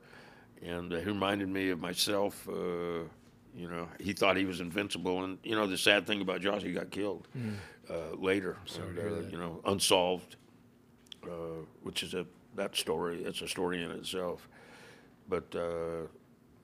and 0.62 0.92
uh, 0.92 0.96
he 0.98 1.04
reminded 1.04 1.48
me 1.48 1.70
of 1.70 1.78
myself. 1.80 2.48
Uh, 2.48 3.04
you 3.54 3.68
know, 3.68 3.88
he 4.00 4.12
thought 4.12 4.36
he 4.36 4.44
was 4.44 4.60
invincible, 4.60 5.24
and 5.24 5.38
you 5.42 5.54
know 5.54 5.66
the 5.66 5.78
sad 5.78 6.06
thing 6.06 6.20
about 6.20 6.40
Josh, 6.40 6.62
he 6.62 6.72
got 6.72 6.90
killed 6.90 7.28
uh, 7.90 8.14
later. 8.16 8.56
and, 8.78 8.98
uh, 8.98 9.28
You 9.30 9.38
know, 9.38 9.60
unsolved, 9.64 10.36
uh, 11.24 11.64
which 11.82 12.02
is 12.02 12.14
a 12.14 12.26
that 12.56 12.76
story. 12.76 13.22
It's 13.24 13.40
a 13.40 13.48
story 13.48 13.82
in 13.82 13.90
itself. 13.92 14.48
But 15.28 15.54
uh, 15.54 16.06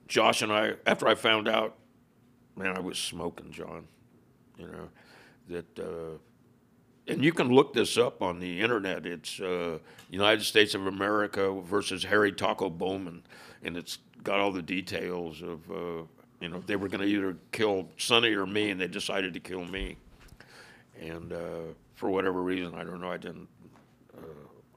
Josh 0.07 0.41
and 0.41 0.51
I, 0.51 0.73
after 0.85 1.07
I 1.07 1.15
found 1.15 1.47
out, 1.47 1.75
man, 2.55 2.75
I 2.75 2.79
was 2.79 2.97
smoking, 2.97 3.51
Jon. 3.51 3.87
You 4.57 4.67
know, 4.67 4.89
that. 5.49 5.79
Uh, 5.79 6.17
and 7.07 7.23
you 7.23 7.31
can 7.31 7.49
look 7.49 7.73
this 7.73 7.99
up 7.99 8.23
on 8.23 8.39
the 8.39 8.61
internet. 8.61 9.05
It's 9.05 9.39
uh, 9.39 9.77
United 10.09 10.43
States 10.43 10.73
of 10.73 10.87
America 10.87 11.61
versus 11.61 12.03
Harry 12.03 12.31
Taco 12.31 12.67
Bowman, 12.67 13.21
and 13.61 13.77
it's 13.77 13.99
got 14.23 14.39
all 14.39 14.51
the 14.51 14.63
details 14.63 15.43
of 15.43 15.69
uh, 15.69 16.03
you 16.39 16.49
know 16.49 16.63
they 16.65 16.75
were 16.75 16.87
going 16.87 17.01
to 17.01 17.07
either 17.07 17.37
kill 17.51 17.89
Sonny 17.97 18.33
or 18.33 18.47
me, 18.47 18.71
and 18.71 18.81
they 18.81 18.87
decided 18.87 19.35
to 19.35 19.39
kill 19.39 19.65
me. 19.65 19.97
And 20.99 21.31
for 21.93 22.09
whatever 22.09 22.41
reason, 22.41 22.73
I 22.73 22.83
don't 22.83 23.01
know, 23.01 23.11
I 23.11 23.17
didn't 23.17 23.49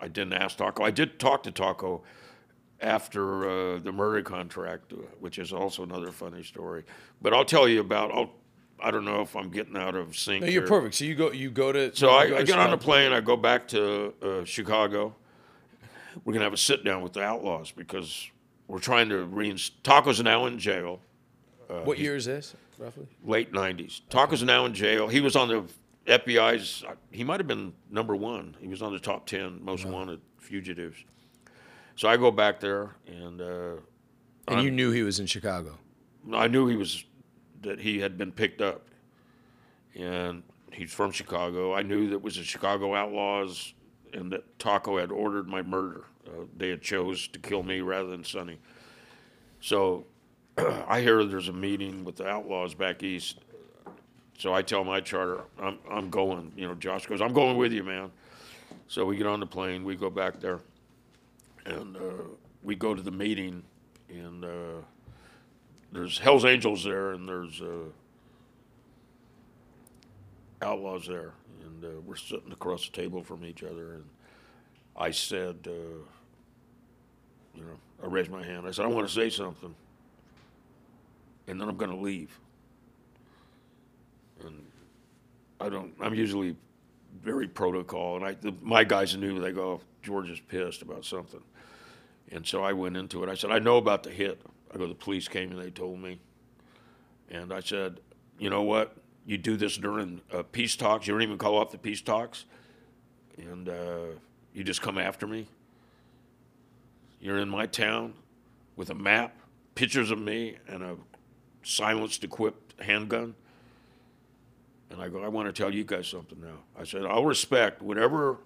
I 0.00 0.08
didn't 0.08 0.34
ask 0.34 0.56
Taco. 0.58 0.84
I 0.84 0.90
did 0.90 1.18
talk 1.18 1.42
to 1.44 1.50
Taco 1.50 2.02
after 2.80 3.48
uh, 3.48 3.78
the 3.80 3.92
murder 3.92 4.22
contract, 4.22 4.92
uh, 4.92 4.96
which 5.20 5.38
is 5.38 5.52
also 5.52 5.82
another 5.82 6.12
funny 6.12 6.42
story. 6.42 6.84
But 7.20 7.34
I'll 7.34 7.44
tell 7.44 7.68
you 7.68 7.80
about. 7.80 8.12
I'll, 8.12 8.30
I 8.80 8.92
don't 8.92 9.04
know 9.04 9.22
if 9.22 9.34
I'm 9.34 9.50
getting 9.50 9.76
out 9.76 9.96
of 9.96 10.16
sync. 10.16 10.42
No, 10.42 10.46
you're 10.48 10.62
here. 10.62 10.68
perfect. 10.68 10.94
So 10.94 11.04
you 11.04 11.16
go, 11.16 11.32
you 11.32 11.50
go 11.50 11.72
to. 11.72 11.94
So 11.96 12.10
I, 12.10 12.28
go 12.28 12.36
I 12.38 12.42
get 12.44 12.58
on 12.60 12.72
a 12.72 12.78
plane. 12.78 13.12
I 13.12 13.20
go 13.20 13.36
back 13.36 13.66
to 13.68 14.14
uh, 14.22 14.44
Chicago. 14.44 15.14
We're 16.24 16.32
gonna 16.32 16.44
have 16.44 16.52
a 16.52 16.56
sit 16.58 16.84
down 16.84 17.02
with 17.02 17.12
the 17.12 17.22
Outlaws 17.22 17.72
because 17.72 18.30
we're 18.68 18.78
trying 18.78 19.08
to 19.08 19.24
reinst. 19.24 19.82
Taco's 19.82 20.22
now 20.22 20.46
in 20.46 20.58
jail, 20.58 21.00
What 21.84 21.98
year 21.98 22.14
is 22.16 22.24
this, 22.26 22.54
roughly? 22.78 23.06
late 23.24 23.52
'90s. 23.52 24.02
Taco's 24.10 24.42
now 24.44 24.64
in 24.64 24.74
jail. 24.74 25.08
He 25.08 25.20
was 25.20 25.34
on 25.36 25.48
the 25.48 25.64
FBI's. 26.08 26.84
He 27.10 27.22
might 27.22 27.38
have 27.38 27.46
been 27.46 27.74
number 27.90 28.16
one. 28.16 28.56
He 28.60 28.66
was 28.66 28.82
on 28.82 28.92
the 28.92 28.98
top 28.98 29.26
ten 29.26 29.62
most 29.62 29.84
wanted 29.84 30.20
fugitives. 30.38 31.04
So 31.96 32.08
I 32.08 32.16
go 32.16 32.30
back 32.30 32.60
there, 32.60 32.96
and 33.06 33.40
uh, 33.40 33.72
And 34.48 34.62
you 34.62 34.70
knew 34.70 34.90
he 34.90 35.02
was 35.02 35.20
in 35.20 35.26
Chicago. 35.26 35.78
I 36.32 36.48
knew 36.48 36.66
he 36.66 36.76
was 36.76 37.04
that 37.62 37.80
he 37.80 37.98
had 37.98 38.16
been 38.16 38.32
picked 38.32 38.60
up, 38.62 38.86
and 39.94 40.42
he's 40.72 40.92
from 40.92 41.10
Chicago. 41.10 41.74
I 41.74 41.82
knew 41.82 42.08
that 42.08 42.14
it 42.16 42.22
was 42.22 42.36
the 42.36 42.44
Chicago 42.44 42.94
Outlaws, 42.94 43.74
and 44.12 44.32
that 44.32 44.58
Taco 44.58 44.98
had 44.98 45.10
ordered 45.10 45.48
my 45.48 45.62
murder. 45.62 46.04
Uh, 46.26 46.44
they 46.56 46.68
had 46.70 46.80
chose 46.80 47.28
to 47.28 47.38
kill 47.38 47.62
me 47.62 47.80
rather 47.80 48.08
than 48.08 48.24
Sonny. 48.24 48.58
So 49.60 50.06
I 50.56 51.00
hear 51.00 51.24
there's 51.24 51.48
a 51.48 51.52
meeting 51.52 52.04
with 52.04 52.16
the 52.16 52.26
Outlaws 52.28 52.74
back 52.74 53.02
east. 53.02 53.40
So 54.38 54.54
I 54.54 54.62
tell 54.62 54.84
my 54.84 55.00
charter, 55.00 55.42
I'm 55.60 55.78
I'm 55.90 56.10
going. 56.10 56.52
You 56.56 56.68
know, 56.68 56.74
Josh 56.74 57.06
goes, 57.06 57.20
I'm 57.20 57.34
going 57.34 57.56
with 57.56 57.72
you, 57.72 57.84
man. 57.84 58.10
So 58.86 59.04
we 59.04 59.16
get 59.16 59.26
on 59.26 59.40
the 59.40 59.46
plane, 59.46 59.84
we 59.84 59.96
go 59.96 60.08
back 60.08 60.40
there, 60.40 60.60
and 61.66 61.96
uh, 61.96 62.00
we 62.62 62.74
go 62.74 62.94
to 62.94 63.02
the 63.02 63.10
meeting, 63.10 63.62
and. 64.08 64.44
Uh, 64.44 64.82
there's 65.92 66.18
Hell's 66.18 66.44
Angels 66.44 66.84
there, 66.84 67.12
and 67.12 67.28
there's 67.28 67.62
uh, 67.62 67.90
outlaws 70.60 71.06
there, 71.06 71.32
and 71.64 71.84
uh, 71.84 72.00
we're 72.04 72.16
sitting 72.16 72.52
across 72.52 72.88
the 72.88 72.92
table 72.94 73.22
from 73.22 73.44
each 73.44 73.62
other. 73.62 73.94
And 73.94 74.04
I 74.96 75.10
said, 75.10 75.56
uh, 75.66 75.70
you 77.54 77.62
know, 77.62 77.78
I 78.02 78.06
raised 78.06 78.30
my 78.30 78.44
hand. 78.44 78.66
I 78.66 78.70
said, 78.70 78.84
I 78.84 78.88
want 78.88 79.08
to 79.08 79.14
say 79.14 79.30
something, 79.30 79.74
and 81.46 81.60
then 81.60 81.68
I'm 81.68 81.76
going 81.76 81.90
to 81.90 81.96
leave. 81.96 82.38
And 84.44 84.64
I 85.60 85.68
don't. 85.68 85.92
I'm 86.00 86.14
usually 86.14 86.56
very 87.22 87.48
protocol, 87.48 88.16
and 88.16 88.24
I 88.24 88.34
the, 88.34 88.54
my 88.62 88.84
guys 88.84 89.16
knew. 89.16 89.40
They 89.40 89.52
go, 89.52 89.80
George 90.02 90.30
is 90.30 90.40
pissed 90.40 90.82
about 90.82 91.04
something. 91.04 91.42
And 92.30 92.46
so 92.46 92.62
I 92.62 92.72
went 92.72 92.96
into 92.96 93.22
it. 93.22 93.28
I 93.28 93.34
said, 93.34 93.50
I 93.50 93.58
know 93.58 93.78
about 93.78 94.02
the 94.02 94.10
hit. 94.10 94.40
I 94.72 94.78
go, 94.78 94.86
the 94.86 94.94
police 94.94 95.28
came 95.28 95.50
and 95.50 95.60
they 95.60 95.70
told 95.70 95.98
me. 95.98 96.18
And 97.30 97.52
I 97.52 97.60
said, 97.60 98.00
you 98.38 98.50
know 98.50 98.62
what? 98.62 98.96
You 99.26 99.38
do 99.38 99.56
this 99.56 99.76
during 99.76 100.20
uh, 100.32 100.42
peace 100.42 100.76
talks. 100.76 101.06
You 101.06 101.14
don't 101.14 101.22
even 101.22 101.38
call 101.38 101.56
off 101.56 101.70
the 101.70 101.78
peace 101.78 102.00
talks. 102.00 102.44
And 103.36 103.68
uh, 103.68 104.16
you 104.52 104.64
just 104.64 104.82
come 104.82 104.98
after 104.98 105.26
me. 105.26 105.46
You're 107.20 107.38
in 107.38 107.48
my 107.48 107.66
town 107.66 108.14
with 108.76 108.90
a 108.90 108.94
map, 108.94 109.36
pictures 109.74 110.10
of 110.10 110.18
me, 110.18 110.56
and 110.68 110.82
a 110.82 110.96
silenced 111.62 112.24
equipped 112.24 112.80
handgun. 112.80 113.34
And 114.90 115.00
I 115.00 115.08
go, 115.08 115.22
I 115.22 115.28
want 115.28 115.54
to 115.54 115.62
tell 115.62 115.72
you 115.72 115.84
guys 115.84 116.06
something 116.06 116.40
now. 116.40 116.58
I 116.78 116.84
said, 116.84 117.04
I'll 117.04 117.24
respect 117.24 117.82
whatever 117.82 118.38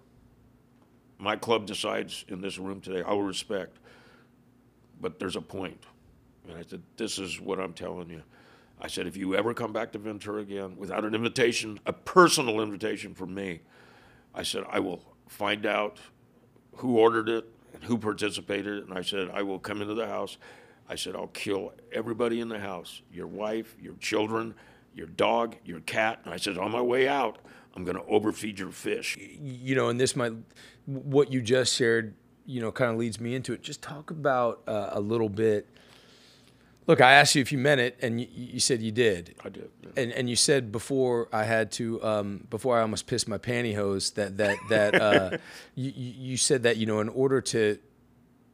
my 1.18 1.36
club 1.36 1.66
decides 1.66 2.24
in 2.28 2.40
this 2.40 2.58
room 2.58 2.80
today, 2.80 3.02
I 3.06 3.12
will 3.12 3.22
respect. 3.22 3.78
But 5.00 5.20
there's 5.20 5.36
a 5.36 5.40
point. 5.40 5.80
And 6.48 6.58
I 6.58 6.62
said, 6.62 6.82
This 6.96 7.18
is 7.18 7.40
what 7.40 7.60
I'm 7.60 7.72
telling 7.72 8.10
you. 8.10 8.22
I 8.80 8.88
said, 8.88 9.06
If 9.06 9.16
you 9.16 9.36
ever 9.36 9.54
come 9.54 9.72
back 9.72 9.92
to 9.92 9.98
Ventura 9.98 10.42
again 10.42 10.76
without 10.76 11.04
an 11.04 11.14
invitation, 11.14 11.78
a 11.86 11.92
personal 11.92 12.60
invitation 12.60 13.14
from 13.14 13.34
me, 13.34 13.60
I 14.34 14.42
said, 14.42 14.64
I 14.68 14.80
will 14.80 15.00
find 15.28 15.64
out 15.64 15.98
who 16.76 16.98
ordered 16.98 17.28
it 17.28 17.48
and 17.72 17.84
who 17.84 17.96
participated. 17.96 18.88
And 18.88 18.98
I 18.98 19.02
said, 19.02 19.30
I 19.32 19.42
will 19.42 19.60
come 19.60 19.80
into 19.80 19.94
the 19.94 20.08
house. 20.08 20.38
I 20.88 20.96
said, 20.96 21.14
I'll 21.14 21.28
kill 21.28 21.72
everybody 21.92 22.40
in 22.40 22.48
the 22.48 22.58
house 22.58 23.02
your 23.12 23.28
wife, 23.28 23.76
your 23.80 23.94
children, 23.94 24.54
your 24.94 25.06
dog, 25.06 25.56
your 25.64 25.80
cat. 25.80 26.20
And 26.24 26.32
I 26.32 26.36
said, 26.36 26.58
On 26.58 26.70
my 26.70 26.82
way 26.82 27.08
out, 27.08 27.38
I'm 27.74 27.84
going 27.84 27.96
to 27.96 28.04
overfeed 28.04 28.58
your 28.58 28.70
fish. 28.70 29.16
you 29.18 29.74
know, 29.74 29.88
and 29.88 30.00
this 30.00 30.14
might, 30.14 30.32
what 30.86 31.32
you 31.32 31.40
just 31.40 31.74
shared, 31.74 32.14
you 32.44 32.60
know, 32.60 32.72
kind 32.72 32.90
of 32.90 32.96
leads 32.96 33.20
me 33.20 33.34
into 33.34 33.52
it. 33.52 33.62
Just 33.62 33.82
talk 33.82 34.10
about 34.10 34.62
uh, 34.66 34.90
a 34.92 35.00
little 35.00 35.28
bit. 35.28 35.68
Look, 36.88 37.00
I 37.00 37.12
asked 37.12 37.36
you 37.36 37.42
if 37.42 37.52
you 37.52 37.58
meant 37.58 37.80
it, 37.80 37.96
and 38.02 38.20
you, 38.20 38.26
you 38.32 38.60
said 38.60 38.82
you 38.82 38.90
did. 38.90 39.36
I 39.44 39.50
did. 39.50 39.70
yeah. 39.82 39.90
And 39.96 40.12
and 40.12 40.28
you 40.28 40.34
said 40.34 40.72
before 40.72 41.28
I 41.32 41.44
had 41.44 41.70
to, 41.72 42.02
um, 42.02 42.46
before 42.50 42.76
I 42.76 42.82
almost 42.82 43.06
pissed 43.06 43.28
my 43.28 43.38
pantyhose, 43.38 44.14
that 44.14 44.36
that 44.38 44.56
that 44.68 45.00
uh, 45.00 45.30
you 45.76 45.92
you 45.94 46.14
you 46.30 46.36
said 46.36 46.64
that 46.64 46.78
you 46.78 46.86
know 46.86 46.98
in 46.98 47.08
order 47.08 47.40
to 47.40 47.78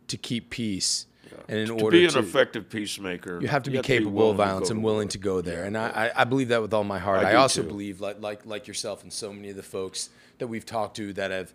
to 0.09 0.17
keep 0.19 0.51
peace, 0.51 1.07
and 1.49 1.59
in 1.59 1.67
to 1.67 1.75
order 1.75 1.97
be 1.97 2.05
an 2.05 2.13
to 2.13 2.19
effective 2.21 2.69
peacemaker, 2.69 3.41
you 3.41 3.49
have 3.49 3.63
to 3.65 3.71
be 3.71 3.81
capable 3.81 4.13
willing 4.13 4.31
of 4.33 4.37
violence 4.37 4.71
and 4.71 4.83
willing 4.83 5.09
to 5.09 5.19
go 5.19 5.41
there. 5.41 5.65
And 5.65 5.77
I, 5.77 5.89
I, 5.89 6.23
I 6.23 6.25
believe 6.25 6.49
that 6.49 6.63
with 6.63 6.75
all 6.75 6.85
my 6.85 6.99
heart. 6.99 7.25
I 7.25 7.33
I, 7.33 7.35
also 7.35 7.63
too. 7.63 7.69
believe, 7.69 8.01
like, 8.01 8.21
like 8.21 8.47
like 8.47 8.67
yourself 8.67 9.03
and 9.03 9.13
so 9.13 9.33
many 9.33 9.51
of 9.51 9.57
the 9.57 9.63
folks 9.63 10.11
that 10.39 10.47
we've 10.47 10.67
talked 10.67 10.97
to 10.97 11.13
that 11.15 11.31
have 11.31 11.53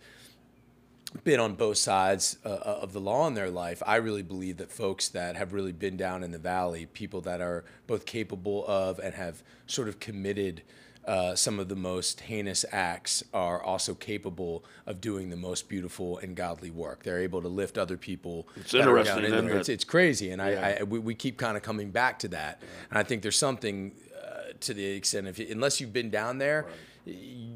been 1.23 1.39
on 1.39 1.53
both 1.53 1.77
sides 1.77 2.37
uh, 2.43 2.49
of 2.49 2.91
the 2.93 2.99
law 2.99 3.27
in 3.27 3.33
their 3.35 3.49
life. 3.49 3.83
I 3.85 3.97
really 3.97 4.23
believe 4.23 4.57
that 4.57 4.71
folks 4.71 5.09
that 5.09 5.35
have 5.35 5.53
really 5.53 5.71
been 5.71 5.95
down 5.95 6.23
in 6.23 6.31
the 6.31 6.39
valley, 6.39 6.87
people 6.87 7.21
that 7.21 7.39
are 7.39 7.63
both 7.85 8.05
capable 8.05 8.65
of 8.67 8.99
and 8.99 9.13
have 9.13 9.43
sort 9.67 9.87
of 9.87 9.99
committed. 9.99 10.63
Uh, 11.05 11.35
some 11.35 11.59
of 11.59 11.67
the 11.67 11.75
most 11.75 12.21
heinous 12.21 12.63
acts 12.71 13.23
are 13.33 13.61
also 13.61 13.93
capable 13.93 14.63
of 14.85 15.01
doing 15.01 15.29
the 15.29 15.35
most 15.35 15.67
beautiful 15.67 16.17
and 16.19 16.33
godly 16.35 16.71
work. 16.71 17.03
They're 17.03 17.19
able 17.19 17.41
to 17.41 17.49
lift 17.49 17.77
other 17.77 17.97
people. 17.97 18.47
It's 18.55 18.73
interesting, 18.73 19.17
in 19.19 19.25
isn't 19.25 19.45
there. 19.47 19.57
it? 19.57 19.59
It's, 19.59 19.69
it's 19.69 19.83
crazy, 19.83 20.31
and 20.31 20.41
I, 20.41 20.77
I 20.79 20.83
we, 20.83 20.99
we 20.99 21.13
keep 21.13 21.37
kind 21.37 21.57
of 21.57 21.63
coming 21.63 21.91
back 21.91 22.19
to 22.19 22.29
that. 22.29 22.61
And 22.89 22.97
I 22.97 23.03
think 23.03 23.21
there's 23.21 23.37
something 23.37 23.91
uh, 24.17 24.53
to 24.61 24.73
the 24.73 24.85
extent 24.85 25.27
of 25.27 25.37
unless 25.39 25.81
you've 25.81 25.91
been 25.91 26.09
down 26.09 26.37
there, 26.37 26.67
y- 27.05 27.13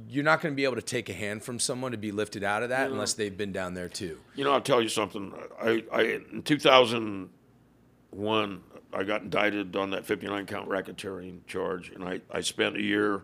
you're 0.10 0.26
not 0.26 0.42
going 0.42 0.54
to 0.54 0.58
be 0.58 0.66
able 0.66 0.76
to 0.76 0.82
take 0.82 1.08
a 1.08 1.14
hand 1.14 1.42
from 1.42 1.58
someone 1.58 1.94
to 1.94 1.98
be 1.98 2.12
lifted 2.12 2.44
out 2.44 2.64
of 2.64 2.70
that 2.70 2.92
unless 2.92 3.14
they've 3.14 3.38
been 3.38 3.54
down 3.54 3.76
there 3.76 3.88
too. 3.88 4.18
You 4.36 4.44
know, 4.44 4.52
I'll 4.52 4.60
tell 4.62 4.82
you 4.82 4.90
something. 4.90 5.32
I, 5.62 5.84
I 5.92 6.02
in 6.02 6.44
2001, 6.44 8.62
I 8.94 9.04
got 9.04 9.22
indicted 9.22 9.76
on 9.76 9.90
that 9.92 10.06
59 10.06 10.46
count 10.46 10.70
racketeering 10.70 11.46
charge, 11.48 11.90
and 11.92 12.04
I, 12.04 12.22
I 12.32 12.42
spent 12.42 12.78
a 12.78 12.82
year 12.82 13.24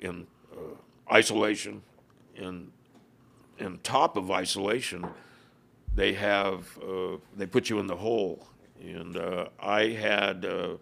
in 0.00 0.26
uh, 0.52 1.12
isolation. 1.12 1.82
And 2.36 2.70
and 3.58 3.82
top 3.82 4.16
of 4.16 4.30
isolation, 4.30 5.06
they 5.94 6.12
have 6.12 6.78
uh, 6.78 7.16
they 7.36 7.46
put 7.46 7.70
you 7.70 7.78
in 7.78 7.86
the 7.86 7.96
hole. 7.96 8.46
And 8.80 9.16
uh, 9.16 9.48
I 9.58 9.88
had 9.88 10.44
uh, 10.44 10.76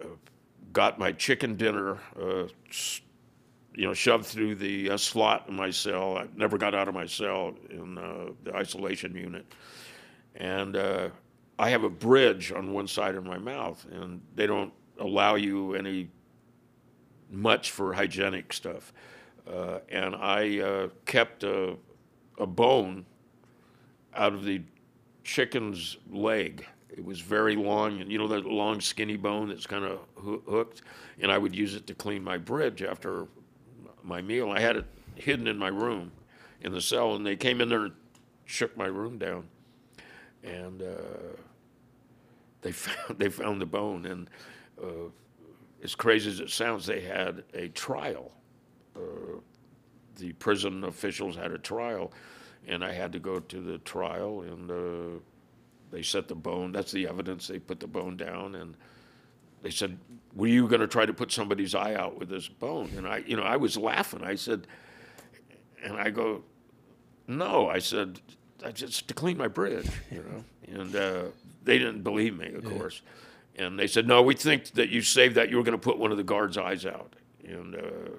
uh, 0.00 0.06
got 0.72 0.98
my 0.98 1.12
chicken 1.12 1.56
dinner 1.56 1.98
uh, 2.20 2.48
you 3.74 3.86
know, 3.86 3.94
shoved 3.94 4.26
through 4.26 4.56
the 4.56 4.90
uh, 4.90 4.96
slot 4.96 5.46
in 5.48 5.54
my 5.54 5.70
cell. 5.70 6.18
I 6.18 6.26
never 6.36 6.58
got 6.58 6.74
out 6.74 6.88
of 6.88 6.94
my 6.94 7.06
cell 7.06 7.54
in 7.70 7.98
uh, 7.98 8.30
the 8.44 8.54
isolation 8.54 9.14
unit. 9.14 9.46
And 10.34 10.76
uh, 10.76 11.08
I 11.58 11.70
have 11.70 11.84
a 11.84 11.90
bridge 11.90 12.52
on 12.52 12.72
one 12.72 12.86
side 12.86 13.14
of 13.14 13.24
my 13.24 13.38
mouth, 13.38 13.84
and 13.90 14.20
they 14.34 14.46
don't 14.46 14.72
allow 14.98 15.36
you 15.36 15.74
any 15.74 16.10
much 17.30 17.70
for 17.70 17.94
hygienic 17.94 18.52
stuff. 18.52 18.92
Uh, 19.48 19.78
and 19.88 20.14
I 20.14 20.60
uh, 20.60 20.88
kept 21.06 21.44
a, 21.44 21.76
a 22.38 22.46
bone 22.46 23.06
out 24.14 24.32
of 24.32 24.44
the 24.44 24.62
chicken's 25.24 25.96
leg. 26.10 26.66
It 26.90 27.04
was 27.04 27.20
very 27.20 27.56
long, 27.56 28.00
and 28.00 28.10
you 28.10 28.18
know 28.18 28.28
that 28.28 28.44
long, 28.44 28.80
skinny 28.80 29.16
bone 29.16 29.48
that's 29.48 29.66
kind 29.66 29.84
of 29.84 30.00
hoo- 30.16 30.42
hooked. 30.48 30.82
And 31.20 31.30
I 31.30 31.38
would 31.38 31.54
use 31.54 31.74
it 31.74 31.86
to 31.86 31.94
clean 31.94 32.22
my 32.22 32.36
bridge 32.36 32.82
after 32.82 33.28
my 34.02 34.20
meal. 34.20 34.50
I 34.50 34.60
had 34.60 34.76
it 34.76 34.86
hidden 35.14 35.46
in 35.46 35.56
my 35.56 35.68
room 35.68 36.10
in 36.60 36.72
the 36.72 36.80
cell, 36.80 37.14
and 37.14 37.24
they 37.24 37.36
came 37.36 37.60
in 37.60 37.68
there 37.68 37.84
and 37.86 37.94
shook 38.44 38.76
my 38.76 38.86
room 38.86 39.18
down. 39.18 39.44
And 40.42 40.82
uh, 40.82 41.36
they 42.62 42.72
found 42.72 43.18
they 43.18 43.28
found 43.28 43.60
the 43.60 43.66
bone, 43.66 44.06
and 44.06 44.30
uh, 44.82 45.10
as 45.82 45.94
crazy 45.94 46.30
as 46.30 46.40
it 46.40 46.50
sounds, 46.50 46.86
they 46.86 47.00
had 47.00 47.44
a 47.54 47.68
trial 47.68 48.32
uh, 48.96 49.00
the 50.16 50.32
prison 50.34 50.84
officials 50.84 51.36
had 51.36 51.52
a 51.52 51.58
trial, 51.58 52.12
and 52.66 52.84
I 52.84 52.92
had 52.92 53.12
to 53.12 53.18
go 53.18 53.40
to 53.40 53.60
the 53.60 53.78
trial, 53.78 54.42
and 54.42 54.70
uh, 54.70 55.20
they 55.90 56.02
set 56.02 56.28
the 56.28 56.34
bone. 56.34 56.72
That's 56.72 56.92
the 56.92 57.08
evidence. 57.08 57.46
They 57.46 57.58
put 57.58 57.80
the 57.80 57.86
bone 57.86 58.16
down, 58.16 58.54
and 58.54 58.76
they 59.62 59.70
said, 59.70 59.98
"Were 60.34 60.46
you 60.46 60.68
going 60.68 60.80
to 60.80 60.86
try 60.86 61.06
to 61.06 61.14
put 61.14 61.32
somebody's 61.32 61.74
eye 61.74 61.94
out 61.94 62.18
with 62.18 62.28
this 62.28 62.48
bone?" 62.48 62.90
And 62.96 63.06
I, 63.08 63.18
you 63.18 63.36
know, 63.36 63.42
I 63.42 63.56
was 63.56 63.76
laughing. 63.76 64.22
I 64.22 64.34
said, 64.34 64.66
and 65.82 65.96
I 65.96 66.10
go, 66.10 66.42
"No," 67.26 67.68
I 67.68 67.78
said, 67.78 68.20
"I 68.64 68.72
just 68.72 69.08
to 69.08 69.14
clean 69.14 69.38
my 69.38 69.48
bridge," 69.48 69.88
you 70.10 70.22
know, 70.22 70.80
and 70.80 70.94
uh, 70.94 71.22
they 71.64 71.78
didn't 71.78 72.02
believe 72.02 72.36
me, 72.36 72.52
of 72.52 72.64
course. 72.64 73.00
And 73.56 73.78
they 73.78 73.86
said, 73.86 74.06
"No, 74.06 74.22
we 74.22 74.34
think 74.34 74.72
that 74.72 74.88
you 74.88 75.02
saved 75.02 75.34
that. 75.34 75.50
You 75.50 75.56
were 75.56 75.62
going 75.62 75.78
to 75.78 75.82
put 75.82 75.98
one 75.98 76.10
of 76.10 76.16
the 76.16 76.24
guards' 76.24 76.56
eyes 76.56 76.86
out." 76.86 77.14
And 77.44 77.74
uh, 77.74 78.10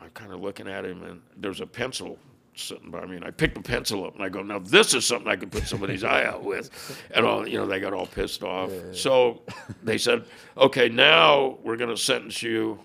I 0.00 0.08
kind 0.14 0.32
of 0.32 0.40
looking 0.40 0.68
at 0.68 0.84
him, 0.84 1.02
and 1.02 1.22
there's 1.36 1.60
a 1.60 1.66
pencil 1.66 2.18
sitting 2.56 2.90
by 2.90 3.04
me, 3.04 3.16
and 3.16 3.24
I 3.24 3.30
picked 3.30 3.56
the 3.56 3.62
pencil 3.62 4.04
up, 4.06 4.14
and 4.14 4.22
I 4.22 4.28
go, 4.28 4.42
"Now 4.42 4.58
this 4.58 4.94
is 4.94 5.06
something 5.06 5.28
I 5.28 5.36
can 5.36 5.50
put 5.50 5.66
somebody's 5.66 6.04
eye 6.14 6.24
out 6.24 6.44
with," 6.44 7.02
and 7.14 7.24
all 7.24 7.48
you 7.48 7.58
know, 7.58 7.66
they 7.66 7.80
got 7.80 7.92
all 7.92 8.06
pissed 8.06 8.42
off. 8.42 8.70
So 8.92 9.42
they 9.82 9.98
said, 9.98 10.24
"Okay, 10.56 10.88
now 10.88 11.58
we're 11.62 11.76
going 11.76 11.90
to 11.90 11.96
sentence 11.96 12.42
you 12.42 12.80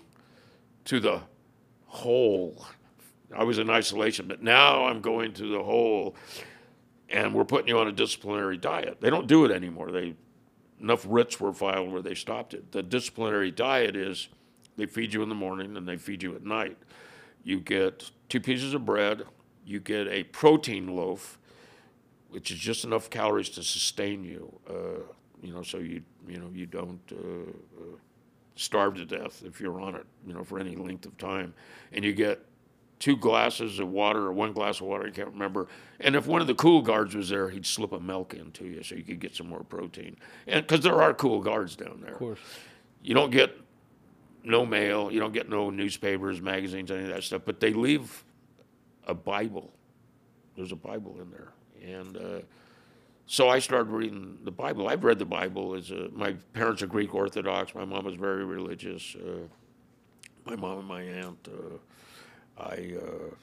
to 0.86 1.00
the 1.00 1.20
hole." 1.86 2.64
I 3.36 3.44
was 3.44 3.58
in 3.58 3.70
isolation, 3.70 4.26
but 4.26 4.42
now 4.42 4.86
I'm 4.86 5.00
going 5.00 5.32
to 5.34 5.46
the 5.46 5.62
hole, 5.62 6.16
and 7.08 7.32
we're 7.32 7.44
putting 7.44 7.68
you 7.68 7.78
on 7.78 7.86
a 7.86 7.92
disciplinary 7.92 8.56
diet. 8.56 9.00
They 9.00 9.10
don't 9.10 9.28
do 9.28 9.44
it 9.44 9.52
anymore. 9.52 9.92
They 9.92 10.14
enough 10.80 11.04
writs 11.08 11.40
were 11.40 11.52
filed 11.52 11.92
where 11.92 12.02
they 12.02 12.14
stopped 12.14 12.54
it. 12.54 12.72
The 12.72 12.82
disciplinary 12.82 13.50
diet 13.50 13.96
is 13.96 14.28
they 14.76 14.86
feed 14.86 15.12
you 15.12 15.22
in 15.22 15.28
the 15.28 15.34
morning 15.34 15.76
and 15.76 15.86
they 15.86 15.96
feed 15.96 16.22
you 16.22 16.34
at 16.34 16.44
night. 16.44 16.78
You 17.42 17.60
get 17.60 18.10
two 18.28 18.40
pieces 18.40 18.74
of 18.74 18.84
bread, 18.84 19.24
you 19.64 19.80
get 19.80 20.08
a 20.08 20.24
protein 20.24 20.94
loaf, 20.94 21.38
which 22.30 22.50
is 22.50 22.58
just 22.58 22.84
enough 22.84 23.10
calories 23.10 23.50
to 23.50 23.62
sustain 23.62 24.24
you. 24.24 24.58
Uh, 24.68 25.02
you 25.42 25.52
know, 25.52 25.62
so 25.62 25.78
you 25.78 26.02
you 26.28 26.38
know 26.38 26.50
you 26.52 26.66
don't 26.66 27.00
uh, 27.12 27.50
uh, 27.80 27.96
starve 28.56 28.94
to 28.96 29.04
death 29.04 29.42
if 29.44 29.60
you're 29.60 29.80
on 29.80 29.94
it. 29.94 30.06
You 30.26 30.34
know, 30.34 30.44
for 30.44 30.58
any 30.58 30.76
length 30.76 31.06
of 31.06 31.16
time, 31.18 31.54
and 31.92 32.04
you 32.04 32.12
get 32.12 32.44
two 33.00 33.16
glasses 33.16 33.78
of 33.80 33.88
water 33.88 34.26
or 34.26 34.32
one 34.32 34.52
glass 34.52 34.80
of 34.80 34.86
water, 34.86 35.06
I 35.06 35.10
can't 35.10 35.30
remember. 35.30 35.66
And 35.98 36.14
if 36.14 36.26
one 36.26 36.40
of 36.40 36.46
the 36.46 36.54
cool 36.54 36.82
guards 36.82 37.16
was 37.16 37.30
there, 37.30 37.48
he'd 37.48 37.66
slip 37.66 37.92
a 37.92 37.98
milk 37.98 38.34
into 38.34 38.66
you 38.66 38.82
so 38.82 38.94
you 38.94 39.02
could 39.02 39.18
get 39.18 39.34
some 39.34 39.48
more 39.48 39.64
protein. 39.64 40.16
And 40.46 40.64
because 40.64 40.84
there 40.84 41.00
are 41.00 41.12
cool 41.14 41.40
guards 41.40 41.74
down 41.74 42.00
there. 42.02 42.12
Of 42.12 42.18
course. 42.18 42.38
You 43.02 43.14
don't 43.14 43.30
get 43.30 43.56
no 44.44 44.64
mail, 44.64 45.10
you 45.10 45.18
don't 45.18 45.32
get 45.32 45.48
no 45.48 45.70
newspapers, 45.70 46.40
magazines, 46.40 46.90
any 46.90 47.02
of 47.02 47.08
that 47.08 47.24
stuff, 47.24 47.42
but 47.44 47.58
they 47.58 47.72
leave 47.72 48.22
a 49.06 49.14
Bible. 49.14 49.72
There's 50.56 50.72
a 50.72 50.76
Bible 50.76 51.18
in 51.20 51.30
there. 51.30 51.52
And 51.82 52.16
uh, 52.16 52.40
so 53.26 53.48
I 53.48 53.60
started 53.60 53.90
reading 53.90 54.38
the 54.44 54.50
Bible. 54.50 54.88
I've 54.88 55.04
read 55.04 55.18
the 55.18 55.24
Bible 55.24 55.74
as 55.74 55.90
a, 55.90 56.10
my 56.12 56.32
parents 56.52 56.82
are 56.82 56.86
Greek 56.86 57.14
Orthodox. 57.14 57.74
My 57.74 57.86
mom 57.86 58.04
was 58.04 58.14
very 58.14 58.44
religious. 58.44 59.16
Uh, 59.16 59.46
my 60.44 60.56
mom 60.56 60.80
and 60.80 60.88
my 60.88 61.02
aunt. 61.02 61.48
Uh, 61.50 61.76
I 62.60 62.94
uh, 62.96 63.34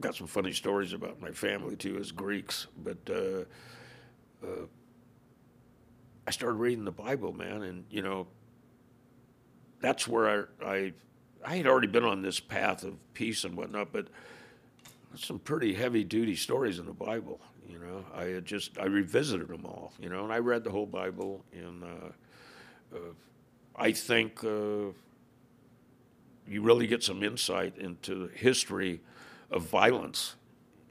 got 0.00 0.14
some 0.14 0.26
funny 0.26 0.52
stories 0.52 0.92
about 0.92 1.20
my 1.20 1.30
family 1.30 1.76
too, 1.76 1.98
as 1.98 2.12
Greeks. 2.12 2.66
But 2.82 2.98
uh, 3.10 3.44
uh, 4.46 4.66
I 6.26 6.30
started 6.30 6.56
reading 6.56 6.84
the 6.84 6.90
Bible, 6.90 7.32
man, 7.32 7.62
and 7.62 7.84
you 7.90 8.02
know, 8.02 8.26
that's 9.80 10.06
where 10.08 10.48
I, 10.62 10.66
I 10.66 10.92
I 11.44 11.56
had 11.56 11.66
already 11.66 11.86
been 11.86 12.04
on 12.04 12.22
this 12.22 12.40
path 12.40 12.84
of 12.84 12.94
peace 13.14 13.44
and 13.44 13.56
whatnot, 13.56 13.92
but 13.92 14.08
some 15.16 15.38
pretty 15.38 15.74
heavy 15.74 16.04
duty 16.04 16.36
stories 16.36 16.78
in 16.78 16.86
the 16.86 16.92
Bible. 16.92 17.40
You 17.68 17.78
know, 17.78 18.04
I 18.14 18.24
had 18.24 18.44
just 18.44 18.78
I 18.78 18.84
revisited 18.84 19.48
them 19.48 19.64
all. 19.64 19.92
You 19.98 20.08
know, 20.08 20.24
and 20.24 20.32
I 20.32 20.38
read 20.38 20.64
the 20.64 20.70
whole 20.70 20.86
Bible, 20.86 21.44
and 21.52 21.84
uh, 21.84 22.96
uh, 22.96 23.12
I 23.76 23.92
think 23.92 24.44
uh, 24.44 24.92
you 26.48 26.62
really 26.62 26.86
get 26.86 27.02
some 27.02 27.22
insight 27.22 27.76
into 27.78 28.26
the 28.26 28.34
history 28.34 29.00
of 29.50 29.62
violence 29.62 30.36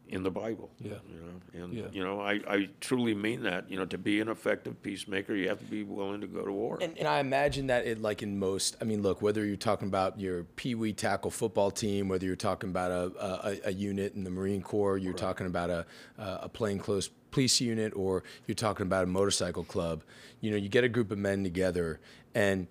in 0.07 0.23
the 0.23 0.31
Bible. 0.31 0.71
Yeah. 0.79 0.93
You 1.07 1.21
know, 1.21 1.63
and 1.65 1.73
Yeah. 1.73 1.83
you 1.91 2.03
know, 2.03 2.19
I, 2.19 2.41
I 2.47 2.69
truly 2.81 3.13
mean 3.13 3.43
that. 3.43 3.69
You 3.69 3.77
know, 3.77 3.85
to 3.85 3.97
be 3.97 4.19
an 4.21 4.27
effective 4.27 4.81
peacemaker, 4.81 5.35
you 5.35 5.47
have 5.49 5.59
to 5.59 5.65
be 5.65 5.83
willing 5.83 6.21
to 6.21 6.27
go 6.27 6.43
to 6.43 6.51
war. 6.51 6.79
And, 6.81 6.97
and 6.97 7.07
I 7.07 7.19
imagine 7.19 7.67
that 7.67 7.85
it, 7.85 8.01
like 8.01 8.23
in 8.23 8.39
most, 8.39 8.75
I 8.81 8.85
mean, 8.85 9.03
look, 9.03 9.21
whether 9.21 9.45
you're 9.45 9.55
talking 9.55 9.87
about 9.87 10.19
your 10.19 10.45
Pee 10.55 10.73
Wee 10.73 10.93
tackle 10.93 11.29
football 11.29 11.69
team, 11.69 12.07
whether 12.07 12.25
you're 12.25 12.35
talking 12.35 12.71
about 12.71 12.89
a, 12.91 13.11
a, 13.23 13.67
a 13.69 13.71
unit 13.71 14.15
in 14.15 14.23
the 14.23 14.31
Marine 14.31 14.63
Corps, 14.63 14.97
you're 14.97 15.13
talking 15.13 15.45
about 15.45 15.69
a, 15.69 15.85
a 16.17 16.49
plainclothes 16.49 17.11
police 17.29 17.61
unit, 17.61 17.93
or 17.95 18.23
you're 18.47 18.55
talking 18.55 18.87
about 18.87 19.03
a 19.03 19.07
motorcycle 19.07 19.63
club, 19.63 20.03
you 20.41 20.49
know, 20.49 20.57
you 20.57 20.67
get 20.69 20.83
a 20.83 20.89
group 20.89 21.11
of 21.11 21.19
men 21.19 21.43
together, 21.43 21.99
and 22.33 22.65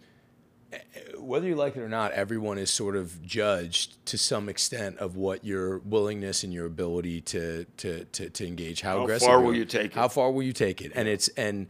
whether 1.16 1.46
you 1.46 1.54
like 1.54 1.76
it 1.76 1.80
or 1.80 1.88
not, 1.88 2.12
everyone 2.12 2.58
is 2.58 2.70
sort 2.70 2.96
of 2.96 3.22
judged 3.22 4.04
to 4.06 4.18
some 4.18 4.48
extent 4.48 4.98
of 4.98 5.16
what 5.16 5.44
your 5.44 5.78
willingness 5.78 6.44
and 6.44 6.52
your 6.52 6.66
ability 6.66 7.20
to 7.22 7.64
to 7.78 8.04
to, 8.04 8.30
to 8.30 8.46
engage. 8.46 8.80
How, 8.80 8.98
How 8.98 9.04
aggressive 9.04 9.28
far 9.28 9.40
will 9.40 9.54
you 9.54 9.64
take 9.64 9.86
it? 9.86 9.94
How 9.94 10.08
far 10.08 10.30
will 10.30 10.42
you 10.42 10.52
take 10.52 10.82
it? 10.82 10.92
And 10.94 11.08
it's 11.08 11.28
and 11.28 11.68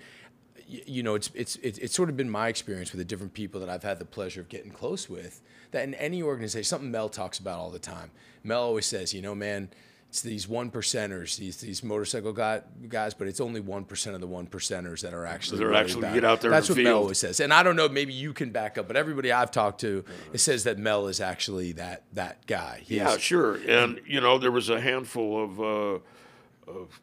you 0.66 1.03
know, 1.03 1.14
it's, 1.14 1.30
it's 1.34 1.57
it's 1.57 1.78
it's 1.78 1.94
sort 1.94 2.11
of 2.11 2.16
been 2.16 2.28
my 2.28 2.49
experience 2.49 2.92
with 2.92 2.99
the 2.99 3.05
different 3.05 3.32
people 3.32 3.61
that 3.61 3.70
I've 3.70 3.82
had 3.82 3.99
the 3.99 4.05
pleasure 4.05 4.40
of 4.40 4.49
getting 4.49 4.70
close 4.70 5.09
with. 5.09 5.40
That 5.70 5.84
in 5.84 5.94
any 5.94 6.22
organization, 6.22 6.64
something 6.64 6.90
Mel 6.90 7.09
talks 7.09 7.38
about 7.38 7.59
all 7.59 7.70
the 7.70 7.78
time. 7.78 8.11
Mel 8.44 8.62
always 8.62 8.86
says, 8.86 9.14
you 9.14 9.22
know, 9.22 9.34
man, 9.34 9.70
it's 10.09 10.22
these 10.22 10.48
one 10.48 10.70
percenters, 10.70 11.36
these 11.36 11.59
these 11.59 11.82
motorcycle 11.84 12.32
guy, 12.32 12.62
guys, 12.88 13.12
but 13.12 13.28
it's 13.28 13.40
only 13.40 13.61
one 13.61 13.84
percent 13.84 14.14
of 14.14 14.22
the 14.22 14.26
one 14.26 14.46
percenters 14.46 15.02
that 15.02 15.12
are 15.12 15.26
actually 15.26 15.59
They're 15.59 15.68
really 15.68 15.80
actually 15.80 16.12
get 16.14 16.24
out 16.24 16.40
there 16.40 16.50
That's 16.50 16.68
the 16.68 16.74
what 16.74 16.82
Mel 16.82 16.96
always 16.96 17.18
says. 17.18 17.40
And 17.40 17.52
I 17.52 17.62
don't 17.62 17.76
know, 17.76 17.90
maybe 17.90 18.14
you 18.14 18.32
can 18.32 18.50
back 18.50 18.78
up, 18.78 18.86
but 18.88 18.96
everybody 18.96 19.30
I've 19.32 19.50
talked 19.50 19.82
to, 19.82 20.04
it 20.32 20.38
says 20.38 20.64
that 20.64 20.78
Mel 20.78 21.09
is 21.09 21.20
actually 21.20 21.72
that 21.72 22.04
that 22.14 22.46
guy. 22.46 22.80
He 22.84 22.96
Yeah, 22.96 23.14
is- 23.14 23.20
sure. 23.20 23.56
And 23.68 24.00
you 24.06 24.20
know, 24.22 24.38
there 24.38 24.50
was 24.50 24.70
a 24.70 24.80
handful 24.80 25.44
of, 25.44 25.61
uh, 25.61 26.70
of, 26.70 27.00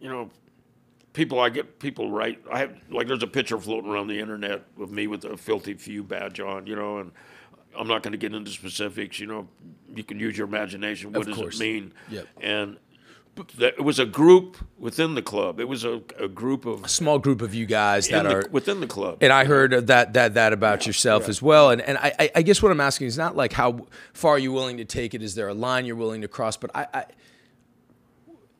you 0.00 0.08
know, 0.08 0.30
people. 1.12 1.40
I 1.40 1.50
get 1.50 1.78
people 1.78 2.10
right. 2.10 2.38
I 2.50 2.60
have 2.60 2.74
like 2.90 3.06
there's 3.06 3.22
a 3.22 3.26
picture 3.26 3.58
floating 3.58 3.90
around 3.90 4.08
the 4.08 4.18
internet 4.18 4.62
of 4.80 4.90
me 4.90 5.06
with 5.08 5.24
a 5.24 5.36
filthy 5.36 5.74
few 5.74 6.02
badge 6.02 6.40
on. 6.40 6.66
You 6.66 6.76
know, 6.76 6.98
and 6.98 7.12
I'm 7.78 7.88
not 7.88 8.02
going 8.02 8.12
to 8.12 8.18
get 8.18 8.34
into 8.34 8.50
specifics. 8.50 9.18
You 9.18 9.26
know, 9.26 9.48
you 9.94 10.04
can 10.04 10.18
use 10.18 10.36
your 10.38 10.46
imagination. 10.46 11.12
What 11.12 11.26
does 11.26 11.38
it 11.38 11.58
mean? 11.60 11.92
Yep. 12.10 12.26
And 12.40 12.76
that, 13.58 13.74
it 13.74 13.80
was 13.82 13.98
a 13.98 14.06
group 14.06 14.56
within 14.78 15.14
the 15.16 15.22
club. 15.22 15.58
It 15.58 15.66
was 15.68 15.84
a, 15.84 16.00
a 16.20 16.28
group 16.28 16.66
of 16.66 16.84
a 16.84 16.88
small 16.88 17.18
group 17.18 17.42
of 17.42 17.52
you 17.52 17.66
guys 17.66 18.06
that 18.08 18.22
the- 18.22 18.30
are 18.36 18.44
within 18.50 18.80
the 18.80 18.86
club. 18.86 19.18
And 19.22 19.32
I 19.32 19.44
heard 19.44 19.72
that 19.88 20.12
that 20.12 20.34
that 20.34 20.52
about 20.52 20.86
yourself 20.86 21.28
as 21.28 21.42
well. 21.42 21.70
And 21.70 21.80
and 21.82 21.98
I, 21.98 22.12
I- 22.18 22.30
I 22.36 22.42
guess 22.42 22.62
what 22.62 22.70
I'm 22.70 22.80
asking 22.80 23.08
is 23.08 23.18
not 23.18 23.34
like 23.34 23.52
how 23.52 23.86
far 24.12 24.34
are 24.34 24.38
you 24.38 24.52
willing 24.52 24.76
to 24.76 24.84
take 24.84 25.14
it? 25.14 25.22
Is 25.22 25.34
there 25.34 25.48
a 25.48 25.54
line 25.54 25.84
you're 25.84 25.96
willing 25.96 26.20
to 26.22 26.28
cross? 26.28 26.56
But 26.56 26.70
I 26.76 26.86
I, 26.94 27.04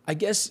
I 0.09 0.15
guess 0.15 0.51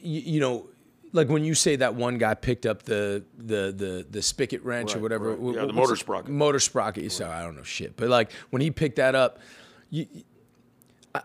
you, 0.00 0.20
you 0.20 0.40
know. 0.40 0.68
Like 1.12 1.28
when 1.28 1.44
you 1.44 1.54
say 1.54 1.76
that 1.76 1.94
one 1.94 2.18
guy 2.18 2.34
picked 2.34 2.66
up 2.66 2.82
the 2.82 3.24
the 3.38 3.72
the, 3.76 4.06
the 4.10 4.22
spigot 4.22 4.62
wrench 4.62 4.94
or 4.94 4.98
whatever, 4.98 5.30
right. 5.30 5.38
wh- 5.38 5.56
Yeah, 5.56 5.66
the 5.66 5.72
motor 5.72 5.96
sprocket. 5.96 6.30
Motor 6.30 6.58
sprocket. 6.60 7.10
Sorry, 7.12 7.32
I 7.32 7.42
don't 7.42 7.56
know 7.56 7.62
shit. 7.62 7.96
But 7.96 8.08
like 8.08 8.32
when 8.50 8.60
he 8.62 8.70
picked 8.70 8.96
that 8.96 9.14
up, 9.14 9.38
you, 9.90 10.06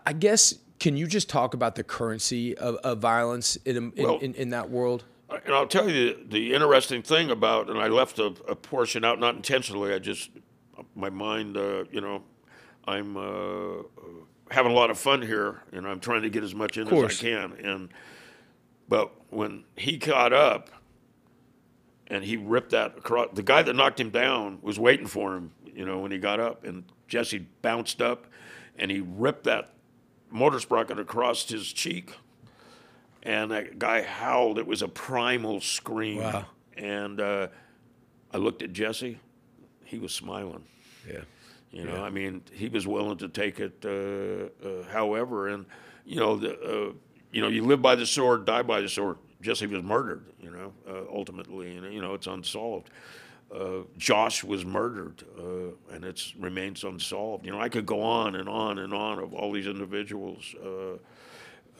I- 0.06 0.12
guess 0.12 0.54
can 0.78 0.96
you 0.96 1.06
just 1.06 1.28
talk 1.28 1.54
about 1.54 1.74
the 1.74 1.84
currency 1.84 2.56
of, 2.56 2.76
of 2.76 2.98
violence 2.98 3.56
in, 3.56 3.76
in, 3.96 4.04
Well- 4.04 4.18
in 4.18 4.34
in 4.34 4.50
that 4.50 4.70
world? 4.70 5.04
And 5.46 5.54
I'll 5.54 5.66
tell 5.66 5.88
you 5.88 6.14
the, 6.14 6.24
the 6.28 6.54
interesting 6.54 7.02
thing 7.02 7.30
about, 7.30 7.70
and 7.70 7.78
I 7.78 7.88
left 7.88 8.18
a, 8.18 8.26
a 8.46 8.54
portion 8.54 9.02
out, 9.02 9.18
not 9.18 9.34
intentionally. 9.34 9.94
I 9.94 9.98
just, 9.98 10.28
my 10.94 11.08
mind, 11.08 11.56
uh, 11.56 11.84
you 11.90 12.02
know, 12.02 12.22
I'm 12.86 13.16
uh, 13.16 13.20
uh, 13.20 13.82
having 14.50 14.72
a 14.72 14.74
lot 14.74 14.90
of 14.90 14.98
fun 14.98 15.22
here, 15.22 15.62
and 15.72 15.86
I'm 15.88 16.00
trying 16.00 16.20
to 16.22 16.28
get 16.28 16.42
as 16.44 16.54
much 16.54 16.76
in 16.76 16.86
as. 16.86 17.18
I 17.18 17.22
can. 17.22 17.52
And 17.64 17.88
but 18.90 19.10
when 19.32 19.64
he 19.76 19.98
caught 19.98 20.32
up, 20.32 20.70
and 22.06 22.24
he 22.24 22.36
ripped 22.36 22.70
that 22.70 22.98
across, 22.98 23.28
the 23.32 23.42
guy 23.42 23.62
that 23.62 23.74
knocked 23.74 23.98
him 23.98 24.10
down 24.10 24.58
was 24.62 24.78
waiting 24.78 25.06
for 25.06 25.34
him. 25.34 25.52
You 25.64 25.86
know, 25.86 25.98
when 26.00 26.12
he 26.12 26.18
got 26.18 26.40
up, 26.40 26.64
and 26.64 26.84
Jesse 27.08 27.46
bounced 27.62 28.02
up, 28.02 28.26
and 28.76 28.90
he 28.90 29.00
ripped 29.00 29.44
that 29.44 29.70
motor 30.30 30.60
sprocket 30.60 30.98
across 30.98 31.48
his 31.48 31.72
cheek 31.72 32.14
and 33.22 33.50
that 33.52 33.78
guy 33.78 34.02
howled. 34.02 34.58
It 34.58 34.66
was 34.66 34.82
a 34.82 34.88
primal 34.88 35.60
scream. 35.60 36.22
Wow. 36.22 36.46
And 36.76 37.20
uh, 37.20 37.48
I 38.32 38.38
looked 38.38 38.62
at 38.62 38.72
Jesse. 38.72 39.18
He 39.84 39.98
was 39.98 40.12
smiling. 40.12 40.64
Yeah. 41.08 41.20
You 41.70 41.84
know, 41.84 42.02
I 42.04 42.10
mean, 42.10 42.42
he 42.52 42.68
was 42.68 42.86
willing 42.86 43.16
to 43.18 43.28
take 43.28 43.58
it. 43.58 43.82
Uh, 43.84 44.66
uh, 44.66 44.82
however, 44.92 45.48
and 45.48 45.64
you 46.04 46.16
know, 46.16 46.36
the, 46.36 46.52
uh, 46.60 46.92
you 47.32 47.40
know, 47.40 47.48
you 47.48 47.64
live 47.64 47.80
by 47.82 47.94
the 47.94 48.06
sword, 48.06 48.44
die 48.44 48.62
by 48.62 48.80
the 48.80 48.88
sword. 48.88 49.16
Jesse 49.40 49.66
was 49.66 49.82
murdered. 49.82 50.24
You 50.40 50.50
know, 50.50 50.72
uh, 50.88 51.04
ultimately, 51.12 51.76
and 51.76 51.92
you 51.92 52.00
know, 52.00 52.14
it's 52.14 52.26
unsolved. 52.26 52.90
uh, 53.54 53.82
Josh 53.98 54.42
was 54.44 54.64
murdered, 54.64 55.22
uh, 55.38 55.94
and 55.94 56.04
it 56.04 56.32
remains 56.38 56.84
unsolved. 56.84 57.44
You 57.44 57.52
know, 57.52 57.60
I 57.60 57.68
could 57.68 57.86
go 57.86 58.00
on 58.00 58.36
and 58.36 58.48
on 58.48 58.78
and 58.78 58.94
on 58.94 59.18
of 59.18 59.34
all 59.34 59.52
these 59.52 59.66
individuals. 59.66 60.54
Uh, 60.62 60.94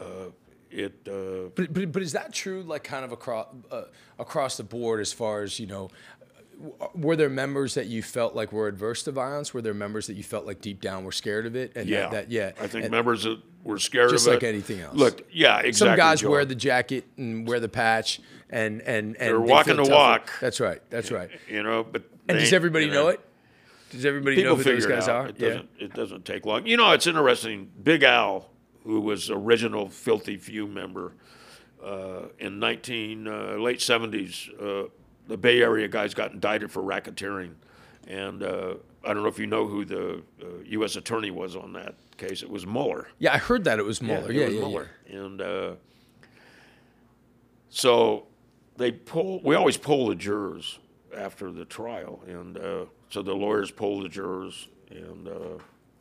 uh, 0.02 0.30
it. 0.70 0.94
Uh, 1.06 1.50
But, 1.54 1.72
but, 1.72 1.92
but 1.92 2.02
is 2.02 2.12
that 2.12 2.32
true, 2.32 2.62
like 2.62 2.84
kind 2.84 3.04
of 3.04 3.12
across 3.12 3.48
uh, 3.70 3.84
across 4.18 4.56
the 4.56 4.64
board, 4.64 5.00
as 5.00 5.12
far 5.12 5.42
as 5.42 5.58
you 5.58 5.66
know? 5.66 5.90
Were 6.94 7.16
there 7.16 7.30
members 7.30 7.74
that 7.74 7.86
you 7.86 8.02
felt 8.02 8.36
like 8.36 8.52
were 8.52 8.68
adverse 8.68 9.02
to 9.04 9.10
violence? 9.10 9.52
Were 9.52 9.62
there 9.62 9.74
members 9.74 10.06
that 10.06 10.14
you 10.14 10.22
felt 10.22 10.46
like 10.46 10.60
deep 10.60 10.80
down 10.80 11.02
were 11.04 11.10
scared 11.10 11.44
of 11.44 11.56
it? 11.56 11.72
And 11.74 11.88
yeah, 11.88 12.02
that, 12.02 12.10
that 12.12 12.30
yeah, 12.30 12.52
I 12.60 12.68
think 12.68 12.84
and 12.84 12.92
members 12.92 13.24
that 13.24 13.40
were 13.64 13.78
scared 13.78 14.10
just 14.10 14.26
of 14.26 14.32
it. 14.32 14.36
like 14.36 14.42
anything 14.44 14.80
else. 14.80 14.96
Look, 14.96 15.22
yeah, 15.32 15.58
exactly. 15.58 15.72
some 15.72 15.96
guys 15.96 16.20
Joe. 16.20 16.30
wear 16.30 16.44
the 16.44 16.54
jacket 16.54 17.04
and 17.16 17.46
wear 17.46 17.60
the 17.60 17.68
patch, 17.68 18.20
and 18.50 18.80
and 18.82 19.08
and 19.08 19.16
They're 19.16 19.32
they 19.32 19.52
walking 19.52 19.76
the 19.76 19.82
tougher. 19.84 19.94
walk. 19.94 20.30
That's 20.40 20.60
right. 20.60 20.80
That's 20.90 21.10
right. 21.10 21.30
you 21.48 21.62
know, 21.62 21.84
but 21.84 22.02
And 22.28 22.38
does 22.38 22.52
everybody 22.52 22.86
you 22.86 22.92
know 22.92 23.08
it? 23.08 23.20
Does 23.90 24.06
everybody 24.06 24.36
People 24.36 24.56
know 24.56 24.62
who 24.62 24.64
those 24.64 24.86
guys 24.86 25.06
are? 25.08 25.28
It 25.28 25.38
doesn't. 25.38 25.68
It 25.78 25.92
doesn't 25.94 26.24
take 26.24 26.46
long. 26.46 26.66
You 26.66 26.76
know, 26.76 26.92
it's 26.92 27.06
interesting. 27.06 27.70
Big 27.82 28.02
Al, 28.02 28.48
who 28.84 29.00
was 29.00 29.30
original 29.30 29.88
Filthy 29.90 30.36
Few 30.38 30.66
member 30.66 31.12
uh, 31.84 32.28
in 32.38 32.58
19 32.58 33.28
uh, 33.28 33.32
late 33.56 33.80
70s, 33.80 34.48
uh, 34.60 34.88
the 35.28 35.36
Bay 35.36 35.60
Area 35.62 35.88
guys 35.88 36.14
got 36.14 36.32
indicted 36.32 36.70
for 36.70 36.82
racketeering, 36.82 37.52
and 38.08 38.42
uh, 38.42 38.74
I 39.04 39.12
don't 39.12 39.22
know 39.22 39.28
if 39.28 39.38
you 39.38 39.46
know 39.46 39.66
who 39.66 39.84
the 39.84 40.22
uh, 40.42 40.46
U.S. 40.64 40.96
attorney 40.96 41.30
was 41.30 41.54
on 41.54 41.72
that 41.74 41.94
case. 42.28 42.42
It 42.42 42.50
was 42.50 42.66
Mueller. 42.66 43.08
Yeah, 43.18 43.32
I 43.34 43.38
heard 43.38 43.64
that 43.64 43.78
it 43.78 43.84
was 43.84 44.00
Mueller. 44.02 44.30
it 44.30 44.36
Yeah, 44.36 44.44
was 44.46 44.54
yeah, 44.54 44.60
yeah. 44.60 44.66
Mueller. 44.66 44.90
And 45.08 45.40
uh, 45.42 45.72
so 47.68 48.26
they 48.76 48.92
pull. 48.92 49.40
We 49.42 49.54
always 49.54 49.76
pull 49.76 50.08
the 50.08 50.14
jurors 50.14 50.78
after 51.16 51.50
the 51.50 51.64
trial, 51.64 52.20
and 52.26 52.56
uh, 52.58 52.84
so 53.10 53.22
the 53.22 53.34
lawyers 53.34 53.70
pull 53.70 54.00
the 54.02 54.08
jurors. 54.08 54.68
And 54.90 55.28
uh, 55.28 55.32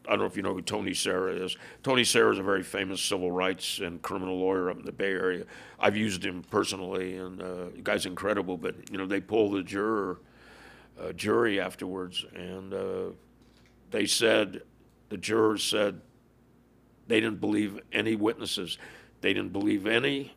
I 0.08 0.12
don't 0.12 0.20
know 0.20 0.26
if 0.26 0.36
you 0.36 0.44
know 0.44 0.54
who 0.54 0.62
Tony 0.62 0.94
Serra 0.94 1.34
is. 1.34 1.56
Tony 1.84 2.04
Serra 2.04 2.34
is 2.34 2.40
a 2.40 2.44
very 2.44 2.64
famous 2.64 3.02
civil 3.02 3.32
rights 3.32 3.80
and 3.80 4.02
criminal 4.02 4.38
lawyer 4.38 4.70
up 4.70 4.78
in 4.80 4.86
the 4.86 4.92
Bay 4.92 5.12
Area. 5.12 5.46
I've 5.80 5.96
used 5.98 6.24
him 6.26 6.44
personally, 6.50 7.18
and 7.18 7.42
uh, 7.42 7.46
the 7.76 7.82
guy's 7.84 8.06
incredible. 8.06 8.58
But 8.58 8.92
you 8.92 8.98
know, 8.98 9.06
they 9.06 9.22
pull 9.22 9.52
the 9.52 9.64
juror 9.64 10.20
uh, 11.02 11.14
jury 11.14 11.60
afterwards, 11.60 12.26
and 12.36 12.74
uh, 12.74 13.04
they 13.92 14.06
said 14.06 14.62
the 15.10 15.18
jurors 15.18 15.64
said 15.64 16.02
they 17.12 17.20
didn't 17.20 17.42
believe 17.42 17.80
any 17.92 18.16
witnesses. 18.16 18.78
They 19.20 19.34
didn't 19.34 19.52
believe 19.52 19.86
any 19.86 20.34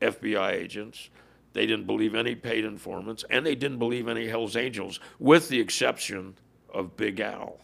FBI 0.00 0.52
agents. 0.52 1.10
They 1.52 1.64
didn't 1.64 1.86
believe 1.86 2.14
any 2.14 2.34
paid 2.34 2.64
informants, 2.64 3.24
and 3.30 3.46
they 3.46 3.54
didn't 3.54 3.78
believe 3.78 4.08
any 4.08 4.26
Hell's 4.26 4.56
Angels, 4.56 5.00
with 5.18 5.48
the 5.48 5.60
exception 5.60 6.34
of 6.72 6.96
Big 6.96 7.20
Al. 7.20 7.58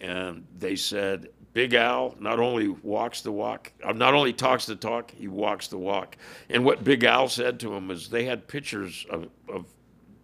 And 0.00 0.46
they 0.58 0.76
said 0.76 1.28
Big 1.54 1.72
Al 1.72 2.14
not 2.20 2.38
only 2.38 2.68
walks 2.68 3.22
the 3.22 3.32
walk, 3.32 3.72
uh, 3.82 3.92
not 3.92 4.12
only 4.12 4.32
talks 4.32 4.66
the 4.66 4.76
talk, 4.76 5.10
he 5.10 5.26
walks 5.26 5.68
the 5.68 5.78
walk. 5.78 6.18
And 6.50 6.64
what 6.64 6.84
Big 6.84 7.02
Al 7.04 7.28
said 7.28 7.58
to 7.60 7.72
him 7.72 7.90
is 7.90 8.08
they 8.08 8.26
had 8.26 8.46
pictures 8.46 9.06
of, 9.10 9.28
of 9.48 9.64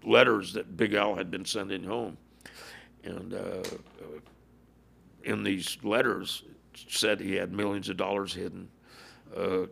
letters 0.04 0.52
that 0.52 0.76
Big 0.76 0.92
Al 0.92 1.14
had 1.14 1.30
been 1.30 1.46
sending 1.46 1.82
home. 1.82 2.18
And 3.02 3.32
uh, 3.34 3.62
in 5.24 5.42
these 5.42 5.78
letters 5.82 6.44
said 6.88 7.20
he 7.20 7.36
had 7.36 7.52
millions 7.52 7.88
of 7.88 7.96
dollars 7.96 8.34
hidden, 8.34 8.68
uh, 9.36 9.66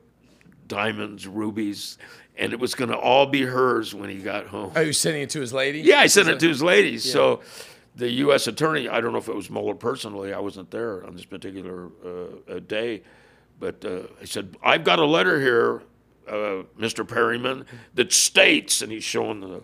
diamonds, 0.67 1.27
rubies, 1.27 1.99
and 2.37 2.53
it 2.53 2.61
was 2.61 2.75
going 2.75 2.91
to 2.91 2.97
all 2.97 3.27
be 3.27 3.43
hers 3.43 3.95
when 3.95 4.09
he 4.09 4.17
got 4.17 4.47
home. 4.47 4.73
Oh, 4.75 4.81
he 4.81 4.89
was 4.89 4.99
sending 4.99 5.23
it 5.23 5.31
to 5.31 5.41
his 5.41 5.53
lady. 5.53 5.81
Yeah, 5.81 6.01
I 6.01 6.07
sent 6.07 6.29
it 6.29 6.41
to 6.41 6.49
his 6.49 6.63
ladies. 6.63 7.11
So 7.11 7.41
the 7.97 8.11
U.S. 8.11 8.47
attorney, 8.47 8.89
I 8.89 9.01
don't 9.01 9.13
know 9.13 9.19
if 9.19 9.29
it 9.29 9.35
was 9.35 9.51
Mueller 9.51 9.75
personally, 9.75 10.33
I 10.33 10.39
wasn't 10.39 10.71
there 10.71 11.05
on 11.07 11.15
this 11.15 11.25
particular 11.25 11.91
uh, 12.05 12.55
uh, 12.55 12.59
day, 12.61 13.03
but 13.59 13.85
uh, 13.85 14.03
he 14.21 14.27
said, 14.27 14.57
I've 14.63 14.85
got 14.85 14.99
a 14.99 15.05
letter 15.05 15.41
here, 15.41 15.83
uh, 16.29 16.65
Mr. 16.79 17.07
Perryman, 17.07 17.67
that 17.95 18.13
states, 18.13 18.81
and 18.81 18.91
he's 18.91 19.05
showing 19.05 19.41
the, 19.41 19.63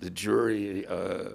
the 0.00 0.10
jury 0.10 0.86
uh, 0.86 0.92
uh, 0.92 1.30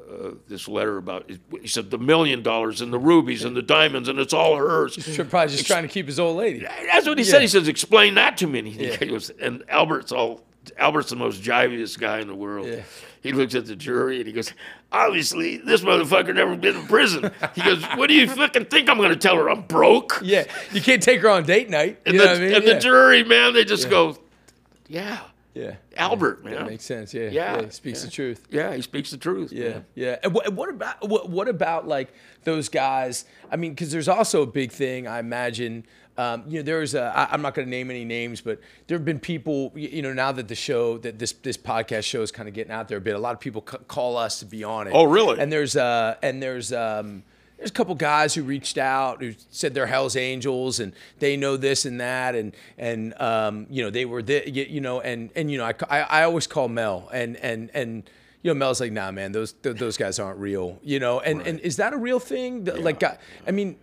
this 0.47 0.67
letter 0.67 0.97
about, 0.97 1.29
he 1.61 1.67
said, 1.67 1.89
the 1.89 1.97
million 1.97 2.43
dollars 2.43 2.81
and 2.81 2.93
the 2.93 2.99
rubies 2.99 3.43
and 3.43 3.55
the 3.55 3.61
diamonds, 3.61 4.07
and 4.07 4.19
it's 4.19 4.33
all 4.33 4.55
hers. 4.55 4.95
He's 4.95 5.17
probably 5.17 5.47
just 5.47 5.65
trying 5.65 5.83
to 5.83 5.89
keep 5.89 6.05
his 6.05 6.19
old 6.19 6.37
lady. 6.37 6.59
That's 6.59 7.07
what 7.07 7.17
he 7.17 7.23
said. 7.23 7.41
He 7.41 7.47
says, 7.47 7.67
"Explain 7.67 8.15
that 8.15 8.37
to 8.37 8.47
me." 8.47 8.59
And 8.59 8.67
he, 8.67 8.95
he 8.95 9.05
goes, 9.07 9.29
and 9.29 9.63
Albert's 9.67 10.11
all 10.11 10.43
Albert's 10.77 11.09
the 11.09 11.15
most 11.15 11.41
jiviest 11.41 11.99
guy 11.99 12.19
in 12.19 12.27
the 12.27 12.35
world. 12.35 12.67
Yeah. 12.67 12.81
He 13.21 13.33
looks 13.33 13.53
at 13.55 13.65
the 13.65 13.75
jury 13.75 14.17
and 14.17 14.27
he 14.27 14.33
goes, 14.33 14.53
"Obviously, 14.91 15.57
this 15.57 15.81
motherfucker 15.81 16.33
never 16.33 16.55
been 16.55 16.75
in 16.75 16.87
prison." 16.87 17.31
He 17.55 17.61
goes, 17.61 17.83
"What 17.95 18.07
do 18.07 18.13
you 18.13 18.27
fucking 18.27 18.65
think 18.65 18.89
I'm 18.89 18.97
going 18.97 19.09
to 19.09 19.15
tell 19.15 19.35
her? 19.35 19.49
I'm 19.49 19.61
broke." 19.61 20.19
Yeah, 20.23 20.45
you 20.71 20.81
can't 20.81 21.01
take 21.01 21.21
her 21.21 21.29
on 21.29 21.43
date 21.43 21.69
night. 21.69 21.99
And, 22.05 22.13
you 22.13 22.21
the, 22.21 22.27
what 22.27 22.37
I 22.37 22.39
mean? 22.39 22.55
and 22.55 22.63
yeah. 22.63 22.73
the 22.73 22.79
jury, 22.79 23.23
man, 23.23 23.53
they 23.53 23.63
just 23.63 23.89
go, 23.89 24.17
"Yeah, 24.87 25.19
yeah, 25.53 25.75
Albert, 25.97 26.43
that 26.43 26.51
man. 26.51 26.65
makes 26.67 26.83
sense. 26.85 27.13
Yeah, 27.13 27.23
Yeah, 27.29 27.55
yeah, 27.57 27.63
he 27.63 27.69
speaks 27.71 28.03
the 28.03 28.09
truth. 28.11 28.47
Yeah, 28.49 28.73
he 28.73 28.81
speaks 28.81 29.11
the 29.11 29.17
truth. 29.17 29.51
Yeah, 29.51 29.69
man. 29.69 29.85
yeah. 29.95 30.17
And 30.23 30.33
what, 30.33 30.51
what 30.53 30.69
about 30.69 31.07
what, 31.07 31.29
what 31.29 31.47
about 31.47 31.87
like 31.87 32.13
those 32.43 32.69
guys? 32.69 33.25
I 33.51 33.55
mean, 33.57 33.71
because 33.71 33.91
there's 33.91 34.07
also 34.07 34.41
a 34.41 34.47
big 34.47 34.71
thing. 34.71 35.07
I 35.07 35.19
imagine. 35.19 35.85
Um, 36.17 36.43
you 36.47 36.59
know, 36.59 36.63
there's 36.63 36.93
a. 36.93 37.03
I, 37.15 37.29
I'm 37.31 37.41
not 37.41 37.53
going 37.53 37.65
to 37.65 37.69
name 37.69 37.89
any 37.89 38.03
names, 38.05 38.41
but 38.41 38.59
there 38.87 38.97
have 38.97 39.05
been 39.05 39.19
people. 39.19 39.71
You 39.75 40.01
know, 40.01 40.13
now 40.13 40.31
that 40.33 40.47
the 40.49 40.55
show, 40.55 40.97
that 40.99 41.17
this 41.19 41.31
this 41.31 41.57
podcast 41.57 42.03
show 42.03 42.21
is 42.21 42.31
kind 42.31 42.49
of 42.49 42.53
getting 42.53 42.71
out 42.71 42.87
there 42.89 42.97
a 42.97 43.01
bit. 43.01 43.15
A 43.15 43.19
lot 43.19 43.33
of 43.33 43.39
people 43.39 43.65
c- 43.69 43.77
call 43.87 44.17
us 44.17 44.39
to 44.39 44.45
be 44.45 44.63
on 44.63 44.87
it. 44.87 44.91
Oh, 44.93 45.03
really? 45.05 45.39
And 45.39 45.51
there's 45.51 45.75
uh 45.75 46.15
and 46.21 46.43
there's 46.43 46.73
um 46.73 47.23
there's 47.61 47.69
a 47.69 47.73
couple 47.75 47.93
guys 47.93 48.33
who 48.33 48.41
reached 48.41 48.79
out 48.79 49.21
who 49.21 49.35
said 49.51 49.75
they're 49.75 49.85
Hell's 49.85 50.15
Angels 50.15 50.79
and 50.79 50.93
they 51.19 51.37
know 51.37 51.57
this 51.57 51.85
and 51.85 52.01
that 52.01 52.33
and 52.33 52.55
and 52.79 53.13
um 53.21 53.67
you 53.69 53.83
know 53.83 53.91
they 53.91 54.03
were 54.05 54.23
the, 54.23 54.49
you 54.49 54.63
you 54.63 54.81
know 54.81 54.99
and 54.99 55.29
and 55.35 55.51
you 55.51 55.59
know 55.59 55.65
I, 55.65 55.73
I, 55.89 55.99
I 56.01 56.23
always 56.23 56.47
call 56.47 56.67
Mel 56.69 57.07
and 57.13 57.37
and 57.37 57.69
and 57.75 58.09
you 58.41 58.49
know 58.51 58.55
Mel's 58.55 58.81
like 58.81 58.91
nah 58.91 59.11
man 59.11 59.31
those 59.31 59.53
th- 59.53 59.77
those 59.77 59.95
guys 59.95 60.17
aren't 60.17 60.39
real 60.39 60.79
you 60.83 60.99
know 60.99 61.19
and 61.19 61.41
and 61.45 61.59
is 61.59 61.77
that 61.77 61.93
a 61.93 61.97
real 61.97 62.19
thing? 62.19 62.63
The- 62.63 62.81
like 62.81 63.03
I 63.03 63.51
mean 63.51 63.75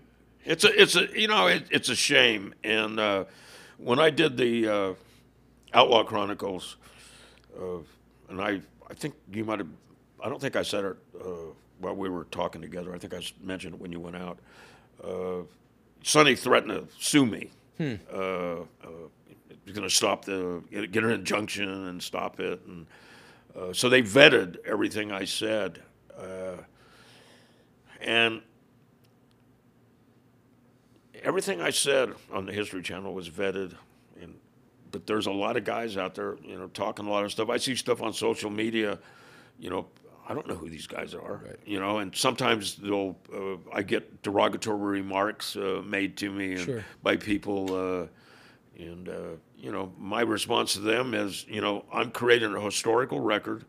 It's 0.45 0.65
a, 0.65 0.83
it's 0.83 0.97
a, 0.97 1.07
you 1.15 1.29
know, 1.29 1.47
it, 1.47 1.65
it's 1.71 1.89
a 1.91 1.95
shame. 1.95 2.55
And 2.65 2.99
uh, 2.99 3.25
when 3.77 3.99
I 4.01 4.11
did 4.11 4.37
the 4.39 4.67
uh, 4.69 4.95
Outlaw 5.75 6.03
Chronicles, 6.05 6.77
uh, 7.61 7.79
and 8.31 8.41
I, 8.41 8.63
I 8.91 8.95
think 8.95 9.15
you 9.31 9.45
might 9.45 9.59
have, 9.59 9.69
I 10.25 10.29
don't 10.31 10.41
think 10.41 10.57
I 10.57 10.63
said 10.63 10.85
it 10.85 10.97
uh, 11.23 11.53
while 11.79 11.95
we 11.95 12.09
were 12.09 12.25
talking 12.25 12.61
together. 12.61 12.95
I 12.95 12.99
think 12.99 13.15
I 13.15 13.23
mentioned 13.43 13.75
it 13.75 13.81
when 13.81 13.93
you 13.93 14.01
went 14.01 14.17
out. 14.17 14.39
Uh, 15.03 15.43
Sonny 16.03 16.35
threatened 16.35 16.73
to 16.73 16.87
sue 17.05 17.27
me. 17.27 17.51
Uh, 18.13 18.17
uh, 18.17 18.65
he's 19.65 19.75
going 19.75 19.89
to 19.89 19.95
stop 19.95 20.25
the, 20.25 20.63
get, 20.71 20.91
get 20.91 21.05
an 21.05 21.11
injunction 21.11 21.87
and 21.89 22.03
stop 22.03 22.41
it. 22.41 22.61
And 22.67 22.87
uh, 23.57 23.73
so 23.73 23.89
they 23.89 24.03
vetted 24.03 24.57
everything 24.65 25.13
I 25.13 25.25
said. 25.25 25.83
Uh, 26.17 26.57
and 28.01 28.43
everything 31.23 31.61
I 31.61 31.71
said 31.71 32.13
on 32.33 32.47
the 32.47 32.53
History 32.53 32.83
Channel 32.83 33.15
was 33.15 33.29
vetted, 33.29 33.75
and 34.21 34.35
but 34.91 35.07
there's 35.07 35.27
a 35.27 35.33
lot 35.33 35.57
of 35.57 35.65
guys 35.65 35.97
out 35.97 36.15
there, 36.15 36.37
you 36.45 36.59
know, 36.59 36.69
talking 36.69 37.07
a 37.07 37.11
lot 37.11 37.25
of 37.25 37.33
stuff. 37.33 37.49
I 37.49 37.59
see 37.59 37.75
stuff 37.75 38.03
on 38.03 38.13
social 38.13 38.51
media, 38.51 38.99
you 39.59 39.71
know. 39.71 39.87
I 40.29 40.35
don't 40.35 40.47
know 40.47 40.55
who 40.57 40.69
these 40.69 40.87
guys 40.87 41.15
are, 41.15 41.41
you 41.65 41.81
know, 41.81 41.99
and 41.99 42.15
sometimes 42.15 42.77
they'll. 42.77 43.17
Uh, 43.35 43.57
I 43.73 43.83
get 43.83 44.23
derogatory 44.23 45.01
remarks 45.01 45.57
uh, 45.57 45.83
made 45.87 46.17
to 46.19 46.31
me 46.31 46.53
and 46.53 46.61
Sure. 46.61 46.85
by 47.03 47.17
people, 47.17 47.75
uh, 47.75 48.07
and 48.83 49.09
uh, 49.09 49.13
you 49.59 49.73
know, 49.73 49.91
my 49.99 50.21
response 50.21 50.75
to 50.75 50.81
them 50.81 51.15
is, 51.15 51.47
you 51.49 51.61
know, 51.63 51.85
I'm 51.93 52.11
creating 52.11 52.55
a 52.55 52.61
historical 52.61 53.21
record. 53.21 53.65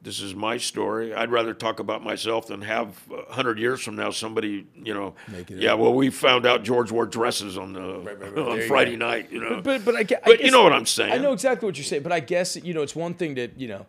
This 0.00 0.20
is 0.20 0.32
my 0.36 0.56
story. 0.58 1.12
I'd 1.12 1.32
rather 1.32 1.52
talk 1.52 1.80
about 1.80 2.04
myself 2.04 2.46
than 2.46 2.62
have 2.62 2.96
a 3.28 3.32
hundred 3.32 3.58
years 3.58 3.80
from 3.82 3.96
now 3.96 4.10
somebody, 4.10 4.64
you 4.76 4.94
know, 4.94 5.14
yeah. 5.48 5.72
up. 5.72 5.80
well, 5.80 5.92
we 5.92 6.08
found 6.10 6.46
out 6.46 6.62
George 6.62 6.92
wore 6.92 7.04
dresses 7.06 7.58
on 7.58 7.72
the 7.72 7.98
right, 7.98 8.20
right. 8.20 8.38
on 8.38 8.58
There 8.58 8.68
Friday 8.68 8.94
night, 8.96 9.32
you 9.32 9.40
know. 9.40 9.60
but 9.60 9.84
but 9.84 9.96
I, 9.96 10.04
gue- 10.04 10.16
I 10.16 10.20
But 10.24 10.38
guess, 10.38 10.44
you 10.46 10.52
know 10.52 10.62
what 10.62 10.72
I'm 10.72 10.86
saying. 10.86 11.12
I 11.12 11.18
know 11.18 11.32
exactly 11.32 11.66
what 11.66 11.76
you're 11.76 11.84
saying 11.84 12.04
but 12.04 12.12
I 12.12 12.20
guess 12.20 12.54
you 12.54 12.72
know 12.74 12.82
it's 12.82 12.94
one 12.94 13.14
thing 13.14 13.34
to 13.34 13.48
you 13.56 13.66
know 13.66 13.86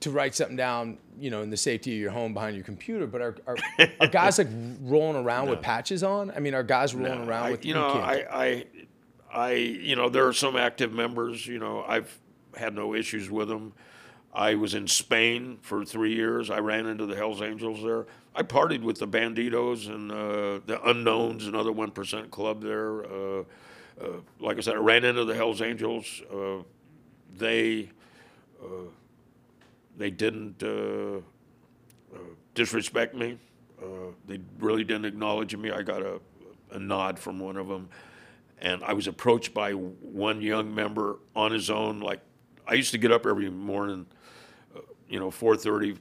to 0.00 0.10
write 0.10 0.34
something 0.34 0.56
down 0.56 0.98
you 1.18 1.30
know 1.30 1.42
in 1.42 1.50
the 1.50 1.56
safety 1.56 1.94
of 1.94 2.00
your 2.00 2.10
home 2.10 2.32
behind 2.32 2.54
your 2.54 2.64
computer 2.64 3.06
but 3.06 3.20
are 3.20 3.36
are, 3.46 3.56
are 4.00 4.06
guys 4.06 4.38
like 4.38 4.48
rolling 4.82 5.16
around 5.16 5.50
with 5.50 5.60
patches 5.60 6.02
on 6.02 6.30
I 6.30 6.38
mean 6.38 6.54
are 6.54 6.62
guys 6.62 6.94
rolling 6.94 7.28
around 7.28 7.46
I, 7.46 7.50
with 7.50 7.64
you 7.64 7.74
know, 7.74 7.88
I, 7.88 8.24
I, 8.30 8.64
I, 9.34 9.52
you 9.52 9.96
know, 9.96 10.08
there 10.08 10.26
are 10.26 10.32
some 10.32 10.56
active 10.56 10.92
members. 10.92 11.46
You 11.46 11.58
know, 11.58 11.84
I've 11.86 12.18
had 12.56 12.74
no 12.74 12.94
issues 12.94 13.28
with 13.28 13.48
them. 13.48 13.72
I 14.32 14.54
was 14.54 14.74
in 14.74 14.86
Spain 14.86 15.58
for 15.60 15.84
three 15.84 16.14
years. 16.14 16.50
I 16.50 16.58
ran 16.58 16.86
into 16.86 17.06
the 17.06 17.16
Hell's 17.16 17.42
Angels 17.42 17.82
there. 17.82 18.06
I 18.34 18.42
partied 18.42 18.82
with 18.82 18.98
the 18.98 19.06
Bandidos 19.06 19.88
and 19.88 20.10
uh, 20.10 20.60
the 20.66 20.80
Unknowns, 20.84 21.46
another 21.46 21.72
one 21.72 21.90
percent 21.90 22.30
club 22.30 22.62
there. 22.62 23.04
Uh, 23.04 23.40
uh, 24.00 24.06
like 24.40 24.56
I 24.56 24.60
said, 24.60 24.74
I 24.74 24.78
ran 24.78 25.04
into 25.04 25.24
the 25.24 25.34
Hell's 25.34 25.62
Angels. 25.62 26.22
Uh, 26.32 26.62
they, 27.36 27.90
uh, 28.60 28.88
they 29.96 30.10
didn't. 30.10 30.62
Uh, 30.62 31.20
uh, 32.14 32.18
disrespect 32.54 33.14
me. 33.14 33.38
Uh, 33.82 34.12
they 34.26 34.38
really 34.58 34.84
didn't 34.84 35.04
acknowledge 35.04 35.54
me. 35.56 35.70
I 35.70 35.82
got 35.82 36.02
a, 36.02 36.20
a 36.70 36.78
nod 36.78 37.18
from 37.18 37.38
one 37.38 37.56
of 37.56 37.68
them, 37.68 37.88
and 38.58 38.82
I 38.84 38.92
was 38.92 39.06
approached 39.06 39.52
by 39.52 39.72
one 39.72 40.40
young 40.40 40.74
member 40.74 41.18
on 41.34 41.50
his 41.50 41.70
own. 41.70 42.00
Like 42.00 42.20
I 42.66 42.74
used 42.74 42.92
to 42.92 42.98
get 42.98 43.10
up 43.10 43.26
every 43.26 43.50
morning, 43.50 44.06
uh, 44.76 44.80
you 45.08 45.18
know, 45.18 45.30
4:30, 45.30 45.98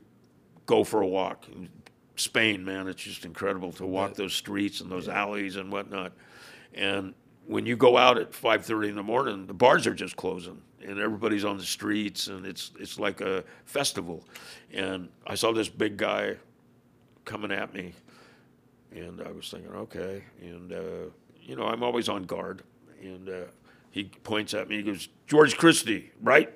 go 0.65 0.83
for 0.83 1.01
a 1.01 1.07
walk. 1.07 1.47
In 1.51 1.69
Spain, 2.15 2.63
man, 2.63 2.87
it's 2.87 3.01
just 3.01 3.25
incredible 3.25 3.71
to 3.73 3.85
walk 3.85 4.13
those 4.13 4.33
streets 4.33 4.81
and 4.81 4.91
those 4.91 5.09
alleys 5.09 5.55
and 5.55 5.71
whatnot. 5.71 6.13
And 6.75 7.13
when 7.45 7.65
you 7.65 7.75
go 7.75 7.97
out 7.97 8.17
at 8.17 8.31
5:30 8.31 8.89
in 8.89 8.95
the 8.95 9.03
morning, 9.03 9.47
the 9.47 9.53
bars 9.53 9.85
are 9.87 9.93
just 9.93 10.15
closing 10.15 10.61
and 10.85 10.99
everybody's 10.99 11.45
on 11.45 11.57
the 11.57 11.63
streets 11.63 12.27
and 12.27 12.45
it's 12.45 12.71
it's 12.79 12.99
like 12.99 13.21
a 13.21 13.43
festival. 13.65 14.23
And 14.73 15.09
I 15.25 15.35
saw 15.35 15.51
this 15.51 15.69
big 15.69 15.97
guy 15.97 16.37
coming 17.25 17.51
at 17.51 17.73
me, 17.73 17.93
and 18.91 19.21
I 19.21 19.31
was 19.31 19.49
thinking, 19.49 19.71
okay, 19.71 20.23
and 20.41 20.73
uh, 20.73 21.09
you 21.41 21.55
know 21.55 21.67
I'm 21.67 21.83
always 21.83 22.09
on 22.09 22.23
guard. 22.23 22.63
And 23.01 23.27
uh, 23.27 23.43
he 23.91 24.05
points 24.05 24.53
at 24.53 24.69
me, 24.69 24.77
he 24.77 24.83
goes, 24.83 25.09
George 25.27 25.57
Christie, 25.57 26.11
right? 26.21 26.51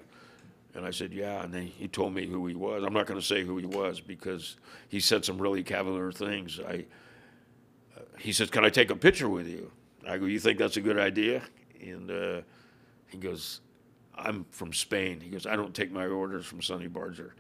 And 0.73 0.85
I 0.85 0.91
said, 0.91 1.11
yeah. 1.11 1.43
And 1.43 1.53
then 1.53 1.63
he 1.63 1.87
told 1.87 2.13
me 2.13 2.25
who 2.25 2.45
he 2.47 2.55
was. 2.55 2.83
I'm 2.83 2.93
not 2.93 3.05
going 3.05 3.19
to 3.19 3.25
say 3.25 3.43
who 3.43 3.57
he 3.57 3.65
was 3.65 3.99
because 3.99 4.57
he 4.87 4.99
said 4.99 5.25
some 5.25 5.37
really 5.41 5.63
cavalier 5.63 6.11
things. 6.11 6.59
I, 6.59 6.85
uh, 7.97 8.01
he 8.19 8.31
says, 8.31 8.49
can 8.49 8.63
I 8.63 8.69
take 8.69 8.91
a 8.91 8.95
picture 8.95 9.27
with 9.27 9.47
you? 9.47 9.71
I 10.09 10.17
go, 10.17 10.25
you 10.25 10.39
think 10.39 10.57
that's 10.57 10.77
a 10.77 10.81
good 10.81 10.97
idea? 10.97 11.41
And 11.81 12.09
uh, 12.09 12.41
he 13.07 13.17
goes, 13.17 13.61
I'm 14.15 14.45
from 14.51 14.73
Spain. 14.73 15.19
He 15.21 15.29
goes, 15.29 15.45
I 15.45 15.55
don't 15.55 15.73
take 15.73 15.91
my 15.91 16.05
orders 16.07 16.45
from 16.45 16.61
Sonny 16.61 16.87
Barger. 16.87 17.35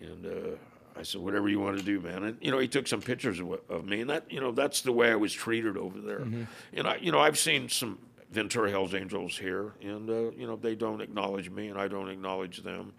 And 0.00 0.26
uh, 0.26 0.56
I 0.96 1.02
said, 1.02 1.20
whatever 1.20 1.48
you 1.48 1.60
want 1.60 1.78
to 1.78 1.84
do, 1.84 2.00
man. 2.00 2.24
And 2.24 2.38
you 2.40 2.50
know, 2.50 2.58
he 2.58 2.68
took 2.68 2.86
some 2.86 3.00
pictures 3.00 3.40
of, 3.40 3.58
of 3.68 3.84
me, 3.84 4.00
and 4.00 4.10
that 4.10 4.30
you 4.30 4.40
know, 4.40 4.52
that's 4.52 4.80
the 4.82 4.92
way 4.92 5.10
I 5.10 5.16
was 5.16 5.32
treated 5.32 5.76
over 5.76 6.00
there. 6.00 6.20
And 6.72 6.86
I, 6.86 6.96
you 6.96 7.10
know, 7.10 7.18
I've 7.18 7.38
seen 7.38 7.68
some 7.68 7.98
Ventura 8.30 8.70
Hell's 8.70 8.94
Angels 8.94 9.36
here, 9.38 9.72
and 9.82 10.08
uh, 10.10 10.30
you 10.36 10.46
know, 10.46 10.56
they 10.56 10.74
don't 10.74 11.00
acknowledge 11.00 11.50
me, 11.50 11.68
and 11.68 11.78
I 11.78 11.88
don't 11.88 12.08
acknowledge 12.08 12.62
them, 12.62 12.92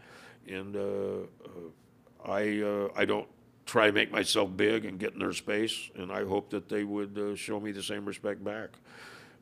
and 0.47 0.75
uh, 0.75 0.79
uh, 0.79 2.29
I, 2.31 2.61
uh, 2.61 2.87
I 2.95 3.05
don't 3.05 3.27
try 3.65 3.87
to 3.87 3.91
make 3.91 4.11
myself 4.11 4.55
big 4.55 4.85
and 4.85 4.99
get 4.99 5.13
in 5.13 5.19
their 5.19 5.33
space, 5.33 5.89
and 5.95 6.11
I 6.11 6.23
hope 6.23 6.49
that 6.51 6.69
they 6.69 6.83
would 6.83 7.17
uh, 7.17 7.35
show 7.35 7.59
me 7.59 7.71
the 7.71 7.83
same 7.83 8.05
respect 8.05 8.43
back. 8.43 8.69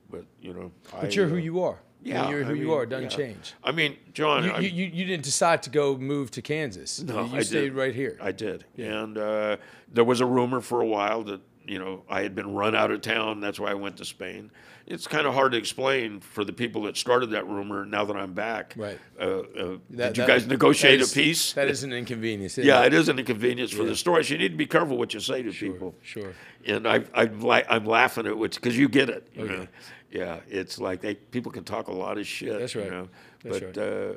But 0.09 0.25
you 0.41 0.53
know, 0.53 0.71
But 0.91 1.05
I, 1.05 1.07
you're 1.09 1.27
who 1.27 1.35
uh, 1.35 1.39
you 1.39 1.63
are. 1.63 1.79
yeah, 2.03 2.29
you're 2.29 2.43
who 2.43 2.53
I 2.53 2.57
you 2.57 2.73
are. 2.73 2.83
It 2.83 2.89
doesn't 2.89 3.11
yeah. 3.11 3.17
change. 3.17 3.53
I 3.63 3.71
mean, 3.71 3.97
John, 4.13 4.43
You, 4.61 4.69
you, 4.69 4.85
you, 4.85 5.05
didn't 5.05 5.23
decide 5.23 5.63
to 5.63 5.69
go 5.69 5.97
move 5.97 6.29
to 6.31 6.41
Kansas. 6.41 7.01
No, 7.01 7.25
you 7.25 7.37
I 7.37 7.41
stayed 7.41 7.61
did. 7.69 7.73
right 7.73 7.95
here. 7.95 8.17
I 8.21 8.31
did. 8.31 8.65
And 8.77 9.17
uh, 9.17 9.57
there 9.91 10.03
was 10.03 10.21
a 10.21 10.25
rumor 10.25 10.61
for 10.61 10.81
a 10.81 10.85
while 10.85 11.23
that, 11.23 11.41
you 11.65 11.79
know, 11.79 12.03
I 12.09 12.21
had 12.21 12.35
been 12.35 12.53
run 12.53 12.75
out 12.75 12.91
of 12.91 13.01
town. 13.01 13.39
That's 13.39 13.59
why 13.59 13.71
I 13.71 13.73
went 13.73 13.97
to 13.97 14.05
Spain. 14.05 14.51
It's 14.85 15.07
kind 15.07 15.25
of 15.25 15.33
hard 15.33 15.53
to 15.53 15.57
explain 15.57 16.19
for 16.19 16.43
the 16.43 16.51
people 16.51 16.83
that 16.83 16.97
started 16.97 17.27
that 17.31 17.47
rumor 17.47 17.85
now 17.85 18.03
that 18.03 18.17
I'm 18.17 18.33
back. 18.33 18.73
Right. 18.75 18.99
Uh, 19.17 19.23
uh, 19.23 19.77
That- 19.91 20.13
did 20.13 20.17
you 20.17 20.27
guys 20.27 20.45
negotiate 20.45 20.99
is- 20.99 21.11
a 21.11 21.15
peace? 21.15 21.53
That 21.53 21.69
is 21.69 21.83
an 21.83 21.93
inconvenience. 21.93 22.57
isn't 22.57 22.67
yeah, 22.67 22.83
it? 22.83 22.93
is 22.93 23.07
an 23.07 23.17
inconvenience 23.17 23.71
for 23.71 23.83
the 23.85 23.95
story. 23.95 24.25
So 24.25 24.33
you 24.33 24.39
need 24.39 24.49
to 24.51 24.57
be 24.57 24.65
careful 24.65 24.97
what 24.97 25.13
you 25.13 25.21
say 25.21 25.41
to 25.41 25.51
people. 25.51 25.95
Sure. 26.01 26.33
And 26.65 26.85
I, 26.85 27.05
I'm, 27.13 27.39
li- 27.41 27.63
I'm 27.69 27.85
laughing 27.85 28.27
at 28.27 28.37
which 28.37 28.55
because 28.55 28.77
you 28.77 28.89
get 28.89 29.09
it. 29.09 29.25
You 29.33 29.43
Okay. 29.45 29.55
know? 29.55 29.67
Yeah, 30.11 30.39
it's 30.49 30.79
like 30.79 30.99
they 31.01 31.15
people 31.15 31.51
can 31.51 31.63
talk 31.63 31.87
a 31.87 31.91
lot 31.93 32.17
of 32.17 32.27
shit. 32.27 32.59
That's 32.59 32.75
You 32.75 32.81
right. 32.81 32.91
know? 32.91 33.09
That's 33.43 33.59
but 33.61 33.77
right. 33.77 33.77
uh, 33.77 34.13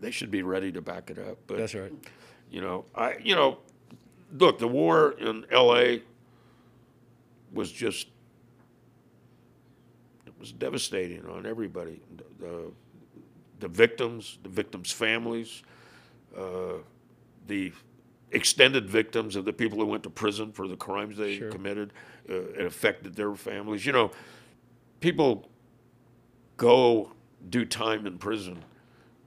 they 0.00 0.10
should 0.12 0.30
be 0.30 0.42
ready 0.42 0.70
to 0.72 0.80
back 0.80 1.10
it 1.10 1.18
up. 1.18 1.38
But 1.46 1.58
That's 1.58 1.74
right. 1.74 1.92
you 2.50 2.60
know, 2.60 2.84
I 2.94 3.16
you 3.22 3.34
know, 3.34 3.58
look, 4.38 4.58
the 4.58 4.68
war 4.68 5.14
in 5.18 5.44
L.A. 5.50 6.02
was 7.52 7.70
just 7.70 8.08
was 10.42 10.50
devastating 10.52 11.24
on 11.26 11.46
everybody. 11.46 12.00
The 12.40 12.72
the 13.60 13.68
victims, 13.68 14.38
the 14.42 14.48
victims' 14.48 14.90
families, 14.90 15.62
uh, 16.36 16.78
the 17.46 17.72
extended 18.32 18.90
victims 18.90 19.36
of 19.36 19.44
the 19.44 19.52
people 19.52 19.78
who 19.78 19.86
went 19.86 20.02
to 20.02 20.10
prison 20.10 20.50
for 20.50 20.66
the 20.66 20.74
crimes 20.76 21.16
they 21.16 21.38
Sure. 21.38 21.48
committed. 21.52 21.92
Uh, 22.28 22.34
it 22.58 22.66
affected 22.66 23.14
their 23.14 23.36
families. 23.36 23.86
You 23.86 23.92
know, 23.92 24.10
people 24.98 25.48
go 26.56 27.12
do 27.48 27.64
time 27.64 28.04
in 28.04 28.18
prison. 28.18 28.64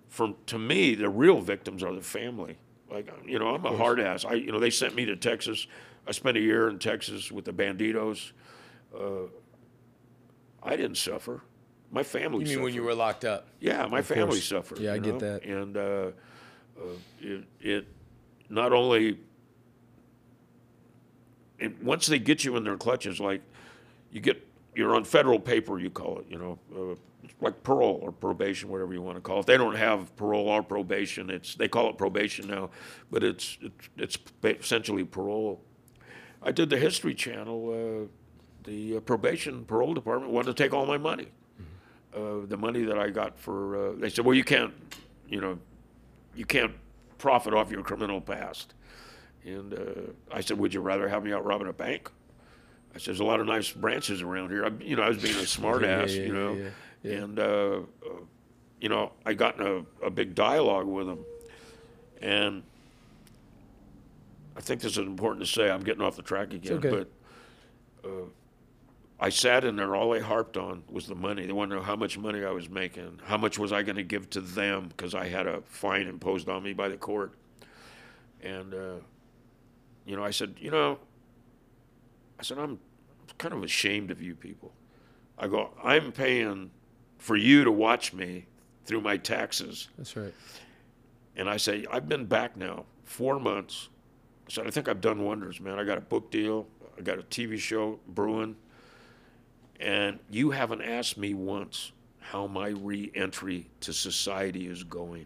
From 0.10 0.36
to 0.48 0.60
me, 0.60 0.96
the 0.96 1.10
real 1.10 1.40
victims 1.40 1.82
are 1.82 1.94
the 1.96 2.02
family. 2.02 2.58
Like 2.92 3.10
you 3.26 3.40
know, 3.40 3.56
I'm 3.56 3.66
a 3.66 3.76
hard 3.78 4.02
ass. 4.02 4.26
I 4.26 4.34
you 4.34 4.52
know 4.52 4.60
they 4.60 4.70
sent 4.70 4.96
me 4.96 5.06
to 5.06 5.16
Texas. 5.16 5.66
I 6.06 6.12
spent 6.12 6.36
a 6.36 6.42
year 6.42 6.68
in 6.68 6.78
Texas 6.78 7.32
with 7.32 7.46
the 7.46 7.54
Bandidos. 7.54 8.34
Uh, 8.94 9.28
I 10.66 10.76
didn't 10.76 10.98
suffer. 10.98 11.42
My 11.92 12.04
family. 12.04 12.44
Suffered. 12.44 12.52
You 12.52 12.58
mean 12.58 12.64
when 12.66 12.74
you 12.74 12.84
were 12.84 12.96
locked 12.96 13.24
up? 13.24 13.48
Yeah, 13.60 13.86
my 13.88 14.00
Of 14.00 14.08
family 14.08 14.26
course. 14.26 14.44
suffered. 14.46 14.80
Yeah, 14.80 14.94
I 14.94 14.98
get 14.98 15.14
know? 15.14 15.20
that. 15.20 15.44
And 15.46 15.78
uh, 15.78 15.80
uh, 16.78 16.84
it, 17.22 17.44
it 17.62 17.88
not 18.50 18.74
only 18.74 19.20
and 21.60 21.82
once 21.82 22.08
they 22.08 22.20
get 22.20 22.44
you 22.44 22.58
in 22.58 22.64
their 22.64 22.78
clutches, 22.78 23.20
like 23.20 23.42
you 24.12 24.20
get 24.20 24.46
you're 24.76 24.96
on 24.96 25.04
federal 25.04 25.40
paper, 25.40 25.80
you 25.80 25.90
call 25.90 26.20
it, 26.20 26.26
you 26.30 26.38
know, 26.38 26.60
uh, 26.76 26.96
like 27.40 27.64
parole 27.64 28.00
or 28.02 28.12
probation, 28.12 28.70
whatever 28.70 28.94
you 28.94 29.02
want 29.02 29.16
to 29.16 29.22
call 29.22 29.40
it. 29.40 29.46
They 29.46 29.58
don't 29.58 29.76
have 29.76 30.14
parole 30.16 30.50
or 30.50 30.62
probation. 30.64 31.30
It's 31.30 31.56
they 31.56 31.68
call 31.68 31.90
it 31.90 31.98
probation 31.98 32.48
now, 32.48 32.72
but 33.10 33.24
it's 33.24 33.58
it's, 33.98 34.18
it's 34.44 34.62
essentially 34.64 35.04
parole. 35.06 35.62
I 36.42 36.52
did 36.52 36.70
the 36.70 36.78
History 36.78 37.14
Channel. 37.16 37.70
Uh, 38.04 38.08
the 38.66 38.98
uh, 38.98 39.00
probation 39.00 39.66
parole 39.66 39.94
department 39.94 40.32
wanted 40.32 40.56
to 40.56 40.64
take 40.64 40.74
all 40.74 40.86
my 40.86 40.98
money 40.98 41.28
uh, 42.16 42.46
the 42.48 42.58
money 42.58 42.84
that 42.84 42.98
I 42.98 43.10
got 43.10 43.38
for. 43.38 43.90
Uh, 43.90 43.94
they 43.98 44.10
said, 44.10 44.26
"Well, 44.26 44.36
you 44.36 44.44
can't, 44.44 44.74
you 45.28 45.42
know, 45.42 45.60
you 46.36 46.46
can't 46.46 46.74
profit 47.18 47.54
off 47.54 47.72
your 47.72 47.84
criminal 47.84 48.22
past." 48.22 48.74
And 49.44 49.74
uh, 49.74 50.12
I 50.32 50.42
said, 50.42 50.58
"Would 50.58 50.74
you 50.74 50.82
rather 50.82 51.08
have 51.08 51.24
me 51.24 51.34
out 51.34 51.46
robbing 51.46 51.68
a 51.68 51.74
bank?" 51.74 52.10
I 52.94 52.98
said, 52.98 53.08
"There's 53.08 53.20
a 53.20 53.26
lot 53.26 53.40
of 53.40 53.48
nice 53.48 53.72
branches 53.72 54.22
around 54.22 54.50
here." 54.50 54.66
I, 54.66 54.72
you 54.82 54.96
know, 54.96 55.04
I 55.04 55.10
was 55.10 55.22
being 55.22 55.36
a 55.36 55.46
smart 55.46 55.82
Yeah, 55.84 56.02
ass, 56.02 56.14
yeah, 56.14 56.24
you 56.24 56.34
know, 56.34 56.72
yeah, 57.04 57.12
and 57.12 57.40
uh, 57.40 57.44
uh, 57.44 58.10
you 58.80 58.90
know, 58.90 59.12
I 59.26 59.34
got 59.34 59.60
in 59.60 59.86
a, 60.02 60.06
a 60.06 60.10
big 60.10 60.36
dialogue 60.36 60.88
with 60.88 61.10
him, 61.10 61.20
and 62.22 62.64
I 64.56 64.62
think 64.62 64.82
this 64.82 64.94
is 64.94 65.00
important 65.00 65.46
to 65.46 65.52
say. 65.52 65.70
I'm 65.70 65.84
getting 65.84 66.02
off 66.02 66.16
the 66.16 66.24
track 66.24 66.54
again, 66.54 66.78
okay. 66.78 66.90
but. 66.90 67.12
Uh, 68.04 68.26
I 69.20 69.30
sat 69.30 69.64
in 69.64 69.76
there. 69.76 69.96
All 69.96 70.12
they 70.12 70.20
harped 70.20 70.58
on 70.58 70.84
was 70.90 71.08
the 71.08 71.16
money. 71.16 71.46
They 71.46 71.54
wanted 71.54 71.70
to 71.70 71.76
know 71.78 71.86
how 71.86 71.96
much 71.96 72.18
money 72.18 72.44
I 72.44 72.52
was 72.52 72.70
making. 72.70 73.22
How 73.24 73.38
much 73.38 73.58
was 73.58 73.72
I 73.72 73.82
going 73.82 73.96
to 73.96 74.04
give 74.04 74.30
to 74.32 74.42
them 74.42 74.90
because 74.90 75.16
I 75.16 75.28
had 75.28 75.48
a 75.48 75.62
fine 75.62 76.08
imposed 76.08 76.50
on 76.50 76.64
me 76.64 76.74
by 76.74 76.90
the 76.90 76.98
court. 76.98 77.34
And 78.42 78.74
uh, 78.74 78.96
you 80.06 80.16
know, 80.16 80.24
I 80.24 80.32
said, 80.32 80.56
you 80.60 80.70
know, 80.70 81.00
I 82.40 82.44
said 82.44 82.58
I'm 82.58 82.80
kind 83.38 83.54
of 83.54 83.64
ashamed 83.64 84.12
of 84.12 84.22
you 84.22 84.36
people. 84.36 84.74
I 85.38 85.48
go, 85.48 85.72
I'm 85.84 86.12
paying 86.12 86.72
for 87.18 87.36
you 87.36 87.64
to 87.64 87.72
watch 87.72 88.14
me 88.14 88.46
through 88.86 89.02
my 89.02 89.18
taxes. 89.18 89.90
That's 89.98 90.16
right. 90.16 90.34
And 91.36 91.50
I 91.50 91.58
say, 91.58 91.86
I've 91.92 92.08
been 92.08 92.26
back 92.26 92.56
now 92.56 92.86
four 93.04 93.40
months. 93.40 93.90
I 94.48 94.52
said, 94.52 94.68
I 94.68 94.70
think 94.70 94.88
I've 94.88 95.02
done 95.02 95.24
wonders, 95.24 95.60
man. 95.60 95.80
I 95.80 95.84
got 95.84 95.98
a 95.98 96.02
book 96.02 96.32
deal. 96.32 96.68
I 96.98 97.02
got 97.02 97.20
a 97.20 97.24
TV 97.24 97.58
show 97.58 98.00
brewing. 98.08 98.56
And 99.80 100.20
you 100.30 100.52
haven't 100.52 100.82
asked 100.82 101.18
me 101.18 101.34
once 101.34 101.92
how 102.20 102.48
my 102.48 102.70
re-entry 102.70 103.68
to 103.82 103.94
society 103.94 104.68
is 104.68 104.84
going. 104.84 105.26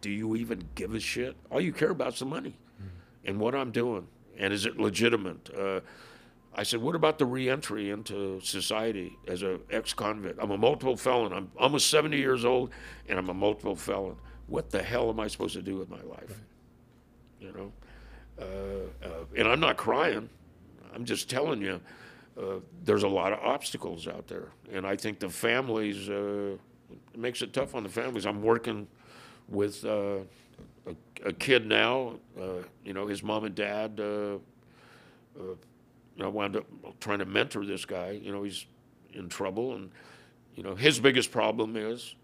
Do 0.00 0.10
you 0.10 0.36
even 0.36 0.64
give 0.74 0.94
a 0.94 1.00
shit? 1.00 1.36
All 1.50 1.60
you 1.60 1.72
care 1.72 1.90
about 1.90 2.14
is 2.14 2.18
the 2.18 2.26
money 2.26 2.56
and 3.24 3.38
what 3.38 3.54
I'm 3.54 3.70
doing. 3.70 4.06
And 4.38 4.52
is 4.52 4.66
it 4.66 4.78
legitimate? 4.78 5.50
Uh, 5.56 5.80
I 6.54 6.62
said, 6.62 6.80
what 6.80 6.94
about 6.94 7.18
the 7.18 7.26
re-entry 7.26 7.90
into 7.90 8.40
society 8.40 9.16
as 9.26 9.42
a 9.42 9.58
ex-convict? 9.70 10.38
I'm 10.40 10.50
a 10.50 10.58
multiple 10.58 10.96
felon. 10.96 11.32
I'm 11.32 11.50
almost 11.58 11.90
70 11.90 12.16
years 12.16 12.44
old, 12.44 12.70
and 13.08 13.18
I'm 13.18 13.28
a 13.28 13.34
multiple 13.34 13.74
felon. 13.74 14.16
What 14.46 14.70
the 14.70 14.82
hell 14.82 15.08
am 15.08 15.18
I 15.18 15.26
supposed 15.26 15.54
to 15.54 15.62
do 15.62 15.76
with 15.76 15.90
my 15.90 16.02
life? 16.02 16.40
You 17.40 17.52
know, 17.52 17.72
uh, 18.40 19.06
uh, 19.06 19.24
and 19.36 19.48
I'm 19.48 19.60
not 19.60 19.76
crying. 19.76 20.28
I'm 20.94 21.04
just 21.04 21.28
telling 21.28 21.60
you, 21.60 21.80
uh, 22.36 22.58
there's 22.84 23.04
a 23.04 23.08
lot 23.08 23.32
of 23.32 23.38
obstacles 23.40 24.08
out 24.08 24.26
there, 24.26 24.48
and 24.72 24.86
I 24.86 24.96
think 24.96 25.20
the 25.20 25.28
families 25.28 26.08
uh, 26.08 26.56
it 27.12 27.18
makes 27.18 27.42
it 27.42 27.52
tough 27.52 27.74
on 27.74 27.82
the 27.84 27.88
families. 27.88 28.26
I'm 28.26 28.42
working 28.42 28.88
with 29.48 29.84
uh, 29.84 30.18
a, 30.86 30.94
a 31.24 31.32
kid 31.32 31.66
now. 31.66 32.14
Uh, 32.36 32.64
you 32.84 32.92
know, 32.92 33.06
his 33.06 33.22
mom 33.22 33.44
and 33.44 33.54
dad. 33.54 34.00
Uh, 34.00 34.38
I 36.20 36.28
wound 36.28 36.56
up 36.56 36.64
trying 37.00 37.18
to 37.18 37.24
mentor 37.24 37.64
this 37.66 37.84
guy. 37.84 38.10
You 38.12 38.32
know, 38.32 38.44
he's 38.44 38.66
in 39.12 39.28
trouble, 39.28 39.74
and 39.74 39.90
you 40.54 40.62
know, 40.62 40.74
his 40.74 41.00
biggest 41.00 41.30
problem 41.32 41.76
is 41.76 42.14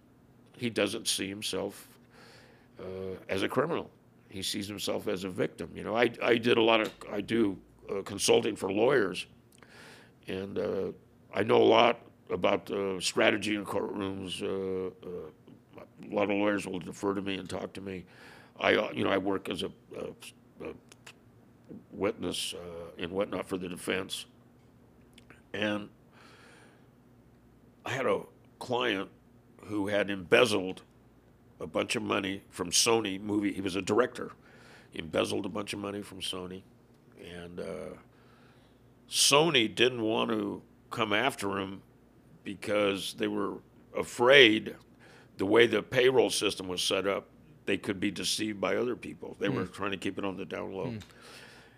he 0.56 0.70
doesn't 0.70 1.08
see 1.08 1.28
himself 1.28 1.88
as 3.28 3.42
a 3.42 3.48
criminal. 3.48 3.90
he 4.30 4.42
sees 4.42 4.68
himself 4.68 5.08
as 5.08 5.24
a 5.24 5.28
victim. 5.28 5.68
You 5.74 5.84
know, 5.84 5.96
I, 5.96 6.10
I 6.22 6.36
did 6.38 6.56
a 6.56 6.62
lot 6.62 6.80
of, 6.80 6.92
I 7.12 7.20
do 7.20 7.58
consulting 8.04 8.56
for 8.56 8.72
lawyers, 8.72 9.26
and 10.26 10.58
uh, 10.58 10.92
I 11.34 11.42
know 11.42 11.56
a 11.56 11.64
lot 11.64 12.00
about 12.30 12.70
uh, 12.70 13.00
strategy 13.00 13.54
in 13.54 13.64
courtrooms. 13.64 14.42
Uh, 14.42 14.90
uh, 15.06 15.82
a 16.10 16.14
lot 16.14 16.24
of 16.24 16.30
lawyers 16.30 16.66
will 16.66 16.78
defer 16.78 17.14
to 17.14 17.22
me 17.22 17.36
and 17.36 17.48
talk 17.48 17.72
to 17.74 17.80
me. 17.80 18.04
I, 18.58 18.74
uh, 18.74 18.90
you 18.92 19.04
know, 19.04 19.10
I 19.10 19.18
work 19.18 19.48
as 19.48 19.62
a, 19.62 19.70
a, 19.96 20.66
a 20.66 20.72
witness 21.92 22.54
in 22.98 23.10
whatnot 23.10 23.46
for 23.46 23.58
the 23.58 23.68
defense, 23.68 24.26
and 25.52 25.88
I 27.84 27.90
had 27.90 28.06
a 28.06 28.20
client 28.58 29.08
who 29.64 29.88
had 29.88 30.10
embezzled 30.10 30.82
a 31.60 31.66
bunch 31.66 31.96
of 31.96 32.02
money 32.02 32.42
from 32.50 32.70
Sony 32.70 33.20
movie. 33.20 33.52
He 33.52 33.60
was 33.60 33.76
a 33.76 33.82
director, 33.82 34.32
embezzled 34.94 35.46
a 35.46 35.48
bunch 35.48 35.72
of 35.72 35.78
money 35.78 36.02
from 36.02 36.20
Sony, 36.20 36.62
and 37.22 37.60
uh, 37.60 37.64
Sony 39.10 39.72
didn't 39.74 40.02
want 40.02 40.30
to 40.30 40.62
come 40.90 41.12
after 41.12 41.58
him 41.58 41.82
because 42.44 43.14
they 43.18 43.26
were 43.28 43.54
afraid 43.96 44.76
the 45.36 45.46
way 45.46 45.66
the 45.66 45.82
payroll 45.82 46.30
system 46.30 46.68
was 46.68 46.82
set 46.82 47.06
up, 47.06 47.26
they 47.66 47.76
could 47.76 47.98
be 47.98 48.10
deceived 48.10 48.60
by 48.60 48.76
other 48.76 48.94
people. 48.94 49.36
They 49.40 49.48
were 49.48 49.64
trying 49.66 49.90
to 49.92 49.96
keep 49.96 50.18
it 50.18 50.24
on 50.24 50.36
the 50.36 50.44
down 50.44 50.72
low. 50.72 50.94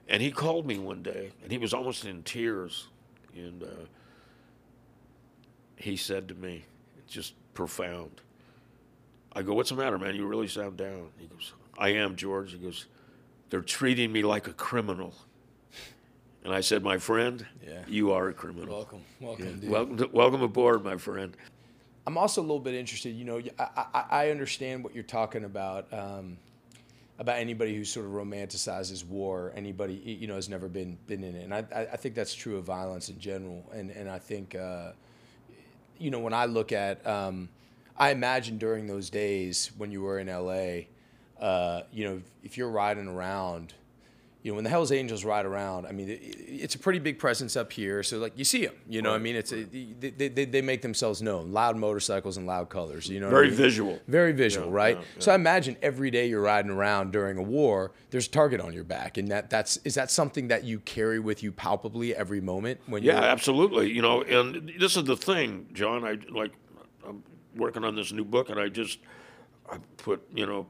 And 0.08 0.22
he 0.22 0.30
called 0.30 0.66
me 0.66 0.78
one 0.78 1.02
day, 1.02 1.30
and 1.42 1.50
he 1.50 1.58
was 1.58 1.72
almost 1.72 2.04
in 2.04 2.22
tears, 2.22 2.88
and 3.34 3.62
uh, 3.62 3.66
he 5.76 5.96
said 5.96 6.28
to 6.28 6.34
me, 6.34 6.64
just 7.06 7.34
profound. 7.54 8.20
I 9.32 9.42
go, 9.42 9.54
"What's 9.54 9.70
the 9.70 9.76
matter, 9.76 9.98
man? 9.98 10.14
You 10.16 10.26
really 10.26 10.48
sound 10.48 10.76
down." 10.76 11.08
He 11.18 11.26
goes, 11.26 11.52
"I 11.78 11.90
am, 11.90 12.16
George." 12.16 12.52
He 12.52 12.58
goes, 12.58 12.86
"They're 13.50 13.60
treating 13.62 14.12
me 14.12 14.22
like 14.22 14.48
a 14.48 14.52
criminal." 14.52 15.14
And 16.44 16.52
I 16.52 16.60
said, 16.60 16.82
"My 16.82 16.98
friend, 16.98 17.46
Yeah. 17.64 17.82
you 17.86 18.12
are 18.12 18.28
a 18.28 18.34
criminal. 18.34 18.74
Welcome, 18.74 19.02
welcome, 19.20 19.60
dude. 19.60 19.70
Welcome, 19.70 19.96
to, 19.98 20.06
welcome 20.08 20.42
aboard, 20.42 20.82
my 20.84 20.96
friend." 20.96 21.36
I'm 22.04 22.18
also 22.18 22.40
a 22.40 22.42
little 22.42 22.58
bit 22.58 22.74
interested. 22.74 23.10
You 23.10 23.24
know, 23.24 23.40
I, 23.60 23.84
I, 23.94 24.04
I 24.10 24.30
understand 24.30 24.82
what 24.82 24.92
you're 24.92 25.04
talking 25.04 25.44
about 25.44 25.92
um, 25.92 26.36
about 27.20 27.38
anybody 27.38 27.76
who 27.76 27.84
sort 27.84 28.06
of 28.06 28.12
romanticizes 28.12 29.06
war. 29.06 29.52
Anybody 29.54 29.94
you 29.94 30.26
know 30.26 30.34
has 30.34 30.48
never 30.48 30.68
been 30.68 30.98
been 31.06 31.22
in 31.22 31.36
it, 31.36 31.44
and 31.44 31.54
I, 31.54 31.64
I 31.74 31.80
I 31.92 31.96
think 31.96 32.16
that's 32.16 32.34
true 32.34 32.56
of 32.56 32.64
violence 32.64 33.08
in 33.08 33.20
general. 33.20 33.64
And 33.72 33.90
and 33.92 34.10
I 34.10 34.18
think 34.18 34.56
uh, 34.56 34.92
you 35.98 36.10
know 36.10 36.18
when 36.18 36.34
I 36.34 36.46
look 36.46 36.72
at, 36.72 37.06
um, 37.06 37.48
I 37.96 38.10
imagine 38.10 38.58
during 38.58 38.88
those 38.88 39.10
days 39.10 39.70
when 39.78 39.92
you 39.92 40.02
were 40.02 40.18
in 40.18 40.26
LA, 40.26 40.86
uh, 41.40 41.82
you 41.92 42.04
know, 42.04 42.20
if 42.42 42.56
you're 42.58 42.70
riding 42.70 43.06
around. 43.06 43.74
You 44.42 44.50
know, 44.50 44.56
when 44.56 44.64
the 44.64 44.70
Hell's 44.70 44.90
Angels 44.90 45.24
ride 45.24 45.46
around, 45.46 45.86
I 45.86 45.92
mean, 45.92 46.08
it, 46.08 46.20
it's 46.20 46.74
a 46.74 46.78
pretty 46.78 46.98
big 46.98 47.18
presence 47.20 47.56
up 47.56 47.72
here. 47.72 48.02
So, 48.02 48.18
like, 48.18 48.36
you 48.36 48.42
see 48.44 48.66
them. 48.66 48.74
You 48.88 49.00
know, 49.00 49.10
what 49.10 49.20
I 49.20 49.22
mean, 49.22 49.36
it's 49.36 49.52
a, 49.52 49.62
they, 49.62 50.10
they, 50.28 50.44
they 50.44 50.60
make 50.62 50.82
themselves 50.82 51.22
known. 51.22 51.52
Loud 51.52 51.76
motorcycles 51.76 52.36
and 52.36 52.44
loud 52.44 52.68
colors. 52.68 53.08
You 53.08 53.20
know, 53.20 53.26
what 53.26 53.34
I 53.34 53.36
Very 53.36 53.48
mean? 53.48 53.56
visual. 53.56 54.00
Very 54.08 54.32
visual, 54.32 54.66
Yeah, 54.66 54.74
right? 54.74 54.96
yeah, 54.98 55.04
So 55.20 55.30
I 55.30 55.36
imagine 55.36 55.76
every 55.80 56.10
day 56.10 56.26
you're 56.28 56.40
riding 56.42 56.72
around 56.72 57.12
during 57.12 57.38
a 57.38 57.42
war, 57.42 57.92
there's 58.10 58.26
a 58.26 58.30
target 58.30 58.60
on 58.60 58.72
your 58.72 58.82
back, 58.82 59.16
and 59.16 59.28
that 59.30 59.48
that's 59.48 59.76
is 59.84 59.94
that 59.94 60.10
something 60.10 60.48
that 60.48 60.64
you 60.64 60.80
carry 60.80 61.20
with 61.20 61.42
you 61.44 61.52
palpably 61.52 62.12
every 62.14 62.40
moment 62.40 62.80
when 62.86 63.04
Yeah, 63.04 63.14
you're 63.20 63.22
absolutely. 63.30 63.92
You 63.92 64.02
know, 64.02 64.22
and 64.22 64.72
this 64.80 64.96
is 64.96 65.04
the 65.04 65.16
thing, 65.16 65.68
Jon. 65.72 66.04
I 66.04 66.18
like, 66.30 66.50
I'm 67.06 67.22
working 67.54 67.84
on 67.84 67.94
this 67.94 68.10
new 68.10 68.24
book, 68.24 68.50
and 68.50 68.58
I 68.58 68.68
just, 68.68 68.98
I 69.70 69.76
put, 69.98 70.20
you 70.34 70.46
know, 70.46 70.66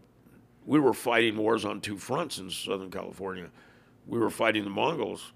we 0.67 0.79
were 0.81 0.95
fighting 0.95 1.37
wars 1.37 1.65
on 1.65 1.81
two 1.81 1.97
fronts 1.97 2.39
in 2.39 2.51
Southern 2.51 2.91
California. 2.91 3.49
We 4.07 4.19
were 4.19 4.31
fighting 4.31 4.65
the 4.65 4.71
Mongols, 4.71 5.33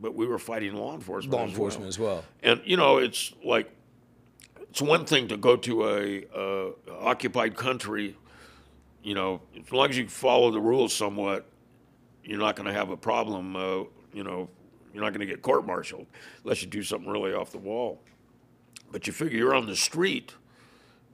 but 0.00 0.14
we 0.14 0.26
were 0.26 0.38
fighting 0.38 0.74
law 0.74 0.94
enforcement. 0.94 1.34
law 1.34 1.44
as 1.44 1.50
enforcement 1.50 1.82
well. 1.82 1.88
as 1.88 1.98
well. 1.98 2.24
And 2.42 2.60
you 2.64 2.76
know, 2.76 2.98
it's 2.98 3.32
like 3.44 3.70
it's 4.60 4.82
one 4.82 5.04
thing 5.04 5.28
to 5.28 5.36
go 5.36 5.56
to 5.56 5.88
a 5.88 6.24
uh, 6.34 6.70
occupied 7.00 7.56
country. 7.56 8.16
You 9.02 9.14
know, 9.14 9.40
as 9.58 9.72
long 9.72 9.88
as 9.90 9.96
you 9.96 10.08
follow 10.08 10.50
the 10.50 10.60
rules 10.60 10.92
somewhat, 10.92 11.46
you're 12.24 12.38
not 12.38 12.54
going 12.54 12.66
to 12.66 12.72
have 12.72 12.90
a 12.90 12.96
problem. 12.96 13.56
Uh, 13.56 13.84
you 14.12 14.24
know, 14.24 14.48
you're 14.92 15.02
not 15.02 15.10
going 15.10 15.20
to 15.20 15.26
get 15.26 15.42
court-martialed 15.42 16.06
unless 16.42 16.62
you 16.62 16.68
do 16.68 16.82
something 16.82 17.10
really 17.10 17.32
off 17.32 17.50
the 17.50 17.58
wall. 17.58 18.00
But 18.92 19.06
you 19.06 19.12
figure 19.12 19.38
you're 19.38 19.54
on 19.54 19.66
the 19.66 19.76
street 19.76 20.34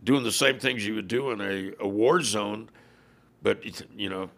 doing 0.03 0.25
the 0.25 0.33
same 0.33 0.59
things 0.59 0.87
you 0.87 0.95
would 0.95 1.09
do 1.09 1.31
in 1.31 1.41
a, 1.41 1.73
a 1.81 1.89
war 1.89 2.23
zone, 2.23 2.71
but 3.43 3.59
it's, 3.63 3.83
you 3.97 4.09
know, 4.09 4.31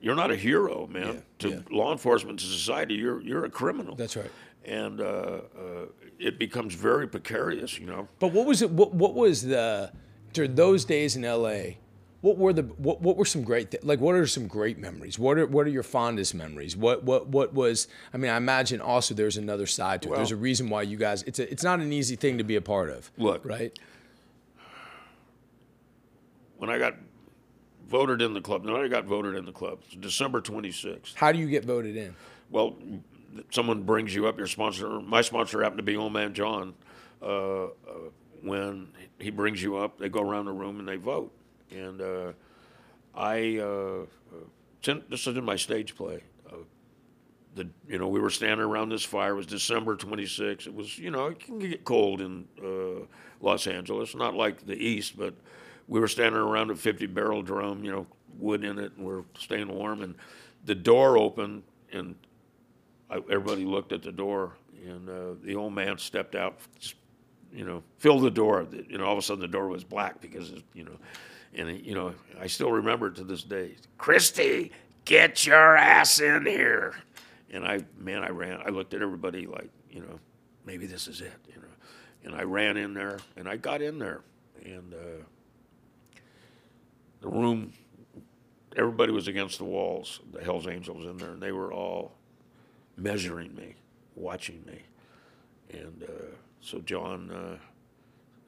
you're 0.00 0.14
not 0.14 0.30
a 0.30 0.36
hero, 0.36 0.86
man. 0.86 1.22
to 1.38 1.48
yeah. 1.48 1.60
law 1.70 1.90
enforcement, 1.90 2.38
to 2.38 2.44
society, 2.44 2.94
you're 2.94 3.22
you're 3.22 3.46
a 3.46 3.50
criminal 3.50 3.94
That's 3.94 4.16
right. 4.16 4.30
and 4.64 5.00
uh, 5.00 5.04
uh, 5.04 5.40
it 6.18 6.38
becomes 6.38 6.74
very 6.74 7.08
precarious, 7.08 7.78
you 7.78 7.86
know. 7.86 8.06
But 8.18 8.32
what 8.32 8.46
was 8.46 8.60
it? 8.60 8.70
What, 8.70 8.92
what 8.92 9.14
was 9.14 9.42
the 9.42 9.90
during 10.34 10.54
those 10.54 10.84
days 10.84 11.16
in 11.16 11.22
LA? 11.22 11.76
What 12.20 12.38
were 12.38 12.52
the 12.52 12.62
what, 12.62 13.00
what 13.00 13.16
were 13.16 13.24
some 13.24 13.44
great 13.44 13.70
th- 13.70 13.82
like 13.82 14.00
what 14.00 14.14
are 14.14 14.26
some 14.26 14.46
great 14.46 14.78
memories? 14.78 15.18
What 15.18 15.38
are 15.38 15.46
what 15.46 15.66
are 15.66 15.70
your 15.70 15.82
fondest 15.82 16.34
memories? 16.34 16.76
What 16.76 17.04
what 17.04 17.28
what 17.28 17.54
was? 17.54 17.88
I 18.12 18.18
mean, 18.18 18.30
I 18.30 18.36
imagine 18.36 18.80
also 18.82 19.14
there's 19.14 19.38
another 19.38 19.66
side 19.66 20.02
to 20.02 20.12
it. 20.12 20.16
there's 20.16 20.32
a 20.32 20.36
reason 20.36 20.68
why 20.68 20.82
you 20.82 20.98
guys. 20.98 21.22
It's 21.22 21.38
a, 21.38 21.50
it's 21.50 21.64
not 21.64 21.80
an 21.80 21.92
easy 21.92 22.16
thing 22.16 22.38
to 22.38 22.44
be 22.44 22.56
a 22.56 22.62
part 22.62 22.90
of. 22.90 23.10
Look. 23.16 23.44
right? 23.44 23.78
When 26.56 26.70
I 26.70 26.78
got 26.78 26.94
voted 27.88 28.22
in 28.22 28.34
the 28.34 28.40
club, 28.40 28.64
no, 28.64 28.76
I 28.76 28.88
got 28.88 29.04
voted 29.04 29.34
in 29.34 29.44
the 29.44 29.52
club. 29.52 29.80
It's 29.86 29.96
December 29.96 30.40
26th. 30.40 31.14
How 31.14 31.32
do 31.32 31.38
you 31.38 31.48
get 31.48 31.64
voted 31.64 31.96
in? 31.96 32.14
Well, 32.50 32.76
someone 33.50 33.82
brings 33.82 34.14
you 34.14 34.26
up. 34.26 34.38
Your 34.38 34.46
sponsor, 34.46 35.00
my 35.00 35.22
sponsor, 35.22 35.62
happened 35.62 35.78
to 35.78 35.84
be 35.84 35.96
Old 35.96 36.12
Man 36.12 36.34
John. 36.34 36.74
Uh, 37.22 37.64
uh, 37.64 37.68
when 38.42 38.88
he 39.18 39.30
brings 39.30 39.62
you 39.62 39.76
up, 39.76 39.98
they 39.98 40.08
go 40.08 40.20
around 40.20 40.44
the 40.46 40.52
room 40.52 40.78
and 40.78 40.86
they 40.86 40.96
vote. 40.96 41.32
And 41.70 42.00
uh, 42.00 42.32
I, 43.14 43.58
uh, 43.58 43.64
uh, 43.64 44.86
in- 44.86 45.02
this 45.08 45.26
is 45.26 45.36
in 45.36 45.44
my 45.44 45.56
stage 45.56 45.96
play. 45.96 46.22
Uh, 46.46 46.56
the 47.54 47.68
you 47.88 47.98
know 47.98 48.08
we 48.08 48.20
were 48.20 48.30
standing 48.30 48.64
around 48.66 48.90
this 48.90 49.04
fire. 49.04 49.32
It 49.32 49.36
was 49.36 49.46
December 49.46 49.96
26th. 49.96 50.66
It 50.66 50.74
was 50.74 50.98
you 50.98 51.10
know 51.10 51.26
it 51.28 51.40
can 51.40 51.58
get 51.58 51.84
cold 51.84 52.20
in 52.20 52.46
uh, 52.62 53.06
Los 53.40 53.66
Angeles, 53.66 54.14
not 54.14 54.34
like 54.34 54.66
the 54.66 54.74
East, 54.76 55.16
but 55.16 55.34
we 55.88 56.00
were 56.00 56.08
standing 56.08 56.40
around 56.40 56.70
a 56.70 56.76
50 56.76 57.06
barrel 57.06 57.42
drum, 57.42 57.84
you 57.84 57.92
know, 57.92 58.06
wood 58.38 58.64
in 58.64 58.78
it, 58.78 58.92
and 58.96 59.06
we're 59.06 59.24
staying 59.38 59.68
warm. 59.68 60.02
And 60.02 60.14
the 60.64 60.74
door 60.74 61.18
opened, 61.18 61.62
and 61.92 62.14
I, 63.10 63.16
everybody 63.16 63.64
looked 63.64 63.92
at 63.92 64.02
the 64.02 64.12
door, 64.12 64.52
and 64.84 65.08
uh, 65.08 65.34
the 65.42 65.54
old 65.54 65.74
man 65.74 65.98
stepped 65.98 66.34
out, 66.34 66.58
you 67.52 67.64
know, 67.64 67.82
filled 67.98 68.22
the 68.22 68.30
door. 68.30 68.66
You 68.88 68.98
know, 68.98 69.04
all 69.04 69.12
of 69.12 69.18
a 69.18 69.22
sudden 69.22 69.40
the 69.40 69.48
door 69.48 69.68
was 69.68 69.84
black 69.84 70.20
because, 70.20 70.52
you 70.72 70.84
know, 70.84 70.98
and 71.54 71.84
you 71.84 71.94
know, 71.94 72.14
I 72.40 72.46
still 72.46 72.72
remember 72.72 73.08
it 73.08 73.16
to 73.16 73.24
this 73.24 73.42
day. 73.42 73.76
Christie, 73.98 74.72
get 75.04 75.46
your 75.46 75.76
ass 75.76 76.20
in 76.20 76.46
here. 76.46 76.94
And 77.52 77.64
I, 77.64 77.84
man, 77.96 78.24
I 78.24 78.30
ran. 78.30 78.60
I 78.64 78.70
looked 78.70 78.94
at 78.94 79.02
everybody 79.02 79.46
like, 79.46 79.70
you 79.88 80.00
know, 80.00 80.18
maybe 80.64 80.86
this 80.86 81.06
is 81.06 81.20
it, 81.20 81.32
you 81.46 81.60
know. 81.60 81.68
And 82.24 82.34
I 82.34 82.42
ran 82.42 82.76
in 82.76 82.94
there, 82.94 83.18
and 83.36 83.48
I 83.48 83.56
got 83.56 83.82
in 83.82 83.98
there, 83.98 84.22
and 84.64 84.94
uh, 84.94 85.22
the 87.24 87.30
room, 87.30 87.72
everybody 88.76 89.10
was 89.10 89.28
against 89.28 89.58
the 89.58 89.64
walls. 89.64 90.20
The 90.32 90.44
Hell's 90.44 90.66
Angels 90.66 91.06
in 91.06 91.16
there, 91.16 91.30
and 91.30 91.42
they 91.42 91.52
were 91.52 91.72
all 91.72 92.12
measuring 92.96 93.54
me, 93.54 93.74
watching 94.14 94.62
me. 94.66 94.82
And 95.70 96.02
uh, 96.04 96.26
so 96.60 96.80
John, 96.80 97.30
uh, 97.30 97.56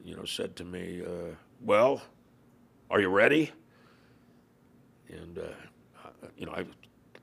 you 0.05 0.15
know, 0.15 0.25
said 0.25 0.57
to 0.57 0.65
me, 0.65 1.03
uh, 1.03 1.35
"Well, 1.63 2.03
are 2.91 3.01
you 3.01 3.09
ready?" 3.09 3.51
And 5.09 5.39
uh, 5.39 6.27
you 6.37 6.45
know, 6.45 6.53
I 6.53 6.67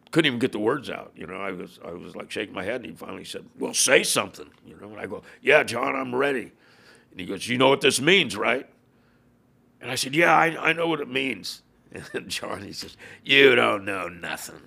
couldn't 0.10 0.26
even 0.26 0.40
get 0.40 0.52
the 0.52 0.60
words 0.60 0.90
out. 0.90 1.12
You 1.16 1.28
know, 1.28 1.36
I 1.36 1.52
was 1.52 1.80
I 1.86 1.92
was 1.92 2.16
like 2.16 2.32
shaking 2.32 2.56
my 2.56 2.64
head, 2.64 2.78
and 2.78 2.86
he 2.88 2.92
finally 2.94 3.26
said, 3.26 3.46
"Well, 3.60 3.76
say 3.76 4.02
something." 4.02 4.50
You 4.66 4.76
know, 4.82 4.90
and 4.90 5.00
I 5.00 5.06
go, 5.06 5.22
"Yeah, 5.42 5.62
John, 5.62 5.96
I'm 5.96 6.16
ready." 6.16 6.52
And 7.12 7.20
he 7.20 7.28
goes, 7.28 7.48
"You 7.48 7.60
know 7.60 7.70
what 7.70 7.82
this 7.82 8.02
means, 8.02 8.36
right?" 8.36 8.68
And 9.84 9.92
I 9.92 9.96
said, 9.96 10.16
Yeah, 10.16 10.34
I, 10.34 10.70
I 10.70 10.74
know 10.74 10.88
what 10.88 11.02
it 11.02 11.10
means. 11.10 11.62
And 12.14 12.28
John, 12.28 12.64
he 12.64 12.72
says, 12.72 12.98
You 13.24 13.54
don't 13.54 13.86
know 13.86 14.08
nothing. 14.08 14.62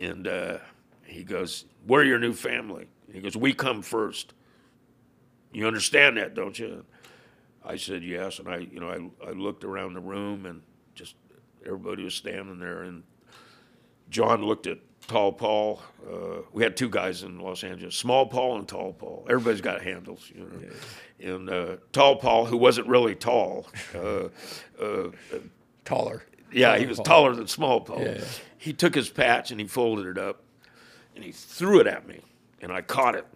And 0.00 0.28
uh, 0.28 0.58
he 1.04 1.24
goes, 1.24 1.64
We're 1.86 2.04
your 2.04 2.20
new 2.20 2.34
family. 2.34 2.86
He 3.10 3.20
goes, 3.20 3.36
We 3.36 3.54
come 3.54 3.82
first. 3.82 4.34
You 5.50 5.66
understand 5.66 6.18
that, 6.18 6.34
don't 6.34 6.56
you? 6.56 6.84
I 7.64 7.76
said, 7.76 8.04
Yes. 8.04 8.38
And 8.38 8.48
I, 8.48 8.58
you 8.58 8.78
know, 8.78 9.10
I, 9.24 9.28
I 9.28 9.32
looked 9.32 9.64
around 9.64 9.94
the 9.94 10.00
room 10.00 10.44
and 10.44 10.60
just 10.94 11.16
everybody 11.64 12.04
was 12.04 12.14
standing 12.14 12.58
there. 12.58 12.82
And 12.82 13.02
John 14.10 14.44
looked 14.44 14.66
at 14.66 14.78
Tall 15.08 15.32
Paul. 15.32 15.82
Uh, 16.06 16.42
we 16.52 16.62
had 16.62 16.76
two 16.76 16.88
guys 16.88 17.22
in 17.22 17.40
Los 17.40 17.64
Angeles, 17.64 17.96
Small 17.96 18.26
Paul 18.26 18.58
and 18.58 18.68
Tall 18.68 18.92
Paul. 18.92 19.26
Everybody's 19.28 19.62
got 19.62 19.82
handles, 19.82 20.30
you 20.32 20.42
know. 20.42 21.32
And 21.34 21.50
uh, 21.50 21.76
Tall 21.92 22.16
Paul, 22.16 22.44
who 22.44 22.56
wasn't 22.56 22.86
really 22.86 23.14
tall, 23.14 23.66
uh, 23.94 24.28
uh, 24.80 25.08
Taller. 25.84 26.22
Yeah, 26.52 26.76
he 26.78 26.86
was 26.86 26.98
taller 26.98 27.34
than 27.34 27.46
Small 27.46 27.80
Paul. 27.80 28.02
Yeah, 28.02 28.18
yeah. 28.18 28.24
He 28.58 28.72
took 28.72 28.94
his 28.94 29.08
patch 29.08 29.50
and 29.50 29.60
he 29.60 29.66
folded 29.66 30.06
it 30.06 30.18
up 30.18 30.42
and 31.14 31.24
he 31.24 31.32
threw 31.32 31.80
it 31.80 31.86
at 31.86 32.06
me 32.06 32.20
and 32.60 32.70
I 32.70 32.82
caught 32.82 33.14
it. 33.14 33.26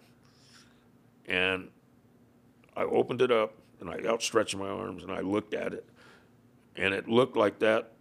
And 1.27 1.69
I 2.75 2.83
opened 2.83 3.21
it 3.21 3.31
up 3.31 3.53
and 3.79 3.89
I 3.89 3.99
outstretched 4.07 4.55
my 4.55 4.67
arms 4.67 5.03
and 5.03 5.11
I 5.11 5.21
looked 5.21 5.53
at 5.53 5.73
it. 5.73 5.85
And 6.75 6.93
it 6.93 7.07
looked 7.07 7.37
like 7.37 7.59
that 7.59 7.91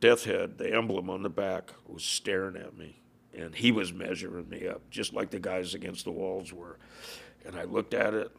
death 0.00 0.24
head, 0.24 0.58
the 0.58 0.74
emblem 0.74 1.08
on 1.10 1.22
the 1.22 1.30
back, 1.30 1.70
was 1.86 2.02
staring 2.04 2.56
at 2.56 2.76
me. 2.76 3.00
And 3.36 3.54
he 3.54 3.72
was 3.72 3.92
measuring 3.92 4.48
me 4.48 4.68
up, 4.68 4.82
just 4.90 5.12
like 5.12 5.30
the 5.30 5.40
guys 5.40 5.74
against 5.74 6.04
the 6.04 6.12
walls 6.12 6.52
were. 6.52 6.78
And 7.44 7.56
I 7.56 7.64
looked 7.64 7.94
at 7.94 8.14
it 8.14 8.30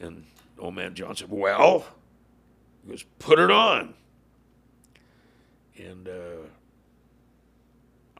and 0.00 0.24
old 0.58 0.74
man 0.74 0.94
John 0.94 1.16
said, 1.16 1.30
Well, 1.30 1.86
he 2.84 2.90
goes, 2.90 3.04
Put 3.18 3.38
it 3.38 3.50
on. 3.50 3.94
And 5.76 6.08
uh, 6.08 6.46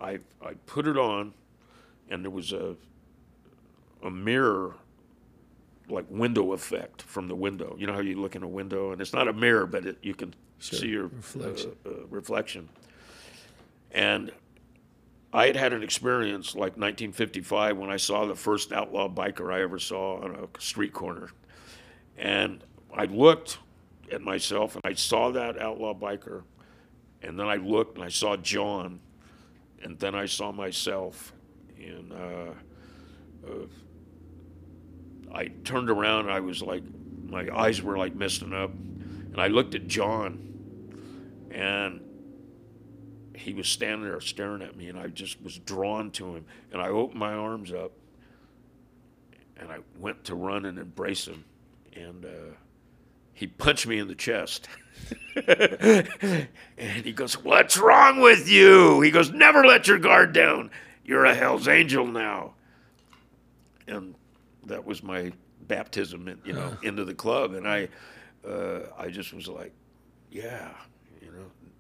I, 0.01 0.19
I 0.45 0.55
put 0.67 0.89
it 0.89 0.99
on, 0.99 1.33
and 2.11 2.25
there 2.25 2.31
was 2.31 2.53
a, 2.53 2.75
a 4.03 4.11
mirror, 4.11 4.75
like 5.89 6.05
window 6.11 6.53
effect 6.53 7.03
from 7.03 7.29
the 7.29 7.37
window. 7.37 7.77
You 7.79 7.87
know 7.87 7.93
how 7.93 8.01
you 8.01 8.21
look 8.21 8.35
in 8.35 8.43
a 8.43 8.49
window, 8.49 8.91
and 8.91 9.01
it's 9.01 9.13
not 9.13 9.29
a 9.29 9.33
mirror, 9.33 9.67
but 9.67 9.87
it, 9.87 9.99
you 10.03 10.15
can 10.15 10.35
see 10.59 10.89
your 10.89 11.07
reflection. 11.07 11.77
Uh, 11.87 11.91
uh, 11.91 12.07
reflection. 12.11 12.69
And 13.93 14.33
I 15.35 15.47
had 15.49 15.57
had 15.57 15.73
an 15.73 15.83
experience 15.83 16.55
like 16.55 16.77
1955 16.77 17.77
when 17.77 17.91
I 17.91 17.97
saw 17.97 18.25
the 18.25 18.37
first 18.37 18.73
outlaw 18.73 19.09
biker 19.09 19.53
I 19.53 19.63
ever 19.63 19.81
saw 19.81 20.23
on 20.23 20.37
a 20.37 20.61
street 20.61 20.93
corner. 20.93 21.29
And 22.17 22.63
I 22.97 23.07
looked 23.07 23.59
at 24.13 24.23
myself 24.23 24.77
and 24.77 24.83
I 24.85 24.95
saw 24.95 25.33
that 25.33 25.59
outlaw 25.59 25.93
biker. 25.93 26.45
And 27.21 27.37
then 27.37 27.49
I 27.49 27.57
looked 27.57 27.97
and 27.97 28.05
I 28.05 28.11
saw 28.11 28.37
John. 28.37 29.01
And 29.83 29.99
then 29.99 30.15
I 30.15 30.27
saw 30.27 30.53
myself. 30.53 31.33
And 31.79 32.13
uh, 32.13 32.53
uh, 33.45 33.67
I 35.35 35.49
turned 35.65 35.91
around 35.91 36.27
and 36.27 36.31
I 36.31 36.39
was 36.39 36.63
like, 36.63 36.85
my 37.27 37.49
eyes 37.53 37.83
were 37.83 37.99
like 37.99 38.15
misting 38.15 38.53
up. 38.53 38.71
And 38.71 39.41
I 39.41 39.49
looked 39.49 39.75
at 39.75 39.89
John. 39.89 40.39
And 41.51 42.04
he 43.35 43.53
was 43.53 43.69
standing 43.69 44.09
there 44.09 44.21
staring 44.21 44.63
at 44.63 44.77
me, 44.77 44.89
and 44.89 44.99
I 44.99 45.09
just 45.09 45.43
was 45.43 45.59
drawn 45.59 46.11
to 46.13 46.37
him. 46.37 46.45
And 46.73 46.81
I 46.81 46.89
opened 46.89 47.19
my 47.19 47.33
arms 47.33 47.73
up, 47.73 47.93
and 49.57 49.71
I 49.71 49.79
went 49.99 50.25
to 50.25 50.35
run 50.35 50.65
and 50.65 50.79
embrace 50.79 51.27
him, 51.27 51.45
and 51.95 52.25
uh, 52.25 52.55
he 53.33 53.47
punched 53.47 53.87
me 53.87 53.99
in 53.99 54.09
the 54.09 54.15
chest. 54.15 54.69
and 55.47 56.49
he 57.05 57.13
goes, 57.13 57.35
"What's 57.43 57.77
wrong 57.77 58.21
with 58.21 58.49
you?" 58.49 59.01
He 59.01 59.11
goes, 59.11 59.31
"Never 59.31 59.65
let 59.65 59.89
your 59.89 59.99
guard 59.99 60.33
down. 60.33 60.71
You're 61.05 61.25
a 61.25 61.35
Hell's 61.35 61.69
Angel 61.69 62.07
now." 62.07 62.55
And 63.87 64.15
that 64.67 64.87
was 64.87 65.03
my 65.03 65.33
baptism, 65.63 66.29
in, 66.29 66.41
you 66.45 66.53
know, 66.53 66.77
into 66.83 67.05
the 67.05 67.15
club, 67.15 67.55
and 67.55 67.69
I, 67.69 67.89
uh, 68.49 68.81
I 68.97 69.09
just 69.09 69.35
was 69.35 69.49
like, 69.49 69.73
"Yeah." 70.31 70.71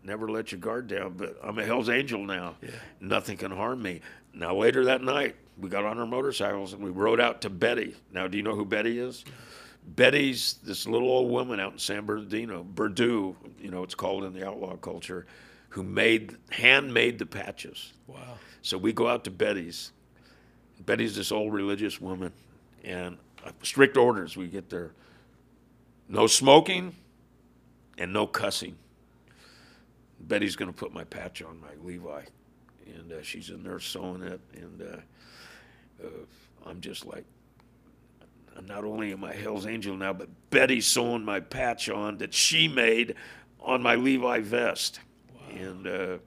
Never 0.05 0.31
let 0.31 0.52
your 0.52 0.60
guard 0.60 0.86
down. 0.86 1.14
But 1.16 1.39
I'm 1.43 1.59
a 1.59 1.64
Hell's 1.64 1.89
Angel 1.89 2.24
now. 2.24 2.56
Nothing 3.01 3.36
can 3.36 3.51
harm 3.51 3.82
me. 3.82 4.01
Now, 4.35 4.55
later 4.55 4.85
that 4.85 5.02
night, 5.02 5.36
we 5.59 5.68
got 5.68 5.85
on 5.85 5.98
our 5.98 6.06
motorcycles 6.06 6.72
and 6.72 6.82
we 6.82 6.90
rode 6.90 7.20
out 7.20 7.40
to 7.43 7.51
Betty. 7.51 7.97
Now, 8.12 8.28
do 8.28 8.36
you 8.36 8.43
know 8.43 8.55
who 8.55 8.64
Betty 8.64 8.98
is? 8.98 9.24
Betty's 9.86 10.59
this 10.62 10.86
little 10.86 11.09
old 11.09 11.31
woman 11.31 11.60
out 11.60 11.72
in 11.72 11.78
San 11.78 12.06
Bernardino, 12.06 12.64
Berdoo, 12.64 13.35
you 13.60 13.70
know, 13.70 13.82
it's 13.82 13.94
called 13.94 14.24
in 14.24 14.32
the 14.32 14.47
outlaw 14.47 14.76
culture, 14.76 15.26
who 15.70 15.82
made, 15.82 16.36
handmade 16.51 17.18
the 17.18 17.26
patches. 17.26 17.93
Wow. 18.06 18.18
So 18.62 18.78
we 18.78 18.93
go 18.93 19.09
out 19.09 19.24
to 19.24 19.31
Betty's. 19.31 19.93
Betty's 20.86 21.16
this 21.16 21.31
old 21.32 21.52
religious 21.52 22.01
woman, 22.01 22.32
and 22.82 23.18
uh, 23.44 23.51
strict 23.62 23.97
orders 23.97 24.36
we 24.36 24.48
get 24.48 24.70
there 24.70 24.93
no 26.09 26.26
smoking 26.26 26.94
and 27.98 28.12
no 28.12 28.26
cussing. 28.26 28.76
Betty's 30.29 30.57
going 30.57 30.73
to 30.73 30.77
put 30.77 30.93
my 30.93 31.05
patch 31.05 31.43
on 31.43 31.61
my 31.61 31.69
Levi, 31.83 32.23
and 32.87 33.13
uh, 33.13 33.23
she's 33.23 33.51
in 33.51 33.63
there 33.63 33.81
sewing 33.81 34.23
it, 34.23 34.41
and 34.55 34.83
uh, 34.83 36.05
uh, 36.05 36.09
I'm 36.67 36.81
just 36.81 37.07
like, 37.07 37.25
I'm 38.57 38.67
not 38.67 38.85
only 38.85 39.13
am 39.13 39.25
I 39.25 39.35
Hell's 39.35 39.67
Angel 39.67 39.97
now, 39.97 40.13
but 40.13 40.29
Betty's 40.51 40.87
sewing 40.87 41.25
my 41.25 41.41
patch 41.41 41.89
on 41.89 42.19
that 42.19 42.33
she 42.33 42.69
made 42.69 43.15
on 43.61 43.83
my 43.83 43.95
Levi 43.97 44.41
vest, 44.41 45.01
and 45.51 45.87
uh, 45.87 46.19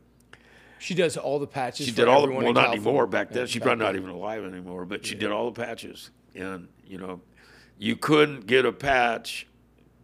She 0.79 0.93
does 0.93 1.17
all 1.17 1.39
the 1.39 1.47
patches. 1.47 1.85
she 1.87 1.91
did 1.91 2.07
all 2.07 2.25
the 2.27 2.33
well, 2.33 2.53
not 2.53 2.73
anymore. 2.73 3.07
Back 3.07 3.29
then, 3.29 3.43
Yeah, 3.43 3.45
she's 3.47 3.61
probably 3.61 3.83
not 3.83 3.95
even 3.95 4.09
alive 4.09 4.43
anymore. 4.43 4.85
But 4.85 5.05
she 5.05 5.15
did 5.15 5.31
all 5.31 5.49
the 5.51 5.59
patches, 5.61 6.11
and 6.35 6.67
you 6.85 6.97
know, 6.97 7.21
you 7.77 7.95
couldn't 7.95 8.45
get 8.47 8.65
a 8.65 8.71
patch. 8.71 9.47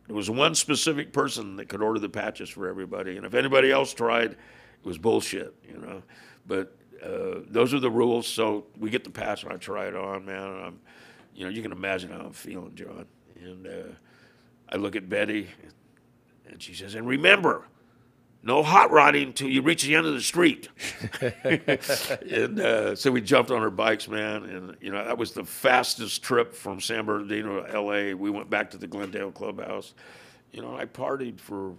There 0.08 0.16
was 0.16 0.30
one 0.30 0.54
specific 0.56 1.14
person 1.14 1.56
that 1.56 1.70
could 1.70 1.82
order 1.82 2.00
the 2.00 2.10
patches 2.10 2.50
for 2.50 2.68
everybody, 2.68 3.16
and 3.18 3.26
if 3.26 3.34
anybody 3.34 3.72
else 3.72 3.94
tried, 3.94 4.32
it 4.32 4.38
was 4.84 4.98
bullshit. 4.98 5.54
You 5.68 5.78
know, 5.78 6.04
but 6.46 6.76
uh, 7.02 7.42
those 7.50 7.74
are 7.74 7.80
the 7.80 7.92
rules. 7.92 8.28
So 8.28 8.66
we 8.78 8.90
get 8.90 9.04
the 9.04 9.10
patch, 9.10 9.44
and 9.44 9.54
I 9.54 9.58
try 9.58 9.88
it 9.88 9.96
on, 9.96 10.26
man. 10.26 10.42
I'm, 10.42 10.80
you 11.36 11.46
know, 11.46 11.50
you 11.50 11.62
can 11.62 11.72
imagine 11.72 12.12
how 12.12 12.20
I'm 12.20 12.34
feeling, 12.34 12.76
Jon. 12.76 13.06
And 13.42 13.68
uh, 13.68 13.94
I 14.70 14.78
look 14.78 14.96
at 14.96 15.10
Betty, 15.10 15.48
and 16.48 16.62
she 16.62 16.74
says, 16.74 16.96
"And 16.96 17.08
remember." 17.08 17.66
No 18.44 18.64
hot 18.64 18.92
rodding 18.92 19.30
until 19.30 19.50
you 19.50 19.62
reach 19.62 19.84
the 19.84 19.96
end 19.96 20.06
of 20.08 20.14
the 20.14 20.22
street 20.22 20.70
and 22.32 22.60
uh, 22.60 22.96
so 22.96 23.12
we 23.12 23.22
jumped 23.22 23.52
on 23.52 23.62
our 23.62 23.72
bikes, 23.72 24.08
man, 24.10 24.44
and 24.46 24.78
you 24.82 24.92
know 24.92 25.04
that 25.04 25.18
was 25.18 25.34
the 25.34 25.46
fastest 25.46 26.24
trip 26.24 26.54
from 26.54 26.82
San 26.82 27.06
Bernardino 27.06 27.64
to 27.64 27.74
L.A. 27.74 28.14
We 28.14 28.30
went 28.30 28.50
back 28.50 28.72
to 28.72 28.78
the 28.78 28.88
Glendale 28.88 29.32
Clubhouse. 29.32 29.94
You 30.52 30.62
know, 30.62 30.78
I 30.78 30.86
partied 30.86 31.40
for 31.40 31.74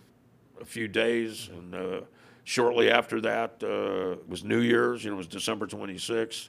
a 0.61 0.65
few 0.65 0.89
days, 0.89 1.49
and 1.49 1.74
uh, 1.74 2.01
shortly 2.45 2.91
after 2.91 3.20
that 3.23 3.62
uh, 3.62 4.12
it 4.12 4.28
was 4.28 4.45
New 4.45 4.61
Year's. 4.61 5.05
You 5.05 5.11
know, 5.11 5.16
it 5.16 5.19
was 5.19 5.28
December 5.28 5.66
26th. 5.66 6.49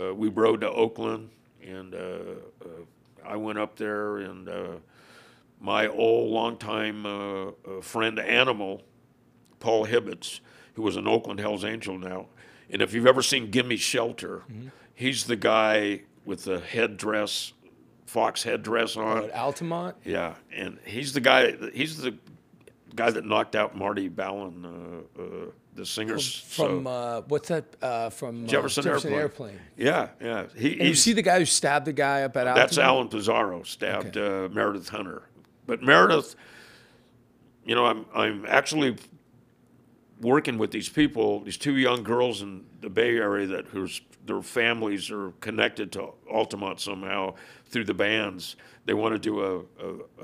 Uh, 0.00 0.14
we 0.14 0.28
rode 0.28 0.60
to 0.62 0.70
Oakland, 0.70 1.30
and 1.66 1.94
uh, 1.94 1.98
uh, 2.64 2.68
I 3.26 3.36
went 3.36 3.58
up 3.58 3.76
there, 3.76 4.18
and 4.18 4.48
uh, 4.48 4.68
my 5.60 5.88
old 5.88 6.30
longtime 6.30 7.06
uh, 7.06 7.46
uh, 7.48 7.52
friend 7.82 8.18
Animal. 8.20 8.82
Paul 9.60 9.86
Hibbets, 9.86 10.40
who 10.74 10.82
was 10.82 10.96
an 10.96 11.06
Oakland 11.06 11.40
Hell's 11.40 11.64
Angel 11.64 11.98
now. 11.98 12.26
And 12.70 12.82
if 12.82 12.92
you've 12.92 13.06
ever 13.06 13.22
seen 13.22 13.50
Gimme 13.50 13.76
Shelter, 13.76 14.42
he's 14.94 15.24
the 15.24 15.36
guy 15.36 16.02
with 16.24 16.44
the 16.44 16.60
headdress, 16.60 17.52
fox 18.06 18.42
headdress 18.42 18.96
on. 18.96 19.24
At 19.24 19.34
Altamont. 19.34 19.96
Yeah, 20.04 20.34
and 20.54 20.78
he's 20.84 21.12
the 21.14 21.20
guy. 21.20 21.54
He's 21.72 21.96
the 21.98 22.14
guy 22.94 23.10
that 23.10 23.24
knocked 23.24 23.56
out 23.56 23.76
Marty 23.76 24.08
Balin, 24.08 24.64
uh, 24.66 25.22
uh, 25.22 25.24
the 25.74 25.86
singer. 25.86 26.18
From 26.18 26.84
so, 26.84 26.90
uh, 26.90 27.20
what's 27.28 27.48
that? 27.48 27.64
Uh, 27.80 28.10
from 28.10 28.44
uh, 28.44 28.48
Jefferson, 28.48 28.86
Airplane. 28.86 29.58
Yeah, 29.76 30.08
yeah. 30.20 30.46
He, 30.54 30.84
you 30.84 30.94
see 30.94 31.14
the 31.14 31.22
guy 31.22 31.38
who 31.38 31.44
stabbed 31.46 31.86
the 31.86 31.92
guy 31.92 32.24
up 32.24 32.36
at 32.36 32.46
Altamont. 32.46 32.56
that's 32.70 32.78
Alan 32.78 33.08
Passaro 33.08 33.66
stabbed 33.66 34.16
uh, 34.16 34.48
Meredith 34.52 34.90
Hunter. 34.90 35.22
But 35.66 35.82
Meredith, 35.82 36.34
you 37.64 37.74
know, 37.74 37.86
I'm 37.86 38.04
I'm 38.14 38.44
actually 38.46 38.96
working 40.20 40.58
with 40.58 40.70
these 40.70 40.88
people, 40.88 41.40
these 41.44 41.56
two 41.56 41.76
young 41.76 42.02
girls 42.02 42.42
in 42.42 42.64
the 42.80 42.90
Bay 42.90 43.16
Area 43.16 43.46
that 43.48 43.66
whose 43.66 44.00
their 44.26 44.42
families 44.42 45.10
are 45.10 45.30
connected 45.40 45.90
to 45.92 46.10
Altamont 46.30 46.80
somehow 46.80 47.34
through 47.66 47.84
the 47.84 47.94
bands. 47.94 48.56
They 48.84 48.92
want 48.94 49.14
to 49.14 49.18
do 49.18 49.40
a, 49.40 49.58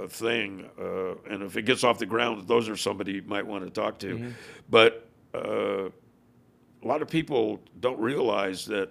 a, 0.00 0.02
a 0.04 0.08
thing, 0.08 0.68
uh, 0.78 1.14
and 1.30 1.42
if 1.42 1.56
it 1.56 1.62
gets 1.62 1.84
off 1.84 1.98
the 1.98 2.06
ground, 2.06 2.46
those 2.46 2.68
are 2.68 2.76
somebody 2.76 3.12
you 3.12 3.22
might 3.26 3.46
want 3.46 3.64
to 3.64 3.70
talk 3.70 3.98
to. 4.00 4.32
But 4.68 5.06
uh, 5.34 5.86
a 5.88 6.86
lot 6.86 7.00
of 7.02 7.08
people 7.08 7.60
don't 7.80 7.98
realize 7.98 8.66
that 8.66 8.90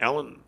Alan 0.00 0.40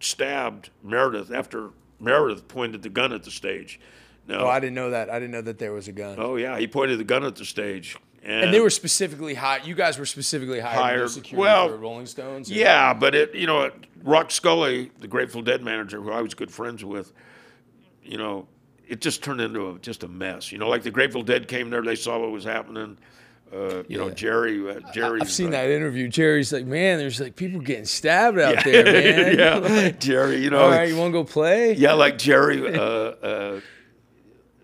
stabbed 0.00 0.70
Meredith 0.82 1.32
after 1.32 1.70
Meredith 2.00 2.46
pointed 2.48 2.82
the 2.82 2.88
gun 2.88 3.12
at 3.12 3.22
the 3.24 3.30
stage. 3.30 3.80
Now, 4.28 4.44
Oh, 4.46 4.48
I 4.48 4.60
didn't 4.60 4.74
know 4.74 4.90
that. 4.90 5.10
I 5.10 5.18
didn't 5.18 5.32
know 5.32 5.40
that 5.42 5.58
there 5.58 5.72
was 5.72 5.88
a 5.88 5.92
gun. 5.92 6.16
oh 6.18 6.36
yeah, 6.36 6.58
he 6.58 6.66
pointed 6.68 6.98
the 6.98 7.04
gun 7.04 7.24
at 7.24 7.34
the 7.36 7.44
stage, 7.44 7.96
and, 8.24 8.44
And 8.44 8.54
they 8.54 8.60
were 8.60 8.70
specifically 8.70 9.34
hired. 9.34 9.66
You 9.66 9.74
guys 9.74 9.98
were 9.98 10.06
specifically 10.06 10.60
hired, 10.60 10.78
Hired- 10.80 11.10
security 11.10 11.40
well, 11.40 11.68
for 11.68 11.76
Rolling 11.76 12.06
Stones. 12.06 12.50
or- 12.50 12.54
yeah, 12.54 12.94
but 12.94 13.14
it 13.14 13.34
you 13.34 13.46
know 13.46 13.70
Rock 14.04 14.30
Scully, 14.30 14.90
the 15.00 15.08
Grateful 15.08 15.42
Dead 15.42 15.62
manager, 15.62 16.00
who 16.00 16.10
I 16.10 16.22
was 16.22 16.34
good 16.34 16.50
friends 16.50 16.84
with, 16.84 17.12
you 18.02 18.18
know, 18.18 18.46
it 18.88 19.00
just 19.00 19.22
turned 19.22 19.40
into 19.40 19.70
a, 19.70 19.78
just 19.78 20.02
a 20.02 20.08
mess. 20.08 20.52
You 20.52 20.58
know, 20.58 20.68
like 20.68 20.82
the 20.82 20.90
Grateful 20.90 21.22
Dead 21.22 21.48
came 21.48 21.70
there, 21.70 21.82
they 21.82 21.94
saw 21.96 22.18
what 22.18 22.30
was 22.30 22.44
happening. 22.44 22.98
Uh, 23.54 23.82
you 23.86 23.98
know, 23.98 24.08
Jerry, 24.08 24.66
uh, 24.66 24.80
Jerry. 24.94 25.20
I've 25.20 25.30
seen 25.30 25.50
that 25.50 25.68
interview. 25.68 26.08
Jerry's 26.08 26.54
like, 26.54 26.64
man, 26.64 26.96
there's 26.98 27.20
like 27.20 27.36
people 27.36 27.60
getting 27.60 27.84
stabbed 27.84 28.38
out 28.38 28.64
there, 28.64 28.84
man. 29.36 29.38
yeah, 29.38 29.90
Jerry. 29.98 30.42
You 30.42 30.48
know, 30.48 30.62
All 30.62 30.70
right, 30.70 30.88
you 30.88 30.96
want 30.96 31.08
to 31.12 31.18
go 31.18 31.22
play? 31.24 31.74
Yeah, 31.74 31.92
like 31.92 32.16
Jerry, 32.16 32.74
uh, 32.78 32.80
uh, 32.82 33.60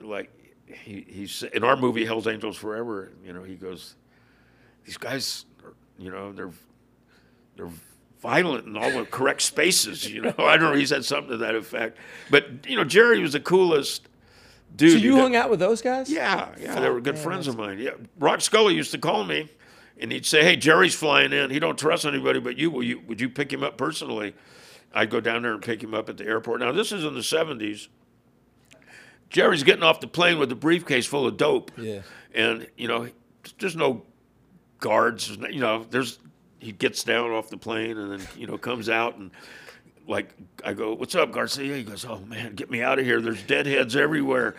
like 0.01 0.30
he 0.85 1.05
he's 1.09 1.43
in 1.43 1.65
our 1.65 1.77
movie 1.77 2.05
Hell's 2.05 2.27
Angels 2.27 2.57
Forever. 2.57 3.12
You 3.24 3.32
know, 3.32 3.43
he 3.43 3.55
goes, 3.55 3.95
these 4.85 4.97
guys, 4.97 5.45
are, 5.65 5.74
you 5.99 6.11
know, 6.11 6.32
they're 6.32 6.51
they're 7.57 7.70
violent 8.20 8.66
in 8.66 8.77
all 8.77 8.90
the 8.90 9.05
correct 9.05 9.43
spaces. 9.43 10.11
You 10.11 10.23
know, 10.23 10.35
I 10.39 10.57
don't 10.57 10.73
know. 10.73 10.78
He 10.78 10.86
said 10.86 11.05
something 11.05 11.31
to 11.31 11.36
that 11.39 11.55
effect. 11.55 11.99
But 12.31 12.66
you 12.69 12.77
know, 12.77 12.85
Jerry 12.85 13.20
was 13.20 13.32
the 13.32 13.40
coolest 13.40 14.09
dude. 14.74 14.93
So 14.93 14.99
you 14.99 15.12
got- 15.12 15.20
hung 15.20 15.36
out 15.36 15.51
with 15.51 15.61
those 15.61 15.82
guys? 15.82 16.11
Yeah, 16.11 16.49
yeah, 16.61 16.78
they 16.81 16.89
were 16.90 17.01
good 17.01 17.15
man, 17.16 17.24
friends 17.24 17.49
of 17.49 17.57
mine. 17.57 17.78
Yeah, 17.78 17.93
Rock 18.19 18.40
Scully 18.40 18.74
used 18.74 18.93
to 18.93 18.99
call 18.99 19.24
me, 19.24 19.49
and 19.99 20.11
he'd 20.12 20.27
say, 20.27 20.43
"Hey, 20.43 20.57
Jerry's 20.57 20.95
flying 20.95 21.32
in. 21.32 21.51
He 21.51 21.59
don't 21.59 21.78
trust 21.78 22.05
anybody 22.05 22.40
but 22.40 22.57
you. 22.57 22.70
Will 22.70 22.82
you 22.82 23.01
would 23.07 23.20
you 23.20 23.28
pick 23.28 23.53
him 23.53 23.62
up 23.62 23.77
personally?" 23.77 24.35
I'd 24.95 25.11
go 25.11 25.20
down 25.20 25.43
there 25.43 25.53
and 25.53 25.61
pick 25.62 25.82
him 25.82 25.93
up 25.93 26.09
at 26.09 26.16
the 26.16 26.24
airport. 26.27 26.61
Now 26.61 26.73
this 26.73 26.93
is 26.93 27.05
in 27.05 27.12
the 27.15 27.20
'70s. 27.20 27.89
Jerry's 29.30 29.62
getting 29.62 29.82
off 29.82 30.00
the 30.00 30.06
plane 30.06 30.38
with 30.38 30.50
a 30.52 30.56
briefcase 30.56 31.06
full 31.06 31.26
of 31.26 31.36
dope. 31.36 31.70
Yeah. 31.76 32.02
and 32.34 32.66
you 32.76 32.88
know, 32.88 33.09
there's 33.59 33.76
no 33.76 34.02
guards. 34.80 35.30
You 35.30 35.60
know, 35.60 35.84
there's 35.90 36.18
he 36.59 36.72
gets 36.72 37.05
down 37.05 37.30
off 37.30 37.50
the 37.50 37.56
plane 37.56 37.96
and 37.98 38.12
then 38.12 38.28
you 38.36 38.46
know 38.46 38.59
comes 38.59 38.88
out 38.88 39.16
and 39.16 39.30
like 40.06 40.30
I 40.64 40.72
go, 40.72 40.94
"What's 40.94 41.14
up, 41.14 41.30
Garcia?" 41.32 41.76
He 41.76 41.84
goes, 41.84 42.05
"Oh 42.05 42.20
man, 42.20 42.55
get 42.55 42.70
me 42.70 42.82
out 42.82 42.98
of 42.98 43.05
here. 43.05 43.20
There's 43.20 43.42
deadheads 43.42 43.94
everywhere." 43.96 44.55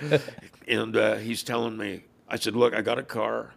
and 0.68 0.96
uh, 0.96 1.16
he's 1.16 1.44
telling 1.44 1.76
me, 1.76 2.04
I 2.28 2.38
said, 2.38 2.56
"Look, 2.56 2.74
I 2.74 2.82
got 2.82 3.00
a 3.00 3.04
car. 3.04 3.54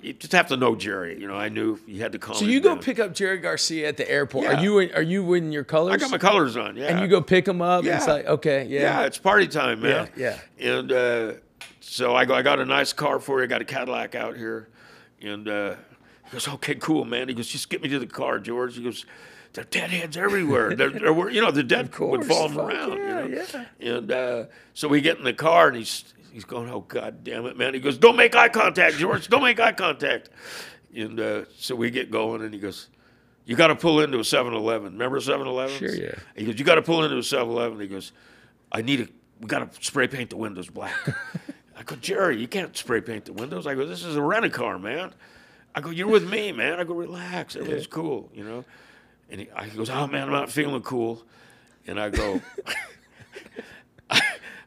You 0.00 0.12
just 0.14 0.32
have 0.32 0.48
to 0.48 0.56
know 0.56 0.74
Jerry. 0.74 1.20
You 1.20 1.26
know, 1.28 1.34
I 1.36 1.48
knew 1.48 1.78
you 1.86 2.00
had 2.00 2.12
to 2.12 2.18
call." 2.18 2.34
So 2.36 2.44
you 2.44 2.60
go 2.60 2.70
down. 2.74 2.82
pick 2.82 2.98
up 2.98 3.14
Jerry 3.14 3.38
Garcia 3.38 3.88
at 3.88 3.96
the 3.96 4.10
airport. 4.10 4.44
Yeah. 4.44 4.58
Are 4.58 4.62
you 4.62 4.78
in, 4.78 4.94
are 4.94 5.02
you 5.02 5.34
in 5.34 5.52
your 5.52 5.64
colors? 5.64 5.94
I 5.94 5.96
got 5.98 6.10
my 6.10 6.18
colors 6.18 6.56
on. 6.56 6.76
Yeah, 6.76 6.86
and 6.86 7.00
you 7.00 7.08
go 7.08 7.20
pick 7.20 7.46
him 7.46 7.60
up. 7.60 7.84
And 7.84 7.88
it's 7.94 8.06
Yeah. 8.06 8.12
like 8.12 8.26
okay, 8.26 8.64
Yeah, 8.68 8.80
yeah. 8.80 9.02
it's 9.06 9.18
party 9.18 9.48
time, 9.48 9.80
man. 9.82 10.08
Yeah, 10.16 10.38
And 10.58 10.90
uh, 10.92 11.32
so 11.80 12.14
I 12.16 12.24
go, 12.24 12.34
I 12.34 12.42
got 12.42 12.58
a 12.60 12.64
nice 12.64 12.92
car 12.92 13.18
for 13.20 13.38
you. 13.40 13.44
I 13.44 13.46
got 13.48 13.60
a 13.60 13.64
Cadillac 13.64 14.14
out 14.14 14.36
here. 14.36 14.68
And 15.20 15.46
uh, 15.48 15.74
he 16.26 16.30
goes, 16.32 16.48
okay, 16.48 16.74
cool, 16.76 17.04
man. 17.04 17.28
He 17.28 17.34
goes, 17.34 17.46
just 17.48 17.68
get 17.68 17.82
me 17.82 17.88
to 17.90 17.98
the 17.98 18.06
car, 18.06 18.38
George. 18.38 18.76
He 18.76 18.82
goes, 18.82 19.04
there 19.52 19.62
are 19.62 19.66
deadheads 19.68 20.16
everywhere. 20.16 20.74
there, 20.74 20.90
there 20.90 21.12
were, 21.12 21.28
you 21.30 21.40
know, 21.40 21.50
the 21.50 21.62
dead 21.62 21.86
would 21.86 21.92
course, 21.92 22.26
him 22.26 22.54
fuck 22.54 22.56
around. 22.56 22.96
yeah, 22.98 23.24
you 23.24 23.34
know? 23.36 23.44
yeah. 23.78 23.94
And 23.96 24.10
uh, 24.12 24.44
so 24.74 24.88
we 24.88 25.00
get 25.00 25.18
in 25.18 25.24
the 25.24 25.32
car, 25.34 25.68
and 25.68 25.76
he's 25.76 26.12
he's 26.32 26.44
going, 26.44 26.68
oh 26.70 26.80
god 26.80 27.24
damn 27.24 27.46
it, 27.46 27.56
man. 27.56 27.74
He 27.74 27.80
goes, 27.80 27.98
don't 27.98 28.16
make 28.16 28.34
eye 28.34 28.48
contact, 28.48 28.96
George. 28.96 29.28
Don't 29.28 29.42
make 29.42 29.60
eye 29.60 29.72
contact. 29.72 30.30
And 30.94 31.18
uh, 31.20 31.44
so 31.56 31.74
we 31.74 31.90
get 31.90 32.10
going, 32.10 32.42
and 32.42 32.52
he 32.52 32.60
goes. 32.60 32.88
You 33.44 33.56
got 33.56 33.66
to 33.66 33.74
pull 33.74 34.00
into 34.00 34.18
a 34.18 34.22
7-Eleven. 34.22 34.92
Remember 34.92 35.18
7-Eleven? 35.18 35.76
Sure, 35.76 35.92
yeah. 35.92 36.14
He 36.36 36.44
goes, 36.44 36.60
you 36.60 36.64
got 36.64 36.76
to 36.76 36.82
pull 36.82 37.02
into 37.02 37.16
a 37.16 37.20
7-Eleven. 37.22 37.80
He 37.80 37.88
goes, 37.88 38.12
I 38.70 38.82
need 38.82 39.00
a, 39.00 39.08
we 39.40 39.48
got 39.48 39.72
to 39.72 39.84
spray 39.84 40.06
paint 40.06 40.30
the 40.30 40.36
windows 40.36 40.70
black. 40.70 40.94
I 41.76 41.82
go, 41.82 41.96
Jerry, 41.96 42.40
you 42.40 42.46
can't 42.46 42.76
spray 42.76 43.00
paint 43.00 43.24
the 43.24 43.32
windows. 43.32 43.66
I 43.66 43.74
go, 43.74 43.84
this 43.84 44.04
is 44.04 44.14
a 44.14 44.22
rent 44.22 44.44
a 44.44 44.50
car, 44.50 44.78
man. 44.78 45.12
I 45.74 45.80
go, 45.80 45.90
you're 45.90 46.06
with 46.06 46.28
me, 46.30 46.52
man. 46.52 46.78
I 46.78 46.84
go, 46.84 46.94
relax, 46.94 47.56
everything's 47.56 47.88
cool, 47.88 48.30
you 48.32 48.44
know. 48.44 48.64
And 49.30 49.40
he, 49.40 49.50
I, 49.50 49.64
he 49.64 49.76
goes, 49.76 49.90
oh 49.90 50.06
man, 50.06 50.28
I'm 50.28 50.32
not 50.32 50.50
feeling 50.50 50.82
cool. 50.82 51.22
And 51.86 51.98
I 51.98 52.10
go, 52.10 52.40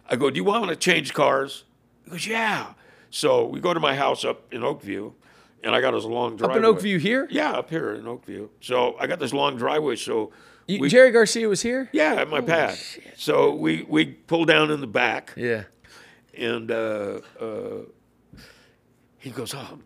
I 0.09 0.15
go, 0.15 0.29
do 0.29 0.37
you 0.37 0.43
want 0.43 0.69
to 0.69 0.75
change 0.75 1.13
cars? 1.13 1.63
He 2.05 2.11
goes, 2.11 2.27
yeah. 2.27 2.73
So 3.09 3.45
we 3.45 3.59
go 3.59 3.73
to 3.73 3.79
my 3.79 3.95
house 3.95 4.23
up 4.25 4.53
in 4.53 4.61
Oakview, 4.61 5.13
and 5.63 5.73
I 5.73 5.81
got 5.81 5.91
this 5.91 6.03
long 6.03 6.35
driveway. 6.35 6.57
Up 6.57 6.63
in 6.63 6.75
Oakview 6.75 6.99
here? 6.99 7.27
Yeah, 7.31 7.51
up 7.51 7.69
here 7.69 7.93
in 7.93 8.03
Oakview. 8.03 8.49
So 8.61 8.95
I 8.99 9.07
got 9.07 9.19
this 9.19 9.33
long 9.33 9.57
driveway. 9.57 9.95
So 9.95 10.31
You- 10.67 10.79
we, 10.79 10.89
Jerry 10.89 11.11
Garcia 11.11 11.47
was 11.47 11.61
here? 11.61 11.89
yeah, 11.93 12.15
at 12.15 12.29
my 12.29 12.41
pad. 12.41 12.77
So 13.15 13.53
we 13.55 13.83
we 13.87 14.05
pull 14.05 14.45
down 14.45 14.69
in 14.71 14.81
the 14.81 14.87
back, 14.87 15.33
Yeah. 15.37 15.63
and 16.37 16.69
uh, 16.71 17.21
uh, 17.39 17.83
he 19.17 19.29
goes, 19.31 19.53
"Oh, 19.53 19.79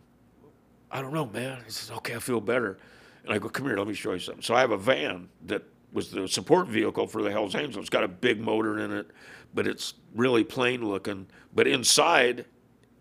I 0.91 1.01
don't 1.01 1.13
know, 1.13 1.25
man." 1.27 1.61
He 1.65 1.71
says, 1.71 1.91
"Okay, 1.97 2.15
I 2.15 2.19
feel 2.19 2.41
better." 2.41 2.77
And 3.23 3.33
I 3.33 3.37
go, 3.37 3.49
"Come 3.49 3.65
here, 3.67 3.77
let 3.77 3.87
me 3.87 3.93
show 3.93 4.13
you 4.13 4.19
something." 4.19 4.41
So 4.43 4.55
I 4.55 4.61
have 4.61 4.71
a 4.71 4.77
van 4.77 5.29
that 5.45 5.63
was 5.93 6.11
the 6.11 6.27
support 6.27 6.67
vehicle 6.67 7.07
for 7.07 7.21
the 7.21 7.31
Hell's 7.31 7.55
Angels. 7.55 7.77
It's 7.83 7.89
got 7.89 8.03
a 8.03 8.07
big 8.07 8.39
motor 8.39 8.79
in 8.79 8.91
it, 8.91 9.07
but 9.53 9.67
it's 9.67 9.93
really 10.15 10.43
plain 10.43 10.85
looking. 10.85 11.27
But 11.53 11.67
inside, 11.67 12.45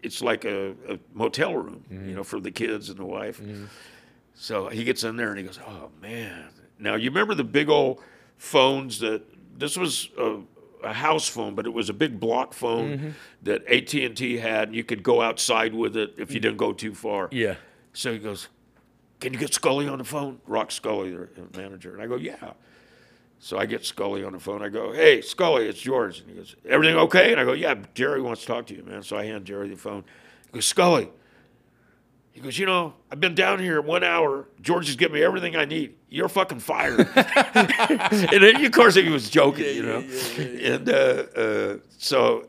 it's 0.03 0.23
like 0.23 0.45
a, 0.45 0.75
a 0.89 0.99
motel 1.15 1.55
room, 1.55 1.85
you 1.91 1.97
mm-hmm. 1.97 2.15
know, 2.17 2.25
for 2.25 2.41
the 2.41 2.51
kids 2.51 2.89
and 2.89 2.99
the 2.99 3.05
wife. 3.05 3.41
Mm-hmm. 3.41 3.65
So 4.35 4.69
he 4.69 4.85
gets 4.85 5.03
in 5.05 5.17
there 5.17 5.31
and 5.31 5.39
he 5.39 5.45
goes, 5.45 5.59
"Oh 5.67 5.91
man!" 6.01 6.51
Now 6.79 6.95
you 6.95 7.11
remember 7.11 7.35
the 7.35 7.45
big 7.45 7.69
old 7.69 8.01
phones 8.37 9.01
that 9.01 9.23
this 9.59 9.77
was 9.77 10.11
a, 10.17 10.39
a 10.85 10.93
house 10.93 11.27
phone, 11.27 11.55
but 11.55 11.67
it 11.67 11.73
was 11.73 11.91
a 11.91 11.93
big 11.93 12.21
block 12.21 12.55
phone 12.55 12.91
mm-hmm. 12.91 13.09
that 13.43 13.67
AT 13.67 13.93
and 13.95 14.17
T 14.17 14.37
had. 14.39 14.75
You 14.75 14.85
could 14.85 15.03
go 15.03 15.21
outside 15.21 15.75
with 15.75 15.97
it 15.97 16.15
if 16.19 16.33
you 16.33 16.41
didn't 16.41 16.59
go 16.59 16.73
too 16.73 16.95
far. 16.95 17.29
Yeah. 17.33 17.57
So 17.93 18.13
he 18.13 18.19
goes, 18.19 18.49
"Can 19.19 19.33
you 19.33 19.41
get 19.41 19.53
Scully 19.53 19.89
on 19.89 19.99
the 19.99 20.05
phone?" 20.05 20.41
Rock 20.47 20.71
Scully, 20.71 21.11
the 21.11 21.59
manager, 21.59 21.93
and 21.93 22.01
I 22.01 22.07
go, 22.07 22.17
"Yeah." 22.17 22.53
So 23.41 23.57
I 23.57 23.67
get 23.67 23.85
Scully 23.85 24.25
on 24.25 24.33
the 24.33 24.41
phone. 24.41 24.63
I 24.63 24.69
go, 24.69 24.93
"Hey, 24.93 25.21
Scully, 25.21 25.67
it's 25.67 25.81
George." 25.81 26.21
And 26.21 26.31
he 26.31 26.37
goes, 26.37 26.57
"Everything 26.69 26.97
okay?" 26.97 27.31
And 27.31 27.41
I 27.41 27.45
go, 27.45 27.53
"Yeah, 27.53 27.75
Jerry 27.95 28.21
wants 28.21 28.43
to 28.43 28.47
talk 28.49 28.67
to 28.67 28.75
you, 28.75 28.83
man." 28.83 29.03
So 29.03 29.17
I 29.17 29.25
hand 29.25 29.45
Jerry 29.45 29.69
the 29.69 29.77
phone. 29.77 30.05
He 30.47 30.53
goes, 30.55 30.67
"Scully." 30.67 31.09
He 32.33 32.41
goes, 32.41 32.59
"You 32.59 32.67
know, 32.67 32.95
I've 33.11 33.21
been 33.21 33.35
down 33.35 33.61
here 33.61 33.81
one 33.81 34.03
hour. 34.03 34.49
George 34.61 34.89
is 34.89 34.97
giving 34.97 35.15
me 35.15 35.23
everything 35.23 35.57
I 35.57 35.65
need. 35.65 35.95
You're 36.09 36.29
fucking 36.29 36.61
fired." 36.61 37.01
and 37.17 38.43
then, 38.43 38.65
of 38.65 38.73
course, 38.73 38.97
he 38.97 39.09
was 39.09 39.31
joking, 39.31 39.77
you 39.77 39.83
know. 39.83 40.05
And 40.39 40.89
uh, 40.89 40.93
uh, 40.93 41.77
so 41.97 42.49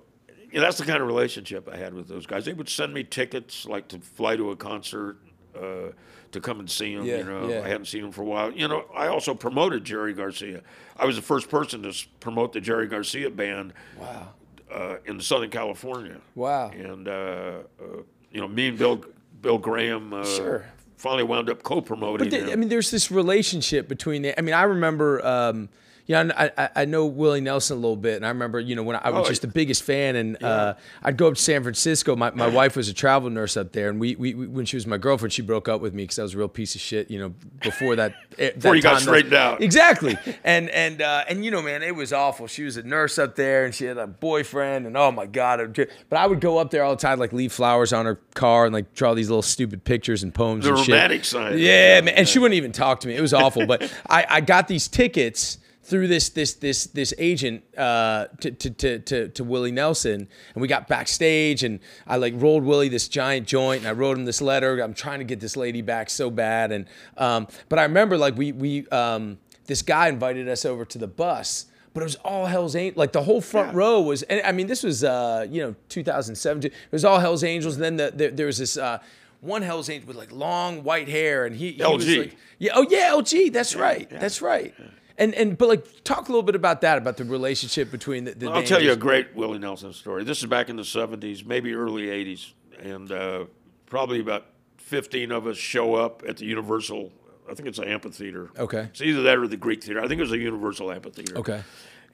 you 0.51 0.59
know, 0.59 0.65
that's 0.65 0.77
the 0.77 0.85
kind 0.85 1.01
of 1.01 1.07
relationship 1.07 1.69
I 1.71 1.77
had 1.77 1.93
with 1.93 2.07
those 2.07 2.25
guys. 2.25 2.45
They 2.45 2.53
would 2.53 2.69
send 2.69 2.93
me 2.93 3.03
tickets, 3.03 3.65
like 3.65 3.87
to 3.89 3.99
fly 3.99 4.35
to 4.35 4.51
a 4.51 4.55
concert, 4.55 5.17
uh, 5.55 5.89
to 6.31 6.39
come 6.41 6.59
and 6.59 6.69
see 6.69 6.93
him. 6.93 7.05
Yeah, 7.05 7.17
you 7.17 7.23
know, 7.23 7.49
yeah. 7.49 7.61
I 7.63 7.67
hadn't 7.67 7.85
seen 7.85 8.03
him 8.05 8.11
for 8.11 8.21
a 8.21 8.25
while. 8.25 8.51
You 8.51 8.67
know, 8.67 8.85
I 8.95 9.07
also 9.07 9.33
promoted 9.33 9.83
Jerry 9.85 10.13
Garcia. 10.13 10.61
I 10.97 11.05
was 11.05 11.15
the 11.15 11.21
first 11.21 11.49
person 11.49 11.83
to 11.83 11.93
promote 12.19 12.53
the 12.53 12.61
Jerry 12.61 12.87
Garcia 12.87 13.29
band 13.29 13.73
Wow. 13.99 14.29
uh, 14.71 14.95
in 15.05 15.19
Southern 15.19 15.49
California. 15.49 16.17
Wow. 16.35 16.69
And 16.71 17.07
uh, 17.07 17.11
uh, 17.11 17.85
you 18.31 18.41
know, 18.41 18.47
me 18.47 18.67
and 18.69 18.77
Bill 18.77 19.03
Bill 19.41 19.57
Graham 19.57 20.13
uh, 20.13 20.25
Sure. 20.25 20.65
finally 20.97 21.23
wound 21.23 21.49
up 21.49 21.63
co-promoting. 21.63 22.29
But 22.29 22.45
the. 22.45 22.51
I 22.51 22.55
mean, 22.55 22.69
there's 22.69 22.91
this 22.91 23.09
relationship 23.11 23.87
between 23.87 24.21
the. 24.21 24.37
I 24.37 24.41
mean, 24.41 24.55
I 24.55 24.63
remember. 24.63 25.25
Um, 25.25 25.69
yeah, 26.09 26.27
I, 26.35 26.51
I, 26.57 26.69
I 26.75 26.85
know 26.85 27.05
Willie 27.05 27.39
Nelson 27.39 27.77
a 27.77 27.79
little 27.79 27.95
bit, 27.95 28.15
and 28.15 28.25
I 28.25 28.29
remember, 28.29 28.59
you 28.59 28.75
know, 28.75 28.81
when 28.81 28.95
I 28.95 29.11
was 29.11 29.27
Oh, 29.27 29.29
just 29.29 29.43
the 29.43 29.47
biggest 29.47 29.83
fan, 29.83 30.15
and 30.15 30.43
uh, 30.43 30.73
I'd 31.03 31.17
go 31.17 31.27
up 31.27 31.35
to 31.35 31.39
San 31.39 31.61
Francisco. 31.61 32.15
My, 32.15 32.31
my 32.31 32.47
wife 32.47 32.75
was 32.75 32.89
a 32.89 32.95
travel 32.95 33.29
nurse 33.29 33.55
up 33.55 33.73
there, 33.73 33.89
and 33.89 33.99
we, 33.99 34.15
we, 34.15 34.33
we 34.33 34.47
when 34.47 34.65
she 34.65 34.75
was 34.75 34.87
my 34.87 34.97
girlfriend, 34.97 35.33
she 35.33 35.43
broke 35.43 35.69
up 35.69 35.81
with 35.81 35.93
me 35.93 36.01
because 36.05 36.17
I 36.17 36.23
was 36.23 36.33
a 36.33 36.39
real 36.39 36.47
piece 36.47 36.73
of 36.73 36.81
shit, 36.81 37.11
you 37.11 37.19
know, 37.19 37.35
before 37.61 37.95
that. 37.97 38.15
eh, 38.39 38.49
Before 38.53 38.71
that 38.71 38.77
you 38.77 38.81
got 38.81 39.01
straightened 39.03 39.35
out. 39.35 39.61
Exactly, 39.61 40.17
and 40.43 40.71
and 40.71 40.99
uh, 41.03 41.25
and 41.29 41.45
you 41.45 41.51
know, 41.51 41.61
man, 41.61 41.83
it 41.83 41.95
was 41.95 42.11
awful. 42.11 42.47
She 42.47 42.63
was 42.63 42.75
a 42.75 42.81
nurse 42.81 43.19
up 43.19 43.35
there, 43.35 43.65
and 43.65 43.75
she 43.75 43.85
had 43.85 43.99
a 43.99 44.07
boyfriend, 44.07 44.87
and 44.87 44.97
oh 44.97 45.11
my 45.11 45.27
god. 45.27 45.75
But 45.75 46.17
I 46.17 46.25
would 46.25 46.41
go 46.41 46.57
up 46.57 46.71
there 46.71 46.83
all 46.83 46.95
the 46.95 47.01
time, 47.01 47.19
like 47.19 47.33
leave 47.33 47.53
flowers 47.53 47.93
on 47.93 48.07
her 48.07 48.15
car, 48.33 48.65
and 48.65 48.73
like 48.73 48.95
draw 48.95 49.13
these 49.13 49.29
little 49.29 49.43
stupid 49.43 49.83
pictures 49.83 50.23
and 50.23 50.33
poems. 50.33 50.65
The 50.65 50.71
and 50.71 50.79
shit. 50.79 50.89
romantic 50.89 51.23
side. 51.23 51.59
Yeah, 51.59 52.01
man, 52.01 52.15
and 52.15 52.27
she 52.27 52.39
wouldn't 52.39 52.57
even 52.57 52.71
talk 52.71 53.01
to 53.01 53.07
me. 53.07 53.15
It 53.15 53.21
was 53.21 53.35
awful. 53.35 53.67
But 53.67 53.93
I, 54.09 54.25
I 54.27 54.41
got 54.41 54.67
these 54.67 54.87
tickets 54.87 55.59
through 55.89 56.07
this 56.07 56.29
this 56.29 56.53
this 56.53 56.85
this 56.85 57.13
agent 57.17 57.63
uh, 57.75 58.27
to, 58.41 58.51
to 58.51 58.69
to 58.69 58.99
to 58.99 59.27
to 59.29 59.43
Willie 59.43 59.71
Nelson, 59.71 60.27
and 60.53 60.61
we 60.61 60.67
got 60.67 60.87
backstage, 60.87 61.63
and 61.63 61.79
I 62.05 62.17
like 62.17 62.33
rolled 62.37 62.63
Willie 62.63 62.89
this 62.89 63.07
giant 63.07 63.47
joint, 63.47 63.81
and 63.81 63.87
I 63.87 63.93
wrote 63.93 64.17
him 64.17 64.25
this 64.25 64.41
letter. 64.41 64.79
I'm 64.79 64.93
trying 64.93 65.19
to 65.19 65.25
get 65.25 65.39
this 65.39 65.57
lady 65.57 65.81
back 65.81 66.11
so 66.11 66.29
bad, 66.29 66.71
and 66.71 66.85
um, 67.17 67.47
but 67.69 67.79
I 67.79 67.83
remember 67.83 68.17
like 68.17 68.37
we 68.37 68.51
we 68.51 68.87
um, 68.89 69.39
this 69.65 69.81
guy 69.81 70.07
invited 70.07 70.47
us 70.47 70.63
over 70.63 70.85
to 70.85 70.97
the 70.97 71.07
bus. 71.07 71.65
But 71.91 72.01
it 72.01 72.03
was 72.03 72.15
all 72.17 72.45
Hell's 72.45 72.75
Angels. 72.75 72.97
Like 72.97 73.13
the 73.13 73.23
whole 73.23 73.41
front 73.41 73.73
row 73.73 73.99
was, 73.99 74.21
and 74.21 74.43
I 74.45 74.51
mean, 74.51 74.67
this 74.67 74.83
was, 74.83 75.03
uh, 75.03 75.47
you 75.49 75.63
know, 75.63 75.75
2017. 75.89 76.71
It 76.71 76.91
was 76.91 77.03
all 77.03 77.17
Hell's 77.17 77.43
Angels. 77.43 77.75
And 77.77 77.83
then 77.83 77.95
the, 77.97 78.11
the, 78.15 78.27
there 78.29 78.45
was 78.45 78.59
this 78.59 78.77
uh, 78.77 78.99
one 79.41 79.63
Hell's 79.63 79.89
Angel 79.89 80.07
with 80.07 80.15
like 80.15 80.31
long 80.31 80.83
white 80.83 81.09
hair, 81.09 81.47
and 81.47 81.55
he, 81.55 81.71
he 81.71 81.81
was 81.83 82.05
LG. 82.05 82.17
like, 82.19 82.37
yeah, 82.59 82.71
oh 82.75 82.85
yeah, 82.87 83.09
LG. 83.09 83.51
That's 83.51 83.75
right. 83.75 84.07
That's 84.07 84.39
right. 84.39 84.75
And 85.19 85.35
and 85.35 85.57
but 85.57 85.67
like 85.67 86.03
talk 86.05 86.29
a 86.29 86.31
little 86.31 86.43
bit 86.43 86.55
about 86.55 86.79
that, 86.81 86.97
about 86.97 87.17
the 87.17 87.25
relationship 87.25 87.91
between 87.91 88.23
the. 88.23 88.31
the 88.31 88.49
I'll 88.49 88.63
tell 88.63 88.81
you 88.81 88.93
a 88.93 88.95
great 88.95 89.35
Willie 89.35 89.59
Nelson 89.59 89.91
story. 89.91 90.23
This 90.23 90.39
is 90.39 90.45
back 90.45 90.69
in 90.69 90.77
the 90.77 90.83
70s, 90.83 91.45
maybe 91.45 91.73
early 91.73 92.07
80s. 92.07 92.53
And 92.79 93.11
uh, 93.11 93.45
probably 93.85 94.21
about 94.21 94.45
15 94.77 95.31
of 95.33 95.45
us 95.45 95.57
show 95.57 95.95
up 95.95 96.23
at 96.25 96.37
the 96.37 96.45
Universal, 96.45 97.11
I 97.49 97.53
think 97.53 97.67
it's 97.67 97.79
an 97.79 97.89
amphitheater. 97.89 98.49
Okay. 98.57 98.87
It's 98.91 99.01
either 99.01 99.21
that 99.23 99.37
or 99.37 99.47
the 99.47 99.57
Greek 99.57 99.83
theater. 99.83 100.01
I 100.01 100.07
think 100.07 100.19
it 100.19 100.23
was 100.23 100.31
a 100.31 100.37
Universal 100.37 100.91
amphitheater. 100.91 101.37
Okay. 101.37 101.63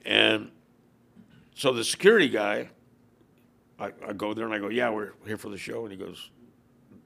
And 0.04 0.50
so 1.54 1.72
the 1.72 1.84
security 1.84 2.28
guy, 2.28 2.70
I, 3.78 3.92
I 4.06 4.12
go 4.14 4.34
there 4.34 4.46
and 4.46 4.52
I 4.52 4.58
go, 4.58 4.68
yeah, 4.68 4.90
we're 4.90 5.12
here 5.24 5.36
for 5.36 5.48
the 5.48 5.58
show. 5.58 5.84
And 5.84 5.92
he 5.92 5.96
goes, 5.96 6.30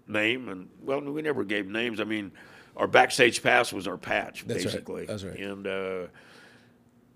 name? 0.09 0.49
And 0.49 0.71
well, 0.81 1.01
we 1.03 1.21
never 1.21 1.45
gave 1.45 1.67
names. 1.67 2.01
I 2.01 2.05
mean, 2.05 2.33
our 2.77 2.87
backstage 2.87 3.43
pass 3.43 3.73
was 3.73 3.87
our 3.87 3.97
patch, 3.97 4.45
That's 4.47 4.65
right. 4.65 4.73
basically. 4.73 5.07
That's 5.07 5.25
right. 5.25 5.39
And 5.39 5.67
uh, 5.67 6.07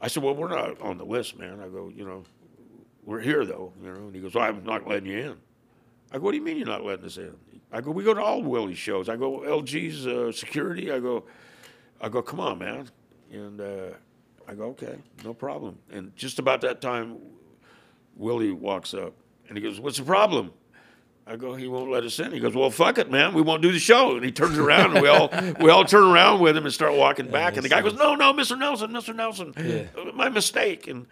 I 0.00 0.08
said, 0.08 0.22
well, 0.22 0.34
we're 0.34 0.48
not 0.48 0.80
on 0.80 0.98
the 0.98 1.04
list, 1.04 1.38
man. 1.38 1.60
I 1.60 1.68
go, 1.68 1.90
you 1.94 2.04
know, 2.04 2.24
we're 3.04 3.20
here 3.20 3.44
though, 3.44 3.72
you 3.82 3.90
know. 3.90 4.06
And 4.06 4.14
he 4.14 4.20
goes, 4.20 4.34
well, 4.34 4.44
I'm 4.44 4.64
not 4.64 4.86
letting 4.86 5.06
you 5.06 5.18
in. 5.18 5.36
I 6.12 6.18
go, 6.18 6.24
what 6.24 6.32
do 6.32 6.36
you 6.36 6.44
mean 6.44 6.56
you're 6.56 6.66
not 6.66 6.84
letting 6.84 7.04
us 7.04 7.16
in? 7.16 7.34
I 7.72 7.80
go, 7.80 7.90
we 7.90 8.04
go 8.04 8.14
to 8.14 8.22
all 8.22 8.42
Willie's 8.42 8.78
shows. 8.78 9.08
I 9.08 9.16
go, 9.16 9.40
LG's 9.40 10.06
uh, 10.06 10.30
security. 10.32 10.92
I 10.92 11.00
go, 11.00 11.24
I 12.00 12.08
go, 12.08 12.22
come 12.22 12.40
on, 12.40 12.58
man. 12.58 12.88
And 13.32 13.60
uh, 13.60 13.94
I 14.46 14.54
go, 14.54 14.66
okay, 14.66 14.96
no 15.24 15.34
problem. 15.34 15.78
And 15.90 16.14
just 16.14 16.38
about 16.38 16.60
that 16.60 16.80
time, 16.80 17.18
Willie 18.16 18.52
walks 18.52 18.94
up 18.94 19.14
and 19.48 19.56
he 19.58 19.62
goes, 19.62 19.80
what's 19.80 19.98
the 19.98 20.04
problem? 20.04 20.52
I 21.26 21.36
go, 21.36 21.54
he 21.54 21.66
won't 21.68 21.90
let 21.90 22.04
us 22.04 22.18
in. 22.18 22.32
He 22.32 22.38
goes, 22.40 22.54
well, 22.54 22.70
fuck 22.70 22.98
it, 22.98 23.10
man. 23.10 23.32
We 23.32 23.40
won't 23.40 23.62
do 23.62 23.72
the 23.72 23.78
show. 23.78 24.14
And 24.16 24.24
he 24.24 24.30
turns 24.30 24.58
around 24.58 24.92
and 24.92 25.00
we 25.02 25.08
all 25.08 25.30
we 25.60 25.70
all 25.70 25.84
turn 25.84 26.04
around 26.04 26.40
with 26.40 26.54
him 26.56 26.64
and 26.66 26.74
start 26.74 26.94
walking 26.94 27.30
back. 27.30 27.54
And 27.56 27.64
the 27.64 27.68
guy 27.70 27.80
goes, 27.80 27.94
no, 27.94 28.14
no, 28.14 28.32
Mr. 28.34 28.58
Nelson, 28.58 28.90
Mr. 28.90 29.14
Nelson, 29.16 29.54
uh, 29.96 30.12
my 30.12 30.28
mistake. 30.28 30.86
And 30.86 31.06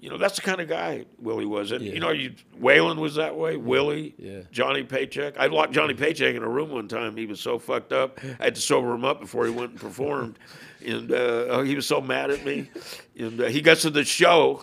you 0.00 0.08
know, 0.08 0.16
that's 0.16 0.36
the 0.36 0.42
kind 0.42 0.60
of 0.60 0.68
guy 0.68 1.04
Willie 1.18 1.44
was. 1.44 1.72
And 1.72 1.84
you 1.84 2.00
know, 2.00 2.10
you 2.12 2.32
Waylon 2.58 2.96
was 2.96 3.16
that 3.16 3.36
way. 3.36 3.56
Willie, 3.56 4.14
Yeah. 4.16 4.40
Johnny 4.50 4.84
Paycheck. 4.84 5.36
I 5.38 5.46
locked 5.48 5.72
Johnny 5.72 5.92
Paycheck 5.92 6.34
in 6.34 6.42
a 6.42 6.48
room 6.48 6.70
one 6.70 6.88
time. 6.88 7.16
He 7.16 7.26
was 7.26 7.40
so 7.40 7.58
fucked 7.58 7.92
up. 7.92 8.18
I 8.40 8.44
had 8.44 8.54
to 8.54 8.60
sober 8.62 8.94
him 8.94 9.04
up 9.04 9.20
before 9.20 9.44
he 9.44 9.50
went 9.50 9.72
and 9.72 9.80
performed. 9.80 10.38
And 10.86 11.10
uh, 11.10 11.62
he 11.62 11.74
was 11.74 11.88
so 11.88 12.00
mad 12.00 12.30
at 12.30 12.44
me. 12.44 12.70
And 13.18 13.40
uh, 13.40 13.46
he 13.46 13.60
gets 13.62 13.82
to 13.82 13.90
the 13.90 14.04
show, 14.04 14.62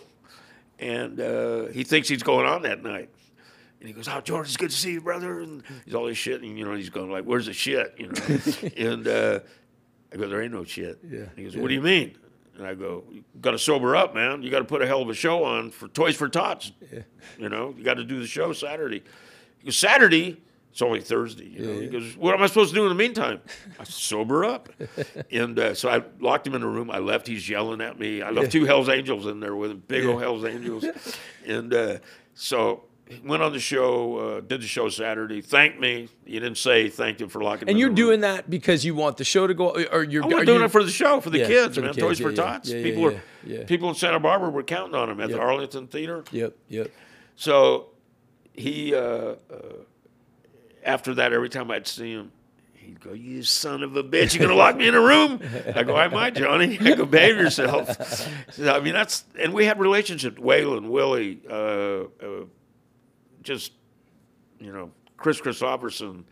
and 0.78 1.20
uh, 1.20 1.66
he 1.66 1.84
thinks 1.84 2.08
he's 2.08 2.22
going 2.22 2.46
on 2.46 2.62
that 2.62 2.82
night. 2.82 3.10
And 3.86 3.94
he 3.94 4.02
goes, 4.02 4.08
"Oh, 4.08 4.20
George, 4.20 4.48
it's 4.48 4.56
good 4.56 4.70
to 4.70 4.76
see 4.76 4.94
you, 4.94 5.00
brother." 5.00 5.38
And 5.38 5.62
he's 5.84 5.94
all 5.94 6.06
this 6.06 6.18
shit, 6.18 6.42
and 6.42 6.58
you 6.58 6.64
know, 6.64 6.74
he's 6.74 6.90
going 6.90 7.08
like, 7.08 7.22
"Where's 7.22 7.46
the 7.46 7.52
shit?" 7.52 7.94
You 7.96 8.08
know. 8.08 8.68
and 8.76 9.06
uh, 9.06 9.40
I 10.12 10.16
go, 10.16 10.28
"There 10.28 10.42
ain't 10.42 10.52
no 10.52 10.64
shit." 10.64 10.98
Yeah. 11.08 11.20
And 11.20 11.38
he 11.38 11.44
goes, 11.44 11.56
"What 11.56 11.68
do 11.68 11.74
you 11.74 11.80
mean?" 11.80 12.18
And 12.56 12.66
I 12.66 12.74
go, 12.74 13.04
"You 13.12 13.22
got 13.40 13.52
to 13.52 13.60
sober 13.60 13.94
up, 13.94 14.12
man. 14.12 14.42
You 14.42 14.50
got 14.50 14.58
to 14.58 14.64
put 14.64 14.82
a 14.82 14.88
hell 14.88 15.02
of 15.02 15.08
a 15.08 15.14
show 15.14 15.44
on 15.44 15.70
for 15.70 15.86
Toys 15.86 16.16
for 16.16 16.28
Tots. 16.28 16.72
You 17.38 17.48
know, 17.48 17.76
you 17.78 17.84
got 17.84 17.94
to 17.94 18.02
do 18.02 18.18
the 18.18 18.26
show 18.26 18.52
Saturday." 18.52 19.04
He 19.58 19.66
goes, 19.66 19.76
"Saturday." 19.76 20.42
It's 20.72 20.82
only 20.82 21.00
Thursday. 21.00 21.46
You 21.46 21.66
know? 21.66 21.80
He 21.80 21.86
goes, 21.86 22.16
"What 22.16 22.34
am 22.34 22.42
I 22.42 22.48
supposed 22.48 22.70
to 22.70 22.74
do 22.74 22.82
in 22.82 22.88
the 22.88 22.96
meantime?" 22.96 23.40
I 23.78 23.84
sober 23.84 24.44
up, 24.44 24.68
and 25.30 25.56
uh, 25.56 25.74
so 25.74 25.88
I 25.88 26.02
locked 26.18 26.44
him 26.44 26.56
in 26.56 26.62
a 26.64 26.66
room. 26.66 26.90
I 26.90 26.98
left. 26.98 27.28
He's 27.28 27.48
yelling 27.48 27.80
at 27.80 28.00
me. 28.00 28.20
I 28.20 28.30
left 28.30 28.50
two 28.50 28.64
Hell's 28.64 28.88
Angels 28.88 29.26
in 29.26 29.38
there 29.38 29.54
with 29.54 29.70
him, 29.70 29.84
big 29.86 30.04
old 30.06 30.20
Hell's 30.20 30.44
Angels, 30.44 30.84
and 31.46 31.72
uh, 31.72 31.98
so 32.34 32.85
went 33.24 33.42
on 33.42 33.52
the 33.52 33.60
show. 33.60 34.16
Uh, 34.18 34.40
did 34.40 34.62
the 34.62 34.66
show 34.66 34.88
Saturday. 34.88 35.40
Thanked 35.40 35.78
me. 35.80 36.08
He 36.24 36.32
didn't 36.34 36.58
say 36.58 36.88
thank 36.88 37.20
you 37.20 37.28
for 37.28 37.42
locking. 37.42 37.66
me 37.66 37.72
And 37.72 37.78
you're 37.78 37.88
the 37.90 37.94
doing 37.94 38.20
that 38.22 38.48
because 38.50 38.84
you 38.84 38.94
want 38.94 39.16
the 39.16 39.24
show 39.24 39.46
to 39.46 39.54
go, 39.54 39.70
or 39.92 40.02
you're 40.04 40.22
I'm 40.24 40.30
doing 40.30 40.46
you- 40.60 40.64
it 40.64 40.70
for 40.70 40.82
the 40.84 40.90
show, 40.90 41.20
for 41.20 41.30
the 41.30 41.38
Yeah, 41.38 41.46
kids, 41.46 41.74
for 41.76 41.80
the 41.82 41.86
man. 41.88 41.94
kids, 41.94 42.04
Toys 42.06 42.20
yeah, 42.20 42.26
for. 42.28 42.32
Tots. 42.34 42.68
Yeah, 42.70 42.82
people 42.82 43.02
yeah, 43.12 43.16
are, 43.18 43.22
yeah. 43.44 43.64
people 43.64 43.88
in 43.88 43.94
Santa 43.94 44.18
Barbara 44.20 44.50
were 44.50 44.62
counting 44.62 44.94
on 44.94 45.08
him 45.10 45.20
at 45.20 45.28
Yep. 45.30 45.38
the 45.38 45.44
Arlington 45.44 45.86
Theater. 45.86 46.24
Yep, 46.32 46.56
yep. 46.68 46.90
So 47.36 47.88
he, 48.54 48.94
uh, 48.94 48.98
uh, 48.98 49.34
after 50.84 51.14
that, 51.14 51.32
every 51.32 51.48
time 51.48 51.70
I'd 51.70 51.86
see 51.86 52.12
him, 52.12 52.32
he'd 52.74 53.00
go, 53.00 53.12
"You 53.12 53.42
son 53.42 53.82
of 53.82 53.96
a 53.96 54.02
bitch! 54.04 54.34
You're 54.34 54.46
gonna 54.48 54.58
lock 54.58 54.76
me 54.76 54.88
in 54.88 54.94
a 54.94 55.00
room?" 55.00 55.40
I 55.74 55.82
go, 55.82 55.96
"I 55.96 56.08
might, 56.08 56.34
Johnny." 56.34 56.78
I 56.80 56.94
go, 56.94 57.04
"Behave 57.04 57.36
yourself." 57.36 58.52
So, 58.52 58.72
I 58.72 58.80
mean, 58.80 58.94
that's 58.94 59.24
and 59.38 59.52
we 59.52 59.64
had 59.66 59.78
relationships. 59.80 60.40
Waylon, 60.40 60.88
Willie, 60.88 61.40
uh, 61.50 61.54
uh, 61.54 62.44
just 63.46 63.72
you 64.60 64.72
know, 64.72 64.90
Kris 65.16 65.40
Kristofferson. 65.40 66.24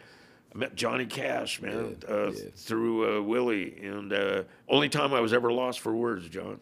I 0.54 0.58
met 0.58 0.76
Johnny 0.76 1.06
Cash, 1.06 1.60
man, 1.60 1.96
uh, 2.08 2.30
through 2.54 3.18
uh, 3.18 3.22
Willie, 3.22 3.76
and 3.82 4.12
uh, 4.12 4.44
only 4.68 4.88
time 4.88 5.12
I 5.12 5.20
was 5.20 5.32
ever 5.32 5.52
lost 5.52 5.80
for 5.80 5.94
words, 5.94 6.28
John. 6.28 6.60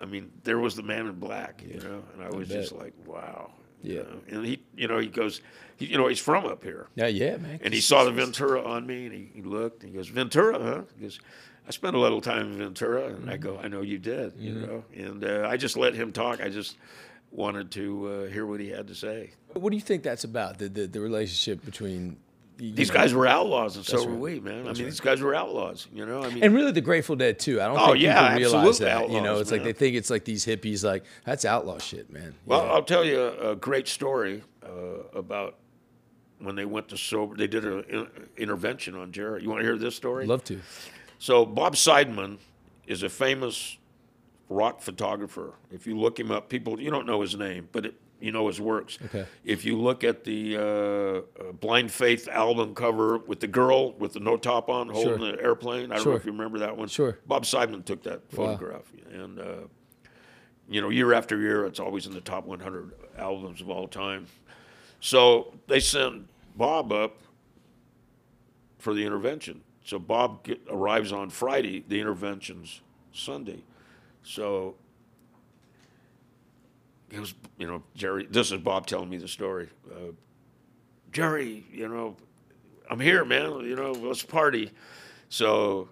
I 0.00 0.06
mean, 0.06 0.30
there 0.44 0.58
was 0.58 0.74
the 0.74 0.82
man 0.82 1.06
in 1.06 1.18
black, 1.18 1.62
you 1.66 1.80
know, 1.80 2.02
and 2.14 2.22
I 2.22 2.30
was 2.34 2.48
just 2.48 2.72
like, 2.72 2.94
wow. 3.04 3.50
Yeah. 3.82 4.02
know. 4.02 4.20
And 4.28 4.46
he, 4.46 4.62
you 4.74 4.88
know, 4.88 4.98
he 4.98 5.06
goes, 5.06 5.42
he, 5.76 5.86
you 5.86 5.98
know, 5.98 6.08
he's 6.08 6.20
from 6.20 6.46
up 6.46 6.62
here. 6.64 6.88
Yeah, 6.94 7.08
yeah, 7.08 7.36
man. 7.36 7.60
And 7.62 7.74
he 7.74 7.80
saw 7.80 8.04
the 8.04 8.10
Ventura 8.10 8.62
on 8.62 8.86
me, 8.86 9.04
and 9.04 9.14
he, 9.14 9.30
he 9.34 9.42
looked, 9.42 9.82
and 9.82 9.92
he 9.92 9.96
goes, 9.96 10.08
Ventura, 10.08 10.58
huh? 10.58 10.82
He 10.96 11.02
goes, 11.02 11.20
I 11.68 11.72
spent 11.72 11.94
a 11.94 11.98
little 11.98 12.20
time 12.20 12.52
in 12.52 12.58
Ventura, 12.58 13.06
and 13.06 13.28
I 13.28 13.36
go, 13.36 13.58
I 13.62 13.68
know 13.68 13.82
you 13.82 13.98
did, 13.98 14.34
you 14.38 14.54
know. 14.54 14.84
And 14.94 15.24
uh, 15.24 15.46
I 15.48 15.56
just 15.56 15.76
let 15.76 15.94
him 15.94 16.12
talk. 16.12 16.40
I 16.40 16.48
just 16.48 16.78
wanted 17.30 17.70
to 17.72 18.06
uh, 18.08 18.32
hear 18.32 18.46
what 18.46 18.60
he 18.60 18.70
had 18.70 18.86
to 18.88 18.94
say. 18.94 19.32
What 19.60 19.70
do 19.70 19.76
you 19.76 19.82
think 19.82 20.02
that's 20.02 20.24
about? 20.24 20.58
The 20.58 20.68
the, 20.68 20.86
the 20.86 21.00
relationship 21.00 21.64
between 21.64 22.16
These 22.58 22.88
know, 22.88 22.94
guys 22.94 23.12
were 23.14 23.26
outlaws, 23.26 23.76
and 23.76 23.84
so 23.84 23.96
That's 23.96 24.06
were 24.08 24.14
we, 24.14 24.40
man. 24.40 24.66
I 24.66 24.72
mean, 24.72 24.84
these 24.84 25.00
guys 25.00 25.20
were 25.20 25.34
outlaws, 25.34 25.86
you 25.92 26.06
know. 26.06 26.22
I 26.24 26.30
mean, 26.32 26.42
and 26.42 26.54
really 26.54 26.72
the 26.72 26.80
Grateful 26.80 27.14
Dead 27.16 27.38
too. 27.38 27.60
I 27.60 27.66
don't 27.66 27.78
Oh, 27.78 27.86
think 27.92 28.00
yeah, 28.00 28.34
people 28.36 28.38
realize 28.60 28.78
that. 28.78 29.10
you 29.10 29.20
know, 29.20 29.32
outlaws, 29.32 29.40
it's 29.42 29.50
like 29.52 29.62
they 29.64 29.72
think 29.74 29.94
it's 29.96 30.08
like 30.10 30.24
these 30.24 30.46
hippies. 30.46 30.82
Like 30.84 31.04
that's 31.24 31.44
outlaw 31.44 31.78
shit, 31.78 32.10
man. 32.10 32.34
Well, 32.46 32.64
Yeah. 32.64 32.72
I'll 32.72 32.82
tell 32.82 33.04
you 33.04 33.20
a, 33.20 33.50
a 33.52 33.56
great 33.56 33.88
story 33.88 34.42
uh, 34.64 34.68
about 35.12 35.56
when 36.38 36.54
they 36.54 36.64
went 36.64 36.88
to 36.88 36.96
sober. 36.96 37.36
They 37.36 37.46
did 37.46 37.64
an 37.64 38.08
intervention 38.36 38.94
on 38.96 39.12
Jerry. 39.12 39.42
You 39.42 39.48
want 39.50 39.60
to 39.60 39.64
hear 39.66 39.76
this 39.78 39.94
story? 39.96 40.26
love 40.26 40.44
to. 40.44 40.60
So 41.18 41.44
Bob 41.46 41.74
Seidemann 41.76 42.38
is 42.86 43.02
a 43.02 43.08
famous 43.08 43.76
rock 44.48 44.80
photographer. 44.80 45.54
If 45.70 45.86
you 45.86 45.98
look 45.98 46.18
him 46.20 46.30
up, 46.30 46.48
people 46.48 46.80
you 46.80 46.90
don't 46.90 47.06
know 47.06 47.20
his 47.20 47.36
name, 47.36 47.68
but 47.72 47.86
it, 47.86 47.94
you 48.26 48.32
know 48.32 48.48
his 48.48 48.60
works. 48.60 48.98
Okay. 49.06 49.24
If 49.44 49.64
you 49.64 49.78
look 49.78 50.02
at 50.04 50.24
the 50.24 50.56
uh, 50.56 50.60
uh, 50.60 51.52
Blind 51.52 51.90
Faith 51.92 52.28
album 52.28 52.74
cover 52.74 53.18
with 53.18 53.40
the 53.40 53.46
girl 53.46 53.92
with 53.92 54.12
the 54.12 54.20
no 54.20 54.36
top 54.36 54.68
on 54.68 54.88
holding 54.88 55.18
Sure. 55.18 55.32
the 55.32 55.40
airplane, 55.42 55.92
I 55.92 55.94
don't 55.94 56.02
Sure. 56.02 56.12
know 56.12 56.16
if 56.18 56.26
you 56.26 56.32
remember 56.32 56.58
that 56.58 56.76
one. 56.76 56.88
Sure. 56.88 57.18
Bob 57.26 57.44
Seidemann 57.44 57.84
took 57.84 58.02
that 58.02 58.28
photograph, 58.30 58.82
and 59.12 59.38
uh, 59.38 59.44
you 60.68 60.80
know, 60.80 60.88
year 60.90 61.12
after 61.14 61.38
year, 61.40 61.64
it's 61.64 61.78
always 61.78 62.06
in 62.06 62.12
the 62.14 62.20
top 62.20 62.44
100 62.44 62.90
albums 63.16 63.60
of 63.60 63.70
all 63.70 63.86
time. 63.86 64.26
So 65.00 65.54
they 65.68 65.78
sent 65.78 66.26
Bob 66.56 66.90
up 66.92 67.18
for 68.78 68.92
the 68.92 69.04
intervention. 69.06 69.62
So 69.84 70.00
Bob 70.00 70.42
get, 70.42 70.60
arrives 70.68 71.12
on 71.12 71.30
Friday. 71.30 71.84
The 71.86 72.00
intervention's 72.00 72.80
Sunday. 73.12 73.62
So 74.24 74.74
it 77.10 77.20
was, 77.20 77.34
you 77.58 77.66
know, 77.66 77.82
Jerry. 77.94 78.26
This 78.30 78.52
is 78.52 78.60
Bob 78.60 78.86
telling 78.86 79.08
me 79.08 79.16
the 79.16 79.28
story. 79.28 79.68
Uh, 79.90 80.12
Jerry, 81.12 81.64
you 81.72 81.88
know, 81.88 82.16
I'm 82.90 83.00
here, 83.00 83.24
man. 83.24 83.60
You 83.60 83.76
know, 83.76 83.92
let's 83.92 84.22
party. 84.22 84.70
So 85.28 85.88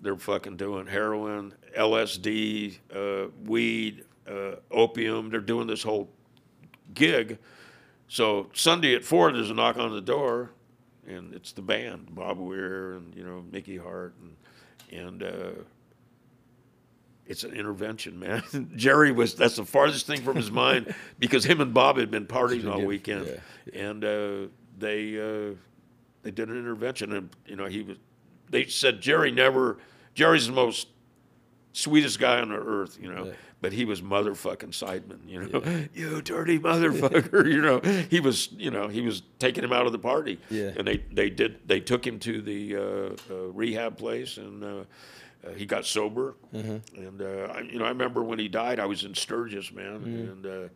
they're 0.00 0.16
fucking 0.16 0.56
doing 0.56 0.86
heroin, 0.86 1.54
LSD, 1.76 2.78
uh, 2.94 3.30
weed, 3.44 4.04
uh, 4.28 4.56
opium. 4.70 5.30
They're 5.30 5.40
doing 5.40 5.66
this 5.66 5.82
whole 5.82 6.08
gig. 6.92 7.38
So 8.08 8.50
Sunday 8.52 8.94
at 8.94 9.04
four, 9.04 9.32
there's 9.32 9.50
a 9.50 9.54
knock 9.54 9.76
on 9.78 9.92
the 9.92 10.00
door, 10.00 10.50
and 11.06 11.34
it's 11.34 11.52
the 11.52 11.62
band, 11.62 12.14
Bob 12.14 12.38
Weir 12.38 12.94
and 12.94 13.14
you 13.14 13.24
know 13.24 13.44
Mickey 13.50 13.76
Hart, 13.76 14.14
and 14.20 14.36
and 15.00 15.22
uh, 15.22 15.62
it's 17.26 17.44
an 17.44 17.52
intervention, 17.52 18.18
man. 18.18 18.42
Jerry 18.76 19.12
was 19.12 19.34
that's 19.34 19.56
the 19.56 19.64
farthest 19.64 20.06
thing 20.06 20.22
from 20.22 20.36
his 20.36 20.50
mind 20.50 20.94
because 21.18 21.44
him 21.44 21.60
and 21.60 21.72
Bob 21.72 21.96
had 21.96 22.10
been 22.10 22.26
partying 22.26 22.70
all 22.70 22.82
weekend, 22.82 23.40
and 23.72 24.04
uh, 24.04 24.48
they 24.78 25.18
uh, 25.18 25.54
they 26.22 26.30
did 26.30 26.48
an 26.48 26.58
intervention, 26.58 27.12
and 27.12 27.30
you 27.46 27.56
know 27.56 27.66
he 27.66 27.82
was. 27.82 27.98
They 28.50 28.66
said 28.66 29.00
Jerry 29.00 29.30
never. 29.30 29.78
Jerry's 30.14 30.46
the 30.46 30.52
most 30.52 30.88
sweetest 31.72 32.18
guy 32.18 32.40
on 32.40 32.50
the 32.50 32.56
earth, 32.56 32.98
you 33.00 33.12
know. 33.12 33.32
But 33.60 33.72
he 33.72 33.86
was 33.86 34.02
motherfucking 34.02 34.72
Seidemann, 34.72 35.26
you 35.26 35.40
know. 35.40 35.86
You 35.94 36.20
dirty 36.20 36.58
motherfucker, 36.58 37.50
you 37.50 37.62
know. 37.62 37.80
He 38.10 38.20
was, 38.20 38.52
you 38.52 38.70
know, 38.70 38.88
he 38.88 39.00
was 39.00 39.22
taking 39.38 39.64
him 39.64 39.72
out 39.72 39.86
of 39.86 39.92
the 39.92 39.98
party. 39.98 40.38
Yeah. 40.50 40.72
And 40.76 40.86
they, 40.86 40.98
they 41.10 41.30
did 41.30 41.66
they 41.66 41.80
took 41.80 42.06
him 42.06 42.18
to 42.20 42.42
the 42.42 42.76
uh, 42.76 42.80
uh, 43.34 43.34
rehab 43.52 43.96
place 43.96 44.36
and 44.36 44.86
uh, 45.46 45.50
he 45.50 45.66
got 45.66 45.84
sober. 45.86 46.36
Mm-hmm. 46.54 46.96
And 47.02 47.22
uh, 47.22 47.52
I, 47.54 47.60
you 47.60 47.78
know, 47.78 47.84
I 47.84 47.88
remember 47.88 48.22
when 48.22 48.38
he 48.38 48.48
died, 48.48 48.78
I 48.80 48.86
was 48.86 49.04
in 49.04 49.14
Sturgis, 49.14 49.72
man, 49.72 50.00
Mm-hmm. 50.00 50.06
and 50.30 50.46
uh, 50.46 50.68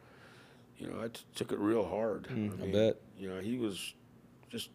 you 0.78 0.86
know, 0.88 1.00
I 1.02 1.08
t- 1.08 1.22
took 1.34 1.50
it 1.52 1.58
real 1.58 1.84
hard. 1.86 2.28
I, 2.30 2.34
mean, 2.34 2.52
Mm, 2.52 2.72
bet. 2.72 2.96
You 3.18 3.28
know, 3.30 3.40
he 3.40 3.58
was 3.58 3.94
just 4.50 4.70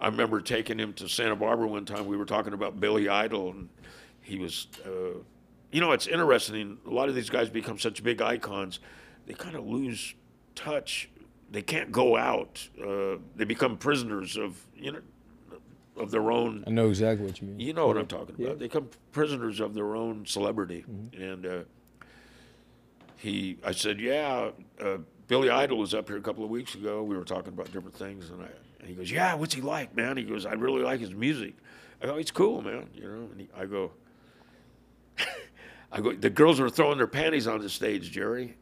I 0.00 0.06
remember 0.08 0.40
taking 0.40 0.78
him 0.78 0.92
to 0.94 1.08
Santa 1.08 1.36
Barbara 1.36 1.66
one 1.68 1.84
time. 1.86 2.06
We 2.06 2.16
were 2.16 2.26
talking 2.26 2.52
about 2.52 2.80
Billy 2.80 3.08
Idol, 3.08 3.50
and 3.52 3.68
he 4.20 4.38
was, 4.38 4.66
uh, 4.84 5.18
you 5.72 5.80
know, 5.80 5.92
it's 5.92 6.06
interesting. 6.06 6.78
A 6.86 6.90
lot 6.90 7.08
of 7.08 7.14
these 7.14 7.30
guys 7.30 7.48
become 7.48 7.78
such 7.78 8.02
big 8.02 8.20
icons, 8.20 8.80
they 9.26 9.32
kind 9.34 9.56
of 9.56 9.66
lose 9.66 10.14
touch. 10.54 11.08
They 11.50 11.62
can't 11.62 11.92
go 11.92 12.16
out. 12.16 12.66
Uh, 12.78 13.16
they 13.36 13.44
become 13.44 13.76
prisoners 13.76 14.36
of, 14.36 14.58
you 14.76 14.90
know, 14.92 15.00
of 15.96 16.10
their 16.10 16.30
own. 16.30 16.64
I 16.66 16.70
know 16.70 16.88
exactly 16.88 17.26
what 17.26 17.40
you 17.40 17.48
mean. 17.48 17.60
You 17.60 17.72
know 17.72 17.86
what 17.86 17.96
I'm 17.96 18.06
talking 18.06 18.34
about. 18.34 18.58
They 18.58 18.66
become 18.66 18.88
prisoners 19.12 19.60
of 19.60 19.74
their 19.74 19.94
own 19.94 20.26
celebrity. 20.26 20.84
Mm-hmm. 20.90 21.22
And 21.22 21.46
uh, 21.46 21.58
he, 23.16 23.58
I 23.64 23.72
said, 23.72 24.00
yeah, 24.00 24.50
uh, 24.80 24.98
Billy 25.28 25.50
Idol 25.50 25.78
was 25.78 25.94
up 25.94 26.08
here 26.08 26.16
a 26.16 26.22
couple 26.22 26.44
of 26.44 26.50
weeks 26.50 26.74
ago. 26.74 27.02
We 27.02 27.16
were 27.16 27.24
talking 27.24 27.52
about 27.52 27.72
different 27.72 27.94
things, 27.94 28.30
and 28.30 28.42
I, 28.42 28.48
and 28.80 28.88
he 28.88 28.94
goes, 28.94 29.10
yeah, 29.10 29.34
what's 29.34 29.54
he 29.54 29.60
like, 29.60 29.94
man? 29.96 30.16
He 30.16 30.24
goes, 30.24 30.44
I 30.44 30.52
really 30.52 30.82
like 30.82 31.00
his 31.00 31.14
music. 31.14 31.54
I 32.02 32.06
go, 32.06 32.16
he's 32.18 32.30
cool, 32.30 32.60
man. 32.60 32.90
You 32.94 33.02
know, 33.02 33.28
and 33.30 33.40
he, 33.40 33.48
I 33.56 33.64
go, 33.64 33.92
I 35.92 36.00
go, 36.00 36.12
the 36.12 36.30
girls 36.30 36.60
were 36.60 36.68
throwing 36.68 36.98
their 36.98 37.06
panties 37.06 37.46
on 37.46 37.60
the 37.60 37.70
stage, 37.70 38.10
Jerry. 38.10 38.56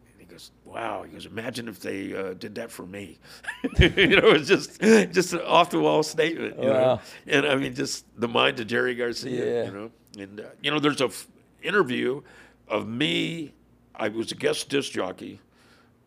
And 0.72 0.80
he 0.80 0.88
goes, 0.88 0.90
"Wow." 0.90 1.02
He 1.02 1.12
goes, 1.12 1.26
"Imagine 1.26 1.68
if 1.68 1.80
they 1.80 2.14
uh, 2.14 2.34
did 2.34 2.54
that 2.56 2.70
for 2.70 2.86
me." 2.86 3.18
you 3.78 4.20
know, 4.20 4.30
it's 4.30 4.48
just 4.48 4.80
just 4.80 5.32
an 5.32 5.40
off 5.40 5.70
the 5.70 5.80
wall 5.80 6.02
statement. 6.02 6.56
You 6.58 6.66
know? 6.66 6.72
Wow. 6.72 7.00
And 7.26 7.46
I 7.46 7.56
mean, 7.56 7.74
just 7.74 8.04
the 8.20 8.28
mind 8.28 8.60
of 8.60 8.66
Jerry 8.66 8.94
Garcia. 8.94 9.62
Yeah. 9.62 9.64
You 9.66 9.72
know, 9.72 9.90
and 10.18 10.40
uh, 10.40 10.44
you 10.62 10.70
know, 10.70 10.78
there's 10.78 11.00
a 11.00 11.06
f- 11.06 11.28
interview 11.62 12.22
of 12.68 12.88
me. 12.88 13.54
I 13.94 14.08
was 14.08 14.32
a 14.32 14.34
guest 14.34 14.68
disc 14.68 14.92
jockey 14.92 15.40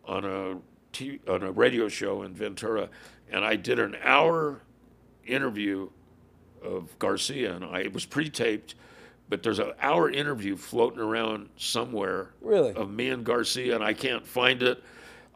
on 0.04 0.24
a 0.24 0.58
t- 0.92 1.20
on 1.28 1.42
a 1.42 1.50
radio 1.52 1.88
show 1.88 2.22
in 2.22 2.34
Ventura, 2.34 2.88
and 3.30 3.44
I 3.44 3.56
did 3.56 3.78
an 3.78 3.96
hour 4.02 4.60
interview 5.24 5.88
of 6.62 6.98
Garcia, 6.98 7.54
and 7.54 7.64
I 7.64 7.80
it 7.80 7.92
was 7.92 8.04
pre-taped, 8.04 8.74
but 9.28 9.42
there's 9.42 9.58
an 9.58 9.72
hour 9.80 10.10
interview 10.10 10.56
floating 10.56 11.00
around 11.00 11.48
somewhere 11.56 12.30
Really? 12.40 12.72
of 12.74 12.90
me 12.90 13.08
and 13.10 13.24
Garcia, 13.24 13.74
and 13.74 13.82
I 13.84 13.92
can't 13.92 14.26
find 14.26 14.62
it. 14.62 14.82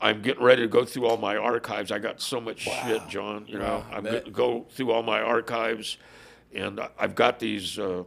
I'm 0.00 0.22
getting 0.22 0.42
ready 0.42 0.62
to 0.62 0.68
go 0.68 0.84
through 0.84 1.06
all 1.06 1.16
my 1.18 1.36
archives. 1.36 1.92
I 1.92 1.98
got 1.98 2.20
so 2.22 2.40
much 2.40 2.60
shit, 2.60 3.06
John. 3.08 3.44
You 3.46 3.58
know, 3.58 3.64
Wow, 3.78 3.86
I 3.90 3.96
I'm 3.96 4.04
going 4.04 4.24
to 4.24 4.30
go 4.30 4.66
through 4.70 4.92
all 4.92 5.02
my 5.02 5.20
archives, 5.20 5.98
and 6.54 6.80
I've 6.98 7.14
got 7.14 7.38
these. 7.38 7.78
Uh, 7.78 8.04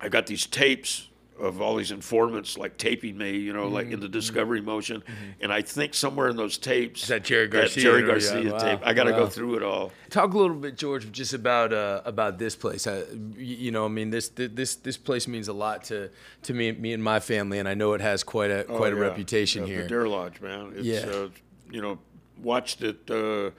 I 0.00 0.08
got 0.08 0.26
these 0.26 0.46
tapes 0.46 1.08
of 1.42 1.60
all 1.60 1.74
these 1.76 1.90
informants 1.90 2.56
like 2.56 2.78
taping 2.78 3.18
me, 3.18 3.36
you 3.36 3.52
know, 3.52 3.66
like 3.66 3.90
in 3.90 3.98
the 3.98 4.08
discovery 4.08 4.60
motion, 4.60 5.02
and 5.40 5.52
I 5.52 5.60
think 5.60 5.92
somewhere 5.92 6.28
in 6.28 6.36
those 6.36 6.56
tapes, 6.56 7.08
that 7.08 7.24
Jerry 7.24 7.46
that 7.48 7.52
Garcia 7.52 7.82
Jerry 7.82 8.02
Garcia 8.06 8.52
wow, 8.52 8.58
tape. 8.58 8.80
I 8.84 8.92
got 8.94 9.04
to 9.04 9.10
wow. 9.12 9.18
go 9.18 9.26
through 9.26 9.56
it 9.56 9.62
all. 9.64 9.90
Talk 10.08 10.34
a 10.34 10.38
little 10.38 10.56
bit, 10.56 10.76
George, 10.76 11.10
just 11.10 11.34
about 11.34 11.72
uh, 11.72 12.00
about 12.04 12.38
this 12.38 12.54
place. 12.54 12.86
Uh, 12.86 13.04
y- 13.12 13.34
you 13.38 13.70
know, 13.72 13.84
I 13.84 13.88
mean, 13.88 14.10
this 14.10 14.28
this 14.36 14.76
this 14.76 14.96
place 14.96 15.26
means 15.26 15.48
a 15.48 15.52
lot 15.52 15.82
to 15.84 16.10
to 16.42 16.54
me, 16.54 16.70
me 16.72 16.92
and 16.92 17.02
my 17.02 17.18
family, 17.18 17.58
and 17.58 17.68
I 17.68 17.74
know 17.74 17.92
it 17.94 18.00
has 18.00 18.22
quite 18.22 18.52
a 18.52 18.62
quite 18.64 18.92
a 18.92 18.96
Oh, 18.96 19.00
yeah. 19.00 19.08
reputation 19.08 19.64
Uh, 19.64 19.66
here. 19.66 19.82
The 19.82 19.88
Deer 19.88 20.08
Lodge, 20.08 20.40
man. 20.40 20.72
It's, 20.76 20.86
Yeah. 20.86 21.10
uh, 21.10 21.28
you 21.70 21.82
know, 21.82 21.98
watched 22.40 22.82
it 22.82 23.10
uh, 23.10 23.50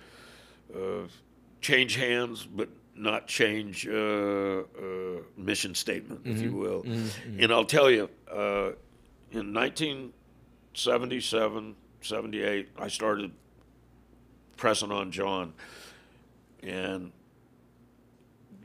uh, 0.73 1.07
change 1.60 1.95
hands, 1.95 2.45
but 2.45 2.69
not 2.95 3.28
change 3.28 3.88
uh, 3.88 3.91
uh, 3.91 4.64
mission 5.38 5.74
statement, 5.76 6.22
if 6.26 6.36
Mm-hmm. 6.38 6.44
you 6.44 6.53
will. 6.53 6.86
And 7.40 7.52
I'll 7.52 7.65
tell 7.65 7.90
you, 7.90 8.10
uh, 8.32 8.72
in 9.32 9.53
1977, 9.53 11.76
78, 12.02 12.70
I 12.78 12.88
started 12.88 13.32
pressing 14.57 14.91
on 14.91 15.11
John. 15.11 15.53
And 16.61 17.11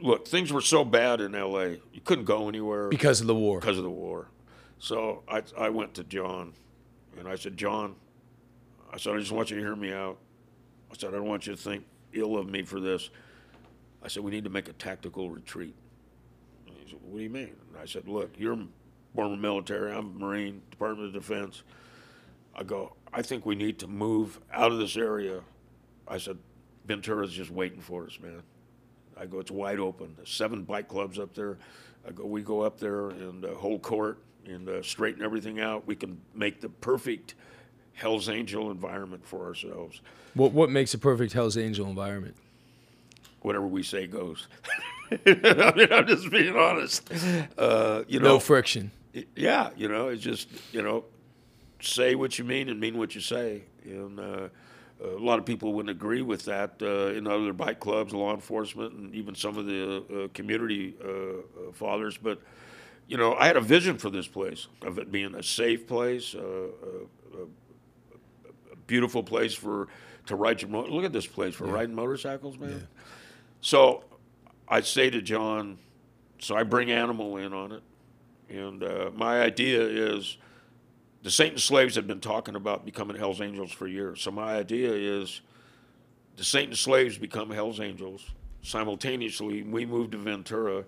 look, 0.00 0.26
things 0.28 0.52
were 0.52 0.60
so 0.60 0.84
bad 0.84 1.20
in 1.20 1.32
LA, 1.32 1.76
you 1.92 2.00
couldn't 2.04 2.24
go 2.26 2.48
anywhere 2.48 2.88
because 2.88 3.20
of 3.20 3.26
the 3.26 3.34
war. 3.34 3.58
because 3.60 3.78
of 3.78 3.84
the 3.84 3.90
war. 3.90 4.28
So 4.78 5.22
I, 5.28 5.42
I 5.56 5.70
went 5.70 5.94
to 5.94 6.04
John 6.04 6.52
and 7.18 7.26
I 7.26 7.34
said, 7.34 7.56
John, 7.56 7.96
I 8.92 8.98
said, 8.98 9.14
I 9.14 9.18
just 9.18 9.32
want 9.32 9.50
you 9.50 9.56
to 9.56 9.62
hear 9.62 9.74
me 9.74 9.92
out. 9.92 10.18
I 10.90 10.94
said, 10.96 11.08
I 11.10 11.12
don't 11.16 11.26
want 11.26 11.46
you 11.46 11.54
to 11.56 11.60
think 11.60 11.84
ill 12.12 12.36
of 12.36 12.48
me 12.48 12.62
for 12.62 12.78
this. 12.80 13.10
I 14.02 14.08
said, 14.08 14.22
we 14.22 14.30
need 14.30 14.44
to 14.44 14.50
make 14.50 14.68
a 14.68 14.72
tactical 14.72 15.30
retreat. 15.30 15.74
And 16.66 16.76
he 16.76 16.90
said, 16.90 16.98
what 17.02 17.18
do 17.18 17.22
you 17.22 17.30
mean? 17.30 17.54
And 17.72 17.82
I 17.82 17.84
said, 17.86 18.08
look, 18.08 18.30
you're 18.38 18.58
former 19.14 19.36
military, 19.36 19.92
I'm 19.92 20.18
Marine, 20.18 20.62
Department 20.70 21.08
of 21.08 21.22
Defense. 21.22 21.62
I 22.54 22.62
go, 22.62 22.94
I 23.12 23.22
think 23.22 23.46
we 23.46 23.54
need 23.54 23.78
to 23.80 23.86
move 23.86 24.40
out 24.52 24.70
of 24.70 24.78
this 24.78 24.96
area. 24.96 25.40
I 26.06 26.18
said, 26.18 26.38
Ventura's 26.86 27.32
just 27.32 27.50
waiting 27.50 27.80
for 27.80 28.04
us, 28.04 28.18
man. 28.20 28.42
I 29.16 29.26
go, 29.26 29.40
it's 29.40 29.50
wide 29.50 29.80
open. 29.80 30.14
There's 30.16 30.30
seven 30.30 30.62
bike 30.62 30.88
clubs 30.88 31.18
up 31.18 31.34
there. 31.34 31.58
I 32.06 32.12
go, 32.12 32.24
we 32.24 32.42
go 32.42 32.60
up 32.60 32.78
there 32.78 33.10
and 33.10 33.44
uh, 33.44 33.54
hold 33.54 33.82
court 33.82 34.18
and 34.46 34.68
uh, 34.68 34.82
straighten 34.82 35.22
everything 35.22 35.60
out. 35.60 35.86
We 35.86 35.96
can 35.96 36.20
make 36.34 36.60
the 36.60 36.68
perfect 36.68 37.34
Hell's 37.94 38.28
Angel 38.28 38.70
environment 38.70 39.26
for 39.26 39.44
ourselves. 39.44 40.00
What 40.34 40.52
what 40.52 40.70
makes 40.70 40.94
a 40.94 40.98
perfect 40.98 41.32
Hell's 41.32 41.58
Angel 41.58 41.88
environment? 41.88 42.36
Whatever 43.42 43.66
we 43.66 43.82
say 43.82 44.06
goes. 44.06 44.48
I 45.10 45.18
mean, 45.76 45.92
I'm 45.92 46.06
just 46.06 46.30
being 46.30 46.56
honest. 46.56 47.08
Uh, 47.56 48.02
you 48.08 48.18
know, 48.20 48.34
No 48.34 48.38
friction. 48.40 48.90
yeah, 49.36 49.70
you 49.76 49.88
know, 49.88 50.08
it's 50.08 50.22
just 50.22 50.48
you 50.72 50.82
know, 50.82 51.04
say 51.80 52.14
what 52.14 52.38
you 52.38 52.44
mean 52.44 52.68
and 52.68 52.78
mean 52.80 52.98
what 52.98 53.14
you 53.14 53.20
say. 53.20 53.62
And 53.84 54.18
uh, 54.20 54.48
a 55.02 55.06
lot 55.18 55.38
of 55.38 55.46
people 55.46 55.72
wouldn't 55.72 55.90
agree 55.90 56.20
with 56.22 56.44
that 56.46 56.72
uh, 56.82 57.16
in 57.16 57.26
other 57.26 57.52
bike 57.52 57.78
clubs, 57.80 58.12
law 58.12 58.34
enforcement, 58.34 58.92
and 58.94 59.14
even 59.14 59.34
some 59.34 59.56
of 59.56 59.66
the 59.66 60.02
uh, 60.24 60.28
community 60.34 60.94
uh, 61.02 61.08
uh, 61.08 61.72
fathers. 61.72 62.18
But 62.18 62.40
you 63.06 63.16
know, 63.16 63.34
I 63.34 63.46
had 63.46 63.56
a 63.56 63.60
vision 63.62 63.96
for 63.98 64.10
this 64.10 64.26
place 64.26 64.66
of 64.82 64.98
it 64.98 65.10
being 65.12 65.34
a 65.36 65.42
safe 65.42 65.86
place, 65.86 66.34
uh, 66.34 66.40
a, 66.40 67.40
a, 67.40 67.42
a 68.72 68.76
beautiful 68.86 69.22
place 69.22 69.54
for 69.54 69.88
to 70.26 70.36
ride 70.36 70.60
your. 70.60 70.70
Mo- 70.70 70.84
Look 70.86 71.04
at 71.04 71.12
this 71.14 71.26
place 71.26 71.54
for 71.54 71.64
riding 71.66 71.94
motorcycles, 71.94 72.58
man. 72.58 72.86
So 73.60 74.04
I 74.68 74.80
say 74.80 75.10
to 75.10 75.20
John, 75.20 75.78
so 76.38 76.56
I 76.56 76.62
bring 76.62 76.90
Animal 76.90 77.36
in 77.38 77.52
on 77.52 77.72
it. 77.72 77.82
And 78.48 78.82
uh, 78.82 79.10
my 79.14 79.40
idea 79.40 79.82
is 79.82 80.38
the 81.22 81.30
Satan 81.30 81.58
slaves 81.58 81.94
have 81.96 82.06
been 82.06 82.20
talking 82.20 82.54
about 82.54 82.84
becoming 82.84 83.16
Hell's 83.16 83.40
Angels 83.40 83.72
for 83.72 83.86
years. 83.86 84.22
So 84.22 84.30
my 84.30 84.56
idea 84.56 84.90
is 84.92 85.40
the 86.36 86.44
Satan 86.44 86.74
slaves 86.74 87.18
become 87.18 87.50
Hell's 87.50 87.80
Angels. 87.80 88.24
Simultaneously, 88.62 89.62
we 89.62 89.84
move 89.84 90.10
to 90.12 90.18
Ventura. 90.18 90.84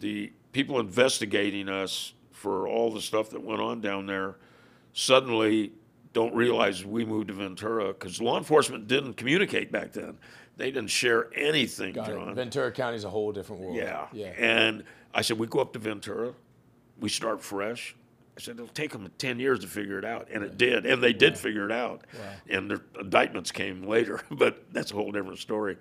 The 0.00 0.32
people 0.52 0.80
investigating 0.80 1.68
us 1.68 2.12
for 2.30 2.68
all 2.68 2.90
the 2.90 3.00
stuff 3.00 3.30
that 3.30 3.42
went 3.42 3.60
on 3.60 3.80
down 3.80 4.06
there 4.06 4.36
suddenly 4.92 5.72
don't 6.12 6.34
realize 6.34 6.84
we 6.84 7.04
moved 7.04 7.28
to 7.28 7.34
Ventura 7.34 7.88
because 7.88 8.20
law 8.20 8.38
enforcement 8.38 8.86
didn't 8.86 9.14
communicate 9.14 9.72
back 9.72 9.92
then. 9.92 10.18
They 10.56 10.70
didn't 10.70 10.90
share 10.90 11.28
anything, 11.34 11.94
John. 11.94 12.34
Ventura 12.34 12.70
County 12.70 12.96
is 12.96 13.04
a 13.04 13.10
whole 13.10 13.32
different 13.32 13.62
world. 13.62 13.76
Yeah. 13.76 14.06
Yeah. 14.12 14.32
And 14.38 14.84
I 15.12 15.22
said, 15.22 15.38
we 15.38 15.46
go 15.46 15.60
up 15.60 15.72
to 15.72 15.78
Ventura, 15.78 16.34
we 16.98 17.08
start 17.08 17.42
fresh. 17.42 17.96
I 18.36 18.40
said, 18.40 18.56
it'll 18.56 18.66
take 18.68 18.90
them 18.90 19.08
10 19.18 19.38
years 19.38 19.60
to 19.60 19.68
figure 19.68 19.98
it 19.98 20.04
out. 20.04 20.28
And 20.32 20.42
it 20.42 20.58
did. 20.58 20.86
And 20.86 21.02
they 21.02 21.12
did 21.12 21.38
figure 21.38 21.64
it 21.64 21.72
out. 21.72 22.04
And 22.48 22.70
their 22.70 22.80
indictments 22.98 23.52
came 23.52 23.84
later, 23.84 24.20
but 24.30 24.72
that's 24.72 24.90
a 24.90 24.94
whole 24.94 25.12
different 25.12 25.38
story. 25.38 25.76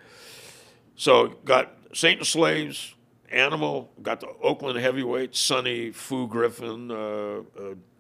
So 0.96 1.30
got 1.46 1.76
Satan's 1.94 2.30
Slaves, 2.30 2.94
Animal, 3.32 3.92
got 4.04 4.20
the 4.20 4.28
Oakland 4.44 4.78
heavyweights, 4.78 5.40
Sonny, 5.40 5.92
Foo 5.92 6.28
Griffin, 6.28 6.92
uh, 6.92 6.96
uh, 6.96 7.42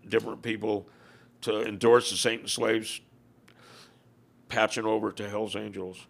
different 0.07 0.43
people 0.43 0.87
to 1.41 1.67
endorse 1.67 2.11
the 2.11 2.17
Satan's 2.17 2.53
Slaves, 2.53 3.01
patching 4.47 4.85
over 4.85 5.11
to 5.11 5.27
Hell's 5.27 5.55
Angels. 5.55 6.05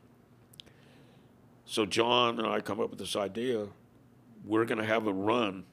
So 1.66 1.86
John 1.86 2.40
and 2.40 2.48
I 2.48 2.60
come 2.60 2.80
up 2.80 2.90
with 2.90 3.00
this 3.00 3.16
idea. 3.16 3.68
We're 4.46 4.66
going 4.66 4.80
to 4.80 4.86
have 4.86 5.08
a 5.08 5.14
run 5.14 5.64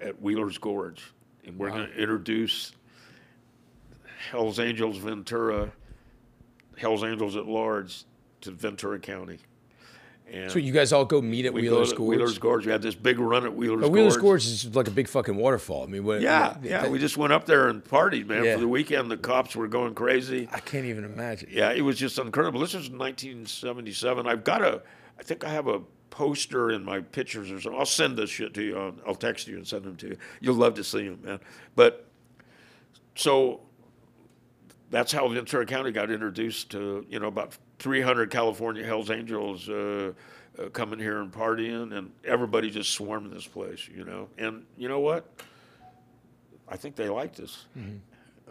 at 0.00 0.20
Wheeler's 0.20 0.58
Gorge, 0.58 1.02
and 1.46 1.58
we're 1.58 1.70
going 1.70 1.88
to 1.88 1.94
introduce 1.96 2.72
Hell's 4.30 4.58
Angels 4.58 4.98
Ventura, 4.98 5.72
Hell's 6.76 7.02
Angels 7.04 7.36
at 7.36 7.46
large 7.46 8.04
to 8.42 8.50
Ventura 8.50 8.98
County. 8.98 9.38
And 10.30 10.50
So 10.50 10.58
you 10.58 10.72
guys 10.72 10.92
all 10.92 11.04
go 11.04 11.20
meet 11.20 11.44
at 11.46 11.52
we 11.52 11.62
Wheeler's 11.62 11.92
Gorge. 11.92 12.16
Wheeler's 12.16 12.38
Gorge. 12.38 12.66
We 12.66 12.72
had 12.72 12.80
this 12.82 12.94
big 12.94 13.18
run 13.18 13.44
at 13.44 13.54
Wheeler's 13.54 13.82
But 13.82 13.90
Wheeler's 13.90 14.16
Gorge. 14.16 14.42
Gorge 14.42 14.46
is 14.46 14.74
like 14.76 14.88
a 14.88 14.90
big 14.90 15.06
fucking 15.08 15.36
waterfall. 15.36 15.82
I 15.84 15.86
mean, 15.86 16.04
what, 16.04 16.20
Yeah, 16.22 16.48
what- 16.54 16.64
yeah. 16.64 16.82
that- 16.82 16.90
We 16.90 16.98
just 16.98 17.16
went 17.18 17.32
up 17.32 17.44
there 17.46 17.68
and 17.68 17.84
partied, 17.84 18.26
man. 18.26 18.44
Yeah. 18.44 18.54
For 18.54 18.60
the 18.60 18.68
weekend, 18.68 19.10
the 19.10 19.18
cops 19.18 19.54
were 19.54 19.68
going 19.68 19.94
crazy. 19.94 20.48
I 20.52 20.60
can't 20.60 20.86
even 20.86 21.04
imagine. 21.04 21.50
Yeah, 21.52 21.72
it 21.72 21.82
was 21.82 21.98
just 21.98 22.18
incredible. 22.18 22.60
This 22.60 22.72
was 22.74 22.88
1977. 22.90 24.26
I've 24.26 24.44
got 24.44 24.62
a, 24.62 24.82
I 25.18 25.22
think 25.22 25.44
I 25.44 25.50
have 25.50 25.68
a 25.68 25.80
poster 26.10 26.70
in 26.70 26.84
my 26.84 27.00
pictures 27.00 27.50
or 27.50 27.60
something. 27.60 27.78
I'll 27.78 27.86
send 27.86 28.16
this 28.16 28.30
shit 28.30 28.54
to 28.54 28.62
you. 28.62 28.78
I'll, 28.78 28.94
I'll 29.08 29.14
text 29.14 29.48
you 29.48 29.56
and 29.56 29.66
send 29.66 29.84
them 29.84 29.96
to 29.96 30.08
you. 30.08 30.16
You'll 30.40 30.54
love 30.54 30.74
to 30.74 30.84
see 30.84 31.08
them, 31.08 31.20
man. 31.22 31.40
But 31.74 32.06
so 33.16 33.60
that's 34.90 35.12
how 35.12 35.26
Ventura 35.28 35.66
County 35.66 35.90
got 35.90 36.10
introduced 36.10 36.70
to, 36.70 37.04
you 37.08 37.18
know, 37.18 37.26
about 37.28 37.56
300 37.80 38.30
California 38.30 38.84
Hells 38.84 39.10
Angels 39.10 39.68
uh, 39.68 40.12
uh, 40.58 40.68
coming 40.68 41.00
here 41.00 41.20
and 41.20 41.32
partying, 41.32 41.92
and 41.96 42.12
everybody 42.24 42.70
just 42.70 42.90
swarmed 42.92 43.32
this 43.32 43.46
place, 43.46 43.88
you 43.92 44.04
know. 44.04 44.28
And 44.38 44.64
you 44.76 44.88
know 44.88 45.00
what? 45.00 45.28
I 46.68 46.76
think 46.76 46.94
they 46.94 47.08
liked 47.08 47.40
us. 47.40 47.66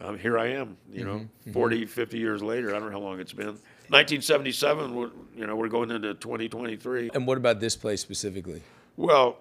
Um, 0.02 0.18
here 0.18 0.38
I 0.38 0.48
am, 0.48 0.76
you 0.92 1.06
know, 1.06 1.28
40, 1.54 1.86
50 1.86 2.18
years 2.18 2.44
later. 2.44 2.70
I 2.76 2.80
don't 2.80 2.92
know 2.92 3.00
how 3.00 3.04
long 3.04 3.20
it's 3.20 3.32
been. 3.34 3.58
1977, 3.90 4.96
we're, 4.96 5.10
you 5.36 5.46
know, 5.46 5.56
we're 5.56 5.68
going 5.68 5.92
into 5.92 6.14
2023. 6.16 7.12
And 7.14 7.28
what 7.28 7.38
about 7.38 7.60
this 7.60 7.76
place 7.76 8.02
specifically? 8.02 8.62
Well, 8.98 9.38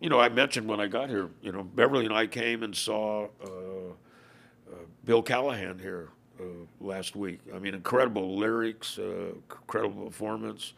you 0.00 0.08
know, 0.08 0.20
I 0.20 0.28
mentioned 0.28 0.68
when 0.68 0.80
I 0.80 0.86
got 0.86 1.08
here, 1.08 1.30
you 1.42 1.52
know, 1.52 1.62
Beverly 1.62 2.06
and 2.06 2.14
I 2.14 2.26
came 2.26 2.62
and 2.62 2.74
saw 2.74 3.28
uh, 3.44 3.48
uh, 3.48 4.74
Bill 5.04 5.22
Callahan 5.22 5.78
here 5.78 6.08
uh, 6.40 6.44
last 6.80 7.16
week. 7.16 7.40
I 7.54 7.58
mean, 7.58 7.74
incredible 7.74 8.36
lyrics, 8.36 8.98
uh, 8.98 9.34
incredible 9.60 10.06
performance. 10.06 10.72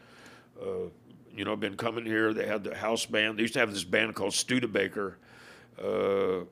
Uh, 0.61 0.89
you 1.35 1.45
know, 1.45 1.57
been 1.57 1.77
coming 1.77 2.05
here. 2.05 2.35
They 2.35 2.47
had 2.47 2.65
the 2.65 2.75
house 2.75 3.07
band. 3.07 3.39
They 3.39 3.43
used 3.43 3.55
to 3.55 3.61
have 3.61 3.73
this 3.73 3.85
band 3.85 4.15
called 4.15 4.35
Studebaker 4.35 5.17
uh, 5.79 6.45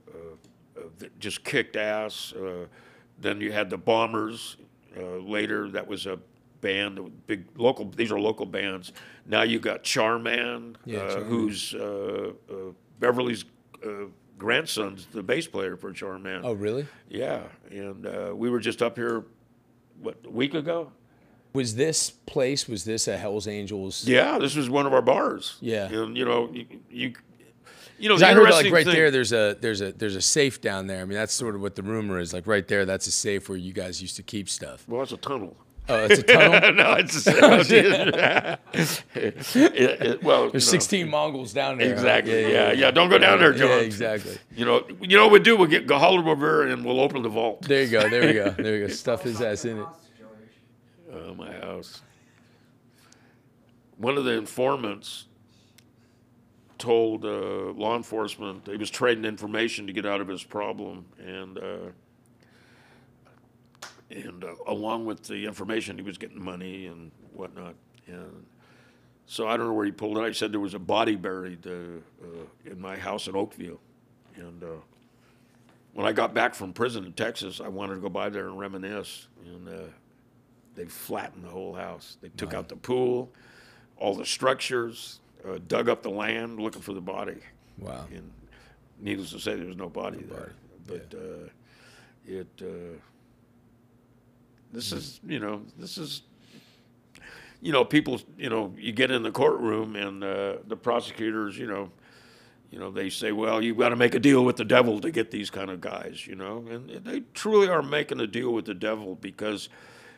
that 0.98 1.18
just 1.18 1.44
kicked 1.44 1.76
ass. 1.76 2.32
Uh, 2.32 2.66
then 3.18 3.40
you 3.40 3.52
had 3.52 3.68
the 3.68 3.76
Bombers. 3.76 4.56
Uh, 4.96 5.16
later, 5.18 5.68
that 5.70 5.86
was 5.86 6.06
a 6.06 6.18
band, 6.60 7.26
big 7.26 7.44
local. 7.56 7.86
These 7.90 8.10
are 8.12 8.20
local 8.20 8.46
bands. 8.46 8.92
Now 9.26 9.42
you 9.42 9.58
got 9.58 9.82
Charman, 9.82 10.76
Yeah, 10.84 10.98
uh, 11.00 11.08
Charman. 11.10 11.28
who's 11.28 11.74
uh, 11.74 12.32
uh, 12.50 12.54
Beverly's 12.98 13.44
uh, 13.84 14.06
grandson's 14.36 15.06
the 15.12 15.22
bass 15.22 15.46
player 15.46 15.76
for 15.76 15.92
Charman. 15.92 16.42
Oh, 16.44 16.52
really? 16.52 16.86
Yeah, 17.08 17.42
and 17.70 18.06
uh, 18.06 18.32
we 18.34 18.50
were 18.50 18.60
just 18.60 18.82
up 18.82 18.96
here, 18.96 19.24
what, 20.00 20.16
a 20.24 20.30
week 20.30 20.54
ago? 20.54 20.92
Was 21.52 21.74
this 21.74 22.10
place? 22.10 22.68
Was 22.68 22.84
this 22.84 23.08
a 23.08 23.16
Hell's 23.16 23.48
Angels? 23.48 24.06
Yeah, 24.06 24.38
this 24.38 24.54
was 24.54 24.70
one 24.70 24.86
of 24.86 24.92
our 24.92 25.02
bars. 25.02 25.56
Yeah. 25.60 25.86
and 25.88 26.16
you 26.16 26.24
know, 26.24 26.48
you, 26.52 26.66
you, 26.90 27.12
you 28.00 28.08
know, 28.08 28.14
'Cause 28.14 28.20
the 28.20 28.26
I 28.28 28.34
heard 28.34 28.50
like 28.50 28.72
right 28.72 28.84
thing- 28.86 28.94
there, 28.94 29.10
there's 29.10 29.32
a 29.32 29.56
there's 29.60 29.80
a 29.80 29.92
there's 29.92 30.16
a 30.16 30.22
safe 30.22 30.60
down 30.60 30.86
there. 30.86 31.02
I 31.02 31.04
mean, 31.04 31.16
that's 31.18 31.32
sort 31.34 31.54
of 31.54 31.60
what 31.60 31.74
the 31.76 31.82
rumor 31.82 32.18
is. 32.18 32.32
Like 32.32 32.46
right 32.46 32.66
there, 32.66 32.84
that's 32.84 33.06
a 33.06 33.12
safe 33.12 33.48
where 33.48 33.58
you 33.58 33.72
guys 33.72 34.00
used 34.02 34.16
to 34.16 34.22
keep 34.22 34.48
stuff. 34.48 34.84
Well, 34.88 35.02
it's 35.02 35.12
a 35.12 35.16
tunnel. 35.16 35.56
Oh, 35.88 36.04
it's 36.04 36.20
a 36.20 36.22
tunnel. 36.22 36.72
no, 36.74 36.92
it's 36.94 37.26
a, 37.28 37.44
oh, 37.44 37.60
it, 39.14 39.38
it, 39.54 40.22
well, 40.22 40.40
you 40.40 40.44
know, 40.46 40.50
There's 40.52 40.68
16 40.68 41.08
Mongols 41.08 41.52
down 41.52 41.78
there. 41.78 41.92
Exactly. 41.92 42.52
Yeah, 42.52 42.70
yeah. 42.72 42.90
Don't 42.92 43.08
go 43.10 43.18
down 43.18 43.40
there, 43.40 43.52
John. 43.52 43.68
Yeah, 43.68 43.76
exactly. 43.76 44.38
You 44.54 44.64
know, 44.66 44.86
you 45.00 45.16
know 45.16 45.24
what 45.24 45.32
we 45.32 45.38
do? 45.40 45.56
We'll 45.56 45.66
get 45.68 45.86
go 45.88 45.98
holler 45.98 46.28
over 46.28 46.66
and 46.66 46.84
we'll 46.84 47.00
open 47.00 47.22
the 47.22 47.28
vault. 47.28 47.62
There 47.62 47.82
you 47.82 47.90
go. 47.90 48.08
There 48.08 48.26
we 48.26 48.32
go. 48.34 48.50
There 48.50 48.72
we 48.74 48.80
go. 48.80 48.88
Stuff 48.88 49.22
his 49.22 49.40
ass 49.40 49.64
in 49.64 49.78
it. 49.78 49.86
Oh, 51.12 51.34
my 51.34 51.50
house. 51.52 52.02
One 53.96 54.16
of 54.16 54.24
the 54.24 54.32
informants 54.32 55.24
told 56.80 57.24
uh, 57.24 57.72
law 57.76 57.96
enforcement 57.96 58.66
he 58.66 58.76
was 58.76 58.90
trading 58.90 59.24
information 59.24 59.86
to 59.86 59.92
get 59.92 60.04
out 60.04 60.20
of 60.20 60.26
his 60.26 60.42
problem, 60.42 61.04
and 61.18 61.58
uh, 61.58 61.90
and 64.10 64.42
uh, 64.42 64.54
along 64.66 65.06
with 65.06 65.22
the 65.24 65.46
information, 65.46 65.96
he 65.96 66.02
was 66.02 66.18
getting 66.18 66.42
money 66.42 66.86
and 66.86 67.12
whatnot. 67.32 67.74
And 68.08 68.44
so 69.26 69.46
I 69.46 69.56
don't 69.56 69.66
know 69.68 69.74
where 69.74 69.86
he 69.86 69.92
pulled 69.92 70.18
it. 70.18 70.22
I 70.22 70.32
said 70.32 70.50
there 70.50 70.58
was 70.58 70.74
a 70.74 70.80
body 70.80 71.14
buried 71.14 71.64
uh, 71.66 71.70
uh, 71.70 72.46
in 72.64 72.80
my 72.80 72.96
house 72.96 73.28
in 73.28 73.36
Oakville, 73.36 73.80
and. 74.36 74.64
Uh, 74.64 74.66
when 75.92 76.06
I 76.06 76.12
got 76.12 76.34
back 76.34 76.54
from 76.54 76.72
prison 76.72 77.04
in 77.04 77.12
Texas, 77.12 77.60
I 77.60 77.66
wanted 77.66 77.96
to 77.96 78.00
go 78.00 78.08
by 78.08 78.28
there 78.28 78.46
and 78.46 78.56
reminisce, 78.56 79.26
and 79.44 79.68
uh, 79.68 79.72
they 80.76 80.84
flattened 80.84 81.44
the 81.44 81.48
whole 81.48 81.74
house. 81.74 82.16
They 82.20 82.28
took 82.28 82.54
out 82.54 82.68
the 82.68 82.76
pool, 82.76 83.28
all 83.96 84.14
the 84.14 84.24
structures, 84.24 85.20
uh, 85.48 85.58
dug 85.68 85.88
up 85.88 86.02
the 86.02 86.10
land 86.10 86.60
looking 86.60 86.82
for 86.82 86.92
the 86.92 87.00
body. 87.00 87.38
Wow. 87.78 88.04
And 88.14 88.30
needless 89.00 89.30
to 89.32 89.40
say, 89.40 89.56
there 89.56 89.66
was 89.66 89.76
no 89.76 89.88
body 89.88 90.22
there. 90.28 90.52
But 90.86 91.14
uh, 91.14 91.48
it, 92.26 92.48
uh, 92.60 92.98
this 94.72 94.92
is, 94.92 95.20
you 95.26 95.38
know, 95.38 95.62
this 95.78 95.98
is, 95.98 96.22
you 97.60 97.72
know, 97.72 97.84
people, 97.84 98.20
you 98.38 98.48
know, 98.48 98.74
you 98.76 98.92
get 98.92 99.10
in 99.10 99.22
the 99.22 99.30
courtroom 99.30 99.96
and 99.96 100.24
uh, 100.24 100.56
the 100.66 100.76
prosecutors, 100.76 101.58
you 101.58 101.66
know, 101.66 101.90
you 102.70 102.78
know, 102.78 102.90
they 102.90 103.10
say, 103.10 103.32
well, 103.32 103.60
you've 103.62 103.78
got 103.78 103.88
to 103.88 103.96
make 103.96 104.14
a 104.14 104.20
deal 104.20 104.44
with 104.44 104.56
the 104.56 104.64
devil 104.64 105.00
to 105.00 105.10
get 105.10 105.32
these 105.32 105.50
kind 105.50 105.70
of 105.70 105.80
guys, 105.80 106.24
you 106.26 106.36
know, 106.36 106.64
and 106.70 106.88
they 107.04 107.22
truly 107.34 107.68
are 107.68 107.82
making 107.82 108.20
a 108.20 108.28
deal 108.28 108.52
with 108.52 108.64
the 108.64 108.74
devil 108.74 109.16
because 109.16 109.68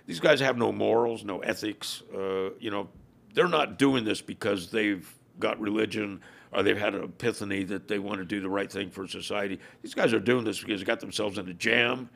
these 0.07 0.21
guys 0.21 0.41
have 0.41 0.59
no 0.59 0.71
morals, 0.71 1.25
no 1.25 1.39
ethics. 1.41 2.03
Uh, 2.15 2.51
you 2.61 2.71
know, 2.71 2.89
they're 3.35 3.49
not 3.49 3.79
doing 3.79 4.05
this 4.05 4.21
because 4.21 4.71
they've 4.71 5.09
got 5.39 5.61
religion 5.61 6.21
or 6.53 6.63
they've 6.63 6.79
had 6.79 6.95
an 6.95 7.05
epiphany 7.05 7.65
that 7.65 7.89
they 7.89 7.99
want 7.99 8.19
to 8.19 8.25
do 8.25 8.41
the 8.41 8.49
right 8.49 8.71
thing 8.71 8.91
for 8.91 9.07
society. 9.07 9.59
These 9.83 9.95
guys 9.95 10.13
are 10.13 10.21
doing 10.21 10.45
this 10.45 10.61
because 10.61 10.81
they 10.81 10.85
got 10.85 11.01
themselves 11.01 11.39
in 11.39 11.49
a 11.49 11.55
jam 11.55 12.11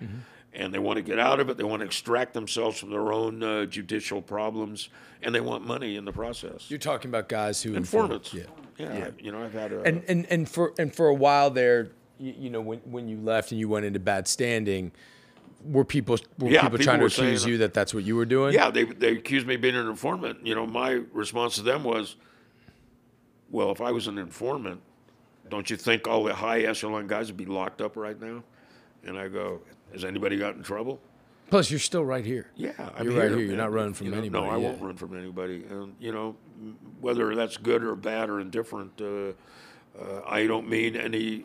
and 0.53 0.73
they 0.73 0.79
want 0.79 0.97
to 0.99 1.03
get 1.03 1.19
out 1.19 1.41
of 1.41 1.49
it. 1.49 1.57
They 1.57 1.65
want 1.65 1.81
to 1.81 1.87
extract 1.87 2.35
themselves 2.35 2.79
from 2.79 2.91
their 2.91 3.13
own 3.13 3.43
uh, 3.43 3.65
judicial 3.67 4.21
problems 4.21 4.91
and 5.23 5.35
they 5.35 5.41
want 5.41 5.67
money 5.67 5.97
in 5.97 6.05
the 6.05 6.13
process. 6.13 6.71
You're 6.71 6.79
talking 6.79 7.11
about 7.11 7.29
guys 7.29 7.63
who 7.63 7.75
Informants. 7.75 8.35
Yeah. 8.35 8.45
Yeah, 8.79 9.09
you 9.19 9.33
know, 9.33 9.43
I've 9.43 9.55
had 9.55 9.73
a. 9.73 9.81
And 9.85 10.05
and 10.07 10.27
and 10.27 10.47
for 10.47 10.75
and 10.79 10.95
for 10.95 11.09
a 11.09 11.15
while 11.15 11.49
there, 11.49 11.93
you, 12.19 12.35
you 12.39 12.51
know, 12.51 12.61
when 12.61 12.81
when 12.81 13.09
you 13.09 13.17
left 13.19 13.51
and 13.51 13.59
you 13.59 13.71
went 13.71 13.87
into 13.87 13.99
bad 13.99 14.29
standing, 14.29 14.93
were 15.69 15.85
people 15.85 16.17
were 16.39 16.51
Yeah, 16.51 16.63
people, 16.63 16.79
people 16.79 16.85
trying 16.85 17.01
to 17.01 17.11
saying 17.11 17.29
accuse 17.29 17.45
you 17.47 17.59
that 17.59 17.75
that's 17.75 17.93
what 17.95 18.05
you 18.05 18.17
were 18.17 18.25
doing? 18.27 18.55
Yeah, 18.55 18.71
they 18.71 18.85
they 18.85 19.13
accused 19.13 19.47
me 19.47 19.55
of 19.57 19.61
being 19.61 19.77
an 19.77 19.89
informant. 19.89 20.47
You 20.47 20.55
know, 20.55 20.67
my 20.67 21.03
response 21.13 21.57
to 21.57 21.63
them 21.63 21.85
was, 21.85 22.17
"Well, 23.51 23.71
if 23.73 23.81
I 23.81 23.91
was 23.93 24.07
an 24.07 24.19
informant, 24.19 24.81
don't 25.51 25.69
you 25.71 25.77
think 25.77 26.07
all 26.09 26.25
the 26.25 26.35
high 26.35 26.61
echelon 26.61 27.07
guys 27.07 27.29
would 27.29 27.37
be 27.37 27.47
locked 27.47 27.81
up 27.81 27.97
right 27.97 28.21
now?" 28.21 28.43
And 29.05 29.19
I 29.19 29.29
go, 29.29 29.61
"Has 29.93 30.05
anybody 30.05 30.37
got 30.37 30.57
in 30.57 30.63
trouble?" 30.63 31.01
Plus, 31.49 31.71
you're 31.71 31.79
still 31.79 32.05
right 32.05 32.25
here. 32.25 32.51
Yeah, 32.57 32.73
I'm 32.97 33.05
You're 33.05 33.15
right 33.21 33.29
here. 33.29 33.37
man. 33.39 33.47
You're 33.47 33.57
not 33.57 33.73
running 33.73 33.95
from 33.95 34.07
You 34.07 34.13
know, 34.13 34.19
anybody, 34.19 34.45
No, 34.47 34.51
I 34.51 34.57
yeah. 34.57 34.65
won't 34.65 34.83
run 34.83 34.97
from 34.97 35.17
anybody. 35.17 35.65
And 35.71 35.95
you 36.01 36.11
know, 36.11 36.35
whether 37.01 37.35
that's 37.37 37.57
good 37.57 37.85
or 37.85 37.95
bad 37.95 38.29
or 38.31 38.41
indifferent, 38.41 39.01
uh, 39.01 39.29
uh, 39.97 40.23
I 40.27 40.49
don't 40.49 40.69
mean 40.69 40.97
any 40.97 41.45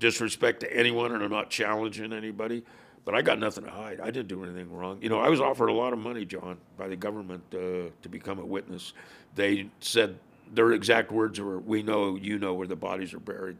disrespect 0.00 0.60
to 0.60 0.76
anyone, 0.76 1.12
and 1.12 1.22
I'm 1.22 1.30
not 1.30 1.48
challenging 1.48 2.12
anybody. 2.12 2.64
But 3.06 3.14
I 3.14 3.22
got 3.22 3.38
nothing 3.38 3.64
to 3.64 3.70
hide. 3.70 4.00
I 4.00 4.10
didn't 4.10 4.28
do 4.28 4.44
anything 4.44 4.70
wrong. 4.70 4.98
You 5.00 5.08
know, 5.08 5.20
I 5.20 5.30
was 5.30 5.40
offered 5.40 5.68
a 5.68 5.72
lot 5.72 5.94
of 5.94 5.98
money, 5.98 6.26
John, 6.26 6.58
by 6.76 6.88
the 6.88 6.96
government 6.96 7.42
uh, 7.54 7.88
to 8.02 8.08
become 8.10 8.38
a 8.38 8.44
witness. 8.44 8.92
They 9.34 9.70
said 9.80 10.18
their 10.52 10.72
exact 10.72 11.10
words 11.10 11.40
were, 11.40 11.60
"We 11.60 11.82
know, 11.82 12.16
you 12.16 12.38
know 12.38 12.52
where 12.52 12.66
the 12.66 12.76
bodies 12.76 13.14
are 13.14 13.20
buried. 13.20 13.56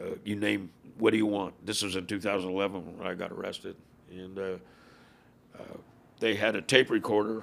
Uh, 0.00 0.14
you 0.24 0.36
name. 0.36 0.70
What 0.98 1.10
do 1.10 1.16
you 1.16 1.26
want?" 1.26 1.54
This 1.66 1.82
was 1.82 1.96
in 1.96 2.06
2011 2.06 2.98
when 2.98 3.06
I 3.08 3.14
got 3.14 3.32
arrested, 3.32 3.74
and. 4.08 4.38
Uh, 4.38 4.56
they 6.22 6.36
had 6.36 6.54
a 6.54 6.62
tape 6.62 6.88
recorder 6.88 7.42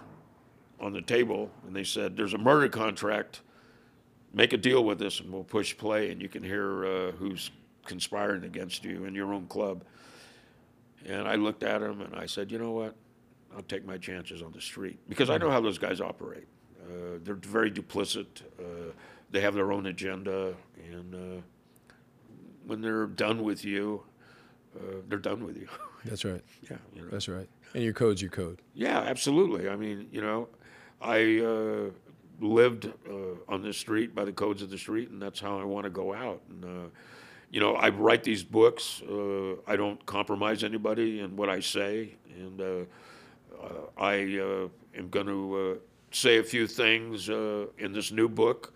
on 0.80 0.94
the 0.94 1.02
table 1.02 1.52
and 1.68 1.76
they 1.76 1.84
said, 1.84 2.16
There's 2.16 2.34
a 2.34 2.38
murder 2.38 2.70
contract. 2.70 3.42
Make 4.34 4.54
a 4.54 4.58
deal 4.58 4.86
with 4.86 5.02
us 5.02 5.20
and 5.20 5.30
we'll 5.34 5.44
push 5.44 5.78
play 5.78 6.12
and 6.12 6.22
you 6.22 6.30
can 6.30 6.42
hear 6.42 6.86
uh, 6.86 7.12
who's 7.12 7.52
conspiring 7.86 8.46
against 8.46 8.86
you 8.86 9.04
in 9.04 9.14
your 9.14 9.34
own 9.34 9.48
club. 9.48 9.84
And 11.06 11.28
I 11.28 11.36
looked 11.36 11.64
at 11.64 11.82
him 11.82 12.02
and 12.02 12.16
I 12.16 12.26
said, 12.26 12.52
You 12.52 12.60
know 12.60 12.72
what? 12.72 12.96
I'll 13.56 13.64
take 13.64 13.86
my 13.86 13.98
chances 13.98 14.42
on 14.42 14.52
the 14.52 14.62
street 14.62 15.00
because 15.10 15.30
I 15.30 15.38
know 15.38 15.50
how 15.50 15.60
those 15.60 15.78
guys 15.78 16.02
operate. 16.02 16.48
Uh, 16.82 17.20
they're 17.24 17.36
very 17.36 17.72
duplicit, 17.72 18.44
uh, 18.60 18.92
they 19.32 19.42
have 19.42 19.54
their 19.54 19.72
own 19.72 19.88
agenda, 19.88 20.56
and 20.92 21.14
uh, 21.14 21.42
when 22.66 22.82
they're 22.82 23.06
done 23.06 23.44
with 23.44 23.64
you, 23.66 24.04
uh, 24.76 24.98
they're 25.08 25.20
done 25.20 25.46
with 25.46 25.58
you. 25.58 25.68
That's 26.06 26.26
right. 26.26 26.42
yeah, 26.70 26.78
you 26.96 27.02
know. 27.02 27.10
That's 27.12 27.28
right. 27.28 27.50
And 27.74 27.84
your 27.84 27.94
code's 27.94 28.22
your 28.22 28.32
code. 28.32 28.62
Yeah, 28.74 29.00
absolutely. 29.00 29.70
I 29.70 29.76
mean, 29.76 30.08
you 30.12 30.22
know, 30.22 30.48
I 31.02 31.40
uh, 31.40 31.92
lived 32.40 32.92
uh, 33.08 33.14
on 33.48 33.62
this 33.62 33.78
street 33.78 34.16
by 34.16 34.26
the 34.26 34.32
codes 34.32 34.62
of 34.62 34.70
the 34.70 34.78
street, 34.78 35.10
and 35.10 35.22
that's 35.22 35.40
how 35.40 35.60
I 35.60 35.64
want 35.64 35.84
to 35.84 35.90
go 35.90 36.14
out. 36.14 36.42
And 36.50 36.66
uh, 36.66 36.90
you 37.52 37.60
know, 37.60 37.76
I 37.76 37.90
write 37.90 38.24
these 38.24 38.44
books. 38.44 39.02
Uh, 39.02 39.56
I 39.68 39.76
don't 39.76 40.04
compromise 40.06 40.64
anybody 40.64 41.20
in 41.20 41.36
what 41.36 41.50
I 41.50 41.60
say, 41.60 42.16
and 42.38 42.62
uh, 42.62 42.86
I 43.98 44.38
uh, 44.38 44.68
am 44.98 45.10
going 45.10 45.26
to 45.28 45.56
uh, 45.56 45.76
say 46.12 46.38
a 46.38 46.44
few 46.44 46.68
things 46.68 47.30
uh, 47.30 47.66
in 47.78 47.92
this 47.92 48.12
new 48.12 48.30
book. 48.30 48.74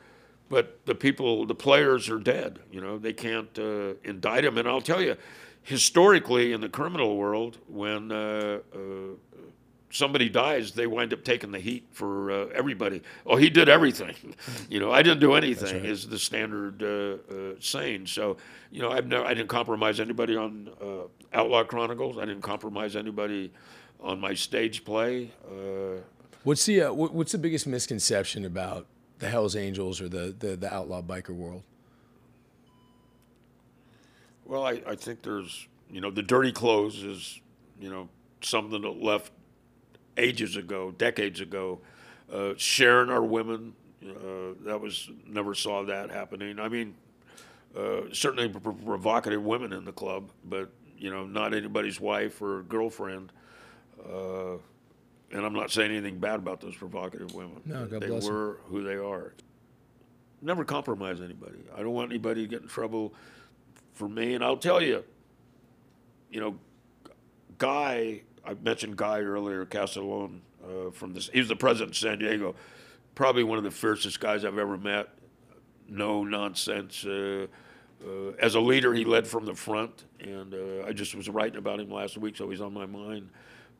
But 0.49 0.85
the 0.85 0.95
people, 0.95 1.45
the 1.45 1.55
players 1.55 2.09
are 2.09 2.19
dead. 2.19 2.59
You 2.71 2.81
know, 2.81 2.97
they 2.97 3.13
can't 3.13 3.57
indict 4.03 4.43
them. 4.43 4.57
And 4.57 4.67
I'll 4.67 4.81
tell 4.81 5.01
you, 5.01 5.15
historically 5.63 6.51
in 6.51 6.61
the 6.61 6.69
criminal 6.69 7.17
world, 7.17 7.57
when 7.67 8.09
somebody 9.93 10.27
dies, 10.27 10.71
they 10.71 10.87
wind 10.87 11.13
up 11.13 11.23
taking 11.23 11.51
the 11.51 11.59
heat 11.59 11.87
for 11.91 12.31
uh, 12.31 12.45
everybody. 12.53 13.01
Oh, 13.25 13.37
he 13.37 13.49
did 13.49 13.69
everything. 13.69 14.15
you 14.69 14.79
know, 14.79 14.91
I 14.91 15.03
didn't 15.03 15.19
do 15.19 15.35
anything. 15.35 15.85
Is 15.85 16.07
the 16.07 16.19
standard 16.19 16.83
uh, 16.83 17.33
uh, 17.33 17.55
saying. 17.59 18.07
So, 18.07 18.37
you 18.71 18.81
know, 18.81 18.91
I've 18.91 19.07
never, 19.07 19.23
I 19.23 19.33
didn't 19.33 19.49
compromise 19.49 19.99
anybody 19.99 20.35
on 20.35 20.69
uh, 20.81 21.07
Outlaw 21.31 21.63
Chronicles. 21.63 22.17
I 22.17 22.25
didn't 22.25 22.41
compromise 22.41 22.95
anybody 22.95 23.53
on 24.01 24.19
my 24.19 24.33
stage 24.33 24.83
play. 24.83 25.31
Uh, 25.47 26.01
What's 26.43 26.65
the 26.65 26.81
uh, 26.81 26.93
what, 26.93 27.13
what's 27.13 27.31
the 27.31 27.37
biggest 27.37 27.65
misconception 27.65 28.43
about 28.43 28.87
the 29.19 29.29
Hell's 29.29 29.55
Angels 29.55 30.01
or 30.01 30.09
the 30.09 30.35
the, 30.37 30.57
the 30.57 30.73
outlaw 30.73 31.01
biker 31.01 31.29
world? 31.29 31.63
Well, 34.43 34.65
I, 34.65 34.81
I 34.85 34.95
think 34.95 35.21
there's, 35.21 35.67
you 35.89 36.01
know, 36.01 36.11
the 36.11 36.21
dirty 36.21 36.51
clothes 36.51 37.01
is, 37.01 37.39
you 37.79 37.89
know, 37.89 38.09
something 38.41 38.81
that 38.81 39.01
left 39.01 39.31
ages 40.17 40.55
ago, 40.55 40.91
decades 40.91 41.39
ago. 41.39 41.79
Uh, 42.31 42.53
sharing 42.57 43.09
our 43.09 43.21
women, 43.21 43.73
uh, 44.03 44.53
that 44.61 44.79
was, 44.79 45.09
never 45.27 45.53
saw 45.53 45.83
that 45.83 46.09
happening. 46.09 46.59
I 46.59 46.67
mean, 46.67 46.95
uh, 47.77 48.01
certainly 48.11 48.49
pr- 48.49 48.59
pr- 48.59 48.71
provocative 48.71 49.43
women 49.43 49.71
in 49.73 49.85
the 49.85 49.91
club, 49.91 50.29
but, 50.45 50.71
you 50.97 51.11
know, 51.11 51.25
not 51.25 51.53
anybody's 51.53 51.99
wife 51.99 52.41
or 52.41 52.63
girlfriend. 52.63 53.31
Uh, 54.03 54.53
and 55.31 55.45
I'm 55.45 55.53
not 55.53 55.71
saying 55.71 55.91
anything 55.91 56.19
bad 56.19 56.35
about 56.35 56.61
those 56.61 56.75
provocative 56.75 57.33
women. 57.33 57.61
No, 57.65 57.85
God 57.85 58.01
they 58.01 58.07
bless 58.07 58.27
were 58.27 58.59
who 58.65 58.83
they 58.83 58.95
are. 58.95 59.33
Never 60.41 60.65
compromise 60.65 61.21
anybody. 61.21 61.59
I 61.75 61.79
don't 61.79 61.93
want 61.93 62.11
anybody 62.11 62.43
to 62.43 62.47
get 62.47 62.61
in 62.61 62.67
trouble 62.67 63.13
for 63.93 64.09
me. 64.09 64.33
And 64.33 64.43
I'll 64.43 64.57
tell 64.57 64.81
you, 64.81 65.03
you 66.29 66.39
know, 66.39 66.57
Guy 67.57 68.21
I 68.45 68.53
mentioned 68.55 68.97
Guy 68.97 69.19
earlier, 69.19 69.65
Castiglione, 69.65 70.41
uh, 70.63 70.91
from 70.91 71.13
this. 71.13 71.29
He 71.29 71.39
was 71.39 71.47
the 71.47 71.55
president 71.55 71.91
of 71.91 71.97
San 71.97 72.19
Diego. 72.19 72.55
Probably 73.15 73.43
one 73.43 73.57
of 73.57 73.63
the 73.63 73.71
fiercest 73.71 74.19
guys 74.19 74.43
I've 74.43 74.57
ever 74.57 74.77
met. 74.77 75.09
No 75.87 76.23
nonsense. 76.23 77.05
Uh, 77.05 77.47
uh, 78.05 78.31
as 78.39 78.55
a 78.55 78.59
leader, 78.59 78.93
he 78.93 79.05
led 79.05 79.25
from 79.27 79.45
the 79.45 79.53
front, 79.55 80.05
and 80.19 80.53
uh, 80.53 80.85
I 80.85 80.93
just 80.93 81.15
was 81.15 81.29
writing 81.29 81.57
about 81.57 81.79
him 81.79 81.89
last 81.89 82.17
week, 82.17 82.35
so 82.35 82.49
he's 82.49 82.61
on 82.61 82.73
my 82.73 82.85
mind. 82.85 83.29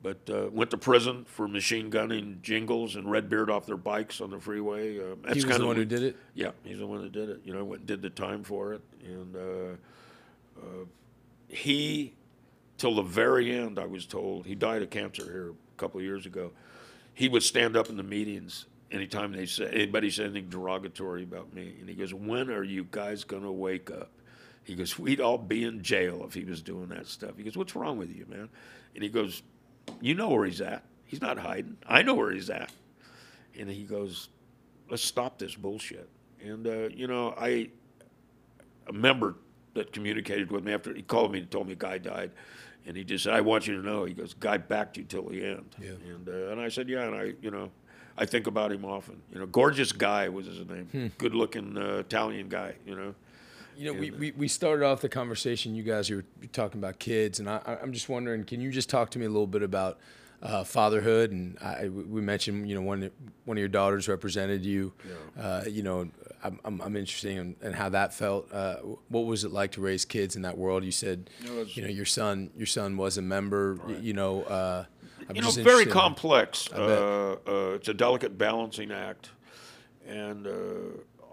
But 0.01 0.29
uh, 0.29 0.49
went 0.51 0.69
to 0.71 0.77
prison 0.77 1.23
for 1.25 1.47
machine 1.47 1.89
gunning 1.89 2.39
jingles 2.41 2.97
and 2.97 3.09
Redbeard 3.09 3.49
off 3.49 3.65
their 3.65 3.77
bikes 3.77 4.19
on 4.19 4.31
the 4.31 4.39
freeway. 4.39 4.99
Um, 4.99 5.19
that's 5.23 5.37
He 5.37 5.45
was 5.45 5.57
the 5.57 5.65
one 5.65 5.77
who 5.77 5.85
did 5.85 6.03
it? 6.03 6.17
Yeah, 6.33 6.51
he's 6.63 6.79
the 6.79 6.87
one 6.87 7.01
that 7.01 7.13
did 7.13 7.29
it. 7.29 7.41
You 7.45 7.53
know, 7.53 7.63
went 7.63 7.81
and 7.81 7.87
did 7.87 8.01
the 8.01 8.09
time 8.09 8.43
for 8.43 8.73
it, 8.73 8.81
and 9.05 9.35
uh, 9.35 10.59
uh, 10.61 10.85
he, 11.47 12.13
till 12.77 12.95
the 12.95 13.01
very 13.01 13.51
end, 13.51 13.79
I 13.79 13.85
was 13.85 14.05
told 14.05 14.45
he 14.45 14.55
died 14.55 14.81
of 14.81 14.89
cancer 14.89 15.23
here 15.23 15.49
a 15.51 15.79
couple 15.79 15.99
of 15.99 16.05
years 16.05 16.25
ago. 16.25 16.51
He 17.13 17.29
would 17.29 17.43
stand 17.43 17.77
up 17.77 17.89
in 17.89 17.97
the 17.97 18.03
meetings 18.03 18.65
anytime 18.91 19.31
they 19.31 19.45
said 19.45 19.73
anybody 19.73 20.09
said 20.09 20.27
anything 20.27 20.49
derogatory 20.49 21.23
about 21.23 21.53
me, 21.53 21.75
and 21.79 21.89
he 21.89 21.95
goes, 21.95 22.13
"When 22.13 22.49
are 22.49 22.63
you 22.63 22.87
guys 22.89 23.23
gonna 23.23 23.51
wake 23.51 23.91
up?" 23.91 24.11
He 24.63 24.75
goes, 24.75 24.97
"We'd 24.97 25.19
all 25.19 25.37
be 25.37 25.63
in 25.63 25.81
jail 25.81 26.23
if 26.25 26.33
he 26.33 26.45
was 26.45 26.61
doing 26.61 26.87
that 26.89 27.07
stuff." 27.07 27.37
He 27.37 27.43
goes, 27.43 27.57
"What's 27.57 27.75
wrong 27.75 27.97
with 27.97 28.15
you, 28.15 28.25
man?" 28.27 28.49
And 28.95 29.03
he 29.03 29.09
goes, 29.09 29.43
"You 29.99 30.15
know 30.15 30.29
where 30.29 30.45
he's 30.45 30.61
at. 30.61 30.83
He's 31.05 31.21
not 31.21 31.37
hiding. 31.37 31.77
I 31.85 32.01
know 32.03 32.13
where 32.13 32.31
he's 32.31 32.49
at." 32.49 32.71
And 33.57 33.69
he 33.69 33.83
goes, 33.83 34.29
"Let's 34.89 35.03
stop 35.03 35.37
this 35.37 35.55
bullshit." 35.55 36.09
And 36.41 36.67
uh, 36.67 36.89
you 36.89 37.07
know, 37.07 37.33
I 37.37 37.69
a 38.87 38.93
member 38.93 39.35
that 39.73 39.91
communicated 39.91 40.51
with 40.51 40.63
me 40.63 40.73
after 40.73 40.93
he 40.93 41.01
called 41.01 41.31
me 41.31 41.39
and 41.39 41.49
told 41.51 41.67
me 41.67 41.73
a 41.73 41.75
Guy 41.75 41.97
died, 41.97 42.31
and 42.85 42.95
he 42.97 43.03
just 43.03 43.23
said, 43.23 43.33
"I 43.33 43.41
want 43.41 43.67
you 43.67 43.75
to 43.81 43.85
know." 43.85 44.05
He 44.05 44.13
goes, 44.13 44.33
"Guy 44.33 44.57
backed 44.57 44.97
you 44.97 45.03
till 45.03 45.23
the 45.23 45.43
end." 45.43 45.75
Yeah. 45.81 45.91
And 46.05 46.27
uh, 46.29 46.51
and 46.51 46.61
I 46.61 46.69
said, 46.69 46.89
"Yeah," 46.89 47.03
and 47.07 47.15
I 47.15 47.33
you 47.41 47.51
know. 47.51 47.71
I 48.15 48.27
think 48.27 48.45
about 48.45 48.71
him 48.71 48.85
often. 48.85 49.23
You 49.33 49.39
know, 49.39 49.47
gorgeous 49.47 49.91
guy 49.91 50.29
was 50.29 50.45
his 50.45 50.59
name. 50.69 51.11
Good-looking 51.17 51.75
uh, 51.75 51.95
Italian 51.97 52.47
guy. 52.47 52.75
You 52.85 52.95
know, 52.95 53.15
You 53.75 53.91
know, 53.91 53.99
we, 53.99 54.11
we, 54.11 54.31
we 54.33 54.47
started 54.47 54.85
off 54.85 55.01
the 55.01 55.09
conversation. 55.09 55.73
You 55.73 55.81
guys 55.81 56.11
were 56.11 56.23
talking 56.51 56.79
about 56.79 56.99
kids, 56.99 57.39
and 57.39 57.49
I, 57.49 57.79
I'm 57.81 57.91
just 57.91 58.09
wondering, 58.09 58.43
can 58.43 58.61
you 58.61 58.69
just 58.69 58.87
talk 58.87 59.09
to 59.11 59.17
me 59.19 59.25
a 59.25 59.29
little 59.29 59.47
bit 59.47 59.63
about 59.63 59.97
uh, 60.43 60.63
fatherhood? 60.63 61.31
And 61.31 61.57
I, 61.59 61.89
we 61.89 62.21
mentioned, 62.21 62.69
you 62.69 62.75
know, 62.75 62.81
one 62.83 63.09
one 63.45 63.57
of 63.57 63.59
your 63.59 63.67
daughters 63.67 64.07
represented 64.07 64.63
you. 64.63 64.93
Uh, 65.35 65.63
you 65.67 65.81
know, 65.81 66.07
I'm, 66.43 66.59
I'm, 66.65 66.81
I'm 66.81 66.95
interested 66.95 67.37
in, 67.37 67.55
in 67.61 67.73
how 67.73 67.89
that 67.89 68.13
felt. 68.13 68.51
Uh, 68.51 68.75
what 69.09 69.21
was 69.25 69.43
it 69.45 69.51
like 69.51 69.71
to 69.73 69.81
raise 69.81 70.03
kids 70.05 70.35
in 70.35 70.41
that 70.41 70.57
world? 70.57 70.83
You 70.83 70.91
said, 70.91 71.29
was- 71.49 71.75
you 71.77 71.83
know, 71.83 71.89
your 71.89 72.05
son 72.05 72.49
your 72.57 72.67
son 72.67 72.97
was 72.97 73.17
a 73.17 73.21
member. 73.21 73.79
y- 73.87 73.97
You 74.01 74.13
know, 74.13 74.43
uh, 74.43 74.85
I'm 75.29 75.35
you 75.35 75.41
know, 75.41 75.51
very 75.51 75.61
interested 75.61 75.87
in- 75.87 75.93
complex. 75.93 76.69
Uh, 76.71 77.37
uh, 77.47 77.75
it's 77.75 77.87
a 77.87 77.93
delicate 77.93 78.37
balancing 78.37 78.91
act, 78.91 79.29
and 80.05 80.45
uh, 80.47 80.51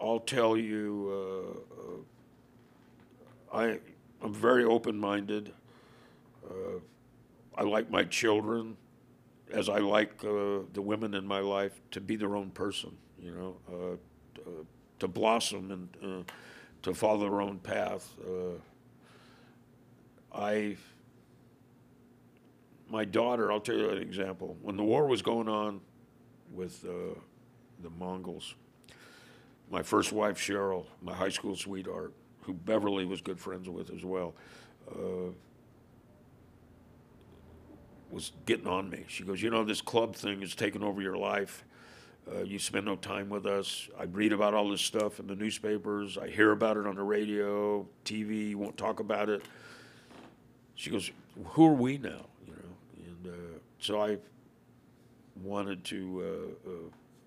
I'll 0.00 0.20
tell 0.20 0.56
you, 0.56 1.58
uh, 3.52 3.56
uh, 3.56 3.58
I 3.62 3.78
I'm 4.22 4.34
very 4.34 4.64
open-minded. 4.64 5.52
Uh, 6.48 6.78
I 7.56 7.62
like 7.64 7.90
my 7.90 8.04
children, 8.04 8.76
as 9.50 9.68
I 9.68 9.78
like 9.78 10.12
uh, 10.24 10.60
the 10.72 10.82
women 10.82 11.14
in 11.14 11.26
my 11.26 11.40
life, 11.40 11.80
to 11.92 12.00
be 12.00 12.16
their 12.16 12.36
own 12.36 12.50
person. 12.50 12.96
You 13.18 13.32
know, 13.32 13.56
uh, 13.70 14.40
uh, 14.48 14.64
to 15.00 15.08
blossom 15.08 15.70
and 15.70 15.88
uh, 16.02 16.32
to 16.82 16.94
follow 16.94 17.18
their 17.18 17.40
own 17.40 17.58
path. 17.58 18.14
Uh, 18.24 18.58
I 20.32 20.76
my 22.88 23.04
daughter, 23.04 23.52
I'll 23.52 23.60
tell 23.60 23.76
you 23.76 23.88
an 23.90 23.98
example. 23.98 24.56
When 24.62 24.76
the 24.76 24.82
war 24.82 25.06
was 25.06 25.22
going 25.22 25.48
on 25.48 25.80
with 26.52 26.84
uh, 26.84 27.18
the 27.82 27.90
Mongols, 27.90 28.54
my 29.70 29.82
first 29.82 30.12
wife, 30.12 30.38
Cheryl, 30.38 30.86
my 31.00 31.14
high 31.14 31.28
school 31.28 31.54
sweetheart, 31.54 32.12
who 32.42 32.52
Beverly 32.52 33.04
was 33.04 33.20
good 33.20 33.38
friends 33.38 33.68
with 33.68 33.90
as 33.90 34.04
well, 34.04 34.34
uh, 34.90 35.30
was 38.10 38.32
getting 38.44 38.66
on 38.66 38.90
me. 38.90 39.04
She 39.06 39.22
goes, 39.22 39.40
You 39.40 39.50
know, 39.50 39.64
this 39.64 39.80
club 39.80 40.16
thing 40.16 40.42
is 40.42 40.56
taking 40.56 40.82
over 40.82 41.00
your 41.00 41.16
life. 41.16 41.64
Uh, 42.32 42.42
you 42.42 42.58
spend 42.58 42.86
no 42.86 42.94
time 42.94 43.28
with 43.28 43.44
us. 43.44 43.88
I 43.98 44.04
read 44.04 44.32
about 44.32 44.54
all 44.54 44.70
this 44.70 44.80
stuff 44.80 45.18
in 45.18 45.26
the 45.26 45.34
newspapers. 45.34 46.16
I 46.16 46.28
hear 46.28 46.52
about 46.52 46.76
it 46.76 46.86
on 46.86 46.94
the 46.94 47.02
radio, 47.02 47.86
TV. 48.04 48.50
You 48.50 48.58
won't 48.58 48.76
talk 48.76 49.00
about 49.00 49.28
it. 49.28 49.42
She 50.76 50.90
goes, 50.90 51.10
"Who 51.44 51.66
are 51.66 51.74
we 51.74 51.98
now?" 51.98 52.26
You 52.46 52.52
know, 52.52 52.76
and 53.06 53.26
uh, 53.26 53.58
so 53.80 54.00
I 54.00 54.18
wanted 55.42 55.82
to 55.84 56.56
uh, 56.66 56.70
uh, 56.70 56.72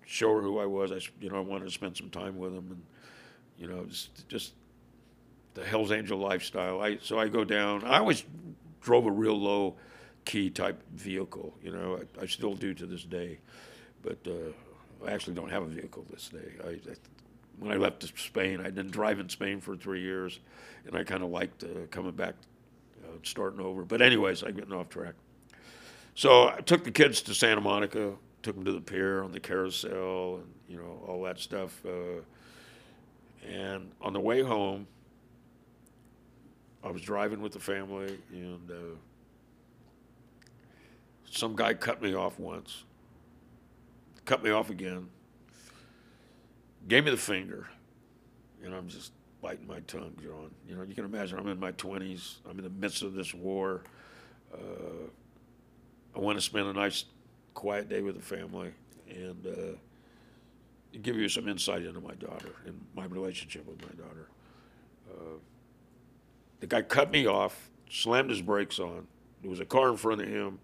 show 0.06 0.34
her 0.34 0.40
who 0.40 0.58
I 0.58 0.66
was. 0.66 0.90
I, 0.90 1.00
you 1.20 1.28
know, 1.28 1.36
I 1.36 1.40
wanted 1.40 1.66
to 1.66 1.70
spend 1.70 1.96
some 1.96 2.08
time 2.08 2.38
with 2.38 2.54
him, 2.54 2.68
and 2.70 2.82
you 3.58 3.68
know, 3.68 3.84
just, 3.84 4.26
just 4.28 4.54
the 5.52 5.64
Hell's 5.64 5.92
Angel 5.92 6.18
lifestyle. 6.18 6.80
I 6.80 6.96
so 7.02 7.18
I 7.18 7.28
go 7.28 7.44
down. 7.44 7.84
I 7.84 7.98
always 7.98 8.24
drove 8.80 9.04
a 9.04 9.12
real 9.12 9.38
low 9.38 9.76
key 10.24 10.48
type 10.48 10.82
vehicle. 10.92 11.54
You 11.62 11.72
know, 11.72 12.00
I, 12.18 12.22
I 12.22 12.26
still 12.26 12.54
do 12.54 12.72
to 12.72 12.86
this 12.86 13.04
day, 13.04 13.38
but 14.02 14.18
uh, 14.26 14.52
I 15.06 15.12
actually 15.12 15.34
don't 15.34 15.50
have 15.50 15.62
a 15.62 15.66
vehicle 15.66 16.04
this 16.10 16.28
day. 16.28 16.52
I, 16.64 16.68
I 16.90 16.94
when 17.58 17.70
I 17.72 17.76
left 17.76 18.04
Spain, 18.18 18.60
I 18.60 18.64
didn't 18.64 18.90
drive 18.90 19.20
in 19.20 19.28
Spain 19.28 19.60
for 19.60 19.76
three 19.76 20.00
years, 20.00 20.40
and 20.86 20.96
I 20.96 21.04
kind 21.04 21.22
of 21.22 21.30
liked 21.30 21.62
uh, 21.62 21.86
coming 21.90 22.12
back, 22.12 22.34
uh, 23.04 23.16
starting 23.22 23.60
over. 23.60 23.84
But 23.84 24.02
anyways, 24.02 24.42
I'm 24.42 24.54
getting 24.54 24.72
off 24.72 24.88
track. 24.88 25.14
So 26.14 26.48
I 26.48 26.60
took 26.60 26.84
the 26.84 26.90
kids 26.90 27.22
to 27.22 27.34
Santa 27.34 27.60
Monica, 27.60 28.14
took 28.42 28.54
them 28.54 28.64
to 28.64 28.72
the 28.72 28.80
pier 28.80 29.22
on 29.22 29.32
the 29.32 29.40
carousel, 29.40 30.36
and 30.36 30.54
you 30.68 30.76
know 30.76 31.04
all 31.06 31.22
that 31.22 31.38
stuff. 31.38 31.80
Uh, 31.84 32.22
and 33.46 33.90
on 34.00 34.12
the 34.12 34.20
way 34.20 34.42
home, 34.42 34.86
I 36.82 36.90
was 36.90 37.02
driving 37.02 37.40
with 37.40 37.52
the 37.52 37.60
family, 37.60 38.18
and 38.32 38.70
uh, 38.70 38.96
some 41.30 41.56
guy 41.56 41.74
cut 41.74 42.00
me 42.00 42.14
off 42.14 42.38
once, 42.38 42.84
cut 44.24 44.42
me 44.42 44.50
off 44.50 44.70
again, 44.70 45.08
gave 46.88 47.04
me 47.04 47.10
the 47.10 47.16
finger, 47.16 47.68
and 48.64 48.74
I'm 48.74 48.88
just 48.88 49.12
biting 49.42 49.66
my 49.66 49.80
tongue, 49.80 50.16
John. 50.22 50.50
You 50.66 50.76
know, 50.76 50.82
you 50.82 50.94
can 50.94 51.04
imagine 51.04 51.38
I'm 51.38 51.48
in 51.48 51.60
my 51.60 51.72
20s, 51.72 52.36
I'm 52.48 52.58
in 52.58 52.64
the 52.64 52.70
midst 52.70 53.02
of 53.02 53.14
this 53.14 53.34
war. 53.34 53.82
Uh, 54.52 55.08
I 56.16 56.18
want 56.18 56.38
to 56.38 56.42
spend 56.42 56.66
a 56.68 56.72
nice, 56.72 57.04
quiet 57.54 57.88
day 57.88 58.00
with 58.00 58.16
the 58.16 58.22
family, 58.22 58.72
and 59.08 59.46
uh, 59.46 60.98
give 61.02 61.16
you 61.16 61.28
some 61.28 61.48
insight 61.48 61.82
into 61.82 62.00
my 62.00 62.14
daughter 62.14 62.54
and 62.66 62.80
my 62.94 63.04
relationship 63.06 63.66
with 63.66 63.80
my 63.82 64.02
daughter. 64.02 64.28
Uh, 65.10 65.38
the 66.60 66.66
guy 66.66 66.82
cut 66.82 67.10
me 67.10 67.26
off, 67.26 67.70
slammed 67.90 68.30
his 68.30 68.40
brakes 68.40 68.78
on. 68.78 69.06
There 69.42 69.50
was 69.50 69.60
a 69.60 69.66
car 69.66 69.90
in 69.90 69.96
front 69.96 70.22
of 70.22 70.28
him, 70.28 70.58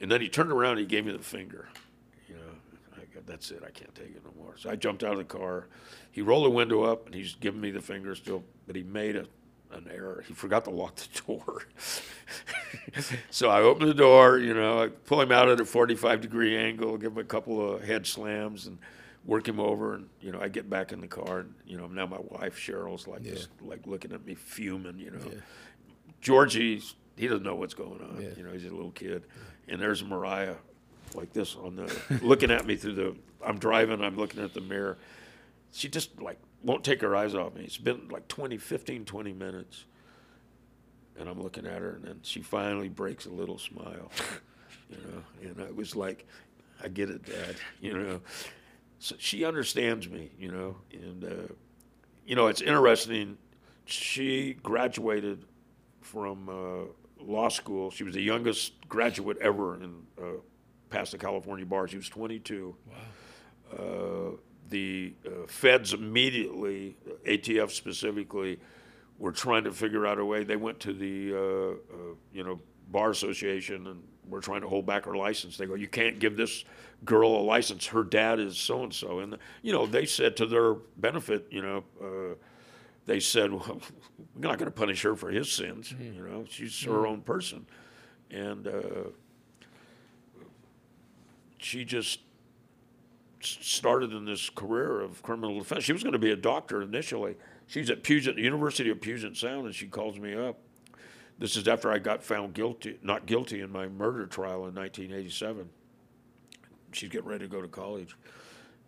and 0.00 0.10
then 0.10 0.20
he 0.20 0.28
turned 0.28 0.50
around 0.50 0.72
and 0.72 0.80
he 0.80 0.86
gave 0.86 1.04
me 1.04 1.12
the 1.12 1.18
finger. 1.18 1.68
You 2.28 2.36
know, 2.36 2.40
I 2.96 3.00
got, 3.14 3.19
that's 3.30 3.50
it. 3.50 3.62
I 3.66 3.70
can't 3.70 3.94
take 3.94 4.08
it 4.16 4.22
no 4.24 4.32
more. 4.42 4.56
So 4.58 4.68
I 4.70 4.76
jumped 4.76 5.04
out 5.04 5.12
of 5.12 5.18
the 5.18 5.24
car. 5.24 5.68
He 6.10 6.20
rolled 6.22 6.44
the 6.46 6.50
window 6.50 6.82
up, 6.82 7.06
and 7.06 7.14
he's 7.14 7.34
giving 7.36 7.60
me 7.60 7.70
the 7.70 7.80
finger 7.80 8.14
still, 8.14 8.42
but 8.66 8.74
he 8.76 8.82
made 8.82 9.16
a, 9.16 9.26
an 9.72 9.88
error. 9.92 10.24
He 10.26 10.34
forgot 10.34 10.64
to 10.64 10.70
lock 10.70 10.96
the 10.96 11.22
door. 11.26 11.62
so 13.30 13.48
I 13.48 13.60
opened 13.60 13.88
the 13.90 13.94
door. 13.94 14.38
You 14.38 14.54
know, 14.54 14.82
I 14.82 14.88
pull 14.88 15.20
him 15.20 15.32
out 15.32 15.48
at 15.48 15.60
a 15.60 15.64
45 15.64 16.20
degree 16.20 16.56
angle, 16.56 16.96
give 16.96 17.12
him 17.12 17.18
a 17.18 17.24
couple 17.24 17.74
of 17.74 17.82
head 17.84 18.06
slams, 18.06 18.66
and 18.66 18.78
work 19.24 19.46
him 19.46 19.60
over. 19.60 19.94
And 19.94 20.08
you 20.20 20.32
know, 20.32 20.40
I 20.40 20.48
get 20.48 20.68
back 20.68 20.92
in 20.92 21.00
the 21.00 21.06
car, 21.08 21.40
and 21.40 21.54
you 21.66 21.76
know, 21.76 21.86
now 21.86 22.06
my 22.06 22.18
wife 22.20 22.56
Cheryl's 22.58 23.06
like 23.06 23.24
Yeah. 23.24 23.32
just 23.34 23.48
like 23.62 23.86
looking 23.86 24.12
at 24.12 24.24
me 24.24 24.34
fuming. 24.34 24.98
You 24.98 25.12
know, 25.12 25.18
Yeah. 25.26 25.38
Georgie, 26.20 26.82
he 27.16 27.28
doesn't 27.28 27.42
know 27.44 27.54
what's 27.54 27.74
going 27.74 28.00
on. 28.02 28.20
Yeah. 28.20 28.28
You 28.36 28.42
know, 28.44 28.52
he's 28.52 28.64
a 28.66 28.70
little 28.70 28.90
kid, 28.90 29.24
and 29.68 29.80
there's 29.80 30.04
Mariah, 30.04 30.56
like 31.14 31.32
this 31.32 31.56
on 31.56 31.76
the 31.76 32.20
looking 32.22 32.50
at 32.50 32.66
me 32.66 32.76
through 32.76 32.94
the. 32.94 33.16
I'm 33.44 33.58
driving. 33.58 34.02
I'm 34.02 34.16
looking 34.16 34.42
at 34.42 34.54
the 34.54 34.60
mirror. 34.60 34.98
She 35.72 35.88
just 35.88 36.20
like 36.20 36.38
won't 36.62 36.84
take 36.84 37.00
her 37.00 37.16
eyes 37.16 37.34
off 37.34 37.54
me. 37.54 37.64
It's 37.64 37.78
been 37.78 38.08
like 38.08 38.28
20, 38.28 38.58
15, 38.58 39.04
20 39.04 39.32
minutes, 39.32 39.84
and 41.18 41.28
I'm 41.28 41.40
looking 41.40 41.66
at 41.66 41.80
her, 41.80 41.92
and 41.92 42.04
then 42.04 42.20
she 42.22 42.42
finally 42.42 42.88
breaks 42.88 43.26
a 43.26 43.30
little 43.30 43.58
smile. 43.58 44.10
You 44.90 44.96
know, 44.96 45.48
and 45.48 45.62
I 45.68 45.70
was 45.70 45.94
like, 45.94 46.26
I 46.82 46.88
get 46.88 47.10
it, 47.10 47.24
Dad. 47.24 47.56
You 47.80 47.98
know, 47.98 48.20
so 48.98 49.14
she 49.18 49.44
understands 49.44 50.08
me. 50.08 50.30
You 50.38 50.52
know, 50.52 50.76
and 50.92 51.24
uh, 51.24 51.52
you 52.26 52.36
know 52.36 52.48
it's 52.48 52.60
interesting. 52.60 53.38
She 53.86 54.54
graduated 54.62 55.44
from 56.00 56.48
uh, 56.48 57.22
law 57.24 57.48
school. 57.48 57.90
She 57.90 58.04
was 58.04 58.14
the 58.14 58.22
youngest 58.22 58.72
graduate 58.88 59.38
ever 59.40 59.76
in 59.76 60.02
uh, 60.20 60.24
past 60.90 61.12
the 61.12 61.18
California 61.18 61.64
bars. 61.64 61.90
He 61.90 61.96
was 61.96 62.08
22. 62.08 62.76
Wow. 62.86 62.96
Uh, 63.78 64.36
the 64.68 65.14
uh, 65.26 65.46
feds 65.46 65.92
immediately, 65.92 66.96
ATF 67.26 67.70
specifically, 67.70 68.60
were 69.18 69.32
trying 69.32 69.64
to 69.64 69.72
figure 69.72 70.06
out 70.06 70.18
a 70.18 70.24
way. 70.24 70.44
They 70.44 70.56
went 70.56 70.80
to 70.80 70.92
the 70.92 71.34
uh, 71.34 71.94
uh, 71.94 72.14
you 72.32 72.44
know 72.44 72.60
bar 72.88 73.10
association 73.10 73.86
and 73.86 74.02
we're 74.30 74.40
trying 74.40 74.60
to 74.62 74.68
hold 74.68 74.86
back 74.86 75.04
her 75.04 75.16
license. 75.16 75.56
They 75.56 75.66
go, 75.66 75.74
you 75.74 75.88
can't 75.88 76.18
give 76.18 76.36
this 76.36 76.64
girl 77.04 77.36
a 77.36 77.42
license. 77.42 77.86
Her 77.86 78.04
dad 78.04 78.38
is 78.38 78.56
so 78.56 78.84
and 78.84 78.94
so, 78.94 79.18
and 79.18 79.36
you 79.62 79.72
know 79.72 79.86
they 79.86 80.06
said 80.06 80.36
to 80.38 80.46
their 80.46 80.74
benefit, 80.96 81.46
you 81.50 81.62
know, 81.62 81.84
uh, 82.02 82.34
they 83.06 83.20
said, 83.20 83.52
well, 83.52 83.80
we're 84.34 84.48
not 84.48 84.58
going 84.58 84.70
to 84.70 84.76
punish 84.76 85.02
her 85.02 85.16
for 85.16 85.30
his 85.30 85.50
sins. 85.50 85.92
You 85.98 86.12
know, 86.12 86.44
she's 86.48 86.82
her 86.84 87.06
own 87.06 87.22
person, 87.22 87.66
and 88.30 88.66
uh, 88.68 89.10
she 91.60 91.84
just 91.84 92.20
started 93.40 94.12
in 94.12 94.24
this 94.24 94.50
career 94.50 95.00
of 95.00 95.22
criminal 95.22 95.58
defense. 95.58 95.84
She 95.84 95.92
was 95.92 96.02
going 96.02 96.12
to 96.14 96.18
be 96.18 96.30
a 96.30 96.36
doctor 96.36 96.82
initially. 96.82 97.36
She's 97.66 97.90
at 97.90 98.02
Puget, 98.02 98.36
University 98.38 98.90
of 98.90 99.00
Puget 99.00 99.36
Sound, 99.36 99.66
and 99.66 99.74
she 99.74 99.86
calls 99.86 100.18
me 100.18 100.34
up. 100.34 100.58
This 101.38 101.56
is 101.56 101.68
after 101.68 101.90
I 101.90 101.98
got 101.98 102.22
found 102.22 102.54
guilty, 102.54 102.98
not 103.02 103.26
guilty 103.26 103.60
in 103.60 103.70
my 103.70 103.88
murder 103.88 104.26
trial 104.26 104.66
in 104.66 104.74
1987. 104.74 105.68
She's 106.92 107.08
getting 107.08 107.28
ready 107.28 107.44
to 107.44 107.50
go 107.50 107.62
to 107.62 107.68
college, 107.68 108.16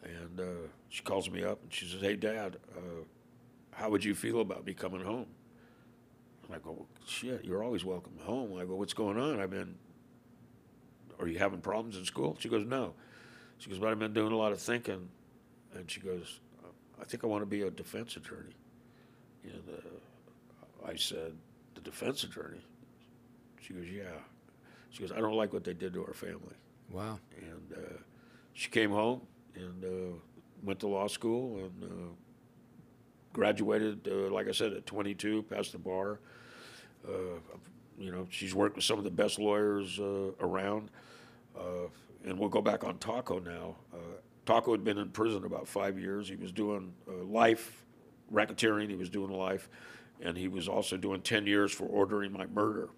and 0.03 0.41
uh, 0.41 0.69
she 0.89 1.03
calls 1.03 1.31
me 1.31 1.45
up 1.45 1.63
and 1.63 1.73
she 1.73 1.87
says, 1.87 2.01
"Hey, 2.01 2.17
Dad, 2.17 2.59
uh, 2.77 3.05
how 3.71 3.89
would 3.91 4.05
you 4.05 4.15
feel 4.15 4.41
about 4.41 4.67
me 4.67 4.75
coming 4.75 5.03
home?" 5.03 5.27
I 6.53 6.59
go, 6.59 6.73
well, 6.73 6.89
"Shit, 7.07 7.45
you're 7.45 7.63
always 7.63 7.85
welcome 7.85 8.19
home." 8.21 8.59
I 8.59 8.65
go, 8.65 8.75
"What's 8.75 8.93
going 8.93 9.19
on? 9.19 9.41
I've 9.41 9.51
been. 9.51 9.77
Are 11.23 11.29
you 11.29 11.39
having 11.39 11.61
problems 11.61 11.97
in 11.97 12.05
school?" 12.05 12.37
She 12.41 12.49
goes, 12.49 12.67
"No." 12.67 12.95
She 13.59 13.71
goes, 13.71 13.79
"But 13.79 13.89
I've 13.89 13.99
been 13.99 14.13
doing 14.13 14.33
a 14.33 14.37
lot 14.37 14.53
of 14.53 14.61
thinking," 14.61 15.09
and 15.75 15.91
she 15.91 16.01
goes, 16.01 16.41
"I 17.01 17.05
think 17.05 17.25
I 17.25 17.27
want 17.29 17.43
to 17.43 17.47
be 17.47 17.63
a 17.63 17.71
defense 17.71 18.17
attorney." 18.17 18.55
And 19.45 19.63
uh, 19.69 20.89
I 20.89 20.97
said, 20.97 21.33
"The 21.75 21.81
defense 21.81 22.25
attorney?" 22.25 22.61
She 23.61 23.73
goes, 23.73 23.89
"Yeah." 23.89 24.19
She 24.91 25.01
goes, 25.01 25.13
"I 25.13 25.21
don't 25.21 25.37
like 25.37 25.53
what 25.53 25.65
they 25.65 25.75
did 25.75 25.95
to 25.95 26.05
our 26.05 26.13
family." 26.13 26.57
Wow. 26.91 27.19
And 27.39 27.73
uh, 27.73 27.99
she 28.53 28.69
came 28.69 28.91
home 28.91 29.23
and 29.55 29.85
uh, 29.85 30.17
went 30.63 30.81
to 30.81 30.89
law 30.89 31.07
school 31.07 31.59
and 31.59 31.85
uh, 31.85 32.15
graduated, 33.33 34.07
uh, 34.09 34.33
like 34.33 34.49
I 34.49 34.53
said, 34.53 34.73
at 34.73 34.87
22, 34.87 35.43
passed 35.45 35.73
the 35.73 35.79
bar. 35.79 36.21
Uh, 37.07 37.39
you 37.99 38.13
know, 38.13 38.27
she's 38.31 38.55
worked 38.55 38.77
with 38.77 38.85
some 38.85 38.99
of 38.99 39.05
the 39.05 39.11
best 39.11 39.39
lawyers 39.39 39.99
uh, 39.99 40.33
around. 40.41 40.91
Uh, 41.57 41.89
and 42.25 42.39
we'll 42.39 42.49
go 42.49 42.63
back 42.63 42.85
on 42.85 42.99
Taco 42.99 43.39
now. 43.39 43.77
Uh, 43.93 43.97
Taco 44.47 44.73
had 44.73 44.85
been 44.85 44.99
in 44.99 45.11
prison 45.11 45.45
about 45.45 45.69
five 45.69 45.99
years. 45.99 46.29
He 46.29 46.37
was 46.37 46.53
doing 46.53 46.93
uh, 47.09 47.25
life 47.25 47.85
racketeering. 48.33 48.89
He 48.89 48.97
was 48.97 49.11
doing 49.11 49.31
life, 49.31 49.69
and 50.21 50.37
he 50.37 50.49
was 50.49 50.69
also 50.69 50.97
doing 50.97 51.21
10 51.21 51.47
years 51.47 51.73
for 51.73 51.85
ordering 51.87 52.33
my 52.33 52.47
murder. 52.47 52.89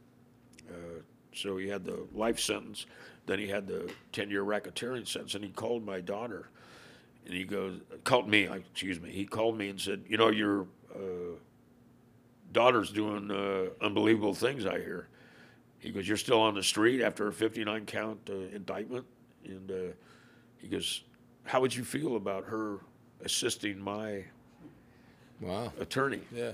So 1.34 1.56
he 1.56 1.68
had 1.68 1.84
the 1.84 2.06
life 2.14 2.38
sentence. 2.38 2.86
Then 3.26 3.38
he 3.38 3.48
had 3.48 3.66
the 3.66 3.90
10 4.12 4.30
year 4.30 4.44
racketeering 4.44 5.06
sentence. 5.06 5.34
And 5.34 5.44
he 5.44 5.50
called 5.50 5.84
my 5.84 6.00
daughter 6.00 6.48
and 7.26 7.34
he 7.34 7.44
goes, 7.44 7.80
called 8.04 8.28
me, 8.28 8.48
excuse 8.48 9.00
me. 9.00 9.10
He 9.10 9.24
called 9.24 9.56
me 9.56 9.68
and 9.68 9.80
said, 9.80 10.04
You 10.08 10.16
know, 10.16 10.28
your 10.28 10.66
uh, 10.94 11.36
daughter's 12.52 12.90
doing 12.90 13.30
uh, 13.30 13.84
unbelievable 13.84 14.34
things, 14.34 14.66
I 14.66 14.78
hear. 14.78 15.08
He 15.84 15.90
goes, 15.90 16.08
You're 16.08 16.16
still 16.16 16.40
on 16.40 16.54
the 16.54 16.62
street 16.62 17.02
after 17.02 17.28
a 17.28 17.32
59 17.32 17.84
count 17.84 18.18
uh, 18.30 18.34
indictment? 18.54 19.04
And 19.44 19.70
uh, 19.70 19.74
he 20.56 20.66
goes, 20.66 21.04
How 21.44 21.60
would 21.60 21.74
you 21.76 21.84
feel 21.84 22.16
about 22.16 22.44
her 22.46 22.78
assisting 23.22 23.78
my 23.78 24.24
Wow. 25.40 25.70
attorney? 25.78 26.20
Yeah. 26.32 26.52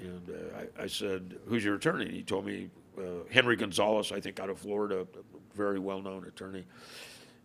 And 0.00 0.28
uh, 0.30 0.58
I, 0.80 0.84
I 0.84 0.86
said, 0.88 1.36
"Who's 1.46 1.62
your 1.62 1.74
attorney?" 1.76 2.10
He 2.10 2.22
told 2.22 2.46
me 2.46 2.70
uh, 2.98 3.02
Henry 3.30 3.54
Gonzalez, 3.56 4.10
I 4.10 4.20
think 4.20 4.40
out 4.40 4.48
of 4.48 4.58
Florida, 4.58 5.00
a 5.02 5.56
very 5.56 5.78
well-known 5.78 6.24
attorney. 6.26 6.64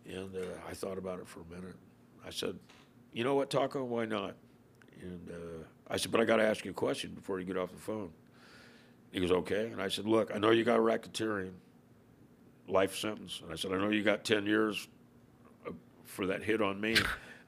And 0.08 0.34
uh, 0.34 0.40
I 0.68 0.72
thought 0.72 0.96
about 0.98 1.20
it 1.20 1.28
for 1.28 1.40
a 1.40 1.54
minute. 1.54 1.76
I 2.26 2.30
said, 2.30 2.58
"You 3.12 3.22
know 3.22 3.34
what, 3.34 3.50
Taco? 3.50 3.84
Why 3.84 4.06
not?" 4.06 4.34
And 5.02 5.30
uh, 5.30 5.64
I 5.88 5.98
said, 5.98 6.10
"But 6.10 6.22
I 6.22 6.24
got 6.24 6.36
to 6.36 6.42
ask 6.44 6.64
you 6.64 6.70
a 6.70 6.74
question 6.74 7.10
before 7.10 7.38
you 7.38 7.44
get 7.44 7.58
off 7.58 7.70
the 7.70 7.76
phone." 7.78 8.10
He 9.12 9.20
goes, 9.20 9.30
"Okay." 9.30 9.66
And 9.66 9.80
I 9.80 9.88
said, 9.88 10.06
"Look, 10.06 10.30
I 10.34 10.38
know 10.38 10.50
you 10.50 10.64
got 10.64 10.78
a 10.78 10.82
racketeering, 10.82 11.52
life 12.66 12.96
sentence." 12.96 13.40
And 13.42 13.52
I 13.52 13.56
said, 13.56 13.72
"I 13.72 13.78
know 13.78 13.88
you 13.88 14.02
got 14.02 14.24
ten 14.24 14.46
years 14.46 14.88
uh, 15.66 15.72
for 16.04 16.26
that 16.26 16.42
hit 16.42 16.60
on 16.62 16.80
me." 16.80 16.96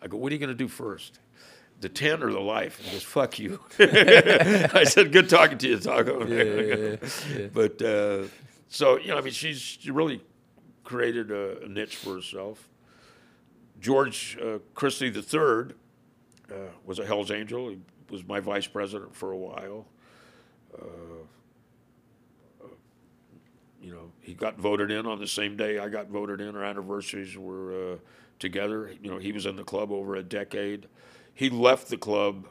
I 0.02 0.06
go, 0.06 0.16
"What 0.16 0.32
are 0.32 0.34
you 0.34 0.38
going 0.38 0.48
to 0.48 0.54
do 0.54 0.68
first? 0.68 1.20
The 1.80 1.88
ten 1.88 2.22
or 2.22 2.32
the 2.32 2.40
life?" 2.40 2.78
And 2.78 2.86
he 2.88 2.92
goes, 2.92 3.02
"Fuck 3.02 3.38
you." 3.38 3.60
I 3.78 4.84
said, 4.84 5.12
"Good 5.12 5.28
talking 5.28 5.58
to 5.58 5.68
you, 5.68 5.78
Taco." 5.78 6.26
Yeah, 6.26 6.44
yeah, 6.44 6.96
yeah. 7.38 7.46
But 7.52 7.82
uh, 7.82 8.24
so 8.68 8.98
you 8.98 9.08
know, 9.08 9.18
I 9.18 9.20
mean, 9.20 9.32
she's 9.32 9.60
she 9.60 9.90
really 9.90 10.22
created 10.84 11.30
a, 11.30 11.62
a 11.64 11.68
niche 11.68 11.96
for 11.96 12.14
herself. 12.14 12.68
George 13.80 14.38
uh, 14.42 14.58
Christie 14.74 15.06
III 15.06 15.74
uh, 16.50 16.54
was 16.84 16.98
a 16.98 17.06
Hell's 17.06 17.30
Angel. 17.30 17.70
He 17.70 17.78
was 18.10 18.26
my 18.26 18.40
vice 18.40 18.66
president 18.66 19.14
for 19.14 19.32
a 19.32 19.36
while. 19.36 19.86
Uh, 20.76 20.84
you 23.80 23.92
know, 23.92 24.12
he 24.20 24.34
got 24.34 24.58
voted 24.58 24.90
in 24.90 25.06
on 25.06 25.18
the 25.18 25.26
same 25.26 25.56
day 25.56 25.78
I 25.78 25.88
got 25.88 26.08
voted 26.08 26.40
in. 26.40 26.54
Our 26.56 26.64
anniversaries 26.64 27.36
were 27.36 27.94
uh, 27.94 27.96
together. 28.38 28.92
You 29.02 29.10
know, 29.10 29.18
he 29.18 29.32
was 29.32 29.46
in 29.46 29.56
the 29.56 29.64
club 29.64 29.90
over 29.90 30.16
a 30.16 30.22
decade. 30.22 30.86
He 31.34 31.48
left 31.50 31.88
the 31.88 31.96
club 31.96 32.46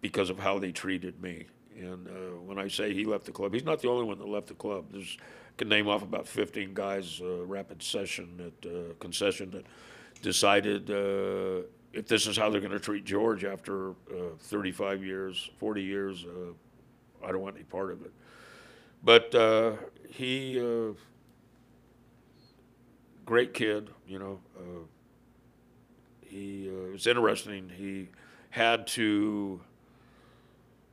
because 0.00 0.30
of 0.30 0.38
how 0.38 0.58
they 0.58 0.72
treated 0.72 1.20
me. 1.22 1.46
And 1.78 2.08
uh, 2.08 2.40
when 2.40 2.58
I 2.58 2.68
say 2.68 2.94
he 2.94 3.04
left 3.04 3.26
the 3.26 3.32
club, 3.32 3.52
he's 3.52 3.64
not 3.64 3.82
the 3.82 3.88
only 3.88 4.04
one 4.04 4.18
that 4.18 4.28
left 4.28 4.46
the 4.46 4.54
club. 4.54 4.86
There's 4.92 5.18
I 5.20 5.58
can 5.58 5.68
name 5.68 5.88
off 5.88 6.02
about 6.02 6.28
15 6.28 6.74
guys, 6.74 7.20
uh, 7.22 7.44
rapid 7.44 7.82
session 7.82 8.52
at 8.62 8.70
uh, 8.70 8.94
concession 9.00 9.50
that 9.52 9.64
decided 10.22 10.90
uh, 10.90 11.66
if 11.92 12.06
this 12.06 12.26
is 12.26 12.36
how 12.36 12.50
they're 12.50 12.60
going 12.60 12.72
to 12.72 12.78
treat 12.78 13.04
George 13.04 13.44
after 13.44 13.90
uh, 13.90 14.36
35 14.38 15.02
years, 15.02 15.50
40 15.58 15.82
years, 15.82 16.26
I 17.24 17.32
don't 17.32 17.40
want 17.40 17.56
any 17.56 17.64
part 17.64 17.90
of 17.90 18.02
it. 18.02 18.12
But 19.02 19.34
he, 20.08 20.60
uh, 20.60 20.92
great 23.24 23.54
kid, 23.54 23.90
you 24.06 24.18
know. 24.18 24.40
Uh, 24.58 24.62
he 26.22 26.68
uh, 26.70 26.92
was 26.92 27.06
interesting. 27.06 27.70
He 27.76 28.08
had 28.50 28.86
to 28.88 29.60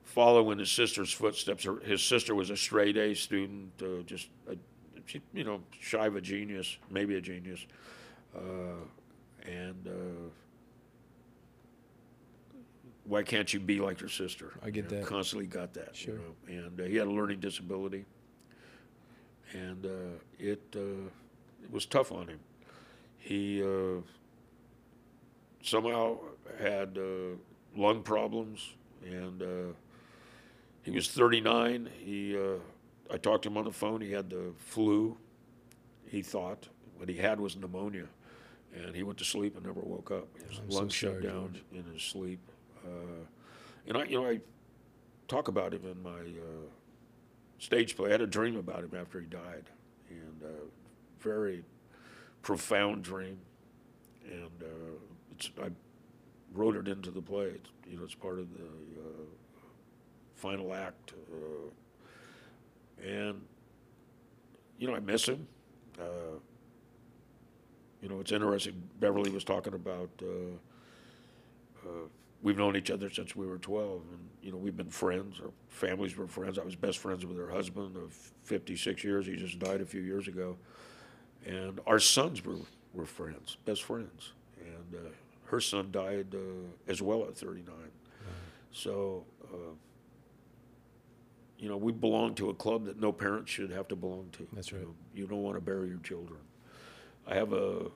follow 0.03 0.51
in 0.51 0.59
his 0.59 0.71
sister's 0.71 1.11
footsteps. 1.11 1.63
Her- 1.63 1.79
His 1.79 2.01
sister 2.01 2.35
was 2.35 2.49
a 2.49 2.57
straight 2.57 2.97
A 2.97 3.13
student, 3.13 3.71
uh, 3.81 4.03
just 4.05 4.29
a, 4.49 4.55
she, 5.05 5.21
you 5.33 5.43
know, 5.43 5.61
shy 5.79 6.05
of 6.05 6.15
a 6.15 6.21
genius, 6.21 6.77
maybe 6.89 7.15
a 7.15 7.21
genius, 7.21 7.65
uh, 8.35 8.39
and. 9.45 9.87
Uh, 9.87 10.29
why 13.05 13.21
can't 13.21 13.53
you 13.53 13.59
be 13.59 13.79
like 13.81 13.99
your 13.99 14.07
sister? 14.09 14.53
I 14.63 14.69
get 14.69 14.85
You 14.85 14.91
know, 14.91 15.01
that. 15.01 15.05
Constantly 15.05 15.45
got 15.45 15.73
that. 15.73 15.93
Sure. 15.93 16.15
You 16.47 16.61
know? 16.61 16.63
And 16.67 16.79
uh, 16.79 16.83
he 16.85 16.95
had 16.95 17.07
a 17.07 17.11
learning 17.11 17.41
disability, 17.41 18.05
and 19.53 19.85
uh, 19.85 19.89
it 20.39 20.61
uh, 20.75 21.07
it 21.63 21.71
was 21.71 21.85
tough 21.85 22.11
on 22.11 22.27
him. 22.27 22.39
He 23.17 23.63
uh, 23.63 24.01
somehow 25.61 26.17
had 26.59 26.97
uh, 26.97 27.35
lung 27.75 28.03
problems, 28.03 28.73
and 29.05 29.41
uh, 29.41 29.73
he 30.81 30.91
was 30.91 31.07
39. 31.07 31.89
He, 31.99 32.37
uh, 32.37 32.57
I 33.11 33.17
talked 33.17 33.43
to 33.43 33.49
him 33.49 33.57
on 33.57 33.65
the 33.65 33.71
phone. 33.71 34.01
He 34.01 34.11
had 34.11 34.29
the 34.29 34.53
flu. 34.57 35.17
He 36.05 36.21
thought 36.21 36.67
what 36.97 37.07
he 37.09 37.15
had 37.15 37.39
was 37.39 37.55
pneumonia, 37.55 38.07
and 38.75 38.93
he 38.95 39.03
went 39.03 39.17
to 39.19 39.25
sleep 39.25 39.55
and 39.55 39.65
never 39.65 39.79
woke 39.79 40.11
up. 40.11 40.27
His 40.49 40.59
I'm 40.59 40.69
so 40.69 40.77
lungs 40.79 40.93
shut 40.93 41.21
down 41.23 41.53
George. 41.71 41.85
in 41.85 41.93
his 41.93 42.03
sleep. 42.03 42.39
Uh, 42.85 43.23
and 43.87 43.97
I, 43.97 44.03
you 44.03 44.21
know, 44.21 44.27
I 44.27 44.41
talk 45.27 45.47
about 45.47 45.73
him 45.73 45.85
in 45.85 46.03
my 46.03 46.19
uh, 46.19 46.67
stage 47.63 47.95
play. 47.95 48.09
I 48.09 48.11
had 48.11 48.21
a 48.21 48.27
dream 48.27 48.57
about 48.57 48.83
him 48.83 48.91
after 48.99 49.19
he 49.19 49.25
died, 49.25 49.69
and 50.09 50.43
uh, 50.43 50.65
very 51.19 51.63
profound 52.41 53.03
dream. 53.03 53.39
And 54.25 54.61
uh, 54.61 54.97
it's, 55.31 55.49
I 55.61 55.69
wrote 56.53 56.75
it 56.75 56.87
into 56.87 57.09
the 57.09 57.21
play. 57.21 57.45
It's, 57.45 57.69
you 57.89 57.97
know, 57.97 58.03
it's 58.03 58.15
part 58.15 58.39
of 58.39 58.51
the 58.53 58.63
uh, 58.63 59.25
final 60.35 60.73
act. 60.73 61.13
And 63.01 63.41
you 64.77 64.87
know, 64.87 64.95
I 64.95 64.99
miss 64.99 65.27
him. 65.27 65.47
Uh, 65.99 66.37
you 68.01 68.09
know, 68.09 68.19
it's 68.19 68.31
interesting. 68.31 68.81
Beverly 68.99 69.31
was 69.31 69.43
talking 69.43 69.73
about. 69.73 70.09
Uh, 70.21 70.57
uh, 71.85 72.07
we've 72.43 72.57
known 72.57 72.75
each 72.75 72.91
other 72.91 73.09
since 73.09 73.35
we 73.35 73.47
were 73.47 73.57
12, 73.57 74.01
and 74.11 74.19
you 74.43 74.51
know, 74.51 74.57
we've 74.57 74.77
been 74.77 74.89
friends. 74.89 75.39
Our 75.41 75.49
families 75.69 76.15
were 76.15 76.27
friends. 76.27 76.59
I 76.59 76.63
was 76.63 76.75
best 76.75 76.99
friends 76.99 77.25
with 77.25 77.37
her 77.37 77.49
husband 77.49 77.95
of 77.97 78.13
56 78.43 79.03
years. 79.03 79.25
He 79.25 79.35
just 79.37 79.57
died 79.57 79.81
a 79.81 79.85
few 79.85 80.01
years 80.01 80.27
ago, 80.27 80.57
and 81.45 81.79
our 81.87 81.99
sons 81.99 82.45
were 82.45 82.57
were 82.93 83.05
friends, 83.05 83.57
best 83.65 83.81
friends. 83.83 84.33
And 84.59 84.95
uh, 84.95 85.09
her 85.45 85.59
son 85.59 85.89
died 85.91 86.35
uh, 86.35 86.37
as 86.91 87.01
well 87.01 87.23
at 87.23 87.35
39. 87.35 87.73
So, 88.71 89.25
uh, 89.51 89.57
you 91.57 91.69
know, 91.69 91.77
we 91.77 91.91
belong 91.91 92.35
to 92.35 92.49
a 92.49 92.53
club 92.53 92.85
that 92.85 92.99
no 92.99 93.11
parent 93.11 93.47
should 93.47 93.71
have 93.71 93.87
to 93.87 93.95
belong 93.95 94.29
to. 94.33 94.47
That's 94.53 94.71
You 94.71 94.77
right. 94.77 94.87
know, 94.87 94.93
You 95.15 95.27
don't 95.27 95.41
want 95.43 95.55
to 95.55 95.61
bury 95.61 95.89
your 95.89 95.99
children. 95.99 96.39
I 97.27 97.35
have 97.35 97.53
a, 97.53 97.55
a, 97.55 97.89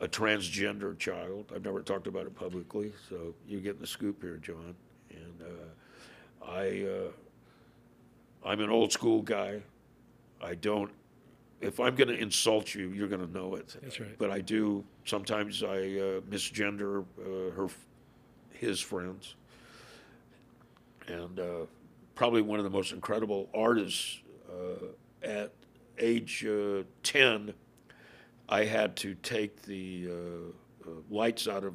a 0.00 0.08
transgender 0.08 0.98
child. 0.98 1.52
I've 1.54 1.64
never 1.64 1.80
talked 1.82 2.06
about 2.06 2.26
it 2.26 2.34
publicly, 2.34 2.92
so 3.08 3.34
you're 3.46 3.60
getting 3.60 3.80
the 3.80 3.86
scoop 3.86 4.22
here, 4.22 4.36
John. 4.36 4.74
And 5.10 5.42
uh, 5.42 6.46
I, 6.50 6.86
uh, 6.86 8.48
I'm 8.48 8.60
an 8.60 8.70
old 8.70 8.92
school 8.92 9.22
guy. 9.22 9.62
I 10.42 10.54
don't. 10.54 10.90
If 11.62 11.80
I'm 11.80 11.94
going 11.94 12.08
to 12.08 12.18
insult 12.18 12.74
you, 12.74 12.90
you're 12.90 13.08
going 13.08 13.26
to 13.26 13.32
know 13.32 13.54
it. 13.54 13.74
That's 13.82 13.98
right. 13.98 14.16
But 14.18 14.30
I 14.30 14.40
do. 14.40 14.84
Sometimes 15.06 15.62
I 15.62 15.66
uh, 15.68 16.20
misgender 16.28 17.04
uh, 17.18 17.50
her, 17.52 17.68
his 18.50 18.80
friends, 18.80 19.36
and 21.08 21.40
uh, 21.40 21.64
probably 22.14 22.42
one 22.42 22.58
of 22.58 22.64
the 22.64 22.70
most 22.70 22.92
incredible 22.92 23.48
artists 23.54 24.20
uh, 24.50 24.86
at 25.22 25.52
age 25.98 26.44
uh, 26.44 26.82
10 27.02 27.54
i 28.48 28.64
had 28.64 28.96
to 28.96 29.14
take 29.16 29.62
the 29.62 30.08
uh, 30.10 30.88
uh, 30.88 30.94
lights 31.10 31.48
out 31.48 31.64
of 31.64 31.74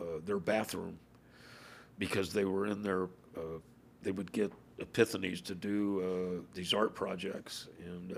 uh, 0.00 0.04
their 0.24 0.38
bathroom 0.38 0.98
because 1.98 2.32
they 2.32 2.44
were 2.44 2.66
in 2.66 2.82
their 2.82 3.04
uh, 3.36 3.58
they 4.02 4.10
would 4.10 4.30
get 4.32 4.52
epiphanies 4.78 5.42
to 5.42 5.54
do 5.54 6.00
uh, 6.00 6.42
these 6.54 6.74
art 6.74 6.94
projects. 6.94 7.68
And 7.84 8.12
uh, 8.12 8.16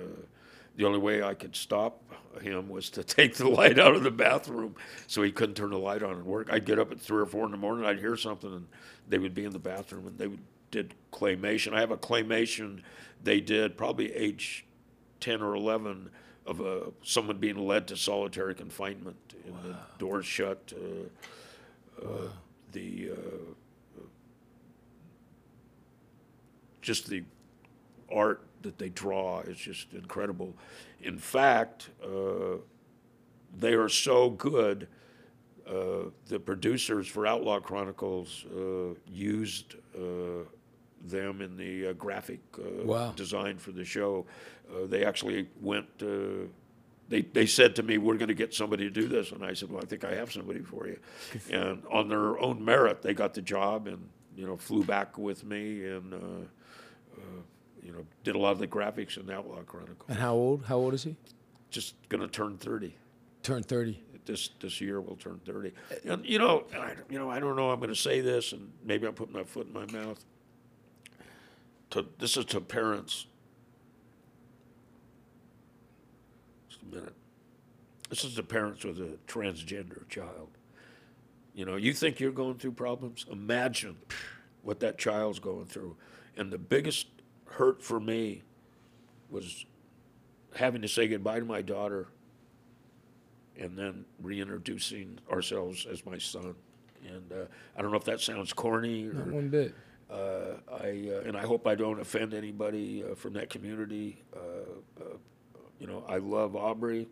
the 0.76 0.84
only 0.84 0.98
way 0.98 1.22
i 1.22 1.32
could 1.32 1.56
stop 1.56 2.02
him 2.42 2.68
was 2.68 2.90
to 2.90 3.04
take 3.18 3.34
the 3.34 3.48
light 3.48 3.78
out 3.78 3.94
of 3.94 4.02
the 4.02 4.10
bathroom 4.10 4.74
so 5.06 5.22
he 5.22 5.32
couldn't 5.32 5.54
turn 5.54 5.70
the 5.70 5.78
light 5.78 6.02
on 6.02 6.12
and 6.12 6.24
work. 6.24 6.48
I'd 6.50 6.64
get 6.64 6.78
up 6.78 6.92
at 6.92 7.00
three 7.00 7.22
or 7.22 7.26
four 7.26 7.44
in 7.46 7.50
the 7.50 7.56
morning 7.56 7.86
i'd 7.86 7.98
hear 7.98 8.16
something 8.16 8.52
and 8.52 8.66
they 9.08 9.18
would 9.18 9.34
be 9.34 9.44
in 9.44 9.52
the 9.52 9.58
bathroom 9.58 10.06
and 10.06 10.18
they 10.18 10.26
would 10.26 10.42
did 10.72 10.94
claymation. 11.12 11.72
I 11.72 11.80
have 11.80 11.92
a 11.92 11.96
claymation 11.96 12.82
they 13.22 13.40
did 13.40 13.76
probably 13.76 14.12
age 14.12 14.66
10 15.20 15.40
or 15.40 15.54
11 15.54 16.10
of 16.46 16.60
uh, 16.60 16.90
someone 17.02 17.38
being 17.38 17.58
led 17.58 17.88
to 17.88 17.96
solitary 17.96 18.54
confinement 18.54 19.34
and 19.44 19.54
the 19.64 19.76
doors 19.98 20.26
shut 20.26 20.72
uh, 20.76 22.04
uh, 22.06 22.28
the 22.72 23.10
uh, 23.12 24.02
just 26.82 27.08
the 27.08 27.24
art 28.12 28.42
that 28.62 28.78
they 28.78 28.88
draw 28.90 29.40
is 29.40 29.56
just 29.56 29.92
incredible. 29.92 30.54
In 31.02 31.18
fact, 31.18 31.90
uh, 32.02 32.58
they 33.56 33.74
are 33.74 33.88
so 33.88 34.30
good. 34.30 34.88
Uh, 35.66 36.10
the 36.28 36.38
producers 36.38 37.08
for 37.08 37.26
Outlaw 37.26 37.58
Chronicles 37.58 38.44
uh, 38.54 38.94
used 39.08 39.74
uh, 39.96 40.44
them 41.10 41.40
in 41.40 41.56
the 41.56 41.88
uh, 41.88 41.92
graphic 41.94 42.40
uh, 42.58 42.84
Wow. 42.84 43.12
design 43.16 43.58
for 43.58 43.72
the 43.72 43.84
show. 43.84 44.26
Uh, 44.70 44.86
they 44.86 45.04
actually 45.04 45.48
went. 45.60 45.86
Uh, 46.02 46.46
they, 47.08 47.20
they 47.22 47.46
said 47.46 47.76
to 47.76 47.82
me, 47.82 47.98
"We're 47.98 48.16
going 48.16 48.28
to 48.28 48.34
get 48.34 48.52
somebody 48.54 48.84
to 48.84 48.90
do 48.90 49.06
this," 49.08 49.30
and 49.32 49.44
I 49.44 49.52
said, 49.54 49.70
"Well, 49.70 49.80
I 49.82 49.86
think 49.86 50.04
I 50.04 50.14
have 50.14 50.32
somebody 50.32 50.60
for 50.60 50.86
you." 50.88 50.98
And 51.50 51.82
on 51.90 52.08
their 52.08 52.38
own 52.40 52.64
merit, 52.64 53.02
they 53.02 53.14
got 53.14 53.34
the 53.34 53.42
job, 53.42 53.86
and 53.86 54.08
you 54.36 54.44
know, 54.46 54.56
flew 54.56 54.82
back 54.84 55.16
with 55.16 55.44
me, 55.44 55.84
and 55.86 56.12
uh, 56.12 56.16
uh, 57.16 57.20
you 57.82 57.92
know, 57.92 58.04
did 58.24 58.34
a 58.34 58.38
lot 58.38 58.50
of 58.52 58.58
the 58.58 58.66
graphics 58.66 59.16
in 59.18 59.30
Outlaw 59.30 59.62
Chronicles. 59.62 60.08
And 60.08 60.18
how 60.18 60.34
old? 60.34 60.64
How 60.64 60.76
old 60.78 60.94
is 60.94 61.04
he? 61.04 61.16
Just 61.70 61.94
going 62.08 62.20
to 62.22 62.28
turn 62.28 62.56
thirty 62.58 62.96
Turn 63.42 63.62
30. 63.62 64.02
this 64.24 64.50
this 64.60 64.80
year 64.80 65.00
will 65.00 65.14
turn 65.16 65.40
30 65.46 65.70
and 66.04 66.24
you 66.26 66.38
know 66.40 66.64
and 66.72 66.82
I, 66.82 66.94
you 67.08 67.16
know 67.18 67.30
I 67.30 67.38
don't 67.38 67.54
know 67.54 67.70
I'm 67.70 67.78
going 67.78 67.90
to 67.90 67.94
say 67.94 68.20
this 68.20 68.50
and 68.52 68.72
maybe 68.84 69.06
I'm 69.06 69.14
putting 69.14 69.34
my 69.34 69.44
foot 69.44 69.68
in 69.68 69.72
my 69.72 69.86
mouth 69.92 70.24
to 71.96 72.06
this 72.18 72.36
is 72.36 72.44
to 72.46 72.60
parents. 72.60 73.26
Just 76.68 76.82
a 76.82 76.94
minute. 76.94 77.14
This 78.08 78.24
is 78.24 78.34
to 78.36 78.42
parents 78.42 78.84
with 78.84 78.98
a 78.98 79.18
transgender 79.26 80.08
child. 80.08 80.48
You 81.54 81.64
know 81.64 81.76
you 81.76 81.92
think 81.92 82.20
you're 82.20 82.32
going 82.32 82.58
through 82.58 82.72
problems? 82.72 83.26
Imagine 83.30 83.96
what 84.62 84.80
that 84.80 84.98
child's 84.98 85.38
going 85.38 85.66
through. 85.66 85.96
And 86.36 86.52
the 86.52 86.58
biggest 86.58 87.06
hurt 87.46 87.82
for 87.82 87.98
me 87.98 88.42
was 89.30 89.64
having 90.54 90.82
to 90.82 90.88
say 90.88 91.08
goodbye 91.08 91.38
to 91.38 91.44
my 91.44 91.62
daughter 91.62 92.08
and 93.58 93.76
then 93.76 94.04
reintroducing 94.20 95.18
ourselves 95.30 95.86
as 95.90 96.04
my 96.04 96.18
son. 96.18 96.54
And 97.06 97.32
uh, 97.32 97.46
I 97.76 97.82
don't 97.82 97.90
know 97.90 97.96
if 97.96 98.04
that 98.04 98.20
sounds 98.20 98.52
corny, 98.52 99.04
Not 99.04 99.28
one 99.28 99.48
bit. 99.48 99.74
Uh, 100.10 100.58
I 100.70 101.10
uh, 101.12 101.26
and 101.26 101.36
I 101.36 101.42
hope 101.42 101.66
I 101.66 101.74
don't 101.74 102.00
offend 102.00 102.32
anybody 102.32 103.02
uh, 103.04 103.14
from 103.14 103.32
that 103.34 103.50
community. 103.50 104.22
Uh, 104.34 104.40
uh, 105.00 105.16
you 105.80 105.86
know, 105.86 106.04
I 106.08 106.18
love 106.18 106.54
Aubrey, 106.54 107.08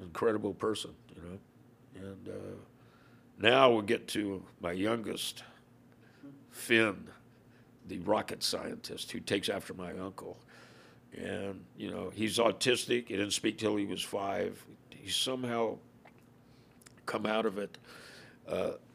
incredible 0.00 0.54
person. 0.54 0.92
You 1.14 1.22
know, 1.22 2.08
and 2.08 2.28
now 3.38 3.70
we'll 3.70 3.82
get 3.82 4.06
to 4.08 4.42
my 4.60 4.72
youngest, 4.72 5.42
Finn, 6.50 7.08
the 7.88 7.98
rocket 8.00 8.42
scientist 8.42 9.10
who 9.10 9.20
takes 9.20 9.48
after 9.48 9.74
my 9.74 9.92
uncle 9.98 10.38
and 11.18 11.64
you 11.76 11.90
know 11.90 12.12
he's 12.14 12.38
autistic. 12.38 13.08
He 13.08 13.16
didn't 13.16 13.32
speak 13.32 13.58
till 13.58 13.74
he 13.74 13.84
was 13.84 14.00
five. 14.00 14.64
He's 14.90 15.16
somehow 15.16 15.78
come 17.04 17.26
out 17.26 17.46
of 17.46 17.58
it. 17.58 17.78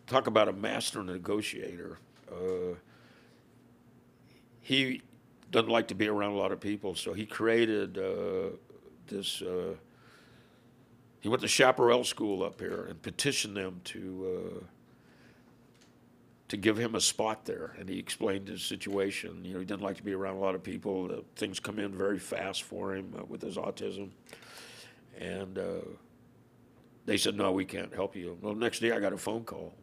Talk 0.07 0.27
about 0.27 0.47
a 0.47 0.53
master 0.53 1.03
negotiator. 1.03 1.97
Uh, 2.31 2.75
he 4.61 5.01
doesn't 5.51 5.69
like 5.69 5.87
to 5.89 5.95
be 5.95 6.07
around 6.07 6.31
a 6.31 6.37
lot 6.37 6.51
of 6.51 6.59
people, 6.59 6.95
so 6.95 7.13
he 7.13 7.25
created 7.25 7.97
uh, 7.97 8.55
this. 9.07 9.41
Uh, 9.41 9.75
he 11.19 11.29
went 11.29 11.41
to 11.41 11.47
Chaparral 11.47 12.03
School 12.03 12.43
up 12.43 12.59
here 12.59 12.85
and 12.89 13.01
petitioned 13.01 13.55
them 13.55 13.81
to. 13.85 14.61
Uh, 14.61 14.63
to 16.47 16.57
give 16.57 16.77
him 16.77 16.95
a 16.95 17.01
spot 17.01 17.45
there. 17.45 17.75
And 17.79 17.89
he 17.89 17.97
explained 17.97 18.47
his 18.47 18.63
situation. 18.63 19.43
You 19.43 19.53
know, 19.53 19.59
he 19.59 19.65
didn't 19.65 19.81
like 19.81 19.97
to 19.97 20.03
be 20.03 20.13
around 20.13 20.35
a 20.35 20.39
lot 20.39 20.55
of 20.55 20.63
people. 20.63 21.23
Things 21.35 21.59
come 21.59 21.79
in 21.79 21.91
very 21.91 22.19
fast 22.19 22.63
for 22.63 22.95
him 22.95 23.13
uh, 23.17 23.25
with 23.25 23.41
his 23.41 23.57
autism. 23.57 24.09
And 25.19 25.57
uh, 25.57 25.81
they 27.05 27.17
said, 27.17 27.35
no, 27.35 27.51
we 27.51 27.65
can't 27.65 27.93
help 27.93 28.15
you. 28.15 28.37
Well, 28.41 28.53
next 28.53 28.79
day 28.79 28.91
I 28.91 28.99
got 28.99 29.13
a 29.13 29.17
phone 29.17 29.43
call. 29.43 29.73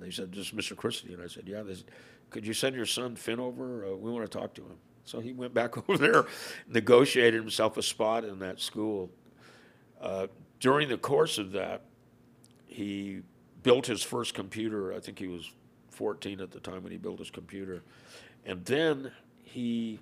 And 0.00 0.08
they 0.08 0.14
said, 0.14 0.32
this 0.32 0.46
is 0.46 0.52
Mr. 0.52 0.74
Christie. 0.74 1.12
And 1.12 1.22
I 1.22 1.26
said, 1.26 1.44
yeah. 1.46 1.62
They 1.62 1.74
said, 1.74 1.90
could 2.30 2.46
you 2.46 2.54
send 2.54 2.74
your 2.74 2.86
son 2.86 3.16
Finn 3.16 3.38
over? 3.38 3.84
Uh, 3.84 3.96
we 3.96 4.10
want 4.10 4.30
to 4.30 4.38
talk 4.38 4.54
to 4.54 4.62
him. 4.62 4.76
So 5.04 5.20
he 5.20 5.32
went 5.32 5.52
back 5.52 5.76
over 5.88 5.98
there, 5.98 6.26
negotiated 6.68 7.40
himself 7.40 7.76
a 7.76 7.82
spot 7.82 8.24
in 8.24 8.38
that 8.38 8.60
school. 8.60 9.10
Uh, 10.00 10.28
during 10.58 10.88
the 10.88 10.96
course 10.96 11.36
of 11.36 11.52
that, 11.52 11.82
he 12.66 13.20
built 13.62 13.86
his 13.86 14.02
first 14.02 14.32
computer. 14.32 14.94
I 14.94 15.00
think 15.00 15.18
he 15.18 15.26
was 15.26 15.50
14 15.90 16.40
at 16.40 16.50
the 16.50 16.60
time 16.60 16.82
when 16.82 16.92
he 16.92 16.98
built 16.98 17.18
his 17.18 17.30
computer. 17.30 17.82
And 18.46 18.64
then 18.64 19.12
he 19.42 20.00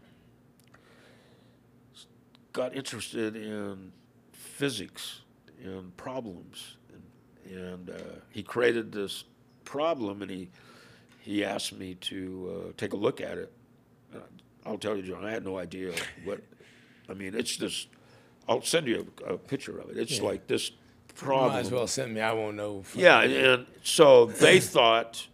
got 2.53 2.77
interested 2.77 3.35
in 3.35 3.91
physics 4.33 5.23
and 5.63 5.97
problems. 5.97 6.77
And, 6.93 7.59
and 7.59 7.91
uh, 7.91 7.95
he 8.31 8.45
created 8.45 8.93
this 8.93 9.25
problem 9.69 10.23
and 10.23 10.31
he, 10.31 10.49
he 11.21 11.45
asked 11.45 11.75
me 11.79 11.95
to 11.97 12.69
uh, 12.69 12.73
take 12.79 12.95
a 12.95 12.97
look 12.97 13.21
at 13.21 13.37
it. 13.37 13.53
And 14.15 14.23
I'll 14.65 14.79
tell 14.79 14.97
you, 14.97 15.03
John, 15.03 15.25
I 15.27 15.31
had 15.31 15.45
no 15.45 15.59
idea 15.59 15.93
what, 16.25 16.41
I 17.09 17.13
mean, 17.15 17.35
it's 17.35 17.55
just, 17.55 17.89
I'll 18.49 18.63
send 18.63 18.87
you 18.87 19.07
a, 19.27 19.35
a 19.35 19.39
picture 19.39 19.79
of 19.79 19.91
it. 19.91 19.99
It's 19.99 20.19
Yeah. 20.19 20.23
like 20.23 20.47
this 20.47 20.71
problem. 21.15 21.53
Might 21.53 21.61
as 21.61 21.71
well 21.71 21.87
send 21.87 22.15
me. 22.15 22.23
I 22.23 22.33
won't 22.33 22.57
know. 22.57 22.83
Yeah, 22.95 23.21
and 23.21 23.67
so 23.83 24.25
they 24.27 24.59
thought 24.75 25.27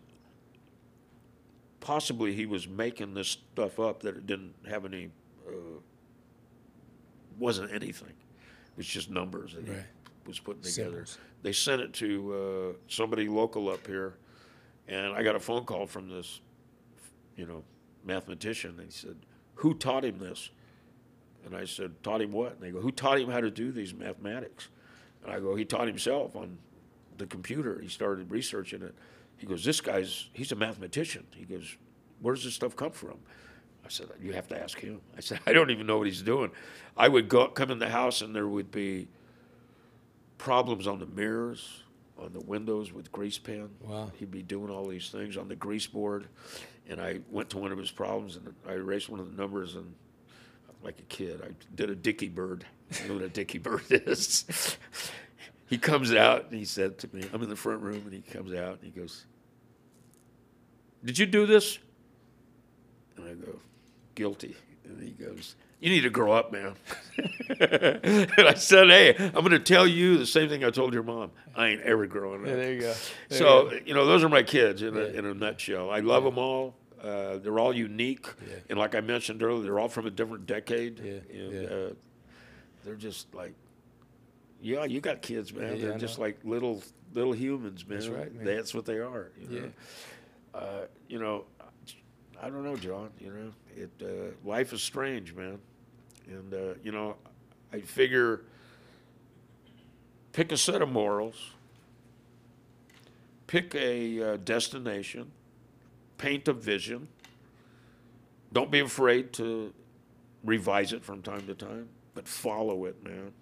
possibly 1.78 2.32
he 2.34 2.46
was 2.46 2.66
making 2.66 3.14
this 3.14 3.28
stuff 3.52 3.78
up 3.78 4.00
that 4.02 4.16
it 4.16 4.26
didn't 4.26 4.54
have 4.68 4.84
any, 4.84 5.10
uh, 5.46 5.52
wasn't 7.38 7.70
anything. 7.72 8.08
It 8.08 8.76
was 8.78 8.86
just 8.86 9.10
numbers 9.10 9.54
that 9.54 9.68
Right. 9.68 9.78
he 9.78 10.26
was 10.28 10.40
putting 10.40 10.62
together. 10.62 10.90
Symbols. 11.06 11.18
They 11.42 11.52
sent 11.52 11.82
it 11.82 11.92
to 11.94 12.34
uh, 12.34 12.78
somebody 12.88 13.28
local 13.28 13.68
up 13.68 13.86
here, 13.86 14.14
and 14.88 15.14
I 15.14 15.22
got 15.22 15.36
a 15.36 15.40
phone 15.40 15.64
call 15.64 15.86
from 15.86 16.08
this, 16.08 16.40
you 17.36 17.46
know, 17.46 17.64
mathematician. 18.04 18.76
They 18.76 18.90
said, 18.90 19.16
"Who 19.56 19.74
taught 19.74 20.04
him 20.04 20.18
this?" 20.18 20.50
And 21.44 21.56
I 21.56 21.64
said, 21.64 22.02
"Taught 22.02 22.22
him 22.22 22.32
what?" 22.32 22.54
And 22.54 22.62
they 22.62 22.70
go, 22.70 22.80
"Who 22.80 22.90
taught 22.90 23.18
him 23.18 23.30
how 23.30 23.40
to 23.40 23.50
do 23.50 23.72
these 23.72 23.94
mathematics?" 23.94 24.68
And 25.22 25.32
I 25.32 25.40
go, 25.40 25.54
"He 25.54 25.64
taught 25.64 25.86
himself 25.86 26.36
on 26.36 26.58
the 27.16 27.26
computer. 27.26 27.80
He 27.80 27.88
started 27.88 28.30
researching 28.30 28.82
it." 28.82 28.94
He 29.36 29.46
goes, 29.46 29.64
"This 29.64 29.80
guy's 29.80 30.28
he's 30.32 30.52
a 30.52 30.56
mathematician." 30.56 31.26
He 31.34 31.44
goes, 31.44 31.76
"Where 32.20 32.34
does 32.34 32.44
this 32.44 32.54
stuff 32.54 32.76
come 32.76 32.92
from?" 32.92 33.18
I 33.84 33.88
said, 33.88 34.08
"You 34.20 34.32
have 34.32 34.48
to 34.48 34.60
ask 34.60 34.78
him." 34.80 35.00
I 35.16 35.20
said, 35.20 35.40
"I 35.46 35.52
don't 35.52 35.70
even 35.70 35.86
know 35.86 35.98
what 35.98 36.06
he's 36.06 36.22
doing." 36.22 36.50
I 36.96 37.08
would 37.08 37.28
go 37.28 37.48
come 37.48 37.70
in 37.70 37.78
the 37.78 37.88
house 37.88 38.22
and 38.22 38.34
there 38.34 38.48
would 38.48 38.70
be 38.70 39.08
problems 40.38 40.86
on 40.86 40.98
the 40.98 41.06
mirrors, 41.06 41.83
on 42.24 42.32
the 42.32 42.40
windows 42.40 42.92
with 42.92 43.12
grease 43.12 43.38
pen. 43.38 43.68
Wow. 43.82 44.10
He'd 44.18 44.30
be 44.30 44.42
doing 44.42 44.70
all 44.70 44.86
these 44.86 45.10
things 45.10 45.36
on 45.36 45.48
the 45.48 45.56
grease 45.56 45.86
board, 45.86 46.26
and 46.88 47.00
I 47.00 47.20
went 47.30 47.50
to 47.50 47.58
one 47.58 47.70
of 47.70 47.78
his 47.78 47.90
problems 47.90 48.36
and 48.36 48.52
I 48.68 48.72
erased 48.72 49.08
one 49.08 49.20
of 49.20 49.30
the 49.34 49.40
numbers 49.40 49.74
and. 49.76 49.94
Like 50.82 50.98
a 50.98 51.04
kid, 51.04 51.40
I 51.42 51.48
did 51.74 51.88
a 51.88 51.94
dicky 51.94 52.28
bird. 52.28 52.66
You 53.00 53.08
know 53.08 53.14
what 53.14 53.22
a 53.22 53.30
dicky 53.30 53.56
bird 53.56 53.84
is? 53.88 54.76
he 55.66 55.78
comes 55.78 56.12
out 56.12 56.50
and 56.50 56.58
he 56.58 56.66
said 56.66 56.98
to 56.98 57.08
me, 57.10 57.24
I'm 57.32 57.42
in 57.42 57.48
the 57.48 57.56
front 57.56 57.80
room, 57.80 58.02
and 58.04 58.12
he 58.12 58.20
comes 58.20 58.52
out 58.52 58.80
and 58.82 58.84
he 58.84 58.90
goes, 58.90 59.24
Did 61.02 61.18
you 61.18 61.24
do 61.24 61.46
this? 61.46 61.78
And 63.16 63.26
I 63.26 63.32
go, 63.32 63.58
Guilty. 64.14 64.56
And 64.84 65.02
he 65.02 65.12
goes, 65.12 65.56
You 65.84 65.90
need 65.90 66.00
to 66.04 66.08
grow 66.08 66.32
up, 66.32 66.50
man. 66.50 66.76
and 67.60 68.48
I 68.48 68.54
said, 68.54 68.88
Hey, 68.88 69.14
I'm 69.18 69.32
going 69.32 69.50
to 69.50 69.58
tell 69.58 69.86
you 69.86 70.16
the 70.16 70.24
same 70.24 70.48
thing 70.48 70.64
I 70.64 70.70
told 70.70 70.94
your 70.94 71.02
mom. 71.02 71.30
I 71.54 71.66
ain't 71.66 71.82
ever 71.82 72.06
growing 72.06 72.40
up. 72.40 72.46
Yeah, 72.46 72.54
there 72.54 72.72
you 72.72 72.80
go. 72.80 72.94
There 73.28 73.38
so, 73.38 73.70
you 73.70 73.82
you 73.88 73.94
know, 73.94 74.06
those 74.06 74.24
are 74.24 74.30
my 74.30 74.42
kids 74.42 74.80
in, 74.80 74.96
a, 74.96 75.00
in 75.00 75.26
a 75.26 75.34
nutshell. 75.34 75.90
I 75.90 76.00
love 76.00 76.24
them 76.24 76.38
all. 76.38 76.74
Uh, 77.02 77.36
they're 77.36 77.58
all 77.58 77.74
unique. 77.74 78.26
Yeah. 78.48 78.56
And 78.70 78.78
like 78.78 78.94
I 78.94 79.02
mentioned 79.02 79.42
earlier, 79.42 79.62
they're 79.62 79.78
all 79.78 79.90
from 79.90 80.06
a 80.06 80.10
different 80.10 80.46
decade. 80.46 81.00
Yeah, 81.00 81.38
And, 81.38 81.52
yeah. 81.52 81.68
Uh, 81.68 81.92
they're 82.82 82.94
just 82.94 83.34
like, 83.34 83.52
yeah, 84.62 84.86
you 84.86 85.02
got 85.02 85.20
kids, 85.20 85.52
man. 85.52 85.76
Yeah, 85.76 85.88
they're 85.88 85.98
just 85.98 86.18
like 86.18 86.38
little 86.44 86.82
little 87.12 87.34
humans, 87.34 87.86
man. 87.86 87.98
That's 87.98 88.08
right, 88.08 88.34
man. 88.34 88.46
That's 88.46 88.72
what 88.72 88.86
they 88.86 89.00
are. 89.00 89.32
You 89.38 89.48
know? 89.48 89.70
Yeah. 90.54 90.58
Uh, 90.58 90.86
you 91.08 91.18
know, 91.18 91.44
I 92.42 92.48
don't 92.48 92.64
know, 92.64 92.76
John. 92.76 93.10
You 93.20 93.30
know, 93.30 93.52
it 93.76 93.90
uh, 94.02 94.48
life 94.48 94.72
is 94.72 94.82
strange, 94.82 95.34
man. 95.34 95.58
And 96.28 96.52
uh, 96.54 96.74
you 96.82 96.92
know, 96.92 97.16
I 97.72 97.80
figure 97.80 98.42
pick 100.32 100.52
a 100.52 100.56
set 100.56 100.82
of 100.82 100.90
morals, 100.90 101.50
pick 103.46 103.74
a 103.74 104.22
uh, 104.22 104.36
destination, 104.38 105.30
paint 106.18 106.48
a 106.48 106.52
vision. 106.52 107.08
Don't 108.52 108.70
be 108.70 108.80
afraid 108.80 109.32
to 109.34 109.72
revise 110.44 110.92
it 110.92 111.04
from 111.04 111.22
time 111.22 111.46
to 111.46 111.54
time, 111.54 111.88
but 112.14 112.28
follow 112.28 112.84
it, 112.84 113.02
man. 113.04 113.32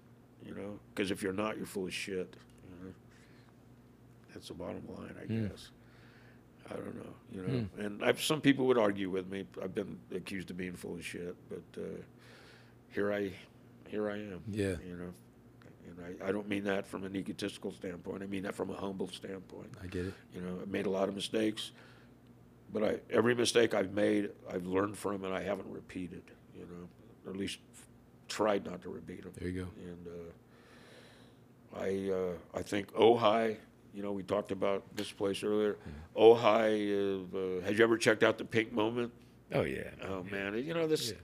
You 0.47 0.55
know, 0.55 0.79
because 0.95 1.11
if 1.11 1.23
you're 1.23 1.33
not, 1.33 1.57
you're 1.57 1.67
full 1.67 1.87
of 1.87 1.95
shit. 1.95 2.35
You 2.65 2.85
know? 2.87 2.93
That's 4.35 4.49
the 4.49 4.55
bottom 4.55 4.83
line, 4.97 5.15
I 5.23 5.27
Hmm. 5.27 5.47
guess. 5.49 5.71
I 6.71 6.75
don't 6.75 6.95
know, 6.97 7.15
you 7.35 7.43
know. 7.43 7.85
And 7.85 8.03
I've, 8.05 8.23
some 8.23 8.41
people 8.41 8.67
would 8.67 8.79
argue 8.79 9.11
with 9.11 9.29
me. 9.31 9.45
I've 9.63 9.75
been 9.75 9.99
accused 10.15 10.51
of 10.51 10.57
being 10.57 10.75
full 10.75 10.95
of 10.95 11.05
shit, 11.05 11.35
but 11.49 11.81
uh, 11.83 11.85
here 12.93 13.13
I, 13.13 13.33
here 13.89 14.11
I 14.11 14.17
am. 14.17 14.43
Yeah. 14.49 14.77
You 14.87 14.97
know, 14.97 15.13
and 15.87 16.19
I, 16.23 16.29
I 16.29 16.33
don't 16.33 16.49
mean 16.49 16.65
that 16.65 16.87
from 16.87 17.05
an 17.05 17.17
egotistical 17.17 17.73
standpoint. 17.73 18.23
I 18.23 18.27
mean 18.27 18.43
that 18.45 18.55
from 18.55 18.71
a 18.71 18.77
humble 18.77 19.09
standpoint. 19.09 19.71
I 19.83 19.87
get 19.87 20.07
it. 20.07 20.15
You 20.35 20.41
know, 20.41 20.59
I've 20.61 20.69
made 20.69 20.87
a 20.87 20.91
lot 20.91 21.09
of 21.09 21.15
mistakes, 21.15 21.73
but 22.73 22.83
I 22.83 22.99
every 23.11 23.35
mistake 23.35 23.75
I've 23.75 23.93
made, 23.93 24.31
I've 24.51 24.67
learned 24.67 24.97
from, 24.97 25.25
and 25.25 25.35
I 25.35 25.43
haven't 25.43 25.69
repeated. 25.69 26.23
You 26.55 26.63
know, 26.63 26.89
or 27.27 27.33
at 27.33 27.39
least 27.39 27.59
tried 28.29 28.65
not 28.65 28.83
to 28.83 28.89
repeat 28.89 29.23
them. 29.23 29.33
There 29.39 29.49
you 29.49 29.63
go. 29.63 29.69
And 29.83 30.07
uh, 31.77 31.81
I 31.81 32.11
uh, 32.13 32.59
I 32.59 32.63
think 32.63 32.93
Ojai. 32.93 33.57
You 33.95 34.03
know, 34.03 34.13
we 34.13 34.23
talked 34.23 34.53
about 34.53 34.85
this 34.97 35.13
place 35.13 35.43
earlier. 35.43 35.75
Mm-hmm. 35.75 36.23
Ojai. 36.23 37.35
Uh, 37.35 37.37
uh, 37.37 37.65
had 37.65 37.77
you 37.77 37.85
ever 37.85 37.99
checked 37.99 38.23
out 38.23 38.39
the 38.39 38.45
Pink 38.45 38.73
Moment? 38.73 39.13
Oh 39.53 39.65
yeah. 39.65 39.91
Oh 40.09 40.25
man, 40.31 40.55
you 40.65 40.73
know 40.73 40.87
this. 40.87 41.11
Yeah. 41.11 41.17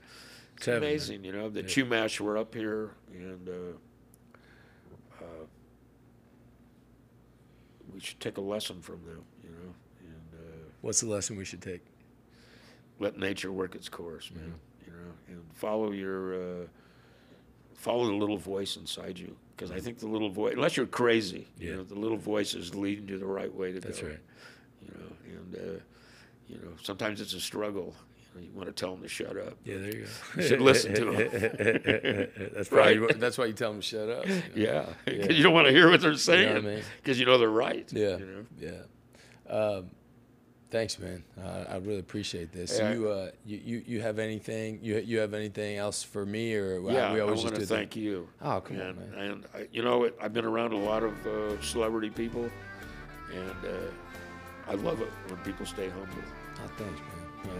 It's 0.58 0.68
amazing, 0.68 1.24
you 1.24 1.32
know. 1.32 1.48
The 1.48 1.62
Chumash 1.62 2.20
were 2.20 2.36
up 2.36 2.54
here, 2.54 2.90
and 3.12 3.48
uh, 3.48 3.52
uh, 5.20 5.44
we 7.94 8.00
should 8.00 8.20
take 8.20 8.36
a 8.38 8.40
lesson 8.40 8.82
from 8.82 9.04
them, 9.04 9.22
you 9.42 9.50
know, 9.50 9.74
and 10.00 10.34
uh, 10.34 10.68
What's 10.80 11.00
the 11.00 11.06
lesson 11.06 11.36
we 11.36 11.44
should 11.44 11.62
take? 11.62 11.82
let 13.00 13.16
nature 13.16 13.52
work 13.52 13.74
its 13.76 13.88
course, 13.88 14.30
man. 14.34 14.44
Mm-hmm. 14.44 14.90
You 14.90 14.92
know, 14.96 15.12
and 15.28 15.42
follow 15.54 15.92
your 15.92 16.34
uh, 16.34 16.66
follow 17.74 18.06
the 18.06 18.14
little 18.14 18.36
voice 18.38 18.76
inside 18.76 19.18
you, 19.18 19.36
because 19.56 19.70
I 19.70 19.78
think 19.78 19.98
the 19.98 20.08
little 20.08 20.30
voice, 20.30 20.54
unless 20.54 20.76
you're 20.76 20.86
crazy, 20.86 21.46
you 21.58 21.76
know, 21.76 21.82
the 21.84 21.94
little 21.94 22.16
voice 22.16 22.54
is 22.54 22.74
leading 22.74 23.08
you 23.08 23.18
the 23.18 23.26
right 23.26 23.54
way 23.54 23.72
to 23.72 23.80
That's 23.80 24.00
go. 24.00 24.08
right. 24.08 24.18
You 24.82 24.94
know, 24.98 25.12
and 25.26 25.54
uh, 25.54 25.80
you 26.48 26.56
know, 26.56 26.72
sometimes 26.82 27.20
it's 27.20 27.34
a 27.34 27.40
struggle. 27.40 27.94
You, 28.40 28.50
want 28.54 28.68
to 28.68 28.72
tell 28.72 28.92
them 28.92 29.02
to 29.02 29.08
shut 29.08 29.36
up. 29.36 29.54
Yeah, 29.64 29.78
there 29.78 29.86
you 29.94 30.04
go. 30.04 30.40
You 30.42 30.48
should 30.48 30.60
listen 30.60 30.94
to 30.94 31.04
them. 31.04 32.28
that's 32.54 32.70
Right. 32.72 33.18
that's 33.20 33.38
why 33.38 33.46
you 33.46 33.52
tell 33.52 33.70
them 33.72 33.80
to 33.80 33.86
shut 33.86 34.08
up. 34.08 34.26
you 34.26 34.34
know? 34.34 34.42
Yeah, 34.54 34.86
because 35.04 35.36
you 35.36 35.42
don't 35.42 35.54
want 35.54 35.66
to 35.66 35.72
hear 35.72 35.90
what 35.90 36.00
they're 36.00 36.14
saying, 36.14 36.56
I 36.56 36.60
mean? 36.60 36.82
because 37.02 37.18
you 37.18 37.26
know 37.26 37.38
they're 37.38 37.48
right. 37.50 37.90
Yeah. 37.92 38.16
you 38.18 38.26
know? 38.26 38.46
Yeah. 39.48 39.52
Um, 39.52 39.90
thanks, 40.70 40.98
man. 40.98 41.24
Uh, 41.42 41.64
I 41.68 41.76
really 41.76 42.00
appreciate 42.00 42.52
this. 42.52 42.78
I- 42.78 42.92
you, 42.92 43.08
uh, 43.08 43.30
you, 43.44 43.60
you, 43.64 43.82
you 43.86 44.00
have 44.02 44.18
anything? 44.18 44.78
You, 44.82 44.98
you 44.98 45.18
have 45.18 45.34
anything 45.34 45.76
else 45.78 46.02
for 46.02 46.26
me, 46.26 46.54
or 46.54 46.80
Yeah, 46.90 47.12
we 47.12 47.20
always 47.20 47.40
I 47.40 47.44
want 47.44 47.56
to 47.56 47.66
thank 47.66 47.96
you. 47.96 48.28
Oh, 48.42 48.60
come 48.60 48.76
on, 48.76 48.82
and, 48.82 48.98
man. 48.98 49.18
And 49.30 49.44
I, 49.54 49.68
you 49.72 49.82
know, 49.82 50.10
I've 50.20 50.32
been 50.32 50.44
around 50.44 50.72
a 50.72 50.78
lot 50.78 51.02
of 51.02 51.26
uh, 51.26 51.60
celebrity 51.62 52.10
people, 52.10 52.50
and 53.34 53.64
uh, 53.64 54.70
I 54.70 54.74
love 54.74 55.00
it 55.00 55.08
when 55.28 55.38
people 55.40 55.64
stay 55.64 55.88
humble. 55.88 56.22
Oh, 56.62 56.70
thanks, 56.76 57.00
man. 57.00 57.08
Yeah, 57.44 57.50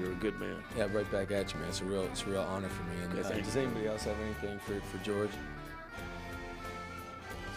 you're 0.00 0.12
a 0.12 0.16
good 0.16 0.38
man. 0.40 0.56
Yeah, 0.76 0.86
right 0.92 1.10
back 1.10 1.30
at 1.30 1.52
you, 1.52 1.60
man. 1.60 1.68
It's 1.68 1.80
a 1.80 1.84
real, 1.84 2.02
it's 2.04 2.22
a 2.22 2.26
real 2.26 2.42
honor 2.42 2.68
for 2.68 2.82
me. 2.84 2.96
And 3.04 3.14
Yeah, 3.14 3.24
uh, 3.26 3.30
does 3.42 3.56
anybody 3.56 3.86
else 3.86 4.04
have 4.04 4.16
anything 4.24 4.58
for, 4.60 4.80
for 4.80 5.02
George? 5.04 5.30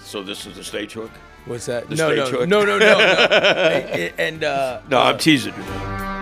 So 0.01 0.23
this 0.23 0.45
is 0.45 0.55
the 0.55 0.63
stage 0.63 0.93
hook. 0.93 1.11
What's 1.45 1.65
that? 1.67 1.89
The 1.89 1.95
no, 1.95 2.07
stage 2.09 2.31
no, 2.31 2.39
hook? 2.39 2.49
no, 2.49 2.65
no, 2.65 2.77
no, 2.77 2.97
no. 2.97 2.99
and, 2.99 4.13
and 4.19 4.43
uh, 4.43 4.81
No, 4.89 4.99
uh, 4.99 5.03
I'm 5.03 5.17
teasing 5.17 5.53
you. 5.53 5.59
man. 5.61 6.16